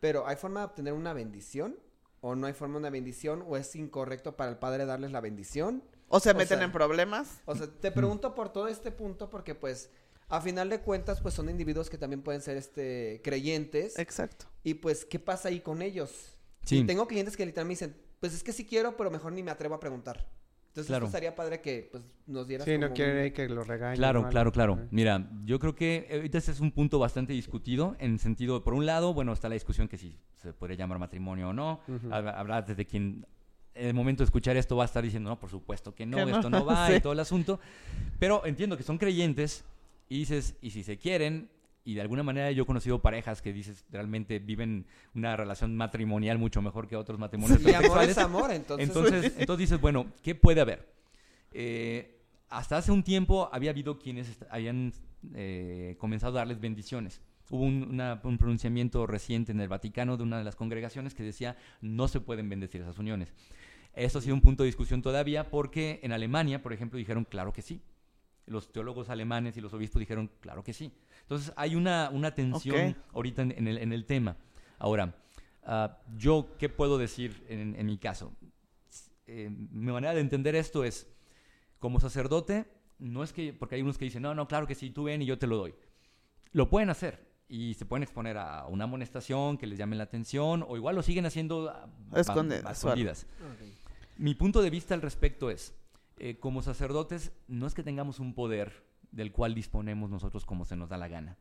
Pero 0.00 0.26
¿hay 0.26 0.36
forma 0.36 0.60
de 0.60 0.66
obtener 0.66 0.92
una 0.92 1.12
bendición? 1.14 1.78
¿O 2.20 2.34
no 2.34 2.46
hay 2.46 2.52
forma 2.52 2.74
de 2.74 2.78
una 2.80 2.90
bendición? 2.90 3.42
¿O 3.46 3.56
es 3.56 3.74
incorrecto 3.76 4.36
para 4.36 4.50
el 4.50 4.58
padre 4.58 4.84
darles 4.86 5.12
la 5.12 5.20
bendición? 5.20 5.82
O 6.08 6.20
se 6.20 6.30
O 6.30 6.34
meten 6.34 6.58
sea, 6.58 6.64
en 6.66 6.72
problemas. 6.72 7.40
O 7.46 7.54
sea, 7.54 7.66
te 7.66 7.90
pregunto 7.90 8.34
por 8.34 8.52
todo 8.52 8.68
este 8.68 8.90
punto 8.90 9.30
porque 9.30 9.54
pues 9.54 9.90
a 10.28 10.40
final 10.40 10.68
de 10.70 10.80
cuentas 10.80 11.20
pues 11.20 11.34
son 11.34 11.48
individuos 11.50 11.90
que 11.90 11.98
también 11.98 12.22
pueden 12.22 12.40
ser 12.40 12.56
este 12.56 13.20
creyentes 13.22 13.98
Exacto. 13.98 14.46
y 14.62 14.74
pues 14.74 15.04
¿qué 15.04 15.18
pasa 15.18 15.48
ahí 15.48 15.60
con 15.60 15.82
ellos? 15.82 16.36
Sí. 16.64 16.78
Y 16.78 16.84
tengo 16.84 17.06
clientes 17.06 17.36
que 17.36 17.44
literalmente 17.44 17.86
me 17.86 17.90
dicen, 17.90 18.02
pues 18.20 18.32
es 18.34 18.42
que 18.42 18.52
sí 18.52 18.64
quiero, 18.64 18.96
pero 18.96 19.10
mejor 19.10 19.32
ni 19.32 19.42
me 19.42 19.50
atrevo 19.50 19.74
a 19.74 19.80
preguntar. 19.80 20.26
Entonces 20.68 20.88
Claro. 20.88 21.02
pues, 21.04 21.10
estaría 21.10 21.36
padre 21.36 21.60
que 21.60 21.88
pues 21.92 22.02
nos 22.26 22.48
dieras 22.48 22.64
Sí, 22.64 22.76
no 22.78 22.88
un- 22.88 23.00
ahí 23.00 23.30
que 23.30 23.48
lo 23.48 23.62
regañen. 23.62 23.96
Claro, 23.96 24.28
claro, 24.28 24.50
claro. 24.50 24.78
Mira, 24.90 25.30
yo 25.44 25.58
creo 25.60 25.74
que 25.76 26.08
ahorita 26.10 26.38
ese 26.38 26.50
es 26.50 26.58
un 26.60 26.72
punto 26.72 26.98
bastante 26.98 27.32
discutido 27.32 27.94
en 28.00 28.18
sentido, 28.18 28.64
por 28.64 28.74
un 28.74 28.84
lado, 28.86 29.14
bueno, 29.14 29.32
está 29.32 29.48
la 29.48 29.54
discusión 29.54 29.86
que 29.88 29.98
si 29.98 30.18
se 30.42 30.52
podría 30.52 30.76
llamar 30.78 30.98
matrimonio 30.98 31.50
o 31.50 31.52
no. 31.52 31.80
Hab- 32.10 32.34
Habrá 32.34 32.62
desde 32.62 32.86
quien 32.86 33.24
en 33.74 33.86
el 33.88 33.94
momento 33.94 34.22
de 34.22 34.26
escuchar 34.26 34.56
esto 34.56 34.76
va 34.76 34.84
a 34.84 34.86
estar 34.86 35.02
diciendo, 35.02 35.30
no, 35.30 35.38
por 35.38 35.50
supuesto 35.50 35.94
que 35.94 36.06
no, 36.06 36.24
Que 36.24 36.32
esto 36.32 36.50
no 36.50 36.64
va 36.64 36.86
sí. 36.90 36.94
y 36.94 37.00
todo 37.00 37.12
el 37.12 37.20
asunto. 37.20 37.58
Pero 38.18 38.44
entiendo 38.46 38.76
que 38.76 38.82
son 38.82 38.98
creyentes 38.98 39.64
y 40.08 40.18
dices, 40.18 40.56
y 40.60 40.70
si 40.70 40.82
se 40.84 40.96
quieren, 40.98 41.48
Y 41.86 41.94
de 41.94 42.00
alguna 42.00 42.22
manera 42.22 42.50
yo 42.50 42.62
he 42.62 42.66
conocido 42.66 43.00
parejas 43.02 43.42
que 43.42 43.52
dices 43.52 43.84
realmente 43.90 44.38
viven 44.38 44.86
una 45.14 45.36
relación 45.36 45.76
matrimonial 45.76 46.38
mucho 46.38 46.62
mejor 46.62 46.88
que 46.88 46.96
otros 46.96 47.18
matrimonios 47.18 47.60
Y 47.62 47.74
amor 47.74 48.02
es 48.04 48.16
amor, 48.18 48.50
entonces. 48.52 48.88
Entonces, 48.88 49.32
entonces 49.38 49.58
dices, 49.68 49.80
bueno, 49.80 50.06
¿qué 50.22 50.34
puede 50.34 50.60
haber? 50.62 50.88
Eh, 51.52 52.20
hasta 52.48 52.76
hace 52.78 52.92
un 52.92 53.02
tiempo 53.02 53.48
había 53.52 53.70
habido 53.70 53.98
quienes 53.98 54.38
habían 54.50 54.92
eh, 55.34 55.96
comenzado 55.98 56.34
a 56.36 56.40
darles 56.40 56.60
bendiciones. 56.60 57.20
Hubo 57.50 57.62
un, 57.64 57.82
una- 57.90 58.20
un 58.24 58.38
pronunciamiento 58.38 59.06
reciente 59.06 59.52
en 59.52 59.60
el 59.60 59.68
Vaticano 59.68 60.16
de 60.16 60.22
una 60.22 60.38
de 60.38 60.44
las 60.44 60.56
congregaciones 60.56 61.14
que 61.14 61.22
decía 61.22 61.56
no 61.82 62.08
se 62.08 62.20
pueden 62.20 62.48
bendecir 62.48 62.80
esas 62.80 62.98
uniones. 62.98 63.32
Esto 63.94 64.18
ha 64.18 64.22
sido 64.22 64.34
un 64.34 64.40
punto 64.40 64.62
de 64.62 64.68
discusión 64.68 65.02
todavía 65.02 65.50
porque 65.50 66.00
en 66.02 66.12
Alemania, 66.12 66.62
por 66.62 66.72
ejemplo, 66.72 66.98
dijeron 66.98 67.24
claro 67.24 67.52
que 67.52 67.62
sí. 67.62 67.80
Los 68.46 68.72
teólogos 68.72 69.08
alemanes 69.08 69.56
y 69.56 69.60
los 69.60 69.72
obispos 69.72 70.00
dijeron 70.00 70.30
claro 70.40 70.62
que 70.62 70.72
sí. 70.72 70.92
Entonces 71.22 71.52
hay 71.56 71.76
una, 71.76 72.10
una 72.10 72.34
tensión 72.34 72.96
ahorita 73.12 73.42
en, 73.42 73.52
en 73.52 73.68
el, 73.68 73.78
en 73.78 73.92
el 73.92 74.04
tema. 74.04 74.36
Ahora, 74.78 75.14
ah, 75.64 75.98
yo, 76.16 76.56
¿qué 76.58 76.68
puedo 76.68 76.98
decir 76.98 77.44
en, 77.48 77.74
en 77.76 77.86
mi 77.86 77.96
caso? 77.96 78.32
Eh, 79.26 79.48
mi 79.50 79.92
manera 79.92 80.14
de 80.14 80.20
entender 80.20 80.54
esto 80.54 80.84
es, 80.84 81.06
como 81.78 82.00
sacerdote, 82.00 82.66
no 82.98 83.22
es 83.22 83.32
que, 83.32 83.52
porque 83.52 83.76
hay 83.76 83.82
unos 83.82 83.98
que 83.98 84.04
dicen, 84.04 84.22
no, 84.22 84.34
no, 84.34 84.46
claro 84.46 84.66
que 84.66 84.74
sí, 84.74 84.90
tú 84.90 85.04
ven 85.04 85.22
y 85.22 85.26
yo 85.26 85.38
te 85.38 85.46
lo 85.46 85.56
doy. 85.56 85.74
Lo 86.52 86.68
pueden 86.68 86.90
hacer 86.90 87.26
y 87.48 87.74
se 87.74 87.84
pueden 87.84 88.02
exponer 88.02 88.36
a 88.38 88.66
una 88.66 88.84
amonestación 88.84 89.58
que 89.58 89.66
les 89.66 89.78
llame 89.78 89.96
la 89.96 90.04
atención 90.04 90.64
o 90.66 90.76
igual 90.76 90.94
lo 90.96 91.02
siguen 91.02 91.26
haciendo 91.26 91.68
a, 91.70 91.88
escondidas. 92.70 93.26
Mi 94.16 94.34
punto 94.34 94.62
de 94.62 94.70
vista 94.70 94.94
al 94.94 95.02
respecto 95.02 95.50
es, 95.50 95.74
eh, 96.18 96.38
como 96.38 96.62
sacerdotes, 96.62 97.32
no 97.48 97.66
es 97.66 97.74
que 97.74 97.82
tengamos 97.82 98.20
un 98.20 98.34
poder 98.34 98.84
del 99.10 99.32
cual 99.32 99.54
disponemos 99.54 100.10
nosotros 100.10 100.44
como 100.44 100.64
se 100.64 100.76
nos 100.76 100.88
da 100.88 100.96
la 100.96 101.08
gana. 101.08 101.36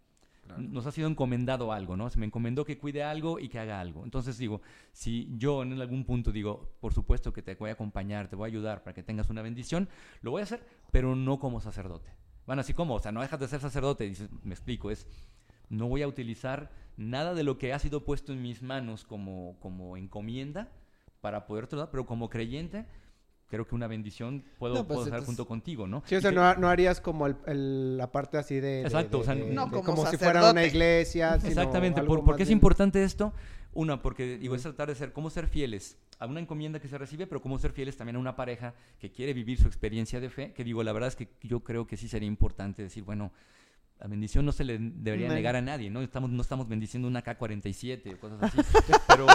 Nos 0.58 0.86
ha 0.86 0.92
sido 0.92 1.08
encomendado 1.08 1.72
algo, 1.72 1.96
¿no? 1.96 2.10
Se 2.10 2.20
me 2.20 2.26
encomendó 2.26 2.66
que 2.66 2.78
cuide 2.78 3.02
algo 3.02 3.40
y 3.40 3.48
que 3.48 3.60
haga 3.60 3.80
algo. 3.80 4.04
Entonces 4.04 4.38
digo, 4.38 4.62
si 4.92 5.32
yo 5.38 5.64
en 5.64 5.80
algún 5.80 6.04
punto 6.04 6.34
digo, 6.34 6.76
por 6.82 6.94
supuesto 6.94 7.32
que 7.32 7.42
te 7.42 7.56
voy 7.56 7.70
a 7.70 7.74
acompañar, 7.74 8.28
te 8.28 8.36
voy 8.36 8.48
a 8.48 8.52
ayudar 8.52 8.84
para 8.84 8.94
que 8.94 9.04
tengas 9.04 9.30
una 9.30 9.42
bendición, 9.42 9.88
lo 10.22 10.32
voy 10.32 10.42
a 10.42 10.44
hacer, 10.44 10.66
pero 10.92 11.16
no 11.16 11.40
como 11.40 11.62
sacerdote. 11.62 12.12
Van 12.46 12.60
así 12.60 12.74
como, 12.74 12.96
o 12.96 13.00
sea, 13.00 13.14
no 13.14 13.22
dejas 13.22 13.40
de 13.40 13.48
ser 13.48 13.62
sacerdote, 13.62 14.04
dices, 14.04 14.30
me 14.44 14.54
explico, 14.54 14.92
es, 14.92 15.08
no 15.70 15.88
voy 15.88 16.02
a 16.02 16.08
utilizar 16.10 16.72
nada 16.98 17.34
de 17.34 17.44
lo 17.44 17.58
que 17.58 17.72
ha 17.72 17.80
sido 17.80 18.04
puesto 18.04 18.34
en 18.34 18.42
mis 18.42 18.62
manos 18.62 19.06
como, 19.06 19.58
como 19.62 19.96
encomienda 19.96 20.72
para 21.24 21.46
poder 21.48 21.70
dar, 21.70 21.90
pero 21.90 22.06
como 22.06 22.30
creyente, 22.30 22.86
creo 23.48 23.66
que 23.66 23.76
una 23.76 23.88
bendición 23.88 24.44
puedo, 24.60 24.74
No, 24.74 24.80
pues, 24.86 24.96
puedo 24.98 25.04
entonces- 25.08 25.26
junto 25.26 25.48
contigo, 25.48 25.88
¿no? 25.88 26.04
Sí, 26.06 26.16
o 26.18 26.22
sea, 26.22 26.32
que- 26.32 26.36
no, 26.36 26.54
no 26.56 26.68
harías 26.68 27.00
como 27.00 27.28
el, 27.28 27.38
el- 27.46 27.98
la 27.98 28.12
parte 28.12 28.38
así 28.38 28.56
de... 28.56 28.62
de- 28.62 28.82
Exacto, 28.82 29.18
de- 29.18 29.22
o 29.22 29.26
sea, 29.26 29.36
de- 29.36 29.46
No 29.54 29.66
de- 29.66 29.72
como 29.72 29.84
como 29.86 30.06
si 30.12 30.18
fuera 30.18 30.52
una 30.52 30.66
iglesia. 30.66 31.38
sino 31.40 31.48
Exactamente, 31.48 32.02
algo 32.02 32.16
por, 32.18 32.26
¿por 32.26 32.36
qué 32.36 32.44
es 32.44 32.50
bien- 32.50 32.58
importante 32.58 33.02
esto? 33.06 33.32
Una, 33.72 34.02
porque 34.02 34.38
digo, 34.38 34.54
es 34.54 34.64
tratar 34.64 34.90
de 34.90 34.96
ser, 34.96 35.14
cómo 35.14 35.30
ser 35.30 35.48
fieles 35.48 35.98
a 36.20 36.26
una 36.26 36.42
encomienda 36.42 36.80
que 36.82 36.90
se 36.90 36.98
recibe, 36.98 37.26
pero 37.26 37.42
cómo 37.42 37.58
ser 37.58 37.72
fieles 37.72 37.96
también 37.96 38.18
a 38.18 38.20
una 38.20 38.36
pareja 38.36 38.74
que 39.00 39.12
quiere 39.12 39.34
vivir 39.34 39.58
su 39.60 39.68
experiencia 39.68 40.20
de 40.20 40.30
fe, 40.30 40.52
que 40.54 40.64
digo, 40.66 40.84
la 40.84 40.92
verdad 40.92 41.08
es 41.08 41.16
que 41.16 41.30
yo 41.42 41.62
creo 41.62 41.88
que 41.88 41.96
sí 41.96 42.08
sería 42.10 42.28
importante 42.28 42.82
decir, 42.84 43.04
bueno, 43.06 43.32
la 44.00 44.08
bendición 44.08 44.46
no 44.46 44.52
se 44.52 44.64
le 44.66 44.78
debería 44.78 45.30
No. 45.30 45.36
negar 45.36 45.56
a 45.56 45.62
nadie, 45.62 45.90
¿no? 45.90 46.02
Estamos, 46.02 46.30
no 46.30 46.42
estamos 46.42 46.68
bendiciendo 46.68 47.08
una 47.08 47.22
K-47 47.22 48.16
o 48.16 48.20
cosas 48.20 48.44
así. 48.44 48.58
pero, 49.08 49.26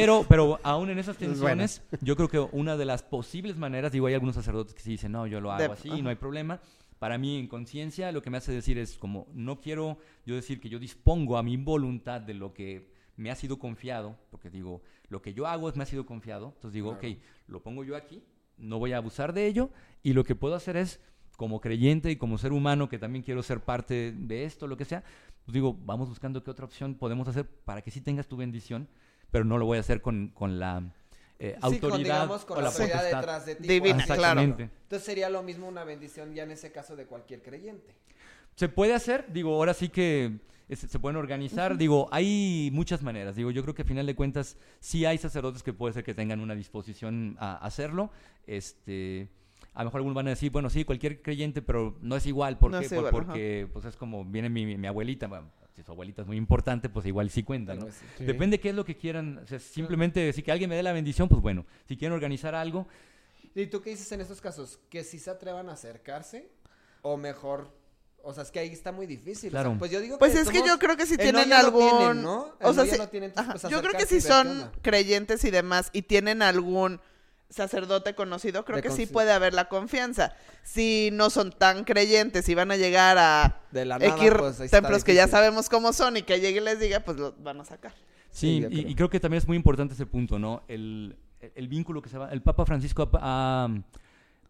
pero, 0.00 0.26
pero 0.28 0.60
aún 0.62 0.90
en 0.90 0.98
esas 0.98 1.16
tensiones, 1.16 1.82
yo 2.00 2.16
creo 2.16 2.28
que 2.28 2.38
una 2.38 2.76
de 2.76 2.84
las 2.84 3.02
posibles 3.02 3.56
maneras, 3.56 3.92
digo, 3.92 4.06
hay 4.06 4.14
algunos 4.14 4.34
sacerdotes 4.34 4.74
que 4.74 4.82
sí 4.82 4.90
dicen, 4.90 5.12
no, 5.12 5.26
yo 5.26 5.40
lo 5.40 5.52
hago 5.52 5.62
De- 5.62 5.72
así, 5.72 5.90
ajá. 5.90 6.02
no 6.02 6.08
hay 6.10 6.16
problema. 6.16 6.60
Para 6.98 7.18
mí, 7.18 7.38
en 7.38 7.48
conciencia, 7.48 8.12
lo 8.12 8.22
que 8.22 8.30
me 8.30 8.38
hace 8.38 8.52
decir 8.52 8.78
es 8.78 8.96
como, 8.96 9.26
no 9.34 9.60
quiero 9.60 9.98
yo 10.26 10.34
decir 10.34 10.60
que 10.60 10.68
yo 10.68 10.78
dispongo 10.78 11.36
a 11.38 11.42
mi 11.42 11.56
voluntad 11.56 12.20
de 12.20 12.34
lo 12.34 12.54
que 12.54 12.92
me 13.16 13.30
ha 13.30 13.34
sido 13.34 13.58
confiado, 13.58 14.16
porque 14.30 14.50
digo, 14.50 14.82
lo 15.08 15.20
que 15.22 15.34
yo 15.34 15.46
hago 15.46 15.68
es 15.68 15.76
me 15.76 15.82
ha 15.82 15.86
sido 15.86 16.06
confiado, 16.06 16.52
entonces 16.54 16.72
digo, 16.72 16.98
Claro. 16.98 17.14
ok, 17.16 17.22
lo 17.48 17.62
pongo 17.62 17.84
yo 17.84 17.96
aquí, 17.96 18.22
no 18.56 18.78
voy 18.78 18.92
a 18.92 18.96
abusar 18.98 19.32
de 19.32 19.46
ello, 19.46 19.70
y 20.02 20.12
lo 20.12 20.24
que 20.24 20.34
puedo 20.34 20.54
hacer 20.54 20.76
es, 20.76 21.00
como 21.36 21.60
creyente 21.60 22.10
y 22.12 22.16
como 22.16 22.38
ser 22.38 22.52
humano 22.52 22.88
que 22.88 22.98
también 22.98 23.24
quiero 23.24 23.42
ser 23.42 23.60
parte 23.60 24.12
de 24.12 24.44
esto, 24.44 24.66
lo 24.68 24.76
que 24.76 24.84
sea, 24.84 25.02
pues 25.44 25.52
digo, 25.52 25.76
vamos 25.84 26.08
buscando 26.08 26.42
qué 26.44 26.50
otra 26.50 26.64
opción 26.64 26.94
podemos 26.94 27.26
hacer 27.28 27.44
para 27.46 27.82
que 27.82 27.90
sí 27.90 28.00
tengas 28.00 28.28
tu 28.28 28.36
bendición, 28.36 28.88
pero 29.30 29.44
no 29.44 29.58
lo 29.58 29.66
voy 29.66 29.78
a 29.78 29.80
hacer 29.80 30.00
con, 30.00 30.28
con 30.28 30.58
la 30.58 30.82
eh, 31.38 31.54
Sí, 31.56 31.60
con, 31.60 31.74
autoridad 31.74 31.98
digamos, 32.22 32.44
con 32.44 32.56
o 32.58 32.60
la 32.60 32.64
la 32.64 32.68
autoridad 32.70 32.96
potestad. 32.98 33.18
detrás 33.18 33.46
de 33.46 33.54
ti. 33.56 33.68
Divina, 33.68 34.04
claro. 34.06 34.40
Entonces 34.40 35.02
sería 35.04 35.28
lo 35.28 35.42
mismo 35.42 35.66
una 35.68 35.84
bendición 35.84 36.32
ya 36.34 36.44
en 36.44 36.52
ese 36.52 36.70
caso 36.72 36.94
de 36.96 37.06
cualquier 37.06 37.42
creyente. 37.42 37.94
Se 38.54 38.68
puede 38.68 38.94
hacer, 38.94 39.26
digo, 39.32 39.52
ahora 39.54 39.74
sí 39.74 39.88
que 39.88 40.38
es- 40.68 40.78
se 40.78 40.98
pueden 41.00 41.16
organizar, 41.16 41.76
digo, 41.76 42.08
hay 42.12 42.70
muchas 42.72 43.02
maneras, 43.02 43.34
digo, 43.36 43.50
yo 43.50 43.62
creo 43.62 43.74
que 43.74 43.82
a 43.82 43.84
final 43.84 44.06
de 44.06 44.14
cuentas 44.14 44.56
sí 44.80 45.04
hay 45.04 45.18
sacerdotes 45.18 45.62
que 45.64 45.72
puede 45.72 45.92
ser 45.92 46.04
que 46.04 46.14
tengan 46.14 46.40
una 46.40 46.54
disposición 46.54 47.36
a 47.40 47.56
hacerlo, 47.56 48.10
este, 48.46 49.28
a 49.74 49.82
lo 49.82 49.86
mejor 49.88 49.98
algunos 49.98 50.14
van 50.14 50.28
a 50.28 50.30
decir, 50.30 50.52
bueno, 50.52 50.70
sí, 50.70 50.84
cualquier 50.84 51.20
creyente, 51.20 51.60
pero 51.62 51.98
no 52.00 52.16
es 52.16 52.26
igual, 52.26 52.58
¿por 52.58 52.70
No 52.70 52.78
qué? 52.78 52.86
es 52.86 52.92
Por- 52.92 52.98
igual, 53.08 53.12
porque, 53.12 53.68
pues 53.72 53.84
es 53.86 53.96
como, 53.96 54.24
viene 54.24 54.48
mi, 54.48 54.76
mi 54.78 54.86
abuelita, 54.86 55.26
bueno, 55.26 55.50
si 55.74 55.82
su 55.82 55.90
abuelita 55.92 56.22
es 56.22 56.28
muy 56.28 56.36
importante, 56.36 56.88
pues 56.88 57.04
igual 57.06 57.30
sí 57.30 57.42
cuenta, 57.42 57.74
¿no? 57.74 57.86
Sí. 58.16 58.24
Depende 58.24 58.60
qué 58.60 58.68
es 58.70 58.74
lo 58.74 58.84
que 58.84 58.96
quieran, 58.96 59.38
o 59.38 59.46
sea, 59.46 59.58
simplemente 59.58 60.20
decir 60.20 60.44
que 60.44 60.52
alguien 60.52 60.70
me 60.70 60.76
dé 60.76 60.82
la 60.82 60.92
bendición, 60.92 61.28
pues 61.28 61.40
bueno, 61.42 61.66
si 61.88 61.96
quieren 61.96 62.14
organizar 62.14 62.54
algo, 62.54 62.86
¿Y 63.56 63.66
tú 63.66 63.80
qué 63.82 63.90
dices 63.90 64.10
en 64.10 64.20
estos 64.20 64.40
casos? 64.40 64.80
¿Que 64.90 65.04
si 65.04 65.20
se 65.20 65.30
atrevan 65.30 65.68
a 65.68 65.74
acercarse? 65.74 66.48
¿O 67.02 67.16
mejor? 67.16 67.70
O 68.24 68.32
sea, 68.34 68.42
es 68.42 68.50
que 68.50 68.58
ahí 68.58 68.70
está 68.72 68.90
muy 68.90 69.06
difícil. 69.06 69.50
o 69.50 69.52
sea, 69.52 69.60
Claro. 69.62 69.76
pues 69.78 69.92
yo 69.92 70.00
digo 70.00 70.18
Pues 70.18 70.32
que 70.32 70.40
es 70.40 70.48
que 70.50 70.66
yo 70.66 70.76
creo 70.80 70.96
que 70.96 71.06
si 71.06 71.12
no 71.16 71.22
tienen 71.22 71.52
algún... 71.52 71.88
tienen, 71.98 72.22
¿no? 72.22 72.56
El 72.58 72.66
O 72.66 72.74
sea, 72.74 72.82
no 72.82 72.88
ya 72.88 72.92
si- 72.94 72.98
lo 72.98 73.08
tienen, 73.10 73.32
ajá, 73.36 73.52
pues, 73.52 73.62
yo 73.70 73.80
creo 73.80 73.92
que 73.92 74.06
si 74.06 74.20
son 74.20 74.72
creyentes 74.82 75.44
y 75.44 75.52
demás 75.52 75.90
y 75.92 76.02
tienen 76.02 76.42
algún 76.42 77.00
sacerdote 77.50 78.14
conocido, 78.14 78.64
creo 78.64 78.76
De 78.76 78.82
que 78.82 78.90
sí 78.90 79.06
puede 79.06 79.32
haber 79.32 79.54
la 79.54 79.68
confianza. 79.68 80.34
Si 80.62 81.10
no 81.12 81.30
son 81.30 81.52
tan 81.52 81.84
creyentes 81.84 82.48
y 82.48 82.54
van 82.54 82.70
a 82.70 82.76
llegar 82.76 83.16
a 83.18 83.62
De 83.70 83.84
la 83.84 83.98
nada, 83.98 84.16
X 84.16 84.32
pues, 84.36 84.70
templos 84.70 85.04
que 85.04 85.14
ya 85.14 85.28
sabemos 85.28 85.68
cómo 85.68 85.92
son 85.92 86.16
y 86.16 86.22
que 86.22 86.40
llegue 86.40 86.60
y 86.60 86.64
les 86.64 86.80
diga, 86.80 87.00
pues 87.00 87.16
los 87.16 87.42
van 87.42 87.60
a 87.60 87.64
sacar. 87.64 87.94
Sí, 88.30 88.56
y, 88.56 88.60
creo. 88.62 88.90
y 88.90 88.94
creo 88.94 89.10
que 89.10 89.20
también 89.20 89.38
es 89.38 89.46
muy 89.46 89.56
importante 89.56 89.94
ese 89.94 90.06
punto, 90.06 90.38
¿no? 90.38 90.62
El, 90.66 91.16
el 91.54 91.68
vínculo 91.68 92.02
que 92.02 92.08
se 92.08 92.18
va... 92.18 92.32
El 92.32 92.42
Papa 92.42 92.66
Francisco 92.66 93.08
ha, 93.20 93.64
ha 93.64 93.68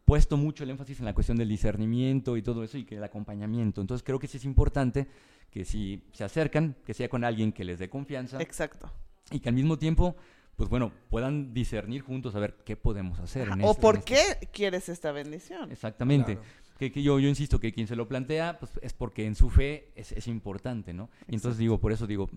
puesto 0.05 0.37
mucho 0.37 0.65
el 0.65 0.71
énfasis 0.71 0.99
en 1.01 1.07
la 1.07 1.15
cuestión 1.15 1.37
del 1.37 1.49
discernimiento 1.49 2.37
y 2.37 2.43
todo 2.43 2.63
eso 2.63 2.79
y 2.79 2.85
que 2.85 2.97
el 2.97 3.05
acompañamiento. 3.05 3.81
Entonces 3.81 4.05
creo 4.05 4.19
que 4.19 4.27
sí 4.27 4.37
es 4.37 4.45
importante 4.45 5.07
que 5.51 5.65
si 5.65 6.03
se 6.13 6.25
acercan, 6.25 6.77
que 6.85 6.95
sea 6.95 7.09
con 7.09 7.25
alguien 7.25 7.53
que 7.53 7.65
les 7.65 7.79
dé 7.79 7.89
confianza 7.89 8.41
Exacto. 8.41 8.91
y 9.31 9.41
que 9.41 9.49
al 9.49 9.55
mismo 9.55 9.79
tiempo, 9.79 10.17
pues 10.57 10.69
bueno, 10.69 10.93
puedan 11.11 11.53
discernir 11.55 12.03
juntos 12.03 12.35
a 12.35 12.39
ver 12.39 12.57
qué 12.65 12.77
podemos 12.77 13.19
hacer. 13.21 13.49
en 13.49 13.63
o 13.63 13.71
este- 13.71 13.81
por 13.83 13.95
en 13.97 14.01
este- 14.01 14.39
qué 14.41 14.47
quieres 14.49 14.89
esta 14.89 15.13
bendición. 15.13 15.71
Exactamente. 15.73 16.35
Claro. 16.37 16.49
Que, 16.79 16.91
que 16.91 17.03
yo, 17.03 17.21
yo 17.21 17.29
insisto 17.29 17.61
que 17.61 17.73
quien 17.73 17.87
se 17.87 17.95
lo 17.97 18.09
plantea 18.09 18.59
pues, 18.59 18.73
es 18.83 18.93
porque 18.93 19.27
en 19.27 19.37
su 19.37 19.49
fe 19.49 19.93
es, 19.95 20.11
es 20.13 20.27
importante, 20.27 20.93
¿no? 20.93 21.09
Y 21.29 21.37
entonces 21.37 21.57
digo, 21.59 21.79
por 21.79 21.93
eso 21.93 22.07
digo, 22.09 22.29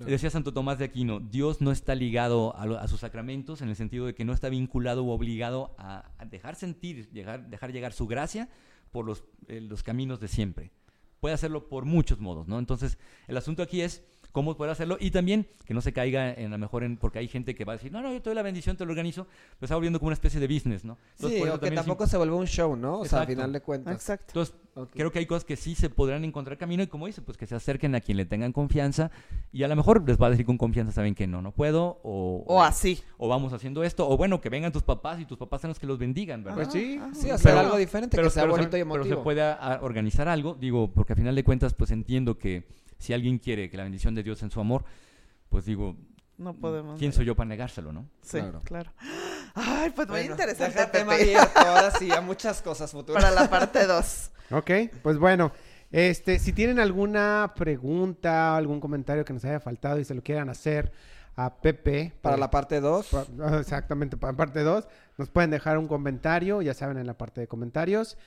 decía 0.00 0.28
Santo 0.28 0.52
Tomás 0.52 0.78
de 0.78 0.84
Aquino, 0.86 1.20
Dios 1.20 1.60
no 1.60 1.70
está 1.70 1.94
ligado 1.94 2.54
a, 2.56 2.66
lo- 2.66 2.78
a 2.78 2.88
sus 2.88 3.00
sacramentos 3.00 3.62
en 3.62 3.68
el 3.68 3.76
sentido 3.76 4.06
de 4.06 4.14
que 4.14 4.24
no 4.24 4.32
está 4.32 4.48
vinculado 4.48 5.04
o 5.04 5.12
obligado 5.12 5.74
a, 5.78 6.10
a 6.18 6.24
dejar 6.24 6.56
sentir, 6.56 7.08
llegar, 7.12 7.48
dejar 7.48 7.72
llegar 7.72 7.92
su 7.92 8.06
gracia 8.08 8.48
por 8.90 9.04
los, 9.06 9.22
eh, 9.46 9.60
los 9.60 9.82
caminos 9.84 10.18
de 10.18 10.28
siempre. 10.28 10.72
Puede 11.20 11.34
hacerlo 11.36 11.68
por 11.68 11.84
muchos 11.86 12.18
modos, 12.20 12.46
¿no? 12.48 12.58
Entonces, 12.58 12.98
el 13.28 13.36
asunto 13.36 13.62
aquí 13.62 13.80
es 13.82 14.02
cómo 14.32 14.56
poder 14.56 14.70
hacerlo 14.72 14.96
y 15.00 15.10
también 15.10 15.46
que 15.64 15.74
no 15.74 15.80
se 15.80 15.92
caiga 15.92 16.32
en 16.32 16.46
a 16.48 16.50
lo 16.50 16.58
mejor 16.58 16.84
en, 16.84 16.96
porque 16.96 17.18
hay 17.18 17.28
gente 17.28 17.54
que 17.54 17.64
va 17.64 17.72
a 17.74 17.76
decir, 17.76 17.90
no, 17.92 18.02
no, 18.02 18.12
yo 18.12 18.20
te 18.22 18.30
doy 18.30 18.34
la 18.34 18.42
bendición, 18.42 18.76
te 18.76 18.84
lo 18.84 18.90
organizo, 18.92 19.24
pues 19.58 19.62
está 19.68 19.74
volviendo 19.74 19.98
como 19.98 20.08
una 20.08 20.14
especie 20.14 20.40
de 20.40 20.46
business, 20.46 20.84
¿no? 20.84 20.98
Entonces, 21.16 21.42
Sí, 21.42 21.48
o 21.48 21.58
que 21.60 21.68
es 21.68 21.74
tampoco 21.74 22.06
se 22.06 22.16
vuelve 22.16 22.34
un 22.36 22.46
show, 22.46 22.76
¿no? 22.76 23.00
O 23.00 23.04
sea, 23.04 23.20
al 23.22 23.26
final 23.26 23.52
de 23.52 23.60
cuentas. 23.60 23.94
Exacto. 23.94 24.26
entonces, 24.28 24.54
creo 24.92 25.10
que 25.10 25.18
hay 25.20 25.26
cosas 25.26 25.44
que 25.44 25.56
sí 25.56 25.74
se 25.74 25.88
podrán 25.88 26.24
encontrar 26.24 26.58
camino 26.58 26.82
y 26.82 26.86
como 26.86 27.06
dice, 27.06 27.22
pues 27.22 27.38
que 27.38 27.46
se 27.46 27.54
acerquen 27.54 27.94
a 27.94 28.00
quien 28.00 28.16
le 28.18 28.26
tengan 28.26 28.52
confianza 28.52 29.10
y 29.52 29.62
a 29.62 29.68
lo 29.68 29.76
mejor 29.76 30.06
les 30.06 30.20
va 30.20 30.26
a 30.26 30.30
decir 30.30 30.44
con 30.44 30.58
confianza, 30.58 30.92
saben 30.92 31.14
que 31.14 31.26
no, 31.26 31.40
no 31.40 31.52
puedo 31.52 31.98
o, 32.02 32.44
O 32.46 32.62
así. 32.62 33.00
o 33.16 33.26
vamos 33.28 33.52
haciendo 33.54 33.82
esto 33.84 34.06
o 34.08 34.16
bueno, 34.18 34.40
que 34.42 34.50
vengan 34.50 34.72
tus 34.72 34.82
papás 34.82 35.18
y 35.20 35.24
tus 35.24 35.38
papás 35.38 35.62
sean 35.62 35.70
los 35.70 35.78
que 35.78 35.86
los 35.86 35.98
bendigan, 35.98 36.44
¿verdad? 36.44 36.56
Pues 36.64 36.72
sí. 36.72 36.98
Ah, 37.00 37.10
Sí, 37.14 37.30
ah, 37.30 37.34
hacer 37.36 37.52
Pero- 37.52 37.60
algo 37.60 37.76
diferente, 37.78 38.16
que 38.18 38.30
sea 38.30 38.42
pero 38.42 38.52
bonito 38.54 38.76
y 38.76 38.80
se- 38.80 38.82
emotivo. 38.82 39.04
pero 39.04 39.16
se 39.16 39.22
puede 39.22 39.40
a- 39.42 39.78
organizar 39.82 40.28
algo, 40.28 40.54
digo, 40.60 40.92
porque 40.92 41.14
a 41.14 41.16
final 41.16 41.34
de 41.34 41.42
cuentas 41.44 41.72
pues 41.72 41.90
entiendo 41.90 42.36
que 42.38 42.64
si 42.98 43.12
alguien 43.12 43.38
quiere 43.38 43.68
que 43.70 43.76
la 43.76 43.84
bendición 43.84 44.14
de 44.14 44.22
Dios 44.22 44.42
en 44.42 44.50
su 44.50 44.60
amor, 44.60 44.84
pues 45.48 45.64
digo, 45.64 45.96
No 46.38 46.54
podemos. 46.54 46.98
¿quién 46.98 47.12
soy 47.12 47.24
yo 47.24 47.34
para 47.34 47.48
negárselo, 47.48 47.92
no? 47.92 48.08
Sí, 48.22 48.38
Claro. 48.38 48.60
claro. 48.64 48.92
Ay, 49.54 49.90
pues 49.90 50.06
muy 50.08 50.18
Bueno, 50.18 50.32
interesante, 50.32 50.82
el 50.82 50.90
tema 50.90 51.14
abierto, 51.14 51.60
ahora 51.60 51.90
sí, 51.92 52.10
a 52.10 52.20
muchas 52.20 52.60
cosas 52.60 52.90
futuras. 52.92 53.22
Para 53.24 53.34
la 53.34 53.48
parte 53.48 53.86
2. 53.86 54.30
Ok, 54.50 54.70
pues 55.02 55.18
bueno. 55.18 55.50
Este, 55.92 56.38
si 56.40 56.52
tienen 56.52 56.78
alguna 56.80 57.52
pregunta, 57.56 58.56
algún 58.56 58.80
comentario 58.80 59.24
que 59.24 59.32
nos 59.32 59.44
haya 59.44 59.60
faltado 59.60 59.98
y 60.00 60.04
se 60.04 60.14
lo 60.14 60.22
quieran 60.22 60.48
hacer 60.50 60.92
a 61.36 61.56
Pepe. 61.56 62.12
Para 62.20 62.34
pues, 62.34 62.40
la 62.40 62.50
parte 62.50 62.80
2. 62.80 63.06
pa- 63.06 63.26
ah, 63.40 63.58
exactamente, 63.60 64.16
para 64.16 64.36
parte 64.36 64.62
2, 64.62 64.88
nos 65.16 65.30
pueden 65.30 65.50
dejar 65.50 65.78
un 65.78 65.86
comentario, 65.86 66.60
ya 66.60 66.74
saben, 66.74 66.98
en 66.98 67.06
la 67.06 67.16
parte 67.16 67.40
de 67.40 67.46
comentarios. 67.46 68.18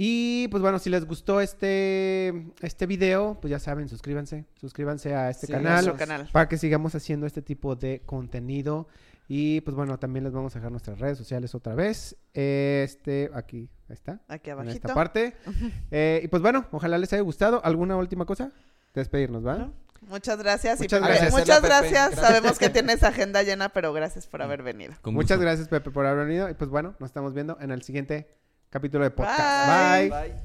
Y 0.00 0.46
pues 0.48 0.62
bueno, 0.62 0.78
si 0.78 0.90
les 0.90 1.04
gustó 1.04 1.40
este, 1.40 2.46
este 2.60 2.86
video, 2.86 3.36
pues 3.40 3.50
ya 3.50 3.58
saben, 3.58 3.88
suscríbanse, 3.88 4.44
suscríbanse 4.54 5.12
a 5.12 5.28
este 5.28 5.48
Sí, 5.48 5.52
canal 5.52 5.84
Nuestro 5.84 5.96
canal. 5.96 6.28
para 6.30 6.48
que 6.48 6.56
sigamos 6.56 6.94
haciendo 6.94 7.26
este 7.26 7.42
tipo 7.42 7.74
de 7.74 8.02
contenido. 8.06 8.86
Y 9.26 9.60
pues 9.62 9.74
bueno, 9.76 9.98
también 9.98 10.22
les 10.22 10.32
vamos 10.32 10.54
a 10.54 10.60
dejar 10.60 10.70
nuestras 10.70 11.00
redes 11.00 11.18
sociales 11.18 11.52
otra 11.56 11.74
vez. 11.74 12.16
Este, 12.32 13.28
aquí, 13.34 13.68
ahí 13.88 13.94
está. 13.94 14.20
Aquí 14.28 14.50
En 14.50 14.52
abajito. 14.52 14.76
esta 14.76 14.94
parte. 14.94 15.34
Eh, 15.90 16.20
y 16.22 16.28
pues 16.28 16.42
bueno, 16.42 16.66
ojalá 16.70 16.96
les 16.96 17.12
haya 17.12 17.22
gustado. 17.22 17.60
¿Alguna 17.64 17.96
última 17.96 18.24
cosa? 18.24 18.52
Despedirnos, 18.94 19.44
¿va? 19.44 19.58
¿No? 19.58 19.72
Muchas 20.02 20.38
gracias. 20.38 20.78
Muchas 20.78 21.00
y, 21.00 21.04
a 21.04 21.08
ver, 21.08 21.16
gracias. 21.18 21.40
muchas 21.40 21.60
gracias. 21.62 21.92
Gracias. 22.12 22.20
Sabemos 22.28 22.58
que 22.60 22.70
tienes 22.70 23.02
agenda 23.02 23.42
llena, 23.42 23.68
pero 23.70 23.92
gracias 23.92 24.28
por 24.28 24.42
haber 24.42 24.62
venido. 24.62 24.94
Con 25.02 25.12
Muchas 25.14 25.38
gusto. 25.38 25.42
gracias, 25.44 25.66
Pepe, 25.68 25.90
por 25.90 26.06
haber 26.06 26.24
venido. 26.26 26.48
Y 26.48 26.54
pues 26.54 26.70
bueno, 26.70 26.94
nos 27.00 27.10
estamos 27.10 27.34
viendo 27.34 27.58
en 27.60 27.72
el 27.72 27.82
siguiente 27.82 28.28
capítulo 28.70 29.04
de 29.04 29.10
podcast. 29.10 29.68
Bye. 29.68 30.08
Bye. 30.10 30.28
Bye. 30.30 30.38